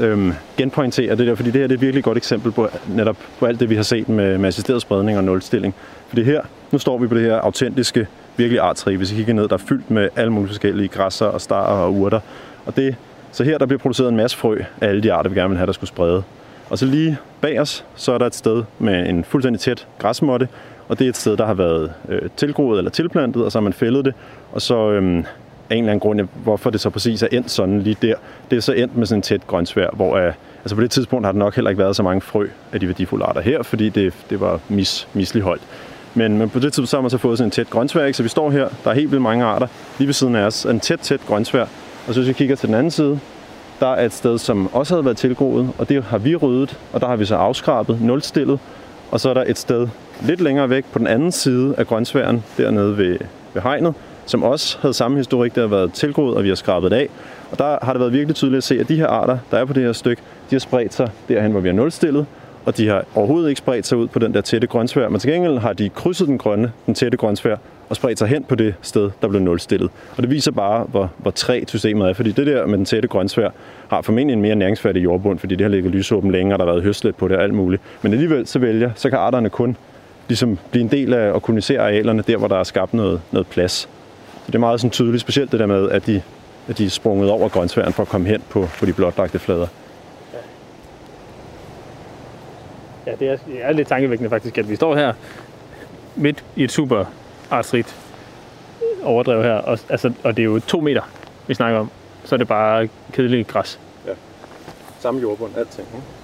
øhm, 0.00 0.32
genpointere 0.56 1.16
det 1.16 1.26
der, 1.26 1.34
fordi 1.34 1.50
det 1.50 1.60
her 1.60 1.66
det 1.66 1.74
er 1.74 1.78
et 1.78 1.80
virkelig 1.80 2.04
godt 2.04 2.18
eksempel 2.18 2.52
på 2.52 2.68
netop 2.88 3.16
på 3.38 3.46
alt 3.46 3.60
det, 3.60 3.70
vi 3.70 3.76
har 3.76 3.82
set 3.82 4.08
med, 4.08 4.38
med 4.38 4.48
assisteret 4.48 4.82
spredning 4.82 5.18
og 5.18 5.24
nulstilling. 5.24 5.74
Fordi 6.08 6.22
her, 6.22 6.42
nu 6.70 6.78
står 6.78 6.98
vi 6.98 7.06
på 7.06 7.14
det 7.14 7.22
her 7.22 7.36
autentiske, 7.36 8.06
virkelig 8.36 8.60
artrige, 8.60 8.96
Hvis 8.96 9.12
I 9.12 9.14
kigger 9.14 9.34
ned, 9.34 9.48
der 9.48 9.54
er 9.54 9.62
fyldt 9.68 9.90
med 9.90 10.08
alle 10.16 10.32
mulige 10.32 10.48
forskellige 10.48 10.88
græsser 10.88 11.26
og 11.26 11.40
starer 11.40 11.84
og 11.84 11.94
urter. 11.94 12.20
Og 12.66 12.76
det, 12.76 12.96
så 13.32 13.44
her 13.44 13.58
der 13.58 13.66
bliver 13.66 13.78
produceret 13.78 14.08
en 14.08 14.16
masse 14.16 14.36
frø 14.36 14.58
af 14.80 14.88
alle 14.88 15.02
de 15.02 15.12
arter, 15.12 15.30
vi 15.30 15.36
gerne 15.36 15.48
vil 15.48 15.58
have, 15.58 15.66
der 15.66 15.72
skulle 15.72 15.88
sprede. 15.88 16.22
Og 16.70 16.78
så 16.78 16.86
lige 16.86 17.18
bag 17.40 17.60
os, 17.60 17.84
så 17.94 18.12
er 18.12 18.18
der 18.18 18.26
et 18.26 18.34
sted 18.34 18.62
med 18.78 19.08
en 19.08 19.24
fuldstændig 19.24 19.60
tæt 19.60 19.86
græsmåtte, 19.98 20.48
og 20.92 20.98
det 20.98 21.04
er 21.04 21.08
et 21.08 21.16
sted, 21.16 21.36
der 21.36 21.46
har 21.46 21.54
været 21.54 21.92
øh, 22.08 22.20
tilgroet 22.36 22.78
eller 22.78 22.90
tilplantet, 22.90 23.44
og 23.44 23.52
så 23.52 23.58
har 23.58 23.62
man 23.62 23.72
fældet 23.72 24.04
det, 24.04 24.14
og 24.52 24.62
så 24.62 24.90
øh, 24.90 25.02
af 25.02 25.02
en 25.02 25.24
eller 25.70 25.92
anden 25.92 26.00
grund, 26.00 26.20
hvorfor 26.44 26.70
det 26.70 26.80
så 26.80 26.90
præcis 26.90 27.22
er 27.22 27.28
endt 27.32 27.50
sådan 27.50 27.82
lige 27.82 27.96
der, 28.02 28.14
det 28.50 28.56
er 28.56 28.60
så 28.60 28.72
endt 28.72 28.96
med 28.96 29.06
sådan 29.06 29.18
en 29.18 29.22
tæt 29.22 29.46
grøntsvær, 29.46 29.88
hvor 29.92 30.16
øh, 30.16 30.32
altså 30.62 30.74
på 30.74 30.82
det 30.82 30.90
tidspunkt 30.90 31.26
har 31.26 31.32
der 31.32 31.38
nok 31.38 31.54
heller 31.54 31.70
ikke 31.70 31.82
været 31.82 31.96
så 31.96 32.02
mange 32.02 32.20
frø 32.20 32.48
af 32.72 32.80
de 32.80 32.86
værdifulde 32.86 33.24
arter 33.24 33.40
her, 33.40 33.62
fordi 33.62 33.88
det, 33.88 34.12
det 34.30 34.40
var 34.40 34.60
mis, 34.68 35.08
misligeholdt. 35.14 35.62
Men, 36.14 36.38
men 36.38 36.50
på 36.50 36.58
det 36.58 36.72
tidspunkt 36.72 36.88
så 36.88 36.96
har 36.96 37.02
man 37.02 37.10
så 37.10 37.18
fået 37.18 37.38
sådan 37.38 37.46
en 37.46 37.50
tæt 37.50 37.70
grøntsvær, 37.70 38.04
ikke? 38.04 38.16
så 38.16 38.22
vi 38.22 38.28
står 38.28 38.50
her, 38.50 38.68
der 38.84 38.90
er 38.90 38.94
helt 38.94 39.10
vildt 39.10 39.22
mange 39.22 39.44
arter, 39.44 39.66
lige 39.98 40.06
ved 40.06 40.14
siden 40.14 40.36
af 40.36 40.44
os, 40.44 40.64
en 40.64 40.80
tæt, 40.80 40.98
tæt 40.98 41.20
grøntsvær, 41.26 41.66
og 42.08 42.14
så 42.14 42.20
hvis 42.20 42.28
vi 42.28 42.32
kigger 42.32 42.56
til 42.56 42.68
den 42.68 42.74
anden 42.74 42.90
side, 42.90 43.20
der 43.80 43.88
er 43.88 44.04
et 44.04 44.12
sted, 44.12 44.38
som 44.38 44.74
også 44.74 44.94
havde 44.94 45.04
været 45.04 45.16
tilgroet, 45.16 45.70
og 45.78 45.88
det 45.88 46.04
har 46.04 46.18
vi 46.18 46.36
ryddet, 46.36 46.78
og 46.92 47.00
der 47.00 47.06
har 47.06 47.16
vi 47.16 47.24
så 47.24 47.36
afskrabet, 47.36 48.00
nulstillet, 48.00 48.58
og 49.10 49.20
så 49.20 49.30
er 49.30 49.34
der 49.34 49.44
et 49.46 49.58
sted 49.58 49.88
lidt 50.26 50.40
længere 50.40 50.70
væk 50.70 50.84
på 50.92 50.98
den 50.98 51.06
anden 51.06 51.32
side 51.32 51.74
af 51.78 51.86
grøntsværen, 51.86 52.44
dernede 52.58 52.98
ved, 52.98 53.18
ved 53.54 53.62
hegnet, 53.62 53.94
som 54.26 54.42
også 54.42 54.78
havde 54.80 54.94
samme 54.94 55.16
historik, 55.16 55.54
der 55.54 55.60
har 55.60 55.68
været 55.68 55.92
tilgroet, 55.92 56.36
og 56.36 56.44
vi 56.44 56.48
har 56.48 56.54
skrabet 56.54 56.92
af. 56.92 57.08
Og 57.50 57.58
der 57.58 57.78
har 57.82 57.92
det 57.92 58.00
været 58.00 58.12
virkelig 58.12 58.34
tydeligt 58.34 58.58
at 58.58 58.64
se, 58.64 58.80
at 58.80 58.88
de 58.88 58.96
her 58.96 59.06
arter, 59.06 59.38
der 59.50 59.58
er 59.58 59.64
på 59.64 59.72
det 59.72 59.82
her 59.82 59.92
stykke, 59.92 60.22
de 60.50 60.54
har 60.54 60.60
spredt 60.60 60.94
sig 60.94 61.10
derhen, 61.28 61.52
hvor 61.52 61.60
vi 61.60 61.68
har 61.68 61.74
nulstillet, 61.74 62.26
og 62.64 62.76
de 62.76 62.88
har 62.88 63.04
overhovedet 63.14 63.48
ikke 63.48 63.58
spredt 63.58 63.86
sig 63.86 63.98
ud 63.98 64.08
på 64.08 64.18
den 64.18 64.34
der 64.34 64.40
tætte 64.40 64.66
grøntsvær, 64.66 65.08
men 65.08 65.20
til 65.20 65.30
gengæld 65.30 65.58
har 65.58 65.72
de 65.72 65.88
krydset 65.88 66.28
den 66.28 66.38
grønne, 66.38 66.72
den 66.86 66.94
tætte 66.94 67.16
grøntsvær, 67.16 67.56
og 67.88 67.96
spredt 67.96 68.18
sig 68.18 68.28
hen 68.28 68.44
på 68.44 68.54
det 68.54 68.74
sted, 68.82 69.10
der 69.22 69.28
blev 69.28 69.40
nulstillet. 69.40 69.90
Og 70.16 70.22
det 70.22 70.30
viser 70.30 70.50
bare, 70.50 70.84
hvor, 70.84 71.10
hvor 71.18 71.30
træt 71.30 71.68
systemet 71.68 72.08
er, 72.08 72.12
fordi 72.14 72.32
det 72.32 72.46
der 72.46 72.66
med 72.66 72.78
den 72.78 72.84
tætte 72.84 73.08
grøntsvær 73.08 73.48
har 73.88 74.02
formentlig 74.02 74.34
en 74.34 74.42
mere 74.42 74.54
næringsfattig 74.54 75.04
jordbund, 75.04 75.38
fordi 75.38 75.54
det 75.54 75.64
har 75.64 75.68
ligget 75.68 75.92
lysåben 75.92 76.30
længere, 76.30 76.58
der 76.58 76.64
har 76.64 76.72
været 76.72 76.84
høstlet 76.84 77.16
på 77.16 77.28
det 77.28 77.36
og 77.36 77.42
alt 77.42 77.54
muligt. 77.54 77.82
Men 78.02 78.12
alligevel 78.12 78.46
så 78.46 78.58
vælger, 78.58 78.90
så 78.94 79.10
kan 79.10 79.18
arterne 79.18 79.50
kun 79.50 79.76
ligesom 80.28 80.58
blive 80.70 80.82
en 80.82 80.90
del 80.90 81.14
af 81.14 81.36
at 81.36 81.42
kolonisere 81.42 81.80
arealerne 81.80 82.22
der, 82.26 82.36
hvor 82.36 82.48
der 82.48 82.56
er 82.56 82.64
skabt 82.64 82.94
noget, 82.94 83.20
noget 83.30 83.46
plads. 83.46 83.72
Så 83.72 84.46
det 84.46 84.54
er 84.54 84.58
meget 84.58 84.80
sådan 84.80 84.90
tydeligt, 84.90 85.20
specielt 85.20 85.52
det 85.52 85.60
der 85.60 85.66
med, 85.66 85.90
at 85.90 86.06
de, 86.06 86.22
at 86.68 86.78
de 86.78 86.86
er 86.86 86.90
sprunget 86.90 87.30
over 87.30 87.48
grøntsværen 87.48 87.92
for 87.92 88.02
at 88.02 88.08
komme 88.08 88.28
hen 88.28 88.42
på, 88.48 88.68
på 88.78 88.86
de 88.86 88.92
blotlagte 88.92 89.38
flader. 89.38 89.66
Ja, 93.06 93.12
det 93.20 93.28
er, 93.28 93.36
det 93.36 93.64
er 93.64 93.72
lidt 93.72 93.88
tankevækkende 93.88 94.30
faktisk, 94.30 94.58
at 94.58 94.68
vi 94.68 94.76
står 94.76 94.96
her 94.96 95.12
midt 96.16 96.44
i 96.56 96.64
et 96.64 96.72
super 96.72 97.04
artsrigt 97.50 97.96
overdrev 99.02 99.42
her, 99.42 99.54
og, 99.54 99.78
altså, 99.88 100.12
og 100.24 100.36
det 100.36 100.42
er 100.42 100.46
jo 100.46 100.60
to 100.60 100.80
meter, 100.80 101.02
vi 101.46 101.54
snakker 101.54 101.80
om. 101.80 101.90
Så 102.24 102.34
er 102.34 102.36
det 102.36 102.48
bare 102.48 102.88
kedeligt 103.12 103.48
græs. 103.48 103.80
Ja. 104.06 104.12
Samme 105.00 105.20
jordbund, 105.20 105.56
alting. 105.56 105.88
Ikke? 105.94 106.21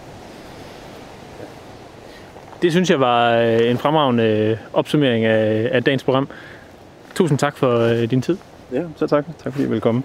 Det 2.63 2.73
synes 2.73 2.91
jeg 2.91 3.01
var 3.01 3.33
øh, 3.35 3.71
en 3.71 3.79
fremragende 3.79 4.25
øh, 4.25 4.57
opsummering 4.73 5.25
af, 5.25 5.69
af 5.73 5.85
dagens 5.85 6.05
program. 6.05 6.29
Tusind 7.15 7.39
tak 7.39 7.57
for 7.57 7.79
øh, 7.79 8.11
din 8.11 8.23
tid. 8.23 8.37
Ja, 8.73 8.83
så 8.97 9.07
tak. 9.07 9.27
Tak 9.45 9.53
fordi 9.53 9.65
I 9.65 9.69
ville 9.69 9.81
komme. 9.81 10.03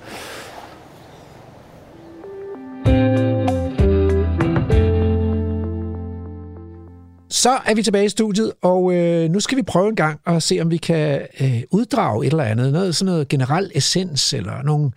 Så 7.29 7.49
er 7.65 7.75
vi 7.75 7.83
tilbage 7.83 8.05
i 8.05 8.09
studiet, 8.09 8.51
og 8.61 8.93
øh, 8.93 9.29
nu 9.29 9.39
skal 9.39 9.57
vi 9.57 9.63
prøve 9.63 9.89
en 9.89 9.95
gang 9.95 10.19
at 10.25 10.43
se, 10.43 10.59
om 10.61 10.71
vi 10.71 10.77
kan 10.77 11.21
øh, 11.41 11.61
uddrage 11.71 12.25
et 12.25 12.31
eller 12.31 12.43
andet. 12.43 12.73
Noget, 12.73 12.95
sådan 12.95 13.11
noget 13.11 13.27
generel 13.27 13.71
essens, 13.75 14.33
eller 14.33 14.63
nogle, 14.63 14.91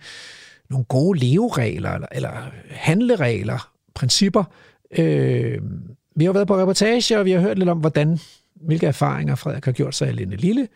nogle 0.69 0.85
gode 0.85 1.19
leveregler, 1.19 1.91
eller, 1.91 2.07
eller 2.11 2.31
handleregler, 2.69 3.71
principper. 3.93 4.43
Øh, 4.97 5.61
vi 6.17 6.25
har 6.25 6.33
været 6.33 6.47
på 6.47 6.57
reportage, 6.57 7.19
og 7.19 7.25
vi 7.25 7.31
har 7.31 7.39
hørt 7.39 7.59
lidt 7.59 7.69
om, 7.69 7.77
hvordan, 7.77 8.19
hvilke 8.55 8.87
erfaringer 8.87 9.35
Frederik 9.35 9.65
har 9.65 9.71
gjort 9.71 9.95
sig 9.95 10.09
i 10.09 10.11
Linde 10.11 10.35
Lille, 10.35 10.67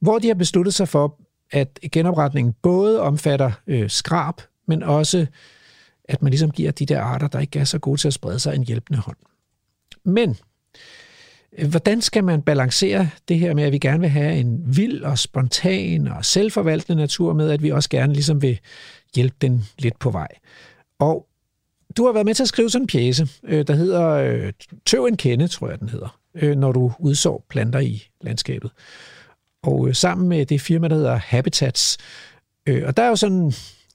hvor 0.00 0.18
de 0.18 0.26
har 0.26 0.34
besluttet 0.34 0.74
sig 0.74 0.88
for, 0.88 1.18
at 1.50 1.78
genopretningen 1.92 2.54
både 2.62 3.00
omfatter 3.00 3.52
øh, 3.66 3.90
skrab, 3.90 4.34
men 4.66 4.82
også, 4.82 5.26
at 6.04 6.22
man 6.22 6.30
ligesom 6.30 6.50
giver 6.50 6.70
de 6.70 6.86
der 6.86 7.00
arter, 7.00 7.28
der 7.28 7.40
ikke 7.40 7.58
er 7.58 7.64
så 7.64 7.78
gode 7.78 8.00
til 8.00 8.08
at 8.08 8.14
sprede 8.14 8.38
sig, 8.38 8.54
en 8.54 8.64
hjælpende 8.64 9.00
hånd. 9.00 9.16
Men 10.04 10.36
øh, 11.58 11.70
hvordan 11.70 12.00
skal 12.00 12.24
man 12.24 12.42
balancere 12.42 13.10
det 13.28 13.38
her 13.38 13.54
med, 13.54 13.64
at 13.64 13.72
vi 13.72 13.78
gerne 13.78 14.00
vil 14.00 14.08
have 14.08 14.36
en 14.36 14.76
vild 14.76 15.02
og 15.02 15.18
spontan 15.18 16.08
og 16.08 16.24
selvforvaltende 16.24 17.00
natur 17.00 17.32
med, 17.32 17.50
at 17.50 17.62
vi 17.62 17.70
også 17.70 17.88
gerne 17.88 18.12
ligesom 18.12 18.42
vil 18.42 18.58
hjælpe 19.14 19.36
den 19.40 19.64
lidt 19.78 19.98
på 19.98 20.10
vej? 20.10 20.28
Og 20.98 21.26
du 21.96 22.06
har 22.06 22.12
været 22.12 22.26
med 22.26 22.34
til 22.34 22.42
at 22.42 22.48
skrive 22.48 22.70
sådan 22.70 22.82
en 22.82 22.86
pjæse, 22.86 23.28
øh, 23.44 23.66
der 23.66 23.74
hedder 23.74 24.08
øh, 24.08 24.52
Tøv 24.86 25.04
en 25.04 25.16
kende, 25.16 25.48
tror 25.48 25.68
jeg, 25.68 25.80
den 25.80 25.88
hedder. 25.88 26.18
øh, 26.34 26.56
når 26.56 26.72
du 26.72 26.92
udsår 26.98 27.44
planter 27.48 27.78
i 27.78 28.08
landskabet. 28.20 28.70
Og 29.62 29.88
øh, 29.88 29.94
sammen 29.94 30.28
med 30.28 30.46
det 30.46 30.60
firma, 30.60 30.88
der 30.88 30.94
hedder 30.94 31.16
Habitats, 31.16 31.98
øh, 32.68 32.82
og 32.86 32.96
der 32.96 33.02
er 33.02 33.08
jo 33.08 33.16
sådan, 33.16 33.52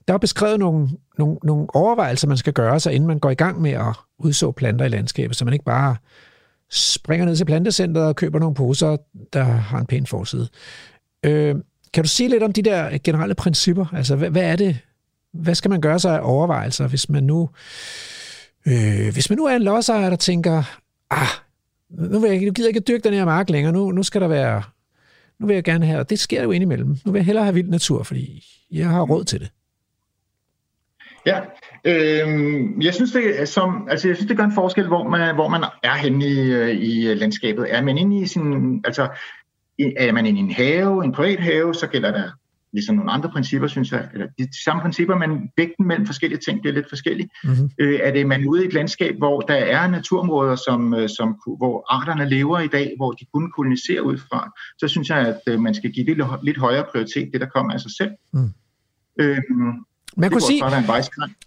der 0.08 0.14
er 0.14 0.18
beskrevet 0.18 0.58
nogle, 0.58 0.88
nogle, 1.18 1.36
nogle 1.42 1.66
overvejelser, 1.74 2.28
man 2.28 2.36
skal 2.36 2.52
gøre 2.52 2.80
sig, 2.80 2.92
inden 2.92 3.06
man 3.06 3.18
går 3.18 3.30
i 3.30 3.34
gang 3.34 3.60
med 3.60 3.70
at 3.70 3.94
udså 4.18 4.50
planter 4.50 4.84
i 4.84 4.88
landskabet, 4.88 5.36
så 5.36 5.44
man 5.44 5.54
ikke 5.54 5.64
bare 5.64 5.96
springer 6.70 7.26
ned 7.26 7.36
til 7.36 7.44
plantecenteret 7.44 8.06
og 8.06 8.16
køber 8.16 8.38
nogle 8.38 8.54
poser, 8.54 8.96
der 9.32 9.42
har 9.42 9.78
en 9.78 9.86
pæn 9.86 10.06
forside. 10.06 10.48
Øh, 11.24 11.54
kan 11.92 12.04
du 12.04 12.08
sige 12.08 12.28
lidt 12.28 12.42
om 12.42 12.52
de 12.52 12.62
der 12.62 12.98
generelle 13.04 13.34
principper? 13.34 13.86
Altså, 13.94 14.16
hvad, 14.16 14.30
hvad 14.30 14.42
er 14.42 14.56
det? 14.56 14.78
Hvad 15.32 15.54
skal 15.54 15.68
man 15.68 15.80
gøre 15.80 15.98
sig 15.98 16.16
af 16.16 16.20
overvejelser, 16.22 16.88
hvis 16.88 17.08
man 17.08 17.22
nu, 17.22 17.50
øh, 18.66 19.12
hvis 19.12 19.30
man 19.30 19.36
nu 19.36 19.44
er 19.44 19.56
en 19.56 19.62
lodsejer, 19.62 20.10
der 20.10 20.16
tænker, 20.16 20.62
ah, 21.10 21.28
nu, 21.90 22.18
vil 22.18 22.30
jeg, 22.30 22.40
nu 22.40 22.52
gider 22.52 22.68
jeg 22.68 22.76
ikke 22.76 22.92
dyrke 22.92 23.04
den 23.04 23.14
her 23.14 23.24
mark 23.24 23.50
længere, 23.50 23.72
nu, 23.72 23.90
nu 23.90 24.02
skal 24.02 24.20
der 24.20 24.28
være, 24.28 24.62
nu 25.38 25.46
vil 25.46 25.54
jeg 25.54 25.64
gerne 25.64 25.86
have, 25.86 26.00
og 26.00 26.10
det 26.10 26.18
sker 26.18 26.42
jo 26.42 26.50
indimellem, 26.50 26.96
nu 27.04 27.12
vil 27.12 27.18
jeg 27.18 27.26
hellere 27.26 27.44
have 27.44 27.54
vild 27.54 27.68
natur, 27.68 28.02
fordi 28.02 28.44
jeg 28.70 28.88
har 28.88 29.02
råd 29.02 29.24
til 29.24 29.40
det. 29.40 29.50
Ja, 31.26 31.40
øh, 31.84 32.84
jeg 32.84 32.94
synes 32.94 33.12
det 33.12 33.48
som, 33.48 33.88
altså 33.90 34.08
jeg 34.08 34.16
synes 34.16 34.28
det 34.28 34.36
gør 34.36 34.44
en 34.44 34.54
forskel, 34.54 34.86
hvor 34.86 35.08
man, 35.08 35.34
hvor 35.34 35.48
man 35.48 35.64
er 35.82 35.94
henne 35.94 36.26
i, 36.26 36.40
øh, 36.40 36.70
i 36.70 37.08
øh, 37.08 37.16
landskabet. 37.16 37.66
Er 37.68 37.82
man 37.82 37.98
inde 37.98 38.22
i 38.22 38.26
sin, 38.26 38.80
altså 38.84 39.08
er 39.96 40.12
man 40.12 40.26
inde 40.26 40.40
i 40.40 40.42
en 40.42 40.50
have, 40.50 41.04
en 41.04 41.12
privat 41.12 41.40
have, 41.40 41.74
så 41.74 41.86
gælder 41.86 42.10
der 42.12 42.30
ligesom 42.72 42.96
nogle 42.96 43.10
andre 43.10 43.30
principper, 43.30 43.68
synes 43.68 43.92
jeg, 43.92 44.08
eller 44.12 44.26
de 44.38 44.64
samme 44.64 44.82
principper, 44.82 45.16
men 45.16 45.50
vægten 45.56 45.86
mellem 45.86 46.06
forskellige 46.06 46.40
ting 46.40 46.60
bliver 46.60 46.74
lidt 46.74 46.88
forskellig. 46.88 47.28
Mm-hmm. 47.44 47.70
Øh, 47.78 48.00
er 48.02 48.12
det 48.12 48.26
man 48.26 48.46
ude 48.46 48.64
i 48.64 48.66
et 48.66 48.72
landskab, 48.72 49.16
hvor 49.16 49.40
der 49.40 49.54
er 49.54 49.88
naturområder, 49.88 50.56
som, 50.56 50.94
øh, 50.94 51.08
som, 51.08 51.28
hvor 51.58 51.84
arterne 51.88 52.28
lever 52.28 52.58
i 52.58 52.68
dag, 52.68 52.94
hvor 52.96 53.12
de 53.12 53.24
kunne 53.34 53.50
kolonisere 53.52 54.02
ud 54.02 54.18
fra, 54.18 54.52
så 54.78 54.88
synes 54.88 55.08
jeg, 55.08 55.18
at 55.18 55.40
øh, 55.46 55.60
man 55.60 55.74
skal 55.74 55.92
give 55.92 56.06
det 56.06 56.26
lidt 56.42 56.58
højere 56.58 56.84
prioritet, 56.92 57.30
det 57.32 57.40
der 57.40 57.46
kommer 57.46 57.72
af 57.72 57.80
sig 57.80 57.90
selv. 57.98 58.10
Mm. 58.32 58.48
Øh, 59.20 59.38
man 60.16 60.30
kunne 60.30 60.40
sige, 60.40 60.64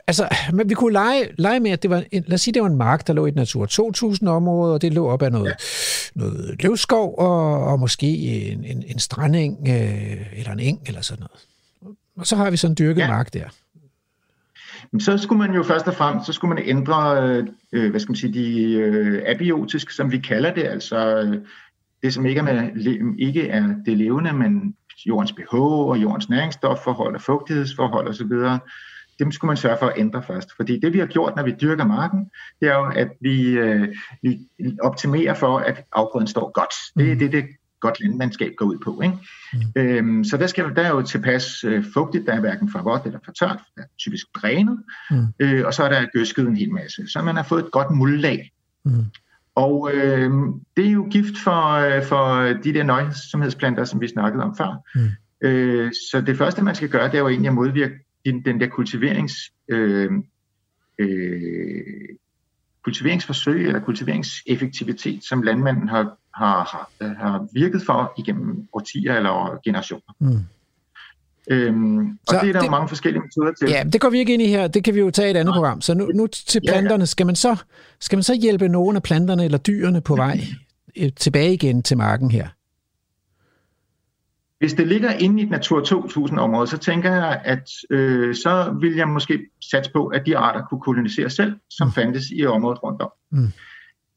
altså, 0.07 0.27
men 0.53 0.69
vi 0.69 0.73
kunne 0.73 0.93
lege, 0.93 1.29
lege 1.37 1.59
med, 1.59 1.71
at 1.71 1.83
det 1.83 1.89
var, 1.89 2.03
en, 2.11 2.23
lad 2.27 2.33
os 2.33 2.41
sige, 2.41 2.53
det 2.53 2.61
var 2.61 2.67
en 2.67 2.77
mark, 2.77 3.07
der 3.07 3.13
lå 3.13 3.25
i 3.25 3.29
et 3.29 3.35
Natur 3.35 3.65
2000 3.65 4.29
område, 4.29 4.73
og 4.73 4.81
det 4.81 4.93
lå 4.93 5.07
op 5.07 5.21
af 5.21 5.31
noget, 5.31 5.45
ja. 5.45 5.53
noget 6.19 6.55
løvskov, 6.63 7.15
og, 7.17 7.63
og 7.63 7.79
måske 7.79 8.07
en, 8.07 8.63
en, 8.63 8.83
en 8.87 8.99
strandeng, 8.99 9.57
øh, 9.67 10.39
eller 10.39 10.51
en 10.51 10.59
eng, 10.59 10.79
eller 10.85 11.01
sådan 11.01 11.19
noget. 11.19 11.45
Og 12.17 12.27
så 12.27 12.35
har 12.35 12.51
vi 12.51 12.57
sådan 12.57 12.71
en 12.71 12.77
dyrket 12.79 13.01
ja. 13.01 13.07
mark 13.07 13.33
der. 13.33 13.45
Så 14.99 15.17
skulle 15.17 15.39
man 15.39 15.55
jo 15.55 15.63
først 15.63 15.87
og 15.87 15.93
fremmest, 15.93 16.25
så 16.25 16.33
skulle 16.33 16.55
man 16.55 16.63
ændre, 16.65 17.17
øh, 17.71 17.89
hvad 17.89 17.99
skal 17.99 18.11
man 18.11 18.15
sige, 18.15 18.33
de 18.33 18.71
øh, 18.73 19.23
abiotiske, 19.25 19.93
som 19.93 20.11
vi 20.11 20.17
kalder 20.17 20.53
det, 20.53 20.63
altså 20.63 21.21
øh, 21.21 21.37
det, 22.03 22.13
som 22.13 22.25
ikke 22.25 22.39
er, 22.39 22.43
med, 22.43 23.15
ikke 23.19 23.47
er 23.47 23.75
det 23.85 23.97
levende, 23.97 24.33
men 24.33 24.75
jordens 25.07 25.31
pH 25.31 25.53
og 25.53 26.01
jordens 26.01 26.29
næringsstofforhold 26.29 27.15
og 27.15 27.21
fugtighedsforhold 27.21 28.07
osv., 28.07 28.59
dem 29.19 29.31
skulle 29.31 29.49
man 29.49 29.57
sørge 29.57 29.77
for 29.79 29.85
at 29.85 29.93
ændre 29.97 30.23
først. 30.23 30.49
Fordi 30.55 30.79
det 30.79 30.93
vi 30.93 30.99
har 30.99 31.05
gjort, 31.05 31.35
når 31.35 31.43
vi 31.43 31.55
dyrker 31.61 31.85
marken, 31.85 32.29
det 32.61 32.69
er 32.69 32.75
jo, 32.75 32.85
at 32.95 33.09
vi, 33.21 33.49
øh, 33.49 33.95
vi 34.23 34.39
optimerer 34.81 35.33
for, 35.33 35.57
at 35.57 35.83
afgrøden 35.91 36.27
står 36.27 36.51
godt. 36.51 36.73
Det 36.97 37.11
er 37.11 37.13
mm. 37.13 37.19
det, 37.19 37.31
det 37.31 37.45
godt 37.79 37.99
landmandskab 37.99 38.53
går 38.57 38.65
ud 38.65 38.77
på. 38.83 39.01
Ikke? 39.01 39.17
Mm. 39.53 39.81
Øhm, 39.81 40.23
så 40.23 40.37
der, 40.37 40.47
skal, 40.47 40.75
der 40.75 40.81
er 40.81 40.89
jo 40.89 41.01
tilpas 41.01 41.63
øh, 41.63 41.85
fugtigt, 41.93 42.25
der 42.25 42.33
er 42.33 42.39
hverken 42.39 42.71
for 42.71 42.81
vådt 42.81 43.05
eller 43.05 43.19
for 43.25 43.31
tørt, 43.31 43.59
der 43.75 43.81
er 43.81 43.87
typisk 43.99 44.25
drænet, 44.35 44.83
mm. 45.11 45.27
øh, 45.39 45.65
og 45.65 45.73
så 45.73 45.83
er 45.83 45.89
der 45.89 46.07
gøsket 46.13 46.47
en 46.47 46.55
hel 46.55 46.71
masse. 46.71 47.07
Så 47.07 47.21
man 47.21 47.35
har 47.35 47.43
fået 47.43 47.65
et 47.65 47.71
godt 47.71 47.91
muldlag. 47.91 48.51
Mm. 48.85 49.05
Og 49.55 49.91
øh, 49.93 50.31
det 50.77 50.87
er 50.87 50.91
jo 50.91 51.07
gift 51.11 51.37
for, 51.37 51.67
øh, 51.67 52.03
for 52.03 52.43
de 52.63 52.73
der 52.73 52.83
nøjsomhedsplanter, 52.83 53.83
som 53.83 54.01
vi 54.01 54.07
snakkede 54.07 54.43
om 54.43 54.55
før. 54.57 54.83
Mm. 54.95 55.47
Øh, 55.47 55.91
så 56.11 56.21
det 56.21 56.37
første, 56.37 56.63
man 56.63 56.75
skal 56.75 56.89
gøre, 56.89 57.07
det 57.07 57.15
er 57.15 57.19
jo 57.19 57.27
egentlig 57.27 57.47
at 57.47 57.53
modvirke 57.53 57.99
den, 58.25 58.45
den 58.45 58.61
der 58.61 58.67
kultiverings, 58.67 59.33
øh, 59.69 60.11
øh, 60.99 61.83
kultiveringsforsøg 62.83 63.67
eller 63.67 63.79
kultiveringseffektivitet, 63.79 65.23
som 65.23 65.41
landmanden 65.41 65.89
har, 65.89 66.17
har, 66.35 66.63
har, 66.63 67.13
har 67.13 67.47
virket 67.53 67.81
for 67.85 68.13
igennem 68.17 68.67
årtier 68.73 69.15
eller 69.15 69.59
generationer. 69.65 70.13
Mm. 70.19 70.39
Øhm, 71.51 71.97
og 71.97 72.15
så 72.29 72.39
det 72.41 72.49
er 72.49 72.53
der 72.53 72.59
det, 72.59 72.65
jo 72.65 72.71
mange 72.71 72.87
forskellige 72.87 73.21
metoder 73.21 73.53
til. 73.53 73.69
Ja, 73.69 73.83
det 73.83 74.01
går 74.01 74.09
vi 74.09 74.19
ikke 74.19 74.33
ind 74.33 74.41
i 74.41 74.47
her. 74.47 74.67
Det 74.67 74.83
kan 74.83 74.95
vi 74.95 74.99
jo 74.99 75.11
tage 75.11 75.27
i 75.27 75.31
et 75.31 75.37
andet 75.37 75.53
program. 75.53 75.81
Så 75.81 75.93
nu, 75.93 76.05
nu 76.05 76.27
til 76.27 76.61
planterne. 76.67 76.93
Ja, 76.93 76.99
ja. 76.99 77.05
Skal, 77.05 77.25
man 77.25 77.35
så, 77.35 77.55
skal 77.99 78.17
man 78.17 78.23
så 78.23 78.33
hjælpe 78.33 78.69
nogle 78.69 78.95
af 78.95 79.03
planterne 79.03 79.45
eller 79.45 79.57
dyrene 79.57 80.01
på 80.01 80.15
vej 80.15 80.39
øh, 80.97 81.11
tilbage 81.15 81.53
igen 81.53 81.83
til 81.83 81.97
marken 81.97 82.31
her? 82.31 82.47
Hvis 84.59 84.73
det 84.73 84.87
ligger 84.87 85.11
inde 85.11 85.41
i 85.41 85.43
et 85.43 85.49
Natur 85.49 85.81
2000-område, 85.81 86.67
så 86.67 86.77
tænker 86.77 87.11
jeg, 87.13 87.41
at 87.45 87.69
øh, 87.89 88.35
så 88.35 88.77
vil 88.81 88.95
jeg 88.95 89.07
måske 89.07 89.39
satse 89.71 89.91
på, 89.91 90.07
at 90.07 90.25
de 90.25 90.37
arter 90.37 90.65
kunne 90.65 90.81
kolonisere 90.81 91.29
selv, 91.29 91.53
som 91.69 91.87
mm. 91.87 91.93
fandtes 91.93 92.23
i 92.35 92.45
området 92.45 92.83
rundt 92.83 93.01
om. 93.01 93.09
Mm. 93.31 93.51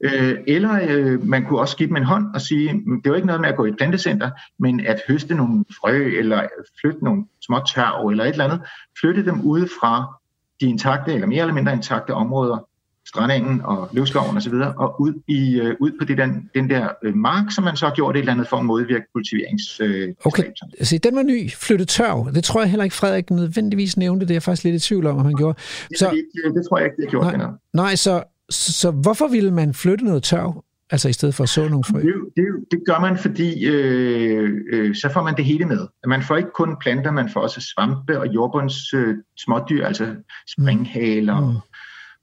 Øh, 0.04 0.36
eller 0.46 0.80
øh, 0.88 1.26
man 1.26 1.44
kunne 1.44 1.60
også 1.60 1.76
give 1.76 1.88
dem 1.88 1.96
en 1.96 2.04
hånd 2.04 2.34
og 2.34 2.40
sige, 2.40 2.72
mm, 2.72 3.02
det 3.02 3.06
er 3.06 3.10
jo 3.10 3.14
ikke 3.14 3.26
noget 3.26 3.40
med 3.40 3.48
at 3.48 3.56
gå 3.56 3.64
i 3.64 3.68
et 3.68 3.76
plantecenter, 3.76 4.30
men 4.58 4.86
at 4.86 5.00
høste 5.08 5.34
nogle 5.34 5.64
frø, 5.80 6.18
eller 6.18 6.42
flytte 6.80 7.04
nogle 7.04 7.24
små 7.46 7.60
tørv, 7.74 8.08
eller 8.08 8.24
et 8.24 8.30
eller 8.30 8.44
andet, 8.44 8.60
flytte 9.00 9.24
dem 9.24 9.40
ud 9.40 9.68
fra 9.80 10.14
de 10.60 10.66
intakte, 10.66 11.14
eller 11.14 11.26
mere 11.26 11.40
eller 11.40 11.54
mindre 11.54 11.72
intakte 11.72 12.14
områder, 12.14 12.68
strandengen 13.06 13.60
og 13.64 13.88
løvskoven 13.92 14.36
osv., 14.36 14.54
og, 14.54 14.74
og 14.76 15.00
ud, 15.00 15.12
i, 15.28 15.60
øh, 15.60 15.76
ud 15.80 15.90
på 15.98 16.04
det 16.04 16.18
der, 16.18 16.28
den 16.54 16.70
der 16.70 16.88
øh, 17.02 17.14
mark, 17.14 17.52
som 17.52 17.64
man 17.64 17.76
så 17.76 17.86
har 17.86 17.94
gjort 17.94 18.16
et 18.16 18.20
eller 18.20 18.32
andet 18.32 18.48
for 18.48 18.56
at 18.56 18.64
modvirke 18.64 19.04
kultiverings... 19.14 19.80
Øh, 19.80 20.14
okay, 20.24 20.44
så 20.82 20.98
den 20.98 21.16
var 21.16 21.22
ny, 21.22 21.50
flyttet 21.50 21.88
tørv. 21.88 22.32
Det 22.34 22.44
tror 22.44 22.60
jeg 22.60 22.70
heller 22.70 22.84
ikke, 22.84 22.96
Frederik 22.96 23.30
nødvendigvis 23.30 23.96
nævnte. 23.96 24.26
Det 24.26 24.30
er 24.30 24.34
jeg 24.34 24.42
faktisk 24.42 24.64
lidt 24.64 24.74
i 24.84 24.88
tvivl 24.88 25.06
om, 25.06 25.16
om 25.16 25.24
han 25.24 25.34
gjorde. 25.34 25.58
Så, 25.96 26.10
det, 26.10 26.54
det 26.54 26.66
tror 26.68 26.78
jeg 26.78 26.84
ikke, 26.86 26.96
det 26.96 27.04
har 27.04 27.10
gjort. 27.10 27.38
Nej, 27.38 27.46
nej 27.74 27.94
så 27.94 28.22
så, 28.50 28.72
så 28.72 28.90
hvorfor 28.90 29.28
ville 29.28 29.50
man 29.50 29.74
flytte 29.74 30.04
noget 30.04 30.22
tørv, 30.22 30.64
altså 30.90 31.08
i 31.08 31.12
stedet 31.12 31.34
for 31.34 31.42
at 31.42 31.48
så 31.48 31.68
nogle 31.68 31.84
frø? 31.84 32.00
Det, 32.00 32.14
det, 32.36 32.44
det 32.70 32.80
gør 32.86 33.00
man, 33.00 33.18
fordi 33.18 33.66
øh, 33.66 34.50
øh, 34.72 34.94
så 34.94 35.10
får 35.12 35.22
man 35.22 35.36
det 35.36 35.44
hele 35.44 35.64
med. 35.64 35.86
Man 36.06 36.22
får 36.22 36.36
ikke 36.36 36.50
kun 36.54 36.76
planter, 36.80 37.10
man 37.10 37.30
får 37.30 37.40
også 37.40 37.72
svampe 37.74 38.20
og 38.20 38.26
jordbunds 38.26 38.92
øh, 38.94 39.16
smådyr, 39.36 39.86
altså 39.86 40.14
springhaler 40.48 41.40
mm. 41.40 41.56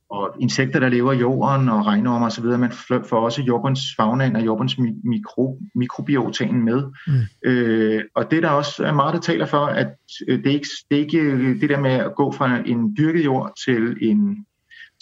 og 0.09 0.35
insekter, 0.39 0.79
der 0.79 0.89
lever 0.89 1.11
i 1.11 1.17
jorden 1.17 1.69
og 1.69 1.85
regnormer 1.85 2.25
osv. 2.25 2.45
Man 2.45 2.71
får 3.09 3.19
også 3.19 3.41
jordbundsfaunaen 3.41 4.35
og 4.35 4.45
jordbunds 4.45 4.77
mikro, 5.03 5.59
mikrobiotaen 5.75 6.65
med. 6.65 6.83
Mm. 7.07 7.49
Øh, 7.49 8.03
og 8.15 8.31
det 8.31 8.37
er 8.37 8.41
der 8.41 8.49
også 8.49 8.91
meget, 8.91 9.13
der 9.13 9.19
taler 9.19 9.45
for, 9.45 9.65
at 9.65 9.95
øh, 10.27 10.43
det 10.43 10.47
er 10.47 10.53
ikke 10.53 10.67
det, 10.89 10.97
er 10.97 11.01
ikke 11.01 11.59
det 11.59 11.69
der 11.69 11.79
med 11.79 11.91
at 11.91 12.15
gå 12.15 12.31
fra 12.31 12.57
en 12.65 12.95
dyrket 12.97 13.25
jord 13.25 13.51
til 13.65 13.97
en 14.01 14.45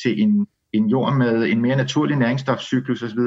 til 0.04 0.22
en 0.22 0.48
en 0.74 0.90
jord 0.90 1.16
med 1.16 1.44
en 1.44 1.62
mere 1.62 1.76
naturlig 1.76 2.18
næringsstofcyklus 2.18 3.04
osv., 3.04 3.20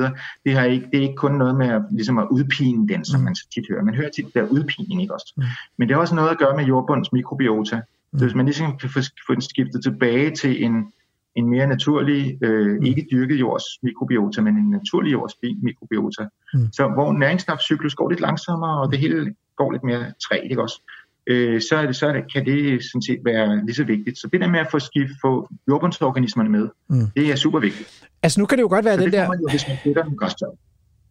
det, 0.45 0.53
har 0.53 0.65
ikke, 0.65 0.87
det 0.93 0.99
er 0.99 1.03
ikke 1.03 1.17
kun 1.17 1.33
noget 1.33 1.57
med 1.57 1.69
at, 1.69 1.83
ligesom 1.93 2.19
at 2.19 2.29
udpine 2.31 2.89
den, 2.89 3.05
som 3.05 3.21
mm. 3.21 3.25
man 3.25 3.35
så 3.35 3.49
tit 3.55 3.65
hører. 3.71 3.85
Man 3.85 3.95
hører 3.95 4.11
tit 4.11 4.35
der 4.35 4.43
udpining, 4.43 5.03
ikke 5.03 5.15
også? 5.15 5.33
Mm. 5.37 5.43
Men 5.79 5.89
det 5.89 5.95
har 5.95 6.01
også 6.01 6.15
noget 6.15 6.31
at 6.31 6.39
gøre 6.39 6.57
med 6.57 6.65
jordbundens 6.65 7.13
mikrobiota. 7.13 7.77
Mm. 7.77 8.19
Så 8.19 8.25
hvis 8.25 8.35
man 8.35 8.47
ligesom 8.47 8.79
kan 8.79 8.91
få, 9.27 9.35
den 9.35 9.41
skiftet 9.41 9.83
tilbage 9.83 10.31
til 10.31 10.65
en, 10.65 10.93
en 11.35 11.51
mere 11.51 11.67
naturlig, 11.67 12.39
øh, 12.43 12.87
ikke 12.87 13.07
dyrket 13.13 13.41
jords 13.41 13.65
mikrobiota, 13.83 14.41
men 14.41 14.57
en 14.57 14.71
naturlig 14.71 15.13
jords 15.13 15.33
mikrobiota. 15.63 16.29
Mm. 16.55 16.73
Så 16.73 16.89
hvor 16.89 17.13
næringsstofcyklus 17.13 17.95
går 17.95 18.09
lidt 18.09 18.21
langsommere, 18.21 18.81
og 18.81 18.91
det 18.91 18.99
hele 18.99 19.35
går 19.57 19.73
lidt 19.73 19.85
mere 19.85 20.13
træt, 20.29 20.51
ikke 20.51 20.63
også? 20.63 20.83
Øh, 21.27 21.61
så, 21.61 21.77
er 21.77 21.87
det, 21.87 21.97
så 21.97 22.07
er 22.07 22.13
det, 22.13 22.33
kan 22.33 22.47
det 22.47 22.85
sådan 22.85 23.03
set 23.03 23.19
være 23.25 23.67
lige 23.67 23.75
så 23.75 23.85
vigtigt. 23.85 24.19
Så 24.19 24.29
det 24.33 24.41
der 24.41 24.49
med 24.49 24.61
at 24.61 24.67
få, 24.71 24.79
skift, 24.79 25.13
få 25.25 25.49
jordbundsorganismerne 25.69 26.49
med, 26.49 26.69
mm. 26.91 27.07
det 27.17 27.33
er 27.33 27.37
super 27.37 27.61
vigtigt. 27.61 27.89
Altså 28.23 28.41
nu 28.41 28.47
kan 28.47 28.59
det 28.59 28.63
jo 28.63 28.69
godt 28.69 28.85
være 28.85 28.95
så 28.95 29.01
den 29.01 29.07
det 29.07 29.13
der... 29.13 29.29
Man 29.29 29.39
jo, 29.41 29.49
hvis 29.51 29.69
man 29.69 29.77
flytter 29.83 30.05
den 30.05 30.17
græstørv. 30.17 30.59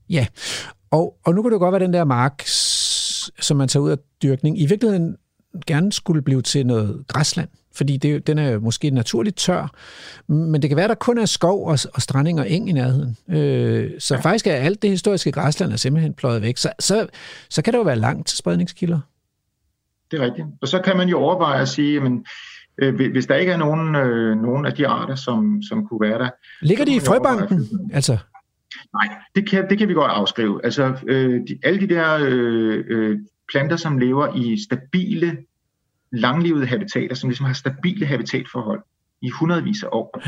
Ja, 0.10 0.28
og, 0.92 1.18
og 1.26 1.34
nu 1.34 1.42
kan 1.42 1.52
det 1.52 1.56
jo 1.56 1.60
godt 1.60 1.72
være 1.72 1.84
den 1.84 1.94
der 1.94 2.04
mark, 2.04 2.44
som 3.42 3.58
man 3.58 3.68
tager 3.68 3.84
ud 3.84 3.92
af 3.92 3.98
dyrkning, 4.24 4.62
i 4.62 4.66
virkeligheden 4.66 5.16
gerne 5.68 5.92
skulle 5.92 6.22
blive 6.22 6.42
til 6.42 6.66
noget 6.66 7.04
græsland, 7.08 7.50
fordi 7.76 7.98
det, 7.98 8.28
den 8.28 8.38
er 8.38 8.60
måske 8.60 8.90
naturligt 8.90 9.38
tør, 9.38 9.72
men 10.28 10.62
det 10.62 10.70
kan 10.70 10.78
være, 10.78 10.88
der 10.88 10.96
kun 10.96 11.18
er 11.18 11.26
skov 11.26 11.68
og, 11.68 11.80
og 11.94 12.02
stranding 12.02 12.40
og 12.40 12.50
eng 12.50 12.70
i 12.70 12.72
nærheden. 12.72 13.18
Øh, 13.30 13.92
så 14.00 14.16
ja. 14.16 14.22
faktisk 14.22 14.48
er 14.48 14.54
alt 14.54 14.82
det 14.82 14.90
historiske 14.90 15.32
græsland 15.32 15.72
er 15.72 15.76
simpelthen 15.76 16.14
pløjet 16.14 16.42
væk. 16.42 16.58
Så, 16.58 16.72
så, 16.80 17.08
så 17.50 17.62
kan 17.62 17.74
der 17.74 17.80
jo 17.80 17.84
være 17.84 18.00
langt 18.00 18.28
til 18.28 18.38
spredningskilder 18.38 19.00
det 20.14 20.22
er 20.22 20.26
rigtigt. 20.26 20.48
Og 20.62 20.68
så 20.68 20.82
kan 20.82 20.98
man 20.98 21.10
jo 21.10 21.20
overveje 21.20 21.62
at 21.62 21.68
sige, 21.68 22.00
men 22.00 22.26
øh, 22.78 22.96
hvis 22.96 23.26
der 23.26 23.36
ikke 23.36 23.52
er 23.52 23.58
nogen, 23.58 23.96
øh, 23.96 24.42
nogen 24.42 24.66
af 24.66 24.74
de 24.74 24.88
arter, 24.88 25.16
som, 25.16 25.62
som 25.70 25.88
kunne 25.88 26.02
være 26.02 26.20
der... 26.20 26.30
Ligger 26.62 26.86
de 26.86 26.96
i 26.96 27.00
frøbanken? 27.00 27.70
Altså? 27.94 28.18
Nej, 28.94 29.16
det 29.36 29.50
kan, 29.50 29.70
det 29.70 29.78
kan 29.78 29.88
vi 29.88 29.94
godt 29.94 30.12
afskrive. 30.12 30.66
Altså, 30.66 30.98
øh, 31.08 31.42
de, 31.48 31.60
alle 31.64 31.80
de 31.80 31.88
der 31.88 32.18
øh, 32.22 32.84
øh, 32.88 33.20
planter, 33.52 33.76
som 33.76 33.98
lever 33.98 34.36
i 34.36 34.58
stabile, 34.64 35.38
langlevede 36.12 36.66
habitater, 36.66 37.16
som 37.16 37.30
ligesom 37.30 37.46
har 37.46 37.54
stabile 37.54 38.06
habitatforhold 38.06 38.82
i 39.22 39.30
hundredvis 39.30 39.84
af 39.84 39.88
år, 39.92 40.22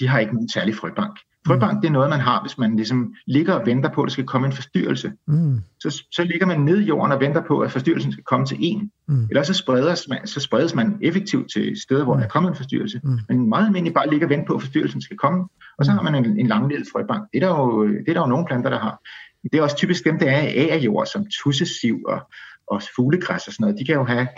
de 0.00 0.08
har 0.08 0.18
ikke 0.18 0.34
nogen 0.34 0.48
særlig 0.48 0.74
frøbank. 0.74 1.18
Frøbank, 1.46 1.82
det 1.82 1.88
er 1.88 1.92
noget, 1.92 2.10
man 2.10 2.20
har, 2.20 2.40
hvis 2.42 2.58
man 2.58 2.76
ligesom 2.76 3.14
ligger 3.26 3.54
og 3.54 3.66
venter 3.66 3.90
på, 3.90 4.02
at 4.02 4.06
der 4.06 4.12
skal 4.12 4.26
komme 4.26 4.46
en 4.46 4.52
forstyrrelse. 4.52 5.12
Mm. 5.26 5.60
Så, 5.80 6.04
så 6.12 6.24
ligger 6.24 6.46
man 6.46 6.60
ned 6.60 6.80
i 6.80 6.84
jorden 6.84 7.12
og 7.12 7.20
venter 7.20 7.42
på, 7.48 7.60
at 7.60 7.72
forstyrrelsen 7.72 8.12
skal 8.12 8.24
komme 8.24 8.46
til 8.46 8.56
en. 8.60 8.90
Mm. 9.08 9.26
Eller 9.30 9.42
så 9.42 9.54
spredes, 9.54 10.08
man, 10.08 10.26
så 10.26 10.40
spredes 10.40 10.74
man 10.74 10.98
effektivt 11.02 11.52
til 11.52 11.80
steder, 11.82 12.04
hvor 12.04 12.14
mm. 12.14 12.18
der 12.18 12.24
er 12.24 12.30
kommet 12.30 12.50
en 12.50 12.56
forstyrrelse. 12.56 13.00
Mm. 13.04 13.18
Men 13.28 13.48
meget 13.48 13.66
almindeligt 13.66 13.94
bare 13.94 14.10
ligger 14.10 14.26
og 14.26 14.30
venter 14.30 14.46
på, 14.46 14.54
at 14.54 14.62
forstyrrelsen 14.62 15.00
skal 15.00 15.16
komme. 15.16 15.48
Og 15.78 15.84
så 15.84 15.92
mm. 15.92 15.96
har 15.96 16.02
man 16.10 16.24
en, 16.24 16.38
en 16.40 16.46
langledet 16.46 16.86
frøbank. 16.92 17.28
Det 17.32 17.42
er, 17.42 17.48
der 17.48 17.56
jo, 17.56 17.88
det 17.88 18.08
er 18.08 18.12
der 18.12 18.20
jo 18.20 18.26
nogle 18.26 18.46
planter, 18.46 18.70
der 18.70 18.78
har. 18.78 18.98
Det 19.52 19.58
er 19.58 19.62
også 19.62 19.76
typisk 19.76 20.04
dem, 20.04 20.18
der 20.18 20.30
er 20.30 20.74
af 20.74 20.78
jord, 20.78 21.06
som 21.06 21.26
tussesiv 21.42 22.00
og, 22.08 22.20
og 22.66 22.82
fuglegræs 22.96 23.46
og 23.46 23.52
sådan 23.52 23.64
noget. 23.64 23.78
De 23.78 23.84
kan 23.84 23.94
jo 23.94 24.04
have 24.04 24.28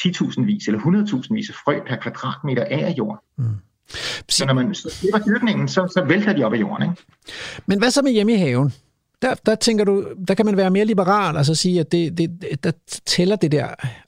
10.000 0.00 0.44
vis 0.44 0.66
eller 0.66 0.80
100.000 0.80 1.34
vis 1.34 1.48
af 1.50 1.54
frø 1.64 1.80
per 1.86 1.96
kvadratmeter 1.96 2.64
af 2.64 2.94
jord. 2.98 3.24
Mm. 3.38 3.44
Så 4.28 4.46
når 4.46 4.54
man 4.54 4.74
slipper 4.74 5.18
dyrkningen, 5.18 5.68
så, 5.68 5.92
så 5.96 6.04
vælter 6.08 6.32
de 6.32 6.44
op 6.44 6.52
af 6.52 6.60
jorden. 6.60 6.90
Ikke? 6.90 7.02
Men 7.66 7.78
hvad 7.78 7.90
så 7.90 8.02
med 8.02 8.12
hjemme 8.12 8.32
i 8.32 8.36
haven? 8.36 8.72
Der, 9.22 9.34
der 9.46 9.54
tænker 9.54 9.84
du, 9.84 10.04
der 10.28 10.34
kan 10.34 10.46
man 10.46 10.56
være 10.56 10.70
mere 10.70 10.84
liberal 10.84 11.36
og 11.36 11.44
så 11.44 11.54
sige, 11.54 11.80
at 11.80 11.92
det, 11.92 12.18
det, 12.18 12.30
der 12.64 12.72
tæller 13.06 13.36
det 13.36 13.52
der 13.52 13.66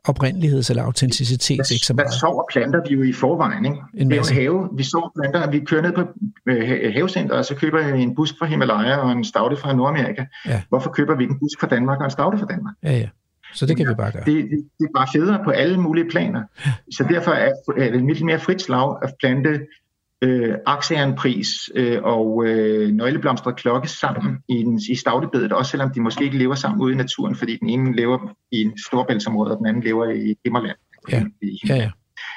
oprindeligheds- 0.09 0.71
eller 0.71 0.83
autenticitet 0.83 1.59
der, 1.59 1.73
ikke 1.73 1.87
så 1.87 1.95
meget. 1.95 2.07
Der 2.07 2.19
sover 2.19 2.45
planter 2.53 2.81
vi 2.89 2.95
jo 2.95 3.03
i 3.03 3.13
forvejen. 3.13 3.65
Ikke? 3.65 3.77
En 3.95 4.11
det 4.11 4.19
er 4.19 4.31
en 4.31 4.35
have. 4.35 4.69
Vi 4.77 4.83
så 4.83 5.11
planter, 5.21 5.51
vi 5.51 5.61
kører 5.65 5.83
ned 5.83 5.93
på 5.93 6.03
øh, 6.47 6.93
havecenter, 6.95 7.37
og 7.37 7.45
så 7.45 7.55
køber 7.55 7.93
vi 7.93 8.03
en 8.03 8.15
busk 8.15 8.35
fra 8.39 8.47
Himalaya 8.47 8.97
og 8.97 9.13
en 9.13 9.25
staude 9.25 9.57
fra 9.57 9.75
Nordamerika. 9.75 10.25
Ja. 10.47 10.63
Hvorfor 10.69 10.91
køber 10.91 11.17
vi 11.17 11.25
en 11.25 11.39
busk 11.39 11.61
fra 11.61 11.67
Danmark 11.67 11.99
og 11.99 12.05
en 12.05 12.11
staude 12.11 12.39
fra 12.39 12.47
Danmark? 12.47 12.75
Ja, 12.83 12.93
ja. 12.93 13.09
Så 13.55 13.67
det 13.67 13.77
kan 13.77 13.89
vi 13.89 13.95
bare 13.95 14.13
gøre. 14.13 14.23
Det, 14.27 14.45
det, 14.45 14.69
det 14.79 14.85
er 14.85 14.93
bare 14.95 15.07
federe 15.15 15.45
på 15.45 15.51
alle 15.51 15.81
mulige 15.81 16.09
planer. 16.11 16.43
Så 16.91 17.07
derfor 17.09 17.31
er, 17.31 17.53
er 17.77 17.91
det 17.91 18.05
lidt 18.05 18.25
mere 18.25 18.39
frit 18.39 18.63
slag 18.63 18.99
at 19.03 19.15
plante 19.21 19.61
øh, 20.23 20.55
aktieanpris 20.67 21.49
øh, 21.75 22.03
og 22.03 22.45
øh, 22.47 22.93
nøgleblomstret 22.93 23.57
klokke 23.57 23.89
sammen 23.89 24.39
i, 24.49 24.53
en, 24.55 24.81
i 24.91 24.95
stavlebedet, 24.95 25.53
også 25.53 25.71
selvom 25.71 25.91
de 25.91 26.01
måske 26.01 26.25
ikke 26.25 26.39
lever 26.39 26.55
sammen 26.55 26.81
ude 26.81 26.93
i 26.93 26.97
naturen, 26.97 27.37
fordi 27.37 27.57
den 27.57 27.69
ene 27.69 27.97
lever 27.97 28.19
i 28.53 28.63
en 28.63 28.79
storbæltsområde, 28.87 29.51
og 29.51 29.59
den 29.59 29.67
anden 29.67 29.83
lever 29.83 30.11
i 30.11 30.37
Himmerland. 30.45 30.77
Ja, 31.11 31.25
ja, 31.69 31.77
ja. 31.77 31.91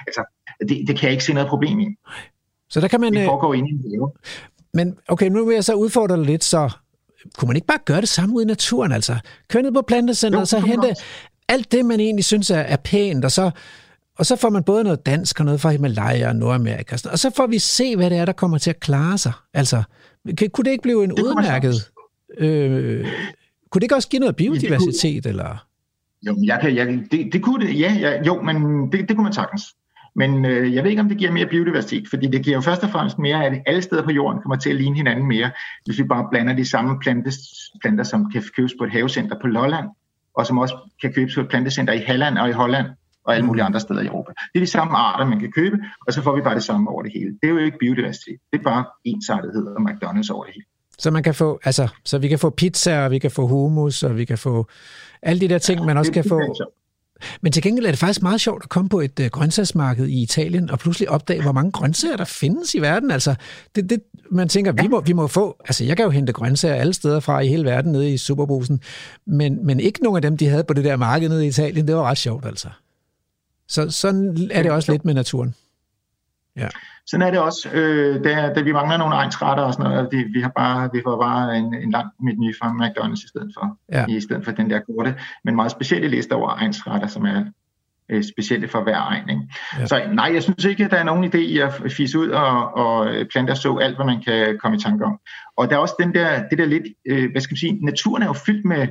Altså, 0.07 0.23
det, 0.59 0.87
det 0.87 0.97
kan 0.97 1.03
jeg 1.03 1.11
ikke 1.11 1.23
se 1.23 1.33
noget 1.33 1.49
problem 1.49 1.79
i. 1.79 1.87
Så 2.69 2.81
der 2.81 2.87
kan 2.87 3.01
man... 3.01 3.13
Det 3.13 3.25
foregår 3.25 3.53
inde 3.53 3.69
i 3.69 3.73
en 3.73 3.83
have. 3.91 4.11
Men 4.73 4.97
okay, 5.07 5.29
nu 5.29 5.45
vil 5.45 5.53
jeg 5.53 5.63
så 5.63 5.73
udfordre 5.73 6.17
dig 6.17 6.25
lidt, 6.25 6.43
så 6.43 6.73
kunne 7.37 7.47
man 7.47 7.55
ikke 7.55 7.67
bare 7.67 7.79
gøre 7.85 8.01
det 8.01 8.09
samme 8.09 8.35
ude 8.35 8.43
i 8.43 8.47
naturen, 8.47 8.91
altså? 8.91 9.15
Køre 9.49 9.63
ned 9.63 9.71
på 9.71 9.81
plantecenteret, 9.81 10.41
og 10.41 10.47
så 10.47 10.59
hente 10.59 10.95
alt 11.47 11.71
det, 11.71 11.85
man 11.85 11.99
egentlig 11.99 12.25
synes 12.25 12.49
er, 12.49 12.59
er 12.59 12.75
pænt, 12.75 13.25
og 13.25 13.31
så, 13.31 13.51
og 14.17 14.25
så 14.25 14.35
får 14.35 14.49
man 14.49 14.63
både 14.63 14.83
noget 14.83 15.05
dansk 15.05 15.39
og 15.39 15.45
noget 15.45 15.61
fra 15.61 15.69
Himalaya 15.69 16.29
og 16.29 16.35
Nordamerika, 16.35 16.97
og 17.11 17.19
så 17.19 17.29
får 17.35 17.47
vi 17.47 17.59
se, 17.59 17.95
hvad 17.95 18.09
det 18.09 18.17
er, 18.17 18.25
der 18.25 18.33
kommer 18.33 18.57
til 18.57 18.69
at 18.69 18.79
klare 18.79 19.17
sig. 19.17 19.31
Altså, 19.53 19.83
kunne 20.53 20.65
det 20.65 20.71
ikke 20.71 20.81
blive 20.81 21.03
en 21.03 21.09
det 21.09 21.19
udmærket... 21.19 21.91
Øh, 22.37 23.07
kunne 23.71 23.79
det 23.79 23.83
ikke 23.83 23.95
også 23.95 24.09
give 24.09 24.19
noget 24.19 24.35
biodiversitet, 24.35 25.03
ja, 25.03 25.15
det 25.15 25.23
kunne, 25.23 25.29
eller? 25.29 25.65
Jo, 26.27 26.37
jeg 26.43 26.59
kan, 26.61 26.75
jeg, 26.75 26.87
det, 27.11 27.29
det 27.33 27.43
kunne 27.43 27.67
det, 27.67 27.79
ja, 27.79 27.93
ja 27.93 28.23
jo, 28.23 28.41
men 28.41 28.55
det, 28.91 29.09
det 29.09 29.15
kunne 29.15 29.23
man 29.23 29.33
sagtens. 29.33 29.63
Men 30.17 30.45
øh, 30.45 30.73
jeg 30.73 30.83
ved 30.83 30.89
ikke, 30.91 31.01
om 31.01 31.09
det 31.09 31.17
giver 31.17 31.31
mere 31.31 31.45
biodiversitet, 31.45 32.09
fordi 32.09 32.27
det 32.27 32.43
giver 32.43 32.57
jo 32.57 32.61
først 32.61 32.83
og 32.83 32.89
fremmest 32.89 33.19
mere, 33.19 33.45
at 33.45 33.61
alle 33.65 33.81
steder 33.81 34.03
på 34.03 34.11
jorden 34.11 34.41
kommer 34.41 34.55
til 34.55 34.69
at 34.69 34.75
ligne 34.75 34.95
hinanden 34.95 35.27
mere, 35.27 35.51
hvis 35.85 35.97
vi 35.99 36.03
bare 36.03 36.27
blander 36.31 36.53
de 36.53 36.69
samme 36.69 36.99
plantes, 36.99 37.37
planter, 37.81 38.03
som 38.03 38.31
kan 38.31 38.43
købes 38.55 38.73
på 38.79 38.83
et 38.83 38.91
havecenter 38.91 39.35
på 39.41 39.47
Lolland, 39.47 39.87
og 40.33 40.45
som 40.45 40.57
også 40.57 40.75
kan 41.01 41.13
købes 41.13 41.35
på 41.35 41.41
et 41.41 41.49
plantecenter 41.49 41.93
i 41.93 41.97
Halland 41.97 42.37
og 42.37 42.49
i 42.49 42.51
Holland 42.51 42.87
og 43.23 43.35
alle 43.35 43.45
mulige 43.45 43.63
andre 43.63 43.79
steder 43.79 44.01
i 44.01 44.05
Europa. 44.05 44.31
Det 44.53 44.59
er 44.59 44.65
de 44.65 44.71
samme 44.71 44.97
arter, 44.97 45.25
man 45.25 45.39
kan 45.39 45.51
købe, 45.51 45.77
og 46.07 46.13
så 46.13 46.21
får 46.21 46.35
vi 46.35 46.41
bare 46.41 46.55
det 46.55 46.63
samme 46.63 46.89
over 46.89 47.03
det 47.03 47.11
hele. 47.15 47.31
Det 47.41 47.43
er 47.43 47.49
jo 47.49 47.57
ikke 47.57 47.77
biodiversitet, 47.77 48.37
det 48.51 48.59
er 48.59 48.63
bare 48.63 48.85
ensartethed 49.03 49.67
og 49.67 49.81
McDonald's 49.81 50.31
over 50.33 50.43
det 50.43 50.53
hele. 50.53 50.65
Så 50.99 51.11
man 51.11 51.23
kan 51.23 51.35
få, 51.35 51.59
altså, 51.63 51.87
så 52.05 52.17
vi 52.17 52.27
kan 52.27 52.39
få 52.39 52.49
pizza, 52.49 53.05
og 53.05 53.11
vi 53.11 53.19
kan 53.19 53.31
få 53.31 53.47
hummus, 53.47 54.03
og 54.03 54.17
vi 54.17 54.25
kan 54.25 54.37
få 54.37 54.67
alle 55.21 55.41
de 55.41 55.49
der 55.49 55.57
ting, 55.57 55.79
ja, 55.79 55.85
man 55.85 55.97
også 55.97 56.11
kan 56.11 56.23
få. 56.29 56.55
Men 57.41 57.51
til 57.51 57.63
gengæld 57.63 57.85
er 57.85 57.91
det 57.91 57.99
faktisk 57.99 58.21
meget 58.21 58.41
sjovt 58.41 58.63
at 58.63 58.69
komme 58.69 58.89
på 58.89 58.99
et 58.99 59.19
øh, 59.19 59.29
grøntsagsmarked 59.29 60.07
i 60.07 60.21
Italien 60.21 60.69
og 60.69 60.79
pludselig 60.79 61.09
opdage, 61.09 61.41
hvor 61.41 61.51
mange 61.51 61.71
grøntsager 61.71 62.17
der 62.17 62.25
findes 62.25 62.73
i 62.73 62.79
verden. 62.81 63.11
Altså, 63.11 63.35
det, 63.75 63.89
det, 63.89 63.99
man 64.31 64.49
tænker, 64.49 64.71
vi 64.71 64.87
må, 64.87 65.01
vi 65.01 65.13
må 65.13 65.27
få... 65.27 65.55
Altså, 65.59 65.83
jeg 65.83 65.97
kan 65.97 66.03
jo 66.03 66.09
hente 66.09 66.33
grøntsager 66.33 66.75
alle 66.75 66.93
steder 66.93 67.19
fra 67.19 67.39
i 67.39 67.47
hele 67.47 67.65
verden 67.65 67.91
nede 67.91 68.13
i 68.13 68.17
Superbrusen, 68.17 68.81
men, 69.25 69.65
men 69.65 69.79
ikke 69.79 70.03
nogen 70.03 70.15
af 70.15 70.21
dem, 70.21 70.37
de 70.37 70.47
havde 70.47 70.63
på 70.63 70.73
det 70.73 70.83
der 70.83 70.95
marked 70.95 71.29
nede 71.29 71.45
i 71.45 71.47
Italien. 71.47 71.87
Det 71.87 71.95
var 71.95 72.03
ret 72.03 72.17
sjovt, 72.17 72.45
altså. 72.45 72.69
Så 73.67 73.89
sådan 73.89 74.49
er 74.51 74.63
det 74.63 74.71
også 74.71 74.91
lidt 74.91 75.05
med 75.05 75.13
naturen. 75.13 75.55
Ja. 76.55 76.67
Sådan 77.09 77.27
er 77.27 77.31
det 77.31 77.39
også, 77.39 77.69
øh, 77.73 78.23
da, 78.23 78.53
da 78.55 78.61
vi 78.61 78.71
mangler 78.71 78.97
nogle 78.97 79.15
egensretter 79.15 79.63
og 79.63 79.73
sådan 79.73 79.91
noget. 79.91 80.11
Det, 80.11 80.25
vi 80.33 80.41
har 80.41 80.51
bare, 80.57 80.89
vi 80.93 81.01
får 81.03 81.21
bare 81.21 81.57
en, 81.57 81.73
en 81.73 81.91
lang 81.91 82.07
menu 82.19 82.51
fra 82.61 82.71
McDonald's 82.71 83.25
i 83.25 83.27
stedet 83.27 83.51
for, 83.57 83.77
ja. 83.91 84.05
i 84.09 84.19
stedet 84.21 84.45
for 84.45 84.51
den 84.51 84.69
der 84.69 84.79
korte, 84.79 85.15
men 85.43 85.55
meget 85.55 85.71
specielle 85.71 86.07
liste 86.07 86.33
over 86.33 86.49
egensretter, 86.49 87.07
som 87.07 87.25
er 87.25 87.43
øh, 88.09 88.23
specielle 88.23 88.67
for 88.67 88.83
hver 88.83 88.97
egen. 88.97 89.29
Ikke? 89.29 89.41
Ja. 89.79 89.85
Så 89.85 90.09
nej, 90.13 90.31
jeg 90.33 90.43
synes 90.43 90.65
ikke, 90.65 90.85
at 90.85 90.91
der 90.91 90.97
er 90.97 91.03
nogen 91.03 91.25
idé 91.25 91.37
i 91.37 91.57
at 91.57 91.91
fise 91.91 92.19
ud 92.19 92.29
og, 92.29 92.75
og 92.75 93.27
plante 93.31 93.51
og 93.51 93.57
så 93.57 93.77
alt, 93.77 93.95
hvad 93.95 94.05
man 94.05 94.23
kan 94.23 94.59
komme 94.61 94.77
i 94.77 94.79
tanke 94.79 95.05
om. 95.05 95.19
Og 95.57 95.69
der 95.69 95.75
er 95.75 95.79
også 95.79 95.95
den 95.99 96.13
der, 96.13 96.47
det 96.49 96.57
der 96.57 96.65
lidt, 96.65 96.83
øh, 97.09 97.31
hvad 97.31 97.41
skal 97.41 97.53
man 97.53 97.57
sige, 97.57 97.85
naturen 97.85 98.23
er 98.23 98.27
jo 98.27 98.33
fyldt 98.33 98.65
med 98.65 98.87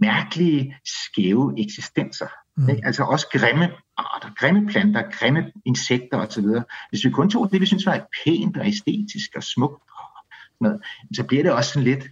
mærkelige, 0.00 0.76
skæve 0.84 1.54
eksistenser. 1.58 2.26
Mm. 2.56 2.68
Ikke? 2.68 2.86
Altså 2.86 3.02
også 3.02 3.26
grimme 3.32 3.70
arter, 3.96 4.28
grimme 4.38 4.66
planter, 4.66 5.02
grimme 5.12 5.52
insekter 5.64 6.18
osv. 6.18 6.46
Hvis 6.90 7.04
vi 7.04 7.10
kun 7.10 7.30
tog 7.30 7.48
det, 7.52 7.60
vi 7.60 7.66
synes 7.66 7.86
var 7.86 8.06
pænt 8.24 8.56
og 8.56 8.66
æstetisk 8.66 9.30
og 9.36 9.42
smukt, 9.42 9.82
og 9.90 10.24
noget, 10.60 10.80
så 11.16 11.24
bliver 11.24 11.42
det 11.42 11.52
også 11.52 11.70
sådan 11.70 11.84
lidt 11.84 12.04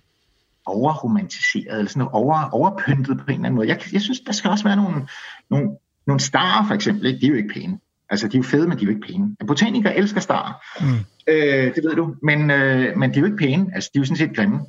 overromantiseret, 0.66 1.78
eller 1.78 1.90
sådan 1.90 2.08
over, 2.12 2.48
overpyntet 2.52 3.18
på 3.18 3.24
en 3.28 3.30
eller 3.30 3.34
anden 3.34 3.54
måde. 3.54 3.68
Jeg, 3.68 3.80
jeg 3.92 4.00
synes, 4.00 4.20
der 4.20 4.32
skal 4.32 4.50
også 4.50 4.64
være 4.64 4.76
nogle, 4.76 5.08
nogle, 5.50 5.70
nogle 6.06 6.20
starer, 6.20 6.66
for 6.66 6.74
eksempel. 6.74 7.06
Ikke? 7.06 7.20
De 7.20 7.26
er 7.26 7.30
jo 7.30 7.36
ikke 7.36 7.54
pæne. 7.54 7.78
Altså, 8.10 8.28
de 8.28 8.36
er 8.36 8.38
jo 8.38 8.42
fede, 8.42 8.68
men 8.68 8.78
de 8.78 8.82
er 8.82 8.86
jo 8.86 8.90
ikke 8.90 9.06
pæne. 9.06 9.36
Botanikere 9.46 9.96
elsker 9.96 10.20
starer. 10.20 10.52
Mm. 10.80 11.04
Øh, 11.28 11.74
det 11.74 11.84
ved 11.84 11.94
du. 11.94 12.14
Men, 12.22 12.50
øh, 12.50 12.96
men 12.98 13.10
de 13.10 13.16
er 13.16 13.20
jo 13.20 13.26
ikke 13.26 13.36
pæne. 13.36 13.66
Altså, 13.74 13.90
de 13.94 13.98
er 13.98 14.00
jo 14.00 14.04
sådan 14.04 14.16
set 14.16 14.36
grimme. 14.36 14.60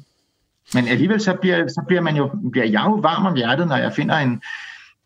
Men 0.73 0.87
alligevel 0.87 1.21
så 1.21 1.37
bliver, 1.41 1.67
så 1.67 1.83
bliver, 1.87 2.01
man 2.01 2.15
jo, 2.15 2.31
bliver 2.51 2.65
jeg 2.65 2.83
jo 2.85 2.93
varm 2.93 3.25
om 3.25 3.35
hjertet, 3.35 3.67
når 3.67 3.77
jeg 3.77 3.93
finder 3.93 4.15
en, 4.15 4.41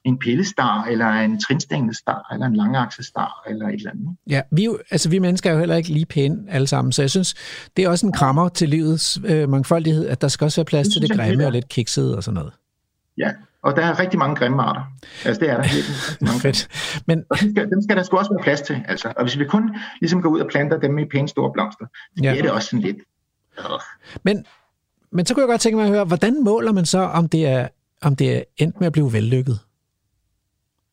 en 0.07 0.17
pillestar, 0.19 0.85
eller 0.85 1.07
en 1.07 1.39
trinstængelstar, 1.39 2.27
eller 2.33 2.45
en 2.45 2.55
langaksestar, 2.55 3.43
eller 3.47 3.67
et 3.67 3.73
eller 3.73 3.91
andet. 3.91 4.15
Ja, 4.29 4.41
vi, 4.51 4.65
jo, 4.65 4.79
altså, 4.91 5.09
vi 5.09 5.19
mennesker 5.19 5.49
er 5.49 5.53
jo 5.53 5.59
heller 5.59 5.75
ikke 5.75 5.89
lige 5.89 6.05
pæne 6.05 6.37
alle 6.49 6.67
sammen, 6.67 6.91
så 6.91 7.01
jeg 7.01 7.09
synes, 7.09 7.35
det 7.77 7.85
er 7.85 7.89
også 7.89 8.05
en 8.05 8.11
krammer 8.11 8.49
til 8.49 8.69
livets 8.69 9.19
øh, 9.25 9.49
mangfoldighed, 9.49 10.07
at 10.07 10.21
der 10.21 10.27
skal 10.27 10.45
også 10.45 10.57
være 10.57 10.65
plads 10.65 10.87
det 10.87 10.93
til 10.93 11.01
det 11.01 11.11
grimme 11.17 11.45
og 11.45 11.51
lidt 11.51 11.69
kiksede 11.69 12.17
og 12.17 12.23
sådan 12.23 12.35
noget. 12.35 12.53
Ja, 13.17 13.31
og 13.63 13.75
der 13.75 13.85
er 13.85 13.99
rigtig 13.99 14.19
mange 14.19 14.35
grimme 14.35 14.63
arter. 14.63 14.81
Altså, 15.25 15.39
det 15.39 15.49
er 15.49 15.55
der 15.55 15.63
helt 15.63 16.17
mange. 16.21 16.39
Fedt. 16.45 17.01
Men... 17.05 17.23
Og 17.29 17.39
dem 17.39 17.51
skal, 17.51 17.69
dem 17.69 17.81
skal 17.81 17.97
der 17.97 18.03
sgu 18.03 18.17
også 18.17 18.31
være 18.31 18.43
plads 18.43 18.61
til. 18.61 18.83
Altså. 18.87 19.13
Og 19.17 19.23
hvis 19.23 19.39
vi 19.39 19.45
kun 19.45 19.75
ligesom 19.99 20.21
går 20.21 20.29
ud 20.29 20.39
og 20.39 20.47
planter 20.47 20.79
dem 20.79 20.93
med 20.93 21.05
pæne 21.11 21.27
store 21.27 21.51
blomster, 21.53 21.85
så 22.17 22.23
ja. 22.23 22.35
er 22.35 22.41
det 22.41 22.51
også 22.51 22.67
sådan 22.69 22.83
lidt... 22.83 22.97
Øh. 23.59 23.65
Men, 24.23 24.45
men 25.11 25.25
så 25.25 25.33
kunne 25.33 25.41
jeg 25.41 25.47
godt 25.47 25.61
tænke 25.61 25.75
mig 25.75 25.85
at 25.85 25.91
høre, 25.91 26.05
hvordan 26.05 26.43
måler 26.43 26.71
man 26.71 26.85
så, 26.85 26.99
om 26.99 27.29
det 27.29 27.47
er, 27.47 27.67
om 28.01 28.15
det 28.15 28.37
er 28.37 28.43
endt 28.57 28.79
med 28.79 28.87
at 28.87 28.93
blive 28.93 29.13
vellykket? 29.13 29.59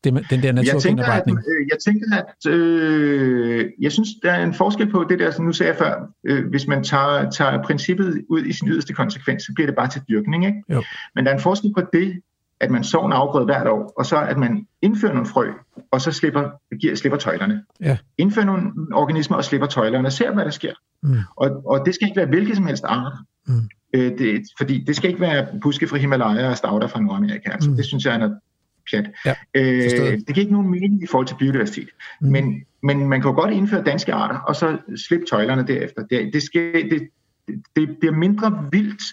Det, 0.05 0.29
den 0.29 0.43
der 0.43 0.51
naturgenopretning? 0.51 1.37
Jeg 1.71 1.77
tænker, 1.85 2.17
at, 2.17 2.25
jeg, 2.45 2.51
tænker, 2.51 2.51
at 2.51 2.53
øh, 2.53 3.65
jeg 3.81 3.91
synes, 3.91 4.09
der 4.23 4.31
er 4.31 4.43
en 4.43 4.53
forskel 4.53 4.91
på 4.91 5.05
det 5.09 5.19
der, 5.19 5.31
som 5.31 5.45
nu 5.45 5.53
sagde 5.53 5.71
jeg 5.71 5.77
før. 5.77 6.09
Øh, 6.23 6.49
hvis 6.49 6.67
man 6.67 6.83
tager, 6.83 7.29
tager 7.29 7.63
princippet 7.63 8.25
ud 8.29 8.43
i 8.43 8.53
sin 8.53 8.67
yderste 8.67 8.93
konsekvens, 8.93 9.43
så 9.43 9.51
bliver 9.55 9.67
det 9.67 9.75
bare 9.75 9.89
til 9.89 10.01
dyrkning. 10.09 10.45
Ikke? 10.45 10.63
Jo. 10.69 10.83
Men 11.15 11.25
der 11.25 11.31
er 11.31 11.35
en 11.35 11.41
forskel 11.41 11.73
på 11.73 11.81
det, 11.93 12.21
at 12.59 12.71
man 12.71 12.83
sår 12.83 13.05
en 13.05 13.13
afgrøde 13.13 13.45
hvert 13.45 13.67
år, 13.67 13.93
og 13.97 14.05
så 14.05 14.21
at 14.21 14.37
man 14.37 14.67
indfører 14.81 15.13
nogle 15.13 15.27
frø, 15.27 15.51
og 15.91 16.01
så 16.01 16.11
slipper, 16.11 16.49
giver, 16.79 16.95
slipper 16.95 17.17
tøjlerne. 17.17 17.63
Ja. 17.81 17.97
Indfører 18.17 18.45
nogle 18.45 18.71
organismer 18.93 19.37
og 19.37 19.45
slipper 19.45 19.67
tøjlerne, 19.67 20.07
og 20.07 20.11
ser, 20.11 20.33
hvad 20.33 20.45
der 20.45 20.51
sker. 20.51 20.73
Mm. 21.03 21.17
Og, 21.35 21.61
og 21.65 21.85
det 21.85 21.95
skal 21.95 22.07
ikke 22.07 22.17
være 22.17 22.27
hvilket 22.27 22.55
som 22.55 22.65
helst 22.65 22.83
art. 22.87 23.13
Mm. 23.47 23.69
Øh, 23.93 24.17
det, 24.17 24.43
fordi 24.57 24.83
det 24.87 24.95
skal 24.95 25.09
ikke 25.09 25.21
være 25.21 25.47
buske 25.61 25.87
fra 25.87 25.97
Himalaya 25.97 26.49
og 26.49 26.57
stauder 26.57 26.87
fra 26.87 27.01
Nordamerika. 27.01 27.49
Altså, 27.49 27.69
mm. 27.69 27.75
Det 27.75 27.85
synes 27.85 28.05
jeg 28.05 28.15
er 28.15 28.29
pjat. 28.91 29.11
Ja, 29.25 29.35
øh, 29.53 30.17
det 30.17 30.27
giver 30.27 30.39
ikke 30.39 30.53
nogen 30.53 30.71
mening 30.71 31.03
i 31.03 31.07
forhold 31.07 31.27
til 31.27 31.35
biodiversitet. 31.35 31.89
Mm. 32.21 32.27
Men, 32.27 32.65
men 32.83 33.09
man 33.09 33.21
kan 33.21 33.29
jo 33.29 33.35
godt 33.35 33.53
indføre 33.53 33.83
danske 33.83 34.13
arter, 34.13 34.39
og 34.39 34.55
så 34.55 34.77
slippe 35.07 35.25
tøjlerne 35.25 35.67
derefter. 35.67 36.05
Det, 36.05 36.33
det, 36.33 36.43
skal, 36.43 36.89
det, 36.89 37.09
det 37.75 37.97
bliver 37.99 38.13
mindre 38.13 38.67
vildt, 38.71 39.03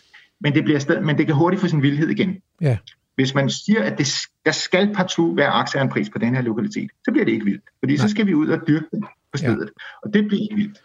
men 0.40 0.54
det, 0.54 0.64
bliver 0.64 0.78
stadig, 0.78 1.02
men 1.02 1.18
det 1.18 1.26
kan 1.26 1.34
hurtigt 1.34 1.60
få 1.60 1.68
sin 1.68 1.82
vildhed 1.82 2.08
igen. 2.08 2.36
Ja. 2.60 2.78
Hvis 3.14 3.34
man 3.34 3.50
siger, 3.50 3.82
at 3.82 3.98
det, 3.98 4.08
der 4.46 4.52
skal 4.52 4.94
partout 4.94 5.36
være 5.36 5.88
pris 5.88 6.10
på 6.10 6.18
den 6.18 6.34
her 6.34 6.42
lokalitet, 6.42 6.90
så 7.04 7.10
bliver 7.12 7.24
det 7.24 7.32
ikke 7.32 7.44
vildt. 7.44 7.64
Fordi 7.78 7.92
Nej. 7.96 8.06
så 8.06 8.08
skal 8.08 8.26
vi 8.26 8.34
ud 8.34 8.48
og 8.48 8.60
dyrke 8.68 8.86
det 8.92 9.04
på 9.32 9.38
stedet. 9.38 9.70
Ja. 9.78 9.84
Og 10.02 10.14
det 10.14 10.28
bliver 10.28 10.42
ikke 10.42 10.56
vildt. 10.56 10.78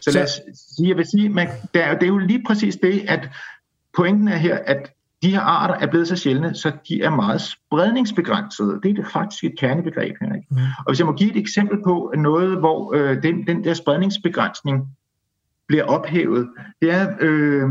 Så, 0.00 0.10
så 0.10 0.10
lad 0.10 0.22
os 0.22 0.40
sige, 0.76 0.88
jeg 0.88 0.96
vil 0.96 1.06
sige, 1.06 1.28
man, 1.28 1.48
der, 1.74 1.94
det 1.94 2.02
er 2.02 2.06
jo 2.06 2.18
lige 2.18 2.42
præcis 2.46 2.76
det, 2.76 3.04
at 3.08 3.28
pointen 3.96 4.28
er 4.28 4.36
her, 4.36 4.58
at 4.66 4.92
de 5.22 5.30
her 5.30 5.40
arter 5.40 5.74
er 5.74 5.86
blevet 5.86 6.08
så 6.08 6.16
sjældne, 6.16 6.54
så 6.54 6.72
de 6.88 7.02
er 7.02 7.10
meget 7.10 7.40
spredningsbegrænsede. 7.40 8.80
Det 8.82 8.90
er 8.90 8.94
det 8.94 9.06
faktisk 9.06 9.44
et 9.44 9.58
kernebegreb, 9.58 10.14
Henrik. 10.20 10.42
Mm. 10.50 10.56
Og 10.56 10.84
hvis 10.86 10.98
jeg 10.98 11.06
må 11.06 11.12
give 11.12 11.30
et 11.30 11.36
eksempel 11.36 11.82
på 11.84 12.12
noget, 12.16 12.58
hvor 12.58 12.94
øh, 12.94 13.22
den, 13.22 13.46
den 13.46 13.64
der 13.64 13.74
spredningsbegrænsning 13.74 14.88
bliver 15.68 15.84
ophævet, 15.84 16.48
det 16.82 16.90
er, 16.90 17.16
øh, 17.20 17.68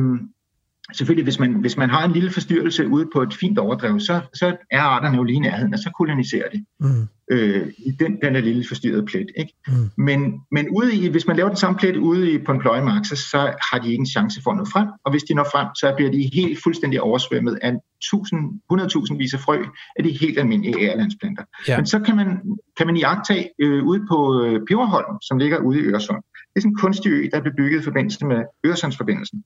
selvfølgelig, 0.93 1.23
hvis 1.23 1.39
man, 1.39 1.53
hvis 1.53 1.77
man 1.77 1.89
har 1.89 2.05
en 2.05 2.11
lille 2.11 2.31
forstyrrelse 2.31 2.87
ude 2.87 3.09
på 3.13 3.21
et 3.21 3.33
fint 3.33 3.59
overdrev, 3.59 3.99
så, 3.99 4.21
så 4.33 4.55
er 4.71 4.81
arterne 4.81 5.17
jo 5.17 5.23
lige 5.23 5.35
i 5.35 5.39
nærheden, 5.39 5.73
og 5.73 5.79
så 5.79 5.91
koloniserer 5.97 6.49
det 6.49 6.65
mm. 6.79 7.07
øh, 7.31 7.67
i 7.77 7.91
den, 7.91 8.17
den 8.21 8.35
der 8.35 8.41
lille 8.41 8.65
forstyrrede 8.67 9.05
plet. 9.05 9.27
Ikke? 9.37 9.53
Mm. 9.67 9.73
Men, 9.97 10.41
men 10.51 10.69
ude 10.69 10.95
i, 10.95 11.09
hvis 11.09 11.27
man 11.27 11.35
laver 11.35 11.49
den 11.49 11.57
samme 11.57 11.79
plet 11.79 11.97
ude 11.97 12.31
i, 12.31 12.37
på 12.37 12.51
en 12.51 12.59
pløjemark, 12.59 13.05
så, 13.05 13.15
så 13.15 13.37
har 13.71 13.79
de 13.79 13.91
ikke 13.91 14.01
en 14.01 14.05
chance 14.05 14.41
for 14.43 14.51
at 14.51 14.57
nå 14.57 14.65
frem, 14.65 14.87
og 15.05 15.11
hvis 15.11 15.23
de 15.23 15.33
når 15.33 15.47
frem, 15.53 15.67
så 15.75 15.93
bliver 15.95 16.11
de 16.11 16.29
helt 16.33 16.63
fuldstændig 16.63 17.01
oversvømmet 17.01 17.59
af 17.61 17.71
100.000 17.71 19.17
vis 19.17 19.33
af 19.33 19.39
frø 19.39 19.63
af 19.95 20.03
de 20.03 20.17
helt 20.21 20.39
almindelige 20.39 20.79
ærlandsplanter. 20.79 21.43
Ja. 21.67 21.77
Men 21.77 21.85
så 21.85 21.99
kan 21.99 22.15
man, 22.15 22.27
kan 22.77 22.87
man 22.87 22.97
iagtage 22.97 23.49
øh, 23.59 23.83
ude 23.83 24.05
på 24.09 24.43
øh, 24.43 24.59
Peberholm, 24.67 25.21
som 25.21 25.37
ligger 25.37 25.57
ude 25.57 25.79
i 25.79 25.81
Øresund. 25.81 26.23
Det 26.33 26.55
er 26.55 26.61
sådan 26.61 26.71
en 26.71 26.77
kunstig 26.77 27.11
ø, 27.11 27.29
der 27.33 27.41
blev 27.41 27.53
bygget 27.57 27.81
i 27.81 27.83
forbindelse 27.83 28.25
med 28.25 28.43
Øresundsforbindelsen. 28.65 29.43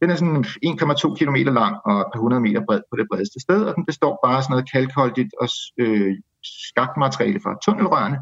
Den 0.00 0.10
er 0.10 0.16
sådan 0.16 0.44
1,2 0.44 1.14
km 1.18 1.36
lang 1.60 1.76
og 1.84 2.00
et 2.00 2.06
par 2.12 2.18
100 2.18 2.42
meter 2.42 2.62
bred 2.68 2.80
på 2.90 2.96
det 2.96 3.06
bredeste 3.10 3.40
sted, 3.40 3.64
og 3.64 3.74
den 3.76 3.86
består 3.86 4.18
bare 4.24 4.36
af 4.36 4.42
sådan 4.42 4.52
noget 4.52 4.72
kalkholdigt 4.72 5.32
og 5.40 5.48
øh, 5.78 6.16
skakmateriale 6.42 7.40
fra 7.40 7.58
tunnelrørene, 7.64 8.18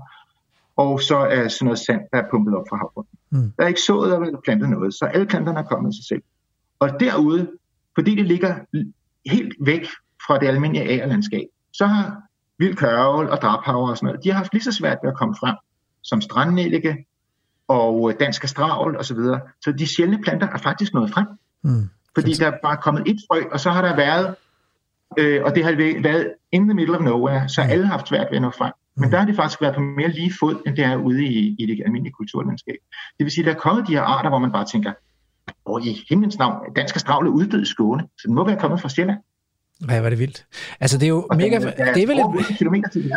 og 0.76 1.00
så 1.00 1.16
er 1.16 1.48
sådan 1.48 1.64
noget 1.64 1.78
sand, 1.78 2.00
der 2.12 2.18
er 2.18 2.30
pumpet 2.30 2.54
op 2.54 2.64
fra 2.70 2.76
havbunden. 2.76 3.18
Mm. 3.30 3.52
Der 3.56 3.64
er 3.64 3.68
ikke 3.68 3.80
sået 3.80 4.14
eller 4.14 4.40
plantet 4.44 4.70
noget, 4.70 4.94
så 4.94 5.04
alle 5.04 5.26
planterne 5.26 5.58
er 5.58 5.62
kommet 5.62 5.88
af 5.90 5.94
sig 5.94 6.04
selv. 6.08 6.22
Og 6.78 7.00
derude, 7.00 7.50
fordi 7.94 8.14
det 8.14 8.26
ligger 8.26 8.54
helt 9.26 9.54
væk 9.60 9.86
fra 10.26 10.38
det 10.38 10.46
almindelige 10.46 10.88
agerlandskab, 10.90 11.46
så 11.72 11.86
har 11.86 12.22
vild 12.58 12.76
kørvel 12.76 13.30
og 13.30 13.38
drabhaver 13.38 13.90
og 13.90 13.96
sådan 13.96 14.06
noget, 14.06 14.24
de 14.24 14.30
har 14.30 14.36
haft 14.36 14.52
lige 14.52 14.62
så 14.62 14.72
svært 14.72 14.98
ved 15.02 15.10
at 15.10 15.16
komme 15.16 15.34
frem 15.40 15.56
som 16.02 16.20
strandnælike 16.20 17.06
og 17.68 18.12
dansk 18.20 18.44
astravl 18.44 18.96
osv. 18.96 19.16
Så, 19.16 19.40
så 19.64 19.72
de 19.72 19.86
sjældne 19.86 20.22
planter 20.22 20.48
er 20.48 20.58
faktisk 20.58 20.94
nået 20.94 21.10
frem. 21.10 21.26
Mm. 21.66 21.88
Fordi 22.14 22.32
der 22.32 22.46
er 22.46 22.58
bare 22.62 22.76
kommet 22.76 23.02
et 23.06 23.18
frø, 23.28 23.40
og 23.52 23.60
så 23.60 23.70
har 23.70 23.82
der 23.82 23.96
været, 23.96 24.34
øh, 25.18 25.44
og 25.44 25.54
det 25.54 25.64
har 25.64 25.72
været 26.02 26.32
in 26.52 26.68
the 26.68 26.74
middle 26.74 26.96
of 26.98 27.02
nowhere, 27.02 27.48
så 27.48 27.62
mm. 27.62 27.70
alle 27.70 27.86
har 27.86 27.92
haft 27.92 28.08
svært 28.08 28.26
ved 28.30 28.36
at 28.36 28.42
nå 28.42 28.50
frem. 28.50 28.72
Men 28.96 29.04
mm. 29.04 29.10
der 29.10 29.18
har 29.18 29.26
det 29.26 29.36
faktisk 29.36 29.60
været 29.60 29.74
på 29.74 29.80
mere 29.80 30.08
lige 30.08 30.32
fod, 30.40 30.62
end 30.66 30.76
det 30.76 30.84
er 30.84 30.96
ude 30.96 31.24
i, 31.24 31.56
i 31.58 31.66
det 31.66 31.82
almindelige 31.86 32.12
kulturlandskab. 32.12 32.76
Det 33.18 33.24
vil 33.24 33.30
sige, 33.30 33.42
at 33.42 33.46
der 33.46 33.54
er 33.54 33.58
kommet 33.58 33.88
de 33.88 33.92
her 33.92 34.02
arter, 34.02 34.30
hvor 34.30 34.38
man 34.38 34.52
bare 34.52 34.64
tænker, 34.64 34.92
hvor 35.62 35.78
i 35.78 36.04
himlens 36.08 36.38
navn, 36.38 36.74
dansk 36.76 36.98
stravle 36.98 37.30
uddød 37.30 37.62
i 37.62 37.66
Skåne, 37.66 38.02
så 38.02 38.24
den 38.26 38.34
må 38.34 38.44
være 38.46 38.60
kommet 38.60 38.80
fra 38.80 38.88
Sjælland. 38.88 39.18
Ja, 39.90 40.00
var 40.00 40.10
det 40.10 40.18
vildt. 40.18 40.46
Altså, 40.80 40.98
det 40.98 41.04
er 41.04 41.08
jo 41.08 41.26
og 41.30 41.36
mega... 41.36 41.58
Den, 41.58 41.72
det 41.94 42.02
er 42.02 42.06
vel 42.06 42.18
et... 42.18 42.58
kilometer 42.58 42.88
til 42.88 43.02
den 43.02 43.12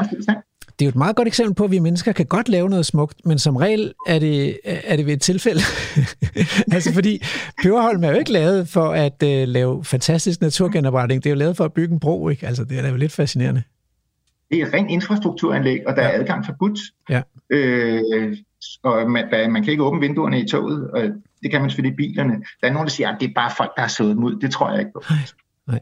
det 0.79 0.85
er 0.85 0.87
jo 0.87 0.89
et 0.89 0.95
meget 0.95 1.15
godt 1.15 1.27
eksempel 1.27 1.55
på, 1.55 1.63
at 1.63 1.71
vi 1.71 1.79
mennesker 1.79 2.11
kan 2.11 2.25
godt 2.25 2.49
lave 2.49 2.69
noget 2.69 2.85
smukt, 2.85 3.25
men 3.25 3.39
som 3.39 3.55
regel 3.55 3.93
er 4.07 4.19
det, 4.19 4.59
er 4.63 4.95
det 4.95 5.05
ved 5.05 5.13
et 5.13 5.21
tilfælde. 5.21 5.61
altså 6.73 6.93
fordi 6.93 7.23
Peberholm 7.63 8.03
er 8.03 8.09
jo 8.09 8.17
ikke 8.17 8.31
lavet 8.31 8.67
for 8.67 8.89
at 8.91 9.23
uh, 9.23 9.29
lave 9.29 9.83
fantastisk 9.83 10.41
naturgenopretning, 10.41 11.23
det 11.23 11.29
er 11.29 11.33
jo 11.33 11.37
lavet 11.37 11.57
for 11.57 11.65
at 11.65 11.73
bygge 11.73 11.93
en 11.93 11.99
bro, 11.99 12.29
ikke? 12.29 12.47
Altså 12.47 12.63
det 12.63 12.77
er 12.77 12.81
da 12.81 12.89
jo 12.89 12.95
lidt 12.95 13.11
fascinerende. 13.11 13.63
Det 14.51 14.61
er 14.61 14.73
ren 14.73 14.89
infrastrukturanlæg, 14.89 15.87
og 15.87 15.95
der 15.95 16.01
ja. 16.01 16.09
er 16.09 16.19
adgang 16.19 16.45
forbudt. 16.45 16.79
Ja. 17.09 17.21
Øh, 17.49 18.37
og 18.83 19.11
man, 19.11 19.31
der, 19.31 19.49
man 19.49 19.63
kan 19.63 19.71
ikke 19.71 19.83
åbne 19.83 19.99
vinduerne 19.99 20.41
i 20.41 20.47
toget, 20.47 20.91
og 20.91 21.01
det 21.41 21.51
kan 21.51 21.61
man 21.61 21.69
selvfølgelig 21.69 21.93
i 21.93 21.95
bilerne. 21.95 22.33
Der 22.61 22.67
er 22.67 22.71
nogen, 22.71 22.87
der 22.87 22.91
siger, 22.91 23.09
at 23.09 23.15
det 23.19 23.29
er 23.29 23.33
bare 23.35 23.51
folk, 23.57 23.71
der 23.75 23.81
har 23.81 23.89
sået 23.89 24.15
ud. 24.15 24.39
Det 24.39 24.51
tror 24.51 24.71
jeg 24.71 24.79
ikke 24.79 24.91
på. 24.93 25.03
Nej. 25.09 25.19
Nej. 25.67 25.79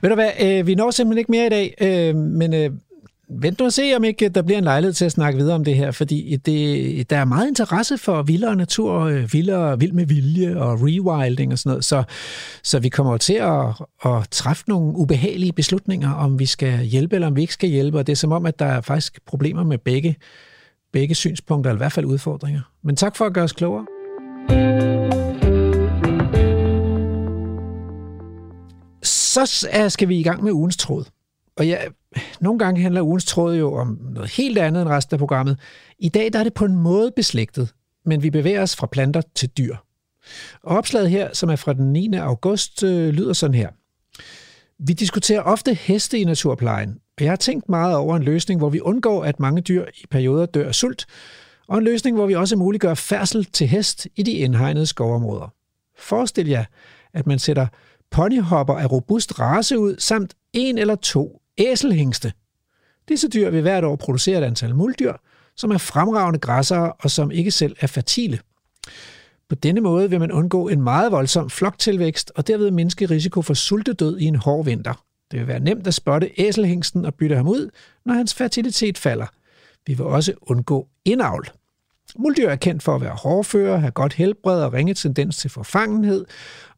Ved 0.00 0.10
du 0.10 0.14
hvad, 0.14 0.30
øh, 0.42 0.66
vi 0.66 0.74
når 0.74 0.90
simpelthen 0.90 1.18
ikke 1.18 1.30
mere 1.30 1.46
i 1.46 1.50
dag, 1.50 1.74
øh, 1.80 2.16
men 2.16 2.54
øh, 2.54 2.70
vent 3.40 3.58
nu 3.58 3.64
og 3.64 3.72
se, 3.72 3.92
om 3.96 4.04
ikke 4.04 4.24
øh, 4.24 4.34
der 4.34 4.42
bliver 4.42 4.58
en 4.58 4.64
lejlighed 4.64 4.92
til 4.92 5.04
at 5.04 5.12
snakke 5.12 5.38
videre 5.38 5.54
om 5.54 5.64
det 5.64 5.76
her, 5.76 5.90
fordi 5.90 6.36
det, 6.36 7.10
der 7.10 7.16
er 7.16 7.24
meget 7.24 7.48
interesse 7.48 7.98
for 7.98 8.22
vildere 8.22 8.56
natur, 8.56 9.00
øh, 9.00 9.32
vildere, 9.32 9.78
vild 9.78 9.92
med 9.92 10.06
vilje 10.06 10.56
og 10.56 10.78
rewilding 10.82 11.52
og 11.52 11.58
sådan 11.58 11.70
noget, 11.70 11.84
så, 11.84 12.02
så 12.62 12.78
vi 12.78 12.88
kommer 12.88 13.16
til 13.16 13.34
at, 13.34 13.66
at 14.04 14.28
træffe 14.30 14.64
nogle 14.68 14.96
ubehagelige 14.96 15.52
beslutninger, 15.52 16.12
om 16.12 16.38
vi 16.38 16.46
skal 16.46 16.78
hjælpe 16.78 17.14
eller 17.14 17.28
om 17.28 17.36
vi 17.36 17.40
ikke 17.40 17.52
skal 17.52 17.68
hjælpe, 17.68 17.98
og 17.98 18.06
det 18.06 18.12
er 18.12 18.16
som 18.16 18.32
om, 18.32 18.46
at 18.46 18.58
der 18.58 18.66
er 18.66 18.80
faktisk 18.80 19.18
problemer 19.26 19.64
med 19.64 19.78
begge, 19.78 20.16
begge 20.92 21.14
synspunkter, 21.14 21.70
eller 21.70 21.78
i 21.78 21.82
hvert 21.84 21.92
fald 21.92 22.06
udfordringer. 22.06 22.60
Men 22.82 22.96
tak 22.96 23.16
for 23.16 23.24
at 23.24 23.34
gøre 23.34 23.44
os 23.44 23.52
klogere. 23.52 23.86
Så 29.32 29.68
skal 29.88 30.08
vi 30.08 30.18
i 30.18 30.22
gang 30.22 30.44
med 30.44 30.52
ugens 30.52 30.76
tråd. 30.76 31.04
Og 31.56 31.66
ja, 31.66 31.78
nogle 32.40 32.58
gange 32.58 32.82
handler 32.82 33.02
ugens 33.02 33.24
tråd 33.24 33.56
jo 33.56 33.74
om 33.74 33.98
noget 34.10 34.30
helt 34.30 34.58
andet 34.58 34.82
end 34.82 34.90
resten 34.90 35.14
af 35.14 35.18
programmet. 35.18 35.58
I 35.98 36.08
dag 36.08 36.32
der 36.32 36.38
er 36.38 36.44
det 36.44 36.54
på 36.54 36.64
en 36.64 36.76
måde 36.76 37.12
beslægtet, 37.16 37.74
men 38.04 38.22
vi 38.22 38.30
bevæger 38.30 38.62
os 38.62 38.76
fra 38.76 38.86
planter 38.86 39.22
til 39.34 39.48
dyr. 39.48 39.76
Og 40.62 40.76
opslaget 40.76 41.10
her, 41.10 41.28
som 41.32 41.50
er 41.50 41.56
fra 41.56 41.72
den 41.72 41.92
9. 41.92 42.14
august, 42.14 42.82
øh, 42.82 43.08
lyder 43.08 43.32
sådan 43.32 43.54
her. 43.54 43.68
Vi 44.78 44.92
diskuterer 44.92 45.42
ofte 45.42 45.74
heste 45.74 46.18
i 46.18 46.24
naturplejen, 46.24 46.98
og 47.18 47.24
jeg 47.24 47.30
har 47.30 47.36
tænkt 47.36 47.68
meget 47.68 47.96
over 47.96 48.16
en 48.16 48.22
løsning, 48.22 48.60
hvor 48.60 48.68
vi 48.68 48.80
undgår, 48.80 49.24
at 49.24 49.40
mange 49.40 49.62
dyr 49.62 49.84
i 49.94 50.06
perioder 50.10 50.46
dør 50.46 50.68
af 50.68 50.74
sult, 50.74 51.06
og 51.68 51.78
en 51.78 51.84
løsning, 51.84 52.16
hvor 52.16 52.26
vi 52.26 52.34
også 52.34 52.56
muliggør 52.56 52.94
færdsel 52.94 53.44
til 53.44 53.66
hest 53.66 54.08
i 54.16 54.22
de 54.22 54.32
indhegnede 54.32 54.86
skovområder. 54.86 55.54
Forestil 55.98 56.48
jer, 56.48 56.64
at 57.14 57.26
man 57.26 57.38
sætter 57.38 57.66
ponyhopper 58.12 58.74
af 58.74 58.92
robust 58.92 59.38
race 59.40 59.78
ud, 59.78 59.96
samt 59.98 60.34
en 60.52 60.78
eller 60.78 60.94
to 60.94 61.40
æselhængste. 61.58 62.32
Disse 63.08 63.28
dyr 63.28 63.50
vil 63.50 63.62
hvert 63.62 63.84
år 63.84 63.96
producere 63.96 64.38
et 64.38 64.44
antal 64.44 64.74
muldyr, 64.74 65.12
som 65.56 65.70
er 65.70 65.78
fremragende 65.78 66.38
græssere 66.38 66.92
og 66.92 67.10
som 67.10 67.30
ikke 67.30 67.50
selv 67.50 67.76
er 67.80 67.86
fertile. 67.86 68.38
På 69.48 69.54
denne 69.54 69.80
måde 69.80 70.10
vil 70.10 70.20
man 70.20 70.32
undgå 70.32 70.68
en 70.68 70.82
meget 70.82 71.12
voldsom 71.12 71.50
floktilvækst 71.50 72.32
og 72.34 72.46
derved 72.46 72.70
mindske 72.70 73.06
risiko 73.06 73.42
for 73.42 73.54
sultedød 73.54 74.18
i 74.18 74.24
en 74.24 74.36
hård 74.36 74.64
vinter. 74.64 75.04
Det 75.30 75.40
vil 75.40 75.48
være 75.48 75.60
nemt 75.60 75.86
at 75.86 75.94
spotte 75.94 76.30
æselhængsten 76.36 77.04
og 77.04 77.14
bytte 77.14 77.36
ham 77.36 77.48
ud, 77.48 77.70
når 78.04 78.14
hans 78.14 78.34
fertilitet 78.34 78.98
falder. 78.98 79.26
Vi 79.86 79.94
vil 79.94 80.06
også 80.06 80.32
undgå 80.42 80.88
indavl. 81.04 81.48
Muldyr 82.18 82.48
er 82.48 82.56
kendt 82.56 82.82
for 82.82 82.94
at 82.94 83.00
være 83.00 83.14
hårdfører, 83.14 83.78
have 83.78 83.90
godt 83.90 84.12
helbred 84.12 84.62
og 84.62 84.72
ringe 84.72 84.94
tendens 84.94 85.36
til 85.36 85.50
forfangenhed, 85.50 86.24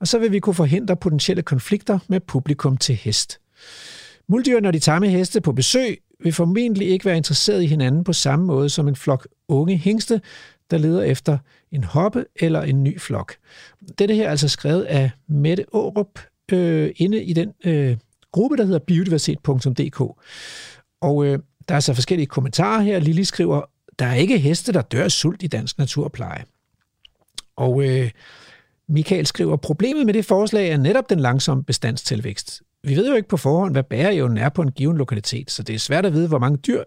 og 0.00 0.08
så 0.08 0.18
vil 0.18 0.32
vi 0.32 0.38
kunne 0.38 0.54
forhindre 0.54 0.96
potentielle 0.96 1.42
konflikter 1.42 1.98
med 2.08 2.20
publikum 2.20 2.76
til 2.76 2.94
hest. 2.94 3.40
Muldyr, 4.28 4.60
når 4.60 4.70
de 4.70 4.78
tager 4.78 4.98
med 4.98 5.08
heste 5.08 5.40
på 5.40 5.52
besøg, 5.52 5.98
vil 6.20 6.32
formentlig 6.32 6.88
ikke 6.88 7.04
være 7.04 7.16
interesseret 7.16 7.62
i 7.62 7.66
hinanden 7.66 8.04
på 8.04 8.12
samme 8.12 8.46
måde 8.46 8.68
som 8.68 8.88
en 8.88 8.96
flok 8.96 9.28
unge 9.48 9.76
hængste, 9.76 10.20
der 10.70 10.78
leder 10.78 11.02
efter 11.02 11.38
en 11.72 11.84
hoppe 11.84 12.24
eller 12.36 12.62
en 12.62 12.82
ny 12.82 13.00
flok. 13.00 13.34
Dette 13.98 14.14
her 14.14 14.26
er 14.26 14.30
altså 14.30 14.48
skrevet 14.48 14.82
af 14.82 15.10
Mette 15.28 15.64
Aarup 15.74 16.18
øh, 16.52 16.90
inde 16.96 17.24
i 17.24 17.32
den 17.32 17.52
øh, 17.64 17.96
gruppe, 18.32 18.56
der 18.56 18.64
hedder 18.64 18.78
biodiversitet.dk. 18.78 20.00
Og 21.00 21.26
øh, 21.26 21.38
der 21.68 21.74
er 21.74 21.80
så 21.80 21.94
forskellige 21.94 22.26
kommentarer 22.26 22.82
her. 22.82 22.98
Lili 22.98 23.24
skriver, 23.24 23.62
der 23.98 24.06
er 24.06 24.14
ikke 24.14 24.38
heste, 24.38 24.72
der 24.72 24.82
dør 24.82 25.08
sult 25.08 25.42
i 25.42 25.46
dansk 25.46 25.78
naturpleje. 25.78 26.44
Og 27.56 27.84
øh, 27.84 28.10
Michael 28.88 29.26
skriver, 29.26 29.56
problemet 29.56 30.06
med 30.06 30.14
det 30.14 30.24
forslag 30.24 30.68
er 30.68 30.76
netop 30.76 31.10
den 31.10 31.20
langsomme 31.20 31.64
bestandstilvækst. 31.64 32.62
Vi 32.82 32.96
ved 32.96 33.08
jo 33.08 33.14
ikke 33.14 33.28
på 33.28 33.36
forhånd, 33.36 33.74
hvad 33.74 33.82
bæreevnen 33.82 34.38
er 34.38 34.48
på 34.48 34.62
en 34.62 34.72
given 34.72 34.96
lokalitet, 34.96 35.50
så 35.50 35.62
det 35.62 35.74
er 35.74 35.78
svært 35.78 36.06
at 36.06 36.12
vide, 36.12 36.28
hvor 36.28 36.38
mange 36.38 36.58
dyr, 36.58 36.82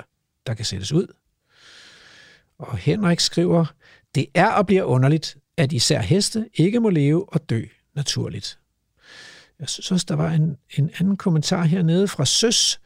der 0.47 0.53
kan 0.53 0.65
sættes 0.65 0.91
ud. 0.91 1.07
Og 2.59 2.77
Henrik 2.77 3.19
skriver, 3.19 3.65
det 4.15 4.25
er 4.33 4.51
og 4.51 4.67
bliver 4.67 4.83
underligt, 4.83 5.37
at 5.57 5.71
især 5.71 6.01
heste 6.01 6.49
ikke 6.53 6.79
må 6.79 6.89
leve 6.89 7.33
og 7.33 7.49
dø 7.49 7.63
naturligt. 7.95 8.59
Jeg 9.59 9.69
synes 9.69 9.91
også, 9.91 10.05
der 10.09 10.15
var 10.15 10.31
en, 10.31 10.57
en 10.77 10.91
anden 10.99 11.17
kommentar 11.17 11.63
hernede 11.63 12.07
fra 12.07 12.25
Søs. 12.25 12.79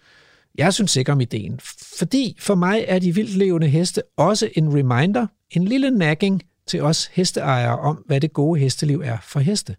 Jeg 0.58 0.74
synes 0.74 0.96
ikke 0.96 1.12
om 1.12 1.22
ideen, 1.22 1.60
fordi 1.98 2.36
for 2.40 2.56
mig 2.56 2.86
er 2.88 3.00
de 3.00 3.16
vildt 3.16 3.38
levende 3.38 3.68
heste 3.68 4.04
også 4.18 4.50
en 4.56 4.78
reminder, 4.78 5.28
en 5.52 5.66
lille 5.66 5.92
nagging 5.92 6.44
til 6.68 6.82
os 6.82 7.06
hesteejere 7.06 7.80
om, 7.80 8.04
hvad 8.06 8.22
det 8.22 8.34
gode 8.34 8.60
hesteliv 8.60 9.02
er 9.06 9.18
for 9.24 9.40
heste. 9.40 9.76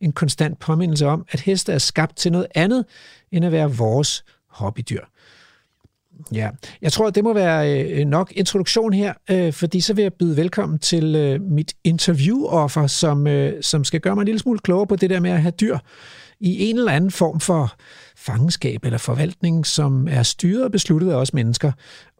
En 0.00 0.12
konstant 0.12 0.58
påmindelse 0.58 1.06
om, 1.06 1.26
at 1.30 1.40
heste 1.40 1.72
er 1.72 1.78
skabt 1.78 2.16
til 2.16 2.32
noget 2.32 2.46
andet, 2.54 2.84
end 3.32 3.44
at 3.44 3.52
være 3.52 3.76
vores 3.76 4.24
hobbydyr. 4.48 5.00
Ja, 6.32 6.50
jeg 6.82 6.92
tror, 6.92 7.10
det 7.10 7.24
må 7.24 7.32
være 7.32 7.82
øh, 7.82 8.06
nok 8.06 8.32
introduktion 8.36 8.92
her, 8.92 9.14
øh, 9.30 9.52
fordi 9.52 9.80
så 9.80 9.94
vil 9.94 10.02
jeg 10.02 10.14
byde 10.14 10.36
velkommen 10.36 10.78
til 10.78 11.14
øh, 11.14 11.40
mit 11.40 11.74
interviewoffer, 11.84 12.86
som, 12.86 13.26
øh, 13.26 13.62
som 13.62 13.84
skal 13.84 14.00
gøre 14.00 14.14
mig 14.14 14.22
en 14.22 14.26
lille 14.26 14.38
smule 14.38 14.58
klogere 14.58 14.86
på 14.86 14.96
det 14.96 15.10
der 15.10 15.20
med 15.20 15.30
at 15.30 15.42
have 15.42 15.52
dyr 15.60 15.78
i 16.40 16.70
en 16.70 16.78
eller 16.78 16.92
anden 16.92 17.10
form 17.10 17.40
for 17.40 17.76
fangenskab 18.26 18.84
eller 18.84 18.98
forvaltning, 18.98 19.66
som 19.66 20.08
er 20.10 20.22
styret 20.22 20.64
og 20.64 20.72
besluttet 20.72 21.10
af 21.10 21.14
os 21.14 21.34
mennesker. 21.34 21.72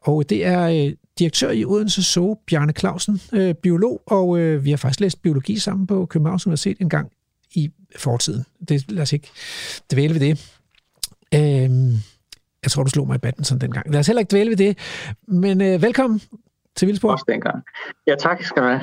Og 0.02 0.30
det 0.30 0.46
er 0.46 0.92
direktør 1.18 1.50
i 1.50 1.64
Odense 1.64 2.02
Zoo, 2.02 2.38
Bjarne 2.46 2.72
Clausen, 2.72 3.20
øh, 3.32 3.54
biolog, 3.54 4.02
og 4.06 4.38
øh, 4.38 4.64
vi 4.64 4.70
har 4.70 4.76
faktisk 4.76 5.00
læst 5.00 5.22
biologi 5.22 5.58
sammen 5.58 5.86
på 5.86 6.06
Københavns 6.06 6.46
Universitet 6.46 6.78
en 6.80 6.88
gang 6.88 7.12
i 7.54 7.70
fortiden. 7.96 8.44
Det, 8.68 8.90
lad 8.90 9.02
os 9.02 9.12
ikke 9.12 9.28
dvæle 9.92 10.14
ved 10.14 10.20
det. 10.20 10.58
Øh, 11.34 11.94
jeg 12.62 12.70
tror, 12.70 12.82
du 12.82 12.90
slog 12.90 13.06
mig 13.06 13.14
i 13.14 13.18
badminton 13.18 13.58
dengang. 13.58 13.92
Lad 13.92 14.00
os 14.00 14.06
heller 14.06 14.20
ikke 14.20 14.30
dvæle 14.30 14.50
ved 14.50 14.56
det. 14.56 14.78
Men 15.28 15.60
øh, 15.60 15.82
velkommen, 15.82 16.20
til 16.76 16.86
Vildsborg. 16.88 17.12
Også 17.12 17.24
dengang. 17.28 17.64
Ja, 18.06 18.14
tak 18.18 18.42
skal 18.42 18.62
du 18.62 18.68
have. 18.68 18.80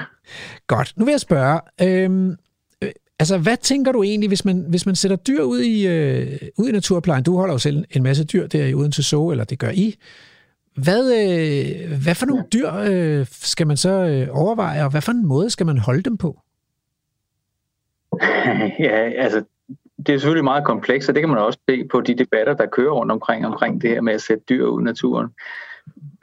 Godt. 0.68 0.94
Nu 0.98 1.06
vil 1.06 1.12
jeg 1.12 1.20
spørge, 1.20 1.60
øh, 1.82 2.38
altså 3.20 3.38
hvad 3.38 3.58
tænker 3.58 3.92
du 3.92 4.04
egentlig, 4.04 4.28
hvis 4.28 4.46
man, 4.46 4.66
hvis 4.70 4.86
man 4.86 4.96
sætter 4.96 5.18
dyr 5.18 5.42
ud 5.42 5.60
i, 5.60 5.88
øh, 5.88 6.40
ud 6.58 6.70
i 6.70 6.72
naturplejen? 6.72 7.24
Du 7.24 7.38
holder 7.38 7.54
jo 7.54 7.58
selv 7.58 7.86
en 7.92 8.04
masse 8.04 8.24
dyr 8.24 8.48
der 8.48 8.66
i 8.66 8.74
Odense 8.74 9.04
Zoo, 9.04 9.32
eller 9.32 9.44
det 9.44 9.60
gør 9.60 9.70
I. 9.70 9.96
Hvad, 10.76 11.04
øh, 11.14 12.04
hvad 12.04 12.16
for 12.16 12.26
nogle 12.26 12.44
dyr 12.54 12.74
øh, 12.74 13.26
skal 13.30 13.68
man 13.68 13.78
så 13.78 13.90
øh, 13.90 14.28
overveje, 14.32 14.84
og 14.84 14.92
hvad 14.92 15.02
for 15.02 15.12
en 15.12 15.26
måde 15.26 15.50
skal 15.50 15.66
man 15.66 15.78
holde 15.78 16.02
dem 16.02 16.18
på? 16.18 16.40
ja, 18.80 19.12
altså 19.18 19.44
det 20.08 20.16
er 20.16 20.20
selvfølgelig 20.20 20.44
meget 20.44 20.66
komplekst, 20.66 21.10
og 21.10 21.16
det 21.16 21.22
kan 21.22 21.30
man 21.30 21.38
også 21.38 21.60
se 21.70 21.88
på 21.92 22.02
de 22.02 22.16
debatter, 22.16 22.54
der 22.54 22.66
kører 22.66 22.92
rundt 22.92 23.12
omkring, 23.12 23.46
omkring 23.46 23.82
det 23.82 23.90
her 23.90 24.02
med 24.02 24.14
at 24.14 24.22
sætte 24.22 24.44
dyr 24.50 24.66
ud 24.66 24.82
i 24.82 24.84
naturen. 24.84 25.28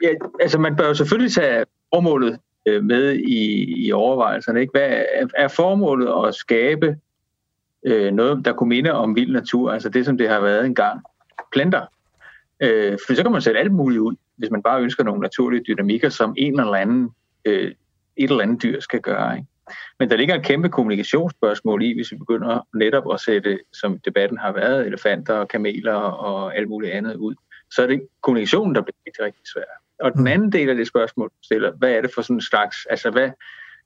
Ja, 0.03 0.09
altså 0.41 0.59
man 0.59 0.75
bør 0.75 0.87
jo 0.87 0.93
selvfølgelig 0.93 1.33
tage 1.33 1.65
formålet 1.93 2.39
Øh, 2.65 2.83
med 2.83 3.13
i, 3.13 3.73
i 3.87 3.91
overvejelserne. 3.91 4.61
Ikke? 4.61 4.71
Hvad 4.71 5.03
er, 5.35 5.47
formålet 5.47 6.27
at 6.27 6.35
skabe 6.35 6.97
øh, 7.85 8.13
noget, 8.13 8.45
der 8.45 8.53
kunne 8.53 8.69
minde 8.69 8.91
om 8.91 9.15
vild 9.15 9.31
natur, 9.31 9.71
altså 9.71 9.89
det, 9.89 10.05
som 10.05 10.17
det 10.17 10.29
har 10.29 10.39
været 10.39 10.65
engang, 10.65 11.01
planter? 11.53 11.85
Øh, 12.59 12.97
for 13.07 13.15
så 13.15 13.23
kan 13.23 13.31
man 13.31 13.41
sætte 13.41 13.59
alt 13.59 13.71
muligt 13.71 14.01
ud, 14.01 14.15
hvis 14.35 14.51
man 14.51 14.63
bare 14.63 14.81
ønsker 14.81 15.03
nogle 15.03 15.21
naturlige 15.21 15.63
dynamikker, 15.67 16.09
som 16.09 16.33
en 16.37 16.59
eller 16.59 16.73
anden, 16.73 17.09
øh, 17.45 17.71
et 18.17 18.29
eller 18.29 18.43
andet 18.43 18.63
dyr 18.63 18.79
skal 18.79 19.01
gøre. 19.01 19.37
Ikke? 19.37 19.47
Men 19.99 20.09
der 20.09 20.17
ligger 20.17 20.35
et 20.35 20.45
kæmpe 20.45 20.69
kommunikationsspørgsmål 20.69 21.83
i, 21.83 21.93
hvis 21.93 22.11
vi 22.11 22.17
begynder 22.17 22.67
netop 22.73 23.13
at 23.13 23.19
sætte, 23.19 23.59
som 23.73 23.99
debatten 23.99 24.37
har 24.37 24.51
været, 24.51 24.87
elefanter 24.87 25.33
og 25.33 25.47
kameler 25.47 25.93
og 25.93 26.57
alt 26.57 26.69
muligt 26.69 26.93
andet 26.93 27.15
ud. 27.15 27.35
Så 27.71 27.83
er 27.83 27.87
det 27.87 28.07
kommunikationen, 28.21 28.75
der 28.75 28.81
bliver 28.81 28.95
rigtig, 29.07 29.25
rigtig 29.25 29.41
svær. 29.53 29.63
Og 30.01 30.13
den 30.13 30.21
mm. 30.21 30.27
anden 30.27 30.51
del 30.51 30.69
af 30.69 30.75
det 30.75 30.87
spørgsmål, 30.87 31.31
stiller, 31.43 31.71
hvad 31.71 31.91
er 31.91 32.01
det 32.01 32.11
for 32.15 32.21
sådan 32.21 32.35
en 32.35 32.41
slags, 32.41 32.85
altså 32.85 33.09
hvad, 33.09 33.29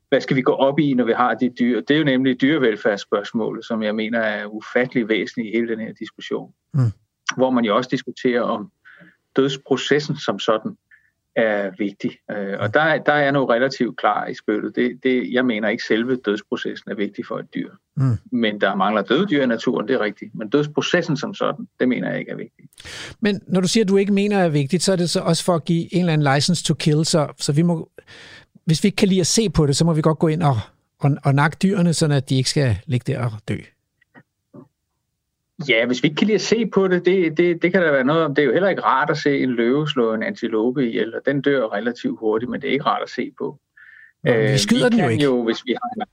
hvad 0.09 0.21
skal 0.21 0.35
vi 0.35 0.41
gå 0.41 0.51
op 0.51 0.79
i, 0.79 0.93
når 0.93 1.03
vi 1.03 1.13
har 1.13 1.33
de 1.33 1.49
dyr? 1.59 1.81
Det 1.81 1.93
er 1.93 1.97
jo 1.97 2.03
nemlig 2.03 2.41
dyrevelfærdsspørgsmålet, 2.41 3.65
som 3.65 3.83
jeg 3.83 3.95
mener 3.95 4.19
er 4.19 4.45
ufattelig 4.45 5.09
væsentligt 5.09 5.53
i 5.53 5.57
hele 5.57 5.67
den 5.67 5.79
her 5.79 5.93
diskussion. 5.93 6.53
Mm. 6.73 6.91
Hvor 7.37 7.49
man 7.49 7.65
jo 7.65 7.75
også 7.75 7.89
diskuterer 7.89 8.41
om 8.41 8.71
dødsprocessen 9.35 10.15
som 10.15 10.39
sådan 10.39 10.77
er 11.35 11.71
vigtig. 11.77 12.11
Øh, 12.31 12.55
og 12.59 12.73
der, 12.73 12.97
der 12.97 13.13
er 13.13 13.31
noget 13.31 13.49
relativt 13.49 13.97
klar 13.97 14.27
i 14.27 14.33
spyttet. 14.33 14.75
Det, 14.75 14.99
det, 15.03 15.33
jeg 15.33 15.45
mener 15.45 15.69
ikke, 15.69 15.83
selve 15.83 16.15
dødsprocessen 16.15 16.91
er 16.91 16.95
vigtig 16.95 17.25
for 17.25 17.37
et 17.37 17.45
dyr. 17.55 17.69
Mm. 17.97 18.17
Men 18.31 18.61
der 18.61 18.75
mangler 18.75 19.01
døde 19.01 19.25
dyr 19.25 19.43
i 19.43 19.45
naturen, 19.45 19.87
det 19.87 19.93
er 19.93 19.99
rigtigt. 19.99 20.35
Men 20.35 20.49
dødsprocessen 20.49 21.17
som 21.17 21.33
sådan, 21.33 21.67
det 21.79 21.89
mener 21.89 22.09
jeg 22.09 22.19
ikke 22.19 22.31
er 22.31 22.35
vigtig. 22.35 22.65
Men 23.19 23.41
når 23.47 23.61
du 23.61 23.67
siger, 23.67 23.83
at 23.83 23.89
du 23.89 23.97
ikke 23.97 24.13
mener 24.13 24.37
er 24.37 24.49
vigtigt, 24.49 24.83
så 24.83 24.91
er 24.91 24.95
det 24.95 25.09
så 25.09 25.19
også 25.19 25.43
for 25.43 25.55
at 25.55 25.65
give 25.65 25.93
en 25.93 25.99
eller 25.99 26.13
anden 26.13 26.33
license 26.35 26.63
to 26.63 26.73
kill. 26.73 27.05
Så, 27.05 27.27
så 27.37 27.51
vi 27.51 27.61
må, 27.61 27.89
hvis 28.65 28.83
vi 28.83 28.87
ikke 28.87 28.95
kan 28.95 29.07
lide 29.07 29.19
at 29.19 29.27
se 29.27 29.49
på 29.49 29.65
det, 29.65 29.75
så 29.75 29.85
må 29.85 29.93
vi 29.93 30.01
godt 30.01 30.19
gå 30.19 30.27
ind 30.27 30.43
og, 30.43 30.59
og, 30.99 31.11
og 31.23 31.35
nakke 31.35 31.57
dyrene, 31.63 31.93
så 31.93 32.19
de 32.29 32.37
ikke 32.37 32.49
skal 32.49 32.77
ligge 32.85 33.13
der 33.13 33.25
og 33.25 33.31
dø. 33.47 33.57
Ja, 35.69 35.85
hvis 35.85 36.03
vi 36.03 36.07
ikke 36.07 36.17
kan 36.17 36.27
lide 36.27 36.35
at 36.35 36.41
se 36.41 36.65
på 36.65 36.87
det, 36.87 37.05
det, 37.05 37.37
det, 37.37 37.61
det 37.61 37.71
kan 37.71 37.81
der 37.81 37.91
være 37.91 38.03
noget 38.03 38.23
om. 38.23 38.35
Det 38.35 38.41
er 38.41 38.45
jo 38.45 38.53
heller 38.53 38.69
ikke 38.69 38.81
rart 38.81 39.09
at 39.09 39.17
se 39.17 39.39
en 39.39 39.49
løve 39.49 39.87
slå 39.87 40.13
en 40.13 40.23
antilope 40.23 40.87
ihjel, 40.87 41.15
og 41.15 41.21
den 41.25 41.41
dør 41.41 41.73
relativt 41.73 42.19
hurtigt, 42.19 42.51
men 42.51 42.61
det 42.61 42.67
er 42.67 42.71
ikke 42.71 42.85
rart 42.85 43.03
at 43.03 43.09
se 43.09 43.31
på. 43.37 43.59
Nå, 44.23 44.31
vi 44.33 44.37
øh, 44.37 44.57
skyder 44.57 44.85
øh, 44.85 44.91
vi 44.91 44.97
den 44.97 45.05
jo 45.05 45.09
ikke. 45.09 45.23
Jo, 45.23 45.43
hvis 45.43 45.65
vi 45.65 45.71
har... 45.71 46.07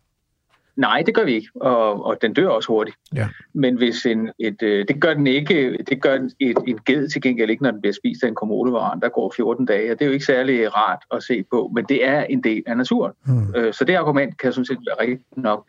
Nej, 0.77 1.03
det 1.07 1.15
gør 1.15 1.25
vi 1.25 1.35
ikke, 1.35 1.49
og, 1.55 2.05
og 2.05 2.19
den 2.23 2.35
dør 2.35 2.49
også 2.49 2.69
hurtigt. 2.69 2.97
Ja. 3.15 3.29
Men 3.53 3.77
hvis 3.77 4.07
en, 4.07 4.31
et, 4.39 4.63
øh, 4.63 4.89
det 4.89 5.01
gør 5.01 5.15
den 5.15 5.27
ikke, 5.27 5.79
det 5.89 6.03
gør 6.03 6.15
et, 6.41 6.59
en 6.67 6.79
ged 6.87 7.09
til 7.09 7.23
gengæld 7.23 7.51
ikke, 7.51 7.63
når 7.63 7.71
den 7.71 7.81
bliver 7.81 7.95
spist 7.95 8.25
af 8.25 8.29
en 8.29 8.35
kommodevaran, 8.35 9.01
der 9.01 9.09
går 9.09 9.33
14 9.37 9.67
dage, 9.67 9.93
og 9.93 9.99
det 9.99 10.05
er 10.05 10.07
jo 10.07 10.13
ikke 10.13 10.25
særlig 10.25 10.77
rart 10.77 10.99
at 11.15 11.23
se 11.23 11.45
på, 11.51 11.71
men 11.75 11.85
det 11.85 12.07
er 12.07 12.25
en 12.25 12.45
del 12.45 12.63
af 12.67 12.77
naturen. 12.77 13.13
Hmm. 13.27 13.55
Øh, 13.57 13.75
så 13.75 13.85
det 13.85 13.95
argument 13.95 14.39
kan 14.39 14.53
sådan 14.53 14.67
set 14.67 14.79
være 14.87 15.01
rigtigt 15.01 15.37
nok. 15.37 15.69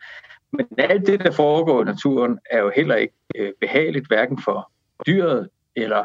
Men 0.56 0.66
alt 0.78 1.06
det, 1.06 1.20
der 1.20 1.30
foregår 1.30 1.82
i 1.82 1.84
naturen, 1.84 2.38
er 2.50 2.58
jo 2.58 2.72
heller 2.76 2.94
ikke 2.94 3.14
øh, 3.36 3.52
behageligt, 3.60 4.06
hverken 4.06 4.42
for 4.42 4.70
dyret 5.06 5.48
eller, 5.76 6.04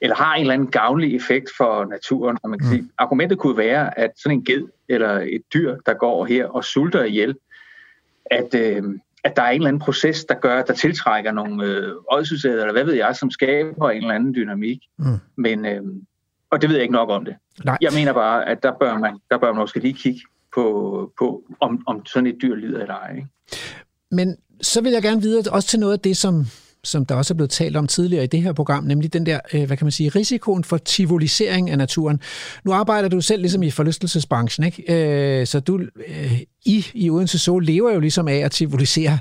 eller 0.00 0.16
har 0.16 0.34
en 0.34 0.40
eller 0.40 0.54
anden 0.54 0.70
gavnlig 0.70 1.16
effekt 1.16 1.50
for 1.56 1.84
naturen. 1.84 2.38
Og 2.42 2.50
man 2.50 2.58
kan 2.58 2.68
mm. 2.68 2.74
sige, 2.74 2.88
argumentet 2.98 3.38
kunne 3.38 3.56
være, 3.56 3.98
at 3.98 4.10
sådan 4.16 4.38
en 4.38 4.44
ged 4.44 4.62
eller 4.88 5.10
et 5.10 5.42
dyr, 5.54 5.76
der 5.86 5.94
går 5.94 6.24
her 6.24 6.46
og 6.46 6.64
sulter 6.64 7.04
ihjel, 7.04 7.34
at, 8.30 8.54
øh, 8.54 8.82
at 9.24 9.36
der 9.36 9.42
er 9.42 9.50
en 9.50 9.54
eller 9.54 9.68
anden 9.68 9.80
proces, 9.80 10.24
der 10.24 10.34
gør, 10.34 10.62
der 10.62 10.74
tiltrækker 10.74 11.32
nogle 11.32 11.64
øh, 11.64 11.92
eller 12.44 12.72
hvad 12.72 12.84
ved 12.84 12.94
jeg, 12.94 13.16
som 13.16 13.30
skaber 13.30 13.90
en 13.90 14.02
eller 14.02 14.14
anden 14.14 14.34
dynamik. 14.34 14.78
Mm. 14.98 15.04
Men, 15.36 15.66
øh, 15.66 15.82
og 16.50 16.62
det 16.62 16.68
ved 16.68 16.76
jeg 16.76 16.82
ikke 16.82 16.94
nok 16.94 17.10
om 17.10 17.24
det. 17.24 17.36
Nej. 17.64 17.78
Jeg 17.80 17.92
mener 17.94 18.12
bare, 18.12 18.48
at 18.48 18.62
der 18.62 18.72
bør 18.80 18.98
man, 18.98 19.18
der 19.30 19.38
bør 19.38 19.52
man 19.52 19.60
måske 19.60 19.80
lige 19.80 19.94
kigge 19.94 20.20
på, 20.56 21.10
på 21.18 21.42
om, 21.60 21.82
om 21.86 22.06
sådan 22.06 22.26
et 22.26 22.36
dyr 22.42 22.54
lider 22.54 22.80
eller 22.80 22.94
ej. 22.94 23.16
Ikke? 23.16 23.28
Men 24.10 24.36
så 24.60 24.80
vil 24.80 24.92
jeg 24.92 25.02
gerne 25.02 25.22
videre 25.22 25.52
også 25.52 25.68
til 25.68 25.80
noget 25.80 25.92
af 25.92 26.00
det, 26.00 26.16
som, 26.16 26.46
som 26.84 27.06
der 27.06 27.14
også 27.14 27.34
er 27.34 27.36
blevet 27.36 27.50
talt 27.50 27.76
om 27.76 27.86
tidligere 27.86 28.24
i 28.24 28.26
det 28.26 28.42
her 28.42 28.52
program, 28.52 28.84
nemlig 28.84 29.12
den 29.12 29.26
der, 29.26 29.40
øh, 29.54 29.66
hvad 29.66 29.76
kan 29.76 29.84
man 29.84 29.92
sige, 29.92 30.08
risikoen 30.08 30.64
for 30.64 30.76
tivolisering 30.76 31.70
af 31.70 31.78
naturen. 31.78 32.20
Nu 32.64 32.72
arbejder 32.72 33.08
du 33.08 33.20
selv 33.20 33.40
ligesom 33.40 33.62
i 33.62 33.70
forlystelsesbranchen, 33.70 34.66
ikke? 34.66 35.40
Øh, 35.40 35.46
så 35.46 35.60
du, 35.60 35.80
øh, 36.08 36.40
I 36.64 36.86
i 36.94 37.10
Odense 37.10 37.38
Zoo 37.38 37.58
lever 37.58 37.92
jo 37.92 38.00
ligesom 38.00 38.28
af 38.28 38.36
at 38.36 38.50
tivolisere 38.50 39.18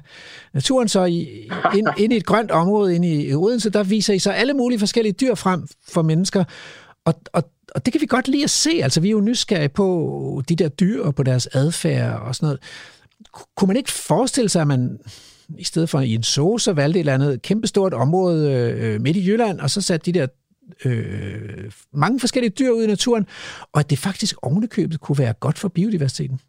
naturen, 0.53 0.87
så 0.87 1.05
i, 1.05 1.49
ind, 1.75 1.87
ind 1.97 2.13
i 2.13 2.17
et 2.17 2.25
grønt 2.25 2.51
område 2.51 2.95
ind 2.95 3.05
i 3.05 3.33
Odense, 3.33 3.69
der 3.69 3.83
viser 3.83 4.13
I 4.13 4.19
så 4.19 4.31
alle 4.31 4.53
mulige 4.53 4.79
forskellige 4.79 5.13
dyr 5.13 5.35
frem 5.35 5.67
for 5.87 6.01
mennesker, 6.01 6.43
og, 7.05 7.13
og 7.33 7.43
og 7.75 7.85
det 7.85 7.93
kan 7.93 8.01
vi 8.01 8.05
godt 8.05 8.27
lide 8.27 8.43
at 8.43 8.49
se. 8.49 8.79
Altså, 8.83 9.01
vi 9.01 9.07
er 9.07 9.11
jo 9.11 9.21
nysgerrige 9.21 9.69
på 9.69 10.43
de 10.49 10.55
der 10.55 10.69
dyr 10.69 11.03
og 11.03 11.15
på 11.15 11.23
deres 11.23 11.47
adfærd 11.53 12.21
og 12.21 12.35
sådan 12.35 12.45
noget. 12.45 12.59
Kunne 13.55 13.67
man 13.67 13.77
ikke 13.77 13.91
forestille 13.91 14.49
sig, 14.49 14.61
at 14.61 14.67
man 14.67 14.99
i 15.57 15.63
stedet 15.63 15.89
for 15.89 15.99
i 15.99 16.15
en 16.15 16.23
zoo, 16.23 16.57
så 16.57 16.73
valgte 16.73 16.99
et 16.99 17.01
eller 17.01 17.13
andet 17.13 17.41
kæmpestort 17.41 17.93
område 17.93 18.51
øh, 18.51 18.93
øh, 18.93 19.01
midt 19.01 19.17
i 19.17 19.27
Jylland, 19.27 19.59
og 19.59 19.69
så 19.69 19.81
satte 19.81 20.11
de 20.11 20.19
der 20.19 20.27
øh, 20.85 21.71
mange 21.93 22.19
forskellige 22.19 22.53
dyr 22.59 22.71
ud 22.71 22.83
i 22.83 22.87
naturen, 22.87 23.25
og 23.71 23.79
at 23.79 23.89
det 23.89 23.99
faktisk 23.99 24.35
ovenikøbet 24.41 24.99
kunne 24.99 25.17
være 25.17 25.33
godt 25.33 25.57
for 25.57 25.67
biodiversiteten? 25.67 26.39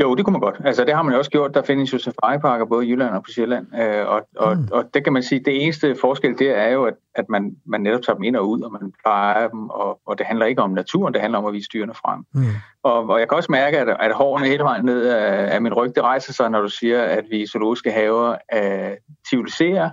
Jo, 0.00 0.14
det 0.14 0.24
kunne 0.24 0.32
man 0.32 0.40
godt. 0.40 0.60
Altså, 0.64 0.84
det 0.84 0.94
har 0.94 1.02
man 1.02 1.12
jo 1.12 1.18
også 1.18 1.30
gjort. 1.30 1.54
Der 1.54 1.62
findes 1.62 1.92
jo 1.92 1.98
safariparker 1.98 2.64
både 2.64 2.86
i 2.86 2.90
Jylland 2.90 3.14
og 3.14 3.22
på 3.22 3.30
Sjælland. 3.30 3.66
Øh, 3.80 4.06
og, 4.06 4.28
og, 4.36 4.56
mm. 4.56 4.68
og 4.72 4.84
det 4.94 5.04
kan 5.04 5.12
man 5.12 5.22
sige, 5.22 5.40
det 5.44 5.62
eneste 5.64 5.96
forskel 6.00 6.38
der 6.38 6.54
er 6.54 6.68
jo, 6.68 6.84
at, 6.84 6.94
at 7.14 7.24
man, 7.28 7.56
man 7.66 7.80
netop 7.80 8.02
tager 8.02 8.14
dem 8.14 8.24
ind 8.24 8.36
og 8.36 8.48
ud, 8.48 8.60
og 8.60 8.72
man 8.72 8.92
plejer 9.04 9.48
dem, 9.48 9.68
og, 9.70 10.00
og 10.06 10.18
det 10.18 10.26
handler 10.26 10.46
ikke 10.46 10.62
om 10.62 10.70
naturen, 10.70 11.14
det 11.14 11.20
handler 11.20 11.38
om 11.38 11.46
at 11.46 11.52
vise 11.52 11.68
dyrene 11.72 11.94
frem. 11.94 12.24
Mm. 12.34 12.42
Og, 12.82 13.08
og 13.08 13.20
jeg 13.20 13.28
kan 13.28 13.36
også 13.36 13.52
mærke, 13.52 13.78
at, 13.78 13.96
at 14.00 14.12
hårene 14.12 14.46
hele 14.46 14.62
vejen 14.62 14.84
ned 14.84 15.06
af, 15.06 15.54
af 15.54 15.62
min 15.62 15.74
ryg, 15.74 15.94
det 15.94 16.02
rejser 16.02 16.32
sig, 16.32 16.50
når 16.50 16.60
du 16.60 16.68
siger, 16.68 17.02
at 17.02 17.24
vi 17.30 17.42
i 17.42 17.46
zoologiske 17.46 17.92
haver 17.92 18.36
uh, 18.56 18.96
civiliserer, 19.30 19.90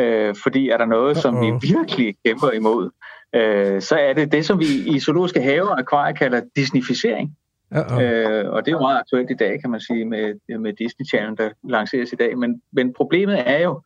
uh, 0.00 0.36
fordi 0.42 0.68
er 0.68 0.76
der 0.76 0.86
noget, 0.86 1.16
Uh-oh. 1.16 1.20
som 1.20 1.40
vi 1.40 1.52
virkelig 1.74 2.14
kæmper 2.26 2.50
imod, 2.50 2.84
uh, 3.36 3.82
så 3.82 3.96
er 4.00 4.12
det 4.12 4.32
det, 4.32 4.46
som 4.46 4.58
vi 4.58 4.66
i 4.86 5.00
zoologiske 5.00 5.42
haver 5.42 5.68
og 5.68 5.78
akvarier 5.78 6.14
kalder 6.14 6.40
disnificering. 6.56 7.36
Øh, 7.72 8.50
og 8.50 8.64
det 8.64 8.72
er 8.72 8.76
jo 8.76 8.80
meget 8.80 8.98
aktuelt 8.98 9.30
i 9.30 9.34
dag, 9.34 9.60
kan 9.60 9.70
man 9.70 9.80
sige, 9.80 10.04
med, 10.04 10.58
med 10.58 10.72
Disney 10.72 11.06
Channel, 11.06 11.38
der 11.38 11.50
lanceres 11.68 12.12
i 12.12 12.16
dag. 12.16 12.38
Men, 12.38 12.62
men 12.72 12.92
problemet 12.92 13.48
er 13.48 13.58
jo, 13.58 13.82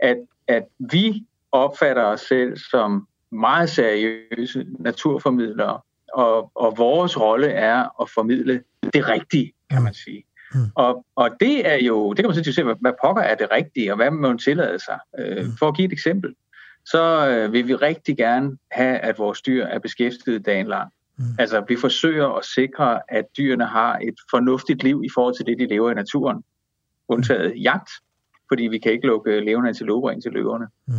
at, 0.00 0.16
at 0.48 0.64
vi 0.78 1.26
opfatter 1.52 2.02
os 2.02 2.20
selv 2.20 2.56
som 2.56 3.08
meget 3.32 3.70
seriøse 3.70 4.66
naturformidlere, 4.78 5.80
og, 6.14 6.50
og 6.54 6.74
vores 6.78 7.20
rolle 7.20 7.48
er 7.48 8.02
at 8.02 8.10
formidle 8.10 8.62
det 8.94 9.08
rigtige, 9.08 9.52
kan 9.70 9.82
man 9.82 9.94
sige. 9.94 10.24
Mm. 10.54 10.60
Og, 10.74 11.06
og 11.16 11.30
det 11.40 11.68
er 11.68 11.76
jo, 11.76 12.12
det 12.12 12.18
kan 12.18 12.26
man 12.26 12.44
sige, 12.44 12.54
se, 12.54 12.62
hvad, 12.62 12.74
hvad 12.80 12.92
pokker 13.04 13.22
er 13.22 13.34
det 13.34 13.48
rigtige, 13.50 13.92
og 13.92 13.96
hvad 13.96 14.10
man 14.10 14.38
tillade 14.38 14.78
sig. 14.78 14.98
Øh, 15.18 15.44
mm. 15.44 15.52
For 15.58 15.68
at 15.68 15.76
give 15.76 15.86
et 15.86 15.92
eksempel, 15.92 16.34
så 16.84 17.28
øh, 17.28 17.52
vil 17.52 17.68
vi 17.68 17.74
rigtig 17.74 18.16
gerne 18.16 18.58
have, 18.70 18.98
at 18.98 19.18
vores 19.18 19.42
dyr 19.42 19.64
er 19.64 19.78
beskæftiget 19.78 20.46
dagen 20.46 20.66
lang. 20.66 20.92
Mm. 21.18 21.24
Altså, 21.38 21.64
vi 21.68 21.76
forsøger 21.76 22.28
at 22.28 22.44
sikre, 22.44 23.00
at 23.08 23.24
dyrene 23.36 23.66
har 23.66 23.98
et 23.98 24.14
fornuftigt 24.30 24.82
liv 24.82 25.02
i 25.04 25.08
forhold 25.14 25.34
til 25.36 25.46
det, 25.46 25.58
de 25.58 25.66
lever 25.66 25.90
i 25.90 25.94
naturen. 25.94 26.42
Undtaget 27.08 27.62
jagt, 27.62 27.90
fordi 28.48 28.62
vi 28.62 28.78
kan 28.78 28.92
ikke 28.92 29.06
lukke 29.06 29.40
levende 29.40 29.68
antiloper 29.68 30.10
ind 30.10 30.22
til 30.22 30.32
løverne. 30.32 30.66
Mm. 30.86 30.94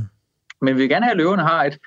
Men 0.61 0.75
vi 0.75 0.81
vil 0.81 0.89
gerne 0.89 1.05
have, 1.05 1.11
at 1.11 1.17
løverne 1.17 1.41
har 1.41 1.63
et, 1.63 1.77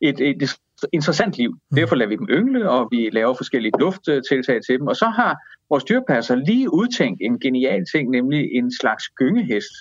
et, 0.00 0.20
et, 0.20 0.42
et 0.42 0.50
interessant 0.92 1.36
liv. 1.36 1.50
Mm. 1.50 1.76
Derfor 1.76 1.96
lader 1.96 2.08
vi 2.08 2.16
dem 2.16 2.28
yngle, 2.30 2.70
og 2.70 2.88
vi 2.90 3.10
laver 3.12 3.34
forskellige 3.34 3.72
lufttiltag 3.80 4.60
til 4.66 4.78
dem. 4.78 4.86
Og 4.86 4.96
så 4.96 5.06
har 5.06 5.36
vores 5.70 5.84
dyrpasser 5.84 6.34
lige 6.34 6.74
udtænkt 6.74 7.20
en 7.24 7.40
genial 7.40 7.84
ting, 7.94 8.10
nemlig 8.10 8.52
en 8.52 8.72
slags 8.80 9.04
gyngehest, 9.08 9.72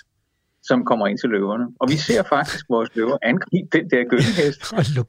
som 0.63 0.85
kommer 0.85 1.07
ind 1.07 1.17
til 1.17 1.29
løverne. 1.29 1.65
Og 1.79 1.89
vi 1.89 1.97
ser 2.07 2.23
faktisk 2.23 2.65
vores 2.69 2.89
løver 2.95 3.17
angribe 3.21 3.67
den 3.77 3.85
der 3.89 4.03
gyngehest, 4.11 4.59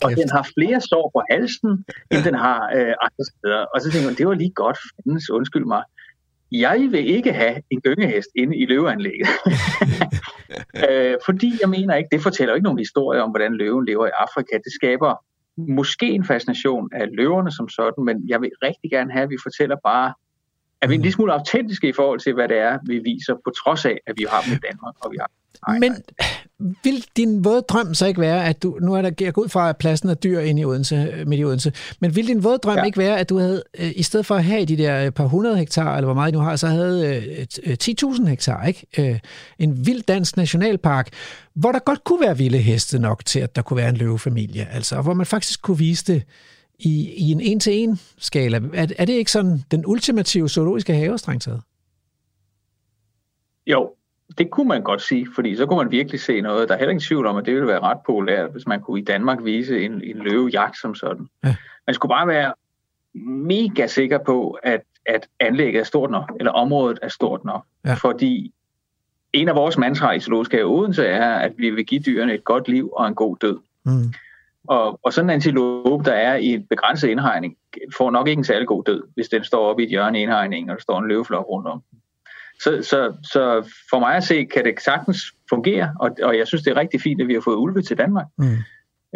og 0.05 0.11
den 0.20 0.29
har 0.37 0.45
flere 0.57 0.81
sår 0.81 1.11
på 1.15 1.20
halsen, 1.31 1.70
end 2.11 2.20
den 2.29 2.35
har 2.35 2.59
øh, 2.77 2.95
andre 3.07 3.24
steder. 3.31 3.62
Og 3.73 3.81
så 3.81 3.91
tænker 3.91 4.09
man, 4.09 4.16
det 4.19 4.27
var 4.27 4.35
lige 4.35 4.55
godt, 4.65 4.79
fandens, 4.97 5.31
undskyld 5.31 5.65
mig. 5.65 5.83
Jeg 6.53 6.89
vil 6.91 7.05
ikke 7.16 7.33
have 7.33 7.57
en 7.70 7.81
gyngehest 7.81 8.29
inde 8.37 8.57
i 8.57 8.65
løveanlægget. 8.66 9.29
øh, 10.89 11.15
fordi 11.27 11.51
jeg 11.62 11.69
mener 11.69 11.95
ikke, 11.95 12.09
det 12.12 12.23
fortæller 12.23 12.55
ikke 12.55 12.65
nogen 12.65 12.79
historie 12.79 13.23
om, 13.23 13.31
hvordan 13.31 13.55
løven 13.55 13.87
lever 13.87 14.07
i 14.07 14.11
Afrika. 14.24 14.55
Det 14.65 14.73
skaber 14.81 15.12
måske 15.79 16.07
en 16.07 16.24
fascination 16.24 16.91
af 16.93 17.07
løverne 17.19 17.53
som 17.53 17.69
sådan, 17.69 18.05
men 18.05 18.16
jeg 18.29 18.41
vil 18.41 18.51
rigtig 18.62 18.91
gerne 18.91 19.12
have, 19.12 19.23
at 19.23 19.31
vi 19.31 19.37
fortæller 19.43 19.77
bare, 19.85 20.15
at 20.83 20.89
vi 20.89 20.95
er 20.95 20.99
en 20.99 21.03
lille 21.03 21.15
smule 21.15 21.33
autentiske 21.33 21.89
i 21.89 21.93
forhold 21.93 22.21
til, 22.21 22.35
hvad 22.35 22.49
det 22.49 22.59
er, 22.59 22.79
vi 22.87 22.99
viser, 22.99 23.35
på 23.35 23.51
trods 23.65 23.85
af, 23.85 23.99
at 24.07 24.15
vi 24.17 24.27
har 24.31 24.41
dem 24.43 24.53
i 24.53 24.61
Danmark, 24.69 24.95
og 25.01 25.13
vi 25.13 25.17
har 25.21 25.31
men 25.81 25.95
vil 26.85 27.05
din 27.17 27.45
våde 27.45 27.63
drøm 27.63 27.95
så 27.95 28.07
ikke 28.07 28.21
være, 28.21 28.45
at 28.45 28.63
du, 28.63 28.79
nu 28.81 28.95
er 28.95 29.03
der, 29.03 29.11
jeg 29.21 29.35
går 29.35 29.43
ud 29.43 29.49
fra, 29.49 29.69
at 29.69 29.77
pladsen 29.77 30.09
er 30.09 30.15
dyr 30.15 30.41
inde 30.41 30.63
i 30.63 30.65
Odense, 30.65 31.25
midt 31.27 31.41
i 31.41 31.45
Odense, 31.45 31.73
men 32.01 32.17
vil 32.17 32.27
din 32.27 32.45
våde 32.45 32.59
drøm 32.59 32.77
ja. 32.77 32.85
ikke 32.85 32.99
være, 32.99 33.19
at 33.19 33.29
du 33.29 33.39
havde, 33.39 33.63
øh, 33.79 33.93
i 33.97 34.03
stedet 34.03 34.27
for 34.27 34.35
at 34.35 34.45
have 34.45 34.65
de 34.65 34.77
der 34.77 35.11
par 35.11 35.25
hundrede 35.25 35.59
hektar, 35.59 35.97
eller 35.97 36.07
hvor 36.07 36.15
meget 36.15 36.35
du 36.35 36.39
har, 36.39 36.57
så 36.57 36.67
havde 36.67 37.21
10.000 37.21 38.23
øh, 38.23 38.29
hektar, 38.29 38.67
ikke? 38.67 39.21
En 39.59 39.87
vild 39.87 40.03
dansk 40.03 40.37
nationalpark, 40.37 41.09
hvor 41.55 41.73
der 41.73 41.79
godt 41.79 42.05
kunne 42.05 42.21
være 42.21 42.39
vilde 42.39 42.59
heste 42.59 42.99
nok 42.99 43.25
til, 43.25 43.41
at 43.41 43.57
der 43.57 43.63
kunne 43.63 43.77
være 43.77 43.89
en 43.89 43.97
løvefamilie, 43.97 44.69
altså, 44.73 45.03
hvor 45.03 45.15
man 45.15 45.27
faktisk 45.27 45.63
kunne 45.63 45.79
vise 45.79 46.13
det 46.13 46.23
i, 46.85 47.15
i 47.17 47.33
en 47.33 47.41
en-til-en 47.41 48.01
skala. 48.19 48.61
Er, 48.75 48.87
er 48.99 49.05
det 49.05 49.13
ikke 49.13 49.31
sådan 49.31 49.65
den 49.71 49.87
ultimative 49.87 50.49
zoologiske 50.49 50.95
have, 50.95 51.19
strengt 51.19 51.45
taget? 51.45 51.63
Jo, 53.67 53.95
det 54.39 54.51
kunne 54.51 54.69
man 54.69 54.83
godt 54.83 55.03
sige, 55.03 55.27
fordi 55.35 55.57
så 55.57 55.67
kunne 55.67 55.77
man 55.77 55.91
virkelig 55.91 56.21
se 56.21 56.41
noget. 56.41 56.69
Der 56.69 56.75
er 56.75 56.79
heller 56.79 56.91
ingen 56.91 57.07
tvivl 57.07 57.27
om, 57.27 57.37
at 57.37 57.47
det 57.47 57.55
ville 57.55 57.69
være 57.69 57.81
ret 57.81 57.99
populært, 58.07 58.51
hvis 58.53 58.67
man 58.67 58.81
kunne 58.81 59.01
i 59.01 59.05
Danmark 59.05 59.45
vise 59.45 59.85
en, 59.85 59.93
en 59.93 60.17
løvejagt 60.17 60.79
som 60.81 60.95
sådan. 60.95 61.29
Ja. 61.45 61.57
Man 61.87 61.95
skulle 61.95 62.11
bare 62.11 62.29
være 62.29 62.55
mega 63.47 63.87
sikker 63.87 64.19
på, 64.19 64.59
at, 64.63 64.83
at 65.07 65.29
anlægget 65.41 65.81
er 65.81 65.85
stort 65.85 66.11
nok, 66.11 66.33
eller 66.39 66.53
området 66.53 66.99
er 67.03 67.09
stort 67.09 67.45
nok. 67.45 67.65
Ja. 67.85 67.95
Fordi 67.95 68.53
en 69.33 69.49
af 69.49 69.55
vores 69.55 69.79
mantraer 69.79 70.13
i 70.13 70.21
Zoologisk 70.21 70.53
Have 70.53 70.65
Odense 70.65 71.07
er, 71.07 71.35
at 71.35 71.53
vi 71.57 71.71
vil 71.71 71.87
give 71.87 72.01
dyrene 72.01 72.35
et 72.35 72.45
godt 72.45 72.69
liv 72.69 72.93
og 72.97 73.09
en 73.09 73.15
god 73.15 73.37
død. 73.37 73.59
Mm. 73.85 74.13
Og, 74.69 75.01
og 75.03 75.13
sådan 75.13 75.31
en 75.31 75.35
antilope, 75.35 76.05
der 76.05 76.13
er 76.13 76.37
i 76.37 76.47
en 76.47 76.67
begrænset 76.67 77.09
indhegning, 77.09 77.57
får 77.97 78.11
nok 78.11 78.29
ikke 78.29 78.41
en 78.41 78.45
særlig 78.45 78.69
god 78.69 78.85
død, 78.85 79.03
hvis 79.15 79.29
den 79.29 79.45
står 79.45 79.71
oppe 79.71 79.83
i 79.83 79.87
et 79.87 79.91
hjørne 79.91 80.19
i 80.19 80.23
indhegningen, 80.23 80.71
og 80.71 80.77
der 80.77 80.83
står 80.83 80.99
en 80.99 81.09
løveflok 81.09 81.49
rundt 81.49 81.69
om. 81.69 81.83
Så, 82.61 82.83
så, 82.83 83.15
så 83.23 83.71
for 83.91 83.99
mig 83.99 84.15
at 84.15 84.25
se, 84.25 84.45
kan 84.45 84.65
det 84.65 84.81
sagtens 84.81 85.23
fungere, 85.49 85.95
og, 86.01 86.11
og 86.23 86.39
jeg 86.39 86.47
synes, 86.47 86.63
det 86.63 86.71
er 86.71 86.77
rigtig 86.77 87.01
fint, 87.01 87.21
at 87.21 87.29
vi 87.29 87.35
har 87.35 87.41
fået 87.41 87.57
ulve 87.57 87.83
til 87.83 87.99
Danmark. 87.99 88.27
Mm. 88.39 88.57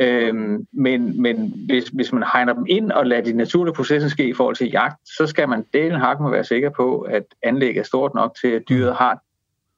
Øhm, 0.00 0.66
men 0.72 1.22
men 1.22 1.52
hvis, 1.66 1.88
hvis 1.88 2.12
man 2.12 2.24
hegner 2.32 2.52
dem 2.52 2.66
ind 2.68 2.92
og 2.92 3.06
lader 3.06 3.22
de 3.22 3.32
naturlige 3.32 3.74
processer 3.74 4.08
ske 4.08 4.28
i 4.28 4.34
forhold 4.34 4.56
til 4.56 4.70
jagt, 4.70 4.96
så 5.04 5.26
skal 5.26 5.48
man 5.48 5.64
delen 5.72 6.00
hakke 6.00 6.22
med 6.22 6.30
være 6.30 6.44
sikker 6.44 6.70
på, 6.70 7.00
at 7.00 7.24
anlægget 7.42 7.80
er 7.80 7.84
stort 7.84 8.14
nok 8.14 8.36
til, 8.40 8.48
at 8.48 8.62
dyret 8.68 8.90
mm. 8.90 8.96
har 8.96 9.20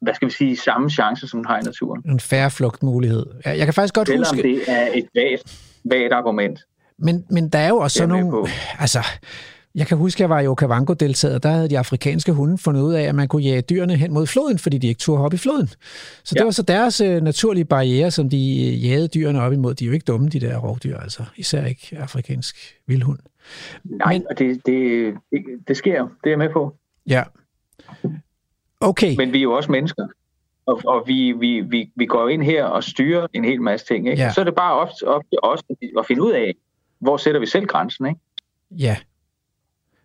hvad 0.00 0.14
skal 0.14 0.28
vi 0.28 0.32
sige, 0.32 0.56
samme 0.56 0.90
chance, 0.90 1.28
som 1.28 1.38
den 1.38 1.46
har 1.46 1.58
i 1.58 1.62
naturen. 1.62 2.02
En 2.10 2.20
færre 2.20 2.50
flugtmulighed. 2.50 3.26
Jeg 3.44 3.66
kan 3.66 3.74
faktisk 3.74 3.94
godt 3.94 4.08
Selvom 4.08 4.26
huske... 4.34 4.48
det 4.48 4.62
er 4.68 4.88
et 4.94 5.06
vagt, 5.14 5.60
vagt 5.84 6.12
argument. 6.12 6.60
Men, 6.98 7.24
men 7.30 7.48
der 7.48 7.58
er 7.58 7.68
jo 7.68 7.76
også 7.76 7.98
sådan 7.98 8.08
nogle... 8.08 8.48
Altså, 8.78 9.06
jeg 9.74 9.86
kan 9.86 9.98
huske, 9.98 10.16
at 10.16 10.20
jeg 10.20 10.30
var 10.30 10.40
i 10.40 10.46
Okavango-deltaget, 10.46 11.42
der 11.42 11.48
havde 11.48 11.70
de 11.70 11.78
afrikanske 11.78 12.32
hunde 12.32 12.58
fundet 12.58 12.80
ud 12.80 12.94
af, 12.94 13.02
at 13.02 13.14
man 13.14 13.28
kunne 13.28 13.42
jage 13.42 13.60
dyrene 13.60 13.96
hen 13.96 14.12
mod 14.12 14.26
floden, 14.26 14.58
fordi 14.58 14.78
de 14.78 14.86
ikke 14.86 14.98
turde 14.98 15.20
hoppe 15.20 15.34
i 15.34 15.38
floden. 15.38 15.68
Så 16.24 16.32
ja. 16.34 16.38
det 16.38 16.44
var 16.44 16.50
så 16.50 16.62
deres 16.62 17.00
uh, 17.00 17.16
naturlige 17.16 17.64
barriere, 17.64 18.10
som 18.10 18.30
de 18.30 18.38
jagede 18.82 19.08
dyrene 19.08 19.40
op 19.40 19.52
imod. 19.52 19.74
De 19.74 19.84
er 19.84 19.86
jo 19.86 19.92
ikke 19.92 20.04
dumme, 20.04 20.28
de 20.28 20.40
der 20.40 20.58
rovdyr, 20.58 20.98
altså. 20.98 21.24
Især 21.36 21.64
ikke 21.64 21.96
afrikansk 22.00 22.56
vildhund. 22.86 23.18
Nej, 23.84 24.12
Men, 24.12 24.26
og 24.30 24.38
det, 24.38 24.66
det, 24.66 25.14
det, 25.30 25.40
det 25.68 25.76
sker 25.76 26.02
Det 26.02 26.10
er 26.24 26.30
jeg 26.30 26.38
med 26.38 26.48
på. 26.52 26.76
Ja. 27.06 27.22
Okay. 28.80 29.16
Men 29.16 29.32
vi 29.32 29.38
er 29.38 29.42
jo 29.42 29.52
også 29.52 29.72
mennesker. 29.72 30.06
Og, 30.66 30.80
og 30.84 31.04
vi, 31.06 31.32
vi, 31.32 31.60
vi, 31.60 31.90
vi 31.96 32.06
går 32.06 32.28
ind 32.28 32.42
her 32.42 32.64
og 32.64 32.84
styrer 32.84 33.26
en 33.32 33.44
hel 33.44 33.62
masse 33.62 33.86
ting. 33.86 34.08
Ikke? 34.08 34.22
Ja. 34.22 34.32
Så 34.32 34.40
er 34.40 34.44
det 34.44 34.54
bare 34.54 34.72
op, 34.72 34.88
op 35.06 35.22
til 35.30 35.38
os 35.42 35.60
at 35.98 36.06
finde 36.06 36.22
ud 36.22 36.32
af, 36.32 36.54
hvor 36.98 37.16
sætter 37.16 37.40
vi 37.40 37.46
selv 37.46 37.66
grænsen. 37.66 38.06
Ikke? 38.06 38.20
Ja, 38.70 38.96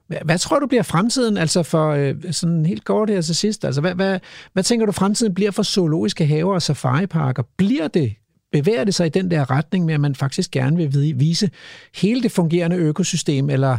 hvad, 0.07 0.37
tror 0.37 0.59
du 0.59 0.67
bliver 0.67 0.83
fremtiden, 0.83 1.37
altså 1.37 1.63
for 1.63 1.89
øh, 1.89 2.15
sådan 2.31 2.65
helt 2.65 2.85
kort 2.85 3.09
her 3.09 3.21
til 3.21 3.35
sidst? 3.35 3.65
Altså, 3.65 3.81
hvad, 3.81 3.95
hvad, 3.95 4.19
hvad 4.53 4.63
tænker 4.63 4.85
du 4.85 4.91
fremtiden 4.91 5.33
bliver 5.33 5.51
for 5.51 5.63
zoologiske 5.63 6.25
haver 6.25 6.53
og 6.53 6.61
safariparker? 6.61 7.43
Bliver 7.57 7.87
det 7.87 8.15
bevæger 8.53 8.83
det 8.83 8.95
sig 8.95 9.05
i 9.05 9.09
den 9.09 9.31
der 9.31 9.51
retning 9.51 9.85
med, 9.85 9.93
at 9.93 9.99
man 9.99 10.15
faktisk 10.15 10.51
gerne 10.51 10.77
vil 10.77 11.19
vise 11.19 11.49
hele 11.95 12.23
det 12.23 12.31
fungerende 12.31 12.75
økosystem, 12.77 13.49
eller, 13.49 13.77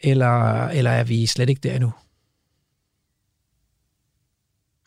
eller, 0.00 0.66
eller 0.68 0.90
er 0.90 1.04
vi 1.04 1.26
slet 1.26 1.48
ikke 1.48 1.60
der 1.68 1.74
endnu? 1.74 1.92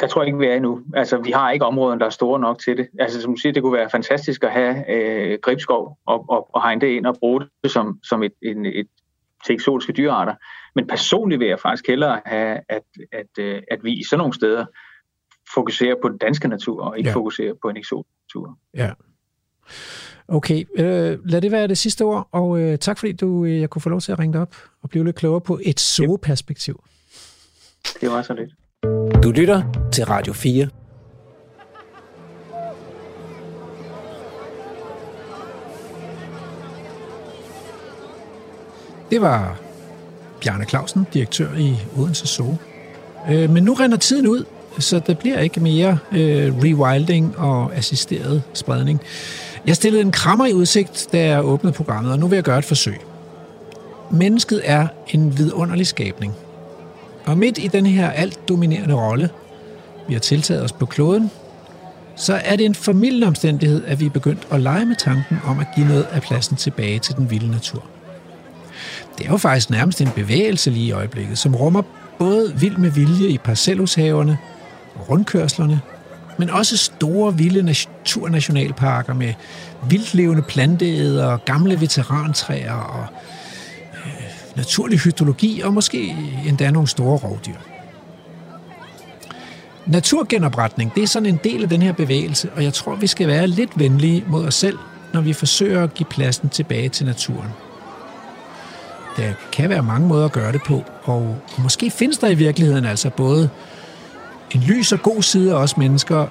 Jeg 0.01 0.09
tror 0.09 0.23
ikke, 0.23 0.37
vi 0.37 0.45
er 0.45 0.55
endnu. 0.55 0.81
Altså, 0.93 1.17
vi 1.17 1.31
har 1.31 1.51
ikke 1.51 1.65
områder, 1.65 1.95
der 1.95 2.05
er 2.05 2.09
store 2.09 2.39
nok 2.39 2.59
til 2.59 2.77
det. 2.77 2.87
Altså, 2.99 3.21
som 3.21 3.35
du 3.35 3.41
siger, 3.41 3.53
det 3.53 3.63
kunne 3.63 3.77
være 3.77 3.89
fantastisk 3.89 4.43
at 4.43 4.51
have 4.51 4.91
øh, 4.91 5.39
gribskov 5.41 5.97
og, 6.05 6.25
og, 6.29 6.55
og 6.55 6.63
hegne 6.63 6.81
det 6.81 6.87
ind 6.87 7.05
og 7.05 7.15
bruge 7.19 7.41
det 7.63 7.71
som, 7.71 7.99
som 8.03 8.23
et, 8.23 8.33
en, 8.41 8.65
et, 8.65 8.87
til 9.45 9.53
eksotiske 9.55 9.93
dyrearter. 9.93 10.35
Men 10.75 10.87
personligt 10.87 11.39
vil 11.39 11.47
jeg 11.47 11.59
faktisk 11.59 11.87
hellere 11.87 12.21
have, 12.25 12.59
at, 12.69 12.83
at, 13.11 13.39
øh, 13.39 13.61
at 13.71 13.83
vi 13.83 13.93
i 13.93 14.03
sådan 14.03 14.17
nogle 14.17 14.33
steder 14.33 14.65
fokuserer 15.53 15.95
på 16.01 16.09
den 16.09 16.17
danske 16.17 16.47
natur, 16.47 16.83
og 16.83 16.97
ikke 16.97 17.09
ja. 17.09 17.15
fokuserer 17.15 17.53
på 17.61 17.69
en 17.69 17.77
eksotisk 17.77 18.15
natur. 18.27 18.57
Ja. 18.73 18.91
Okay, 20.27 20.63
øh, 20.75 21.19
lad 21.25 21.41
det 21.41 21.51
være 21.51 21.67
det 21.67 21.77
sidste 21.77 22.01
ord, 22.01 22.27
og 22.31 22.61
øh, 22.61 22.77
tak 22.77 22.99
fordi 22.99 23.11
du, 23.11 23.45
øh, 23.45 23.59
jeg 23.59 23.69
kunne 23.69 23.81
få 23.81 23.89
lov 23.89 24.01
til 24.01 24.11
at 24.11 24.19
ringe 24.19 24.33
dig 24.33 24.41
op 24.41 24.55
og 24.81 24.89
blive 24.89 25.05
lidt 25.05 25.15
klogere 25.15 25.41
på 25.41 25.59
et 25.63 25.79
zoo-perspektiv. 25.79 26.83
Det 28.01 28.09
var 28.09 28.21
så 28.21 28.33
lidt. 28.33 28.51
Du 29.23 29.31
lytter 29.31 29.61
til 29.91 30.05
Radio 30.05 30.33
4. 30.33 30.67
Det 39.11 39.21
var 39.21 39.59
Bjarne 40.41 40.65
Clausen, 40.65 41.07
direktør 41.13 41.55
i 41.57 41.75
Odense 41.97 42.27
Zoo. 42.27 42.55
Øh, 43.29 43.49
men 43.49 43.63
nu 43.63 43.73
render 43.73 43.97
tiden 43.97 44.27
ud, 44.27 44.45
så 44.79 44.99
der 44.99 45.13
bliver 45.13 45.39
ikke 45.39 45.59
mere 45.59 45.97
øh, 46.11 46.53
rewilding 46.63 47.37
og 47.37 47.75
assisteret 47.75 48.43
spredning. 48.53 49.01
Jeg 49.67 49.75
stillede 49.75 50.01
en 50.01 50.11
krammer 50.11 50.45
i 50.45 50.53
udsigt, 50.53 51.07
da 51.11 51.25
jeg 51.25 51.45
åbnede 51.45 51.73
programmet, 51.73 52.11
og 52.11 52.19
nu 52.19 52.27
vil 52.27 52.35
jeg 52.35 52.43
gøre 52.43 52.59
et 52.59 52.65
forsøg. 52.65 52.97
Mennesket 54.11 54.61
er 54.63 54.87
en 55.07 55.37
vidunderlig 55.37 55.87
skabning. 55.87 56.35
Og 57.25 57.37
midt 57.37 57.57
i 57.57 57.67
den 57.67 57.85
her 57.85 58.09
alt 58.09 58.49
dominerende 58.49 58.95
rolle, 58.95 59.29
vi 60.07 60.13
har 60.13 60.19
tiltaget 60.19 60.63
os 60.63 60.71
på 60.71 60.85
kloden, 60.85 61.31
så 62.15 62.41
er 62.45 62.55
det 62.55 62.65
en 62.65 62.75
formidlende 62.75 63.27
omstændighed, 63.27 63.83
at 63.85 63.99
vi 63.99 64.05
er 64.05 64.09
begyndt 64.09 64.47
at 64.51 64.61
lege 64.61 64.85
med 64.85 64.95
tanken 64.95 65.39
om 65.45 65.59
at 65.59 65.67
give 65.75 65.87
noget 65.87 66.07
af 66.11 66.21
pladsen 66.21 66.57
tilbage 66.57 66.99
til 66.99 67.15
den 67.15 67.31
vilde 67.31 67.51
natur. 67.51 67.83
Det 69.17 69.25
er 69.25 69.31
jo 69.31 69.37
faktisk 69.37 69.69
nærmest 69.69 70.01
en 70.01 70.09
bevægelse 70.15 70.69
lige 70.69 70.85
i 70.85 70.91
øjeblikket, 70.91 71.37
som 71.37 71.55
rummer 71.55 71.81
både 72.19 72.53
vild 72.59 72.77
med 72.77 72.91
vilje 72.91 73.27
i 73.27 73.37
parcelhushaverne 73.37 74.37
og 74.95 75.09
rundkørslerne, 75.09 75.81
men 76.37 76.49
også 76.49 76.77
store 76.77 77.37
vilde 77.37 77.61
naturnationalparker 77.61 79.13
med 79.13 79.33
vildlevende 79.89 80.41
planteæder, 80.41 81.37
gamle 81.37 81.81
veterantræer 81.81 82.73
og 82.73 83.05
naturlig 84.55 84.99
hydrologi 84.99 85.61
og 85.61 85.73
måske 85.73 86.15
endda 86.47 86.71
nogle 86.71 86.87
store 86.87 87.17
rovdyr. 87.17 87.55
Naturgenopretning, 89.85 90.95
det 90.95 91.03
er 91.03 91.07
sådan 91.07 91.29
en 91.29 91.39
del 91.43 91.63
af 91.63 91.69
den 91.69 91.81
her 91.81 91.91
bevægelse, 91.91 92.49
og 92.55 92.63
jeg 92.63 92.73
tror, 92.73 92.95
vi 92.95 93.07
skal 93.07 93.27
være 93.27 93.47
lidt 93.47 93.79
venlige 93.79 94.23
mod 94.27 94.45
os 94.45 94.55
selv, 94.55 94.77
når 95.13 95.21
vi 95.21 95.33
forsøger 95.33 95.83
at 95.83 95.93
give 95.93 96.07
pladsen 96.09 96.49
tilbage 96.49 96.89
til 96.89 97.05
naturen. 97.05 97.49
Der 99.17 99.33
kan 99.51 99.69
være 99.69 99.83
mange 99.83 100.07
måder 100.07 100.25
at 100.25 100.31
gøre 100.31 100.51
det 100.51 100.61
på, 100.65 100.83
og 101.03 101.37
måske 101.57 101.91
findes 101.91 102.17
der 102.17 102.27
i 102.27 102.35
virkeligheden 102.35 102.85
altså 102.85 103.09
både 103.09 103.49
en 104.51 104.61
lys 104.61 104.91
og 104.91 105.01
god 105.01 105.21
side 105.21 105.53
af 105.53 105.55
os 105.55 105.77
mennesker, 105.77 106.27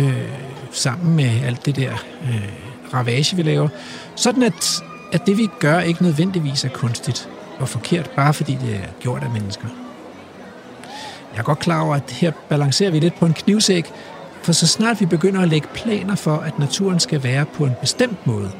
øh, 0.00 0.28
sammen 0.70 1.16
med 1.16 1.30
alt 1.44 1.66
det 1.66 1.76
der 1.76 1.92
øh, 2.22 2.48
ravage, 2.94 3.36
vi 3.36 3.42
laver, 3.42 3.68
sådan 4.16 4.42
at, 4.42 4.82
at 5.14 5.26
det, 5.26 5.38
vi 5.38 5.48
gør, 5.58 5.80
ikke 5.80 6.02
nødvendigvis 6.02 6.64
er 6.64 6.68
kunstigt 6.68 7.28
og 7.58 7.68
forkert, 7.68 8.10
bare 8.10 8.34
fordi 8.34 8.58
det 8.66 8.74
er 8.74 8.88
gjort 9.00 9.22
af 9.22 9.30
mennesker. 9.30 9.68
Jeg 11.32 11.38
er 11.38 11.42
godt 11.42 11.58
klar 11.58 11.80
over, 11.80 11.96
at 11.96 12.10
her 12.10 12.32
balancerer 12.48 12.90
vi 12.90 12.98
lidt 12.98 13.18
på 13.18 13.26
en 13.26 13.34
knivsæk, 13.34 13.86
for 14.42 14.52
så 14.52 14.66
snart 14.66 15.00
vi 15.00 15.06
begynder 15.06 15.42
at 15.42 15.48
lægge 15.48 15.68
planer 15.74 16.14
for, 16.14 16.36
at 16.36 16.58
naturen 16.58 17.00
skal 17.00 17.22
være 17.22 17.44
på 17.44 17.64
en 17.64 17.74
bestemt 17.80 18.26
måde, 18.26 18.50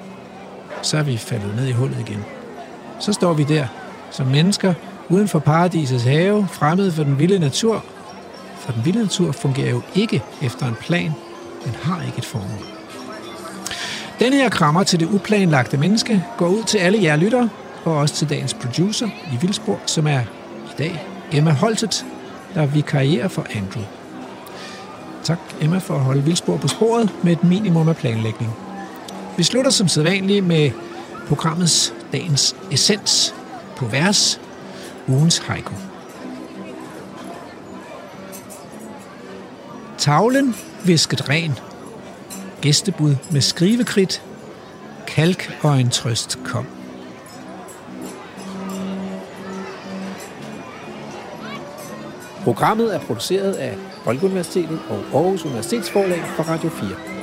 så 0.82 0.98
er 0.98 1.02
vi 1.02 1.16
faldet 1.16 1.56
ned 1.56 1.66
i 1.66 1.72
hullet 1.72 2.00
igen 2.00 2.24
så 2.98 3.12
står 3.12 3.32
vi 3.32 3.44
der 3.44 3.66
som 4.10 4.26
mennesker 4.26 4.74
uden 5.08 5.28
for 5.28 5.38
paradisets 5.38 6.04
have, 6.04 6.48
fremmede 6.52 6.92
for 6.92 7.04
den 7.04 7.18
vilde 7.18 7.38
natur. 7.38 7.84
For 8.58 8.72
den 8.72 8.84
vilde 8.84 8.98
natur 8.98 9.32
fungerer 9.32 9.70
jo 9.70 9.82
ikke 9.94 10.22
efter 10.42 10.66
en 10.66 10.74
plan, 10.74 11.12
den 11.64 11.74
har 11.82 12.02
ikke 12.02 12.18
et 12.18 12.24
formål. 12.24 12.73
Denne 14.18 14.36
her 14.36 14.48
krammer 14.48 14.82
til 14.82 15.00
det 15.00 15.06
uplanlagte 15.06 15.76
menneske 15.76 16.24
går 16.36 16.48
ud 16.48 16.62
til 16.62 16.78
alle 16.78 17.02
jer 17.02 17.16
lyttere, 17.16 17.48
og 17.84 17.96
også 17.96 18.14
til 18.14 18.28
dagens 18.28 18.54
producer 18.54 19.06
i 19.32 19.36
Vildsborg, 19.40 19.80
som 19.86 20.06
er 20.06 20.20
i 20.66 20.74
dag 20.78 21.06
Emma 21.32 21.50
Holtet, 21.50 22.06
der 22.54 22.66
vikarierer 22.66 23.28
for 23.28 23.46
Andrew. 23.54 23.84
Tak 25.24 25.38
Emma 25.60 25.78
for 25.78 25.94
at 25.94 26.00
holde 26.00 26.24
Vildsborg 26.24 26.60
på 26.60 26.68
sporet 26.68 27.10
med 27.22 27.32
et 27.32 27.44
minimum 27.44 27.88
af 27.88 27.96
planlægning. 27.96 28.52
Vi 29.36 29.42
slutter 29.42 29.70
som 29.70 29.88
sædvanligt 29.88 30.46
med 30.46 30.70
programmets 31.28 31.94
dagens 32.12 32.56
essens 32.70 33.34
på 33.76 33.86
vers, 33.86 34.40
ugens 35.08 35.38
haiku. 35.38 35.74
Tavlen 39.98 40.54
visket 40.84 41.28
ren. 41.28 41.58
Gæstebud 42.64 43.16
med 43.32 43.40
skrivekridt. 43.40 44.22
Kalk 45.06 45.58
og 45.62 45.80
en 45.80 45.90
trøst 45.90 46.38
kom. 46.44 46.66
Programmet 52.44 52.94
er 52.94 53.00
produceret 53.00 53.52
af 53.52 53.76
Folkeuniversitetet 54.04 54.78
og 54.88 54.96
Aarhus 55.14 55.44
Universitetsforlag 55.44 56.22
for 56.36 56.42
Radio 56.42 56.68
4. 56.70 57.13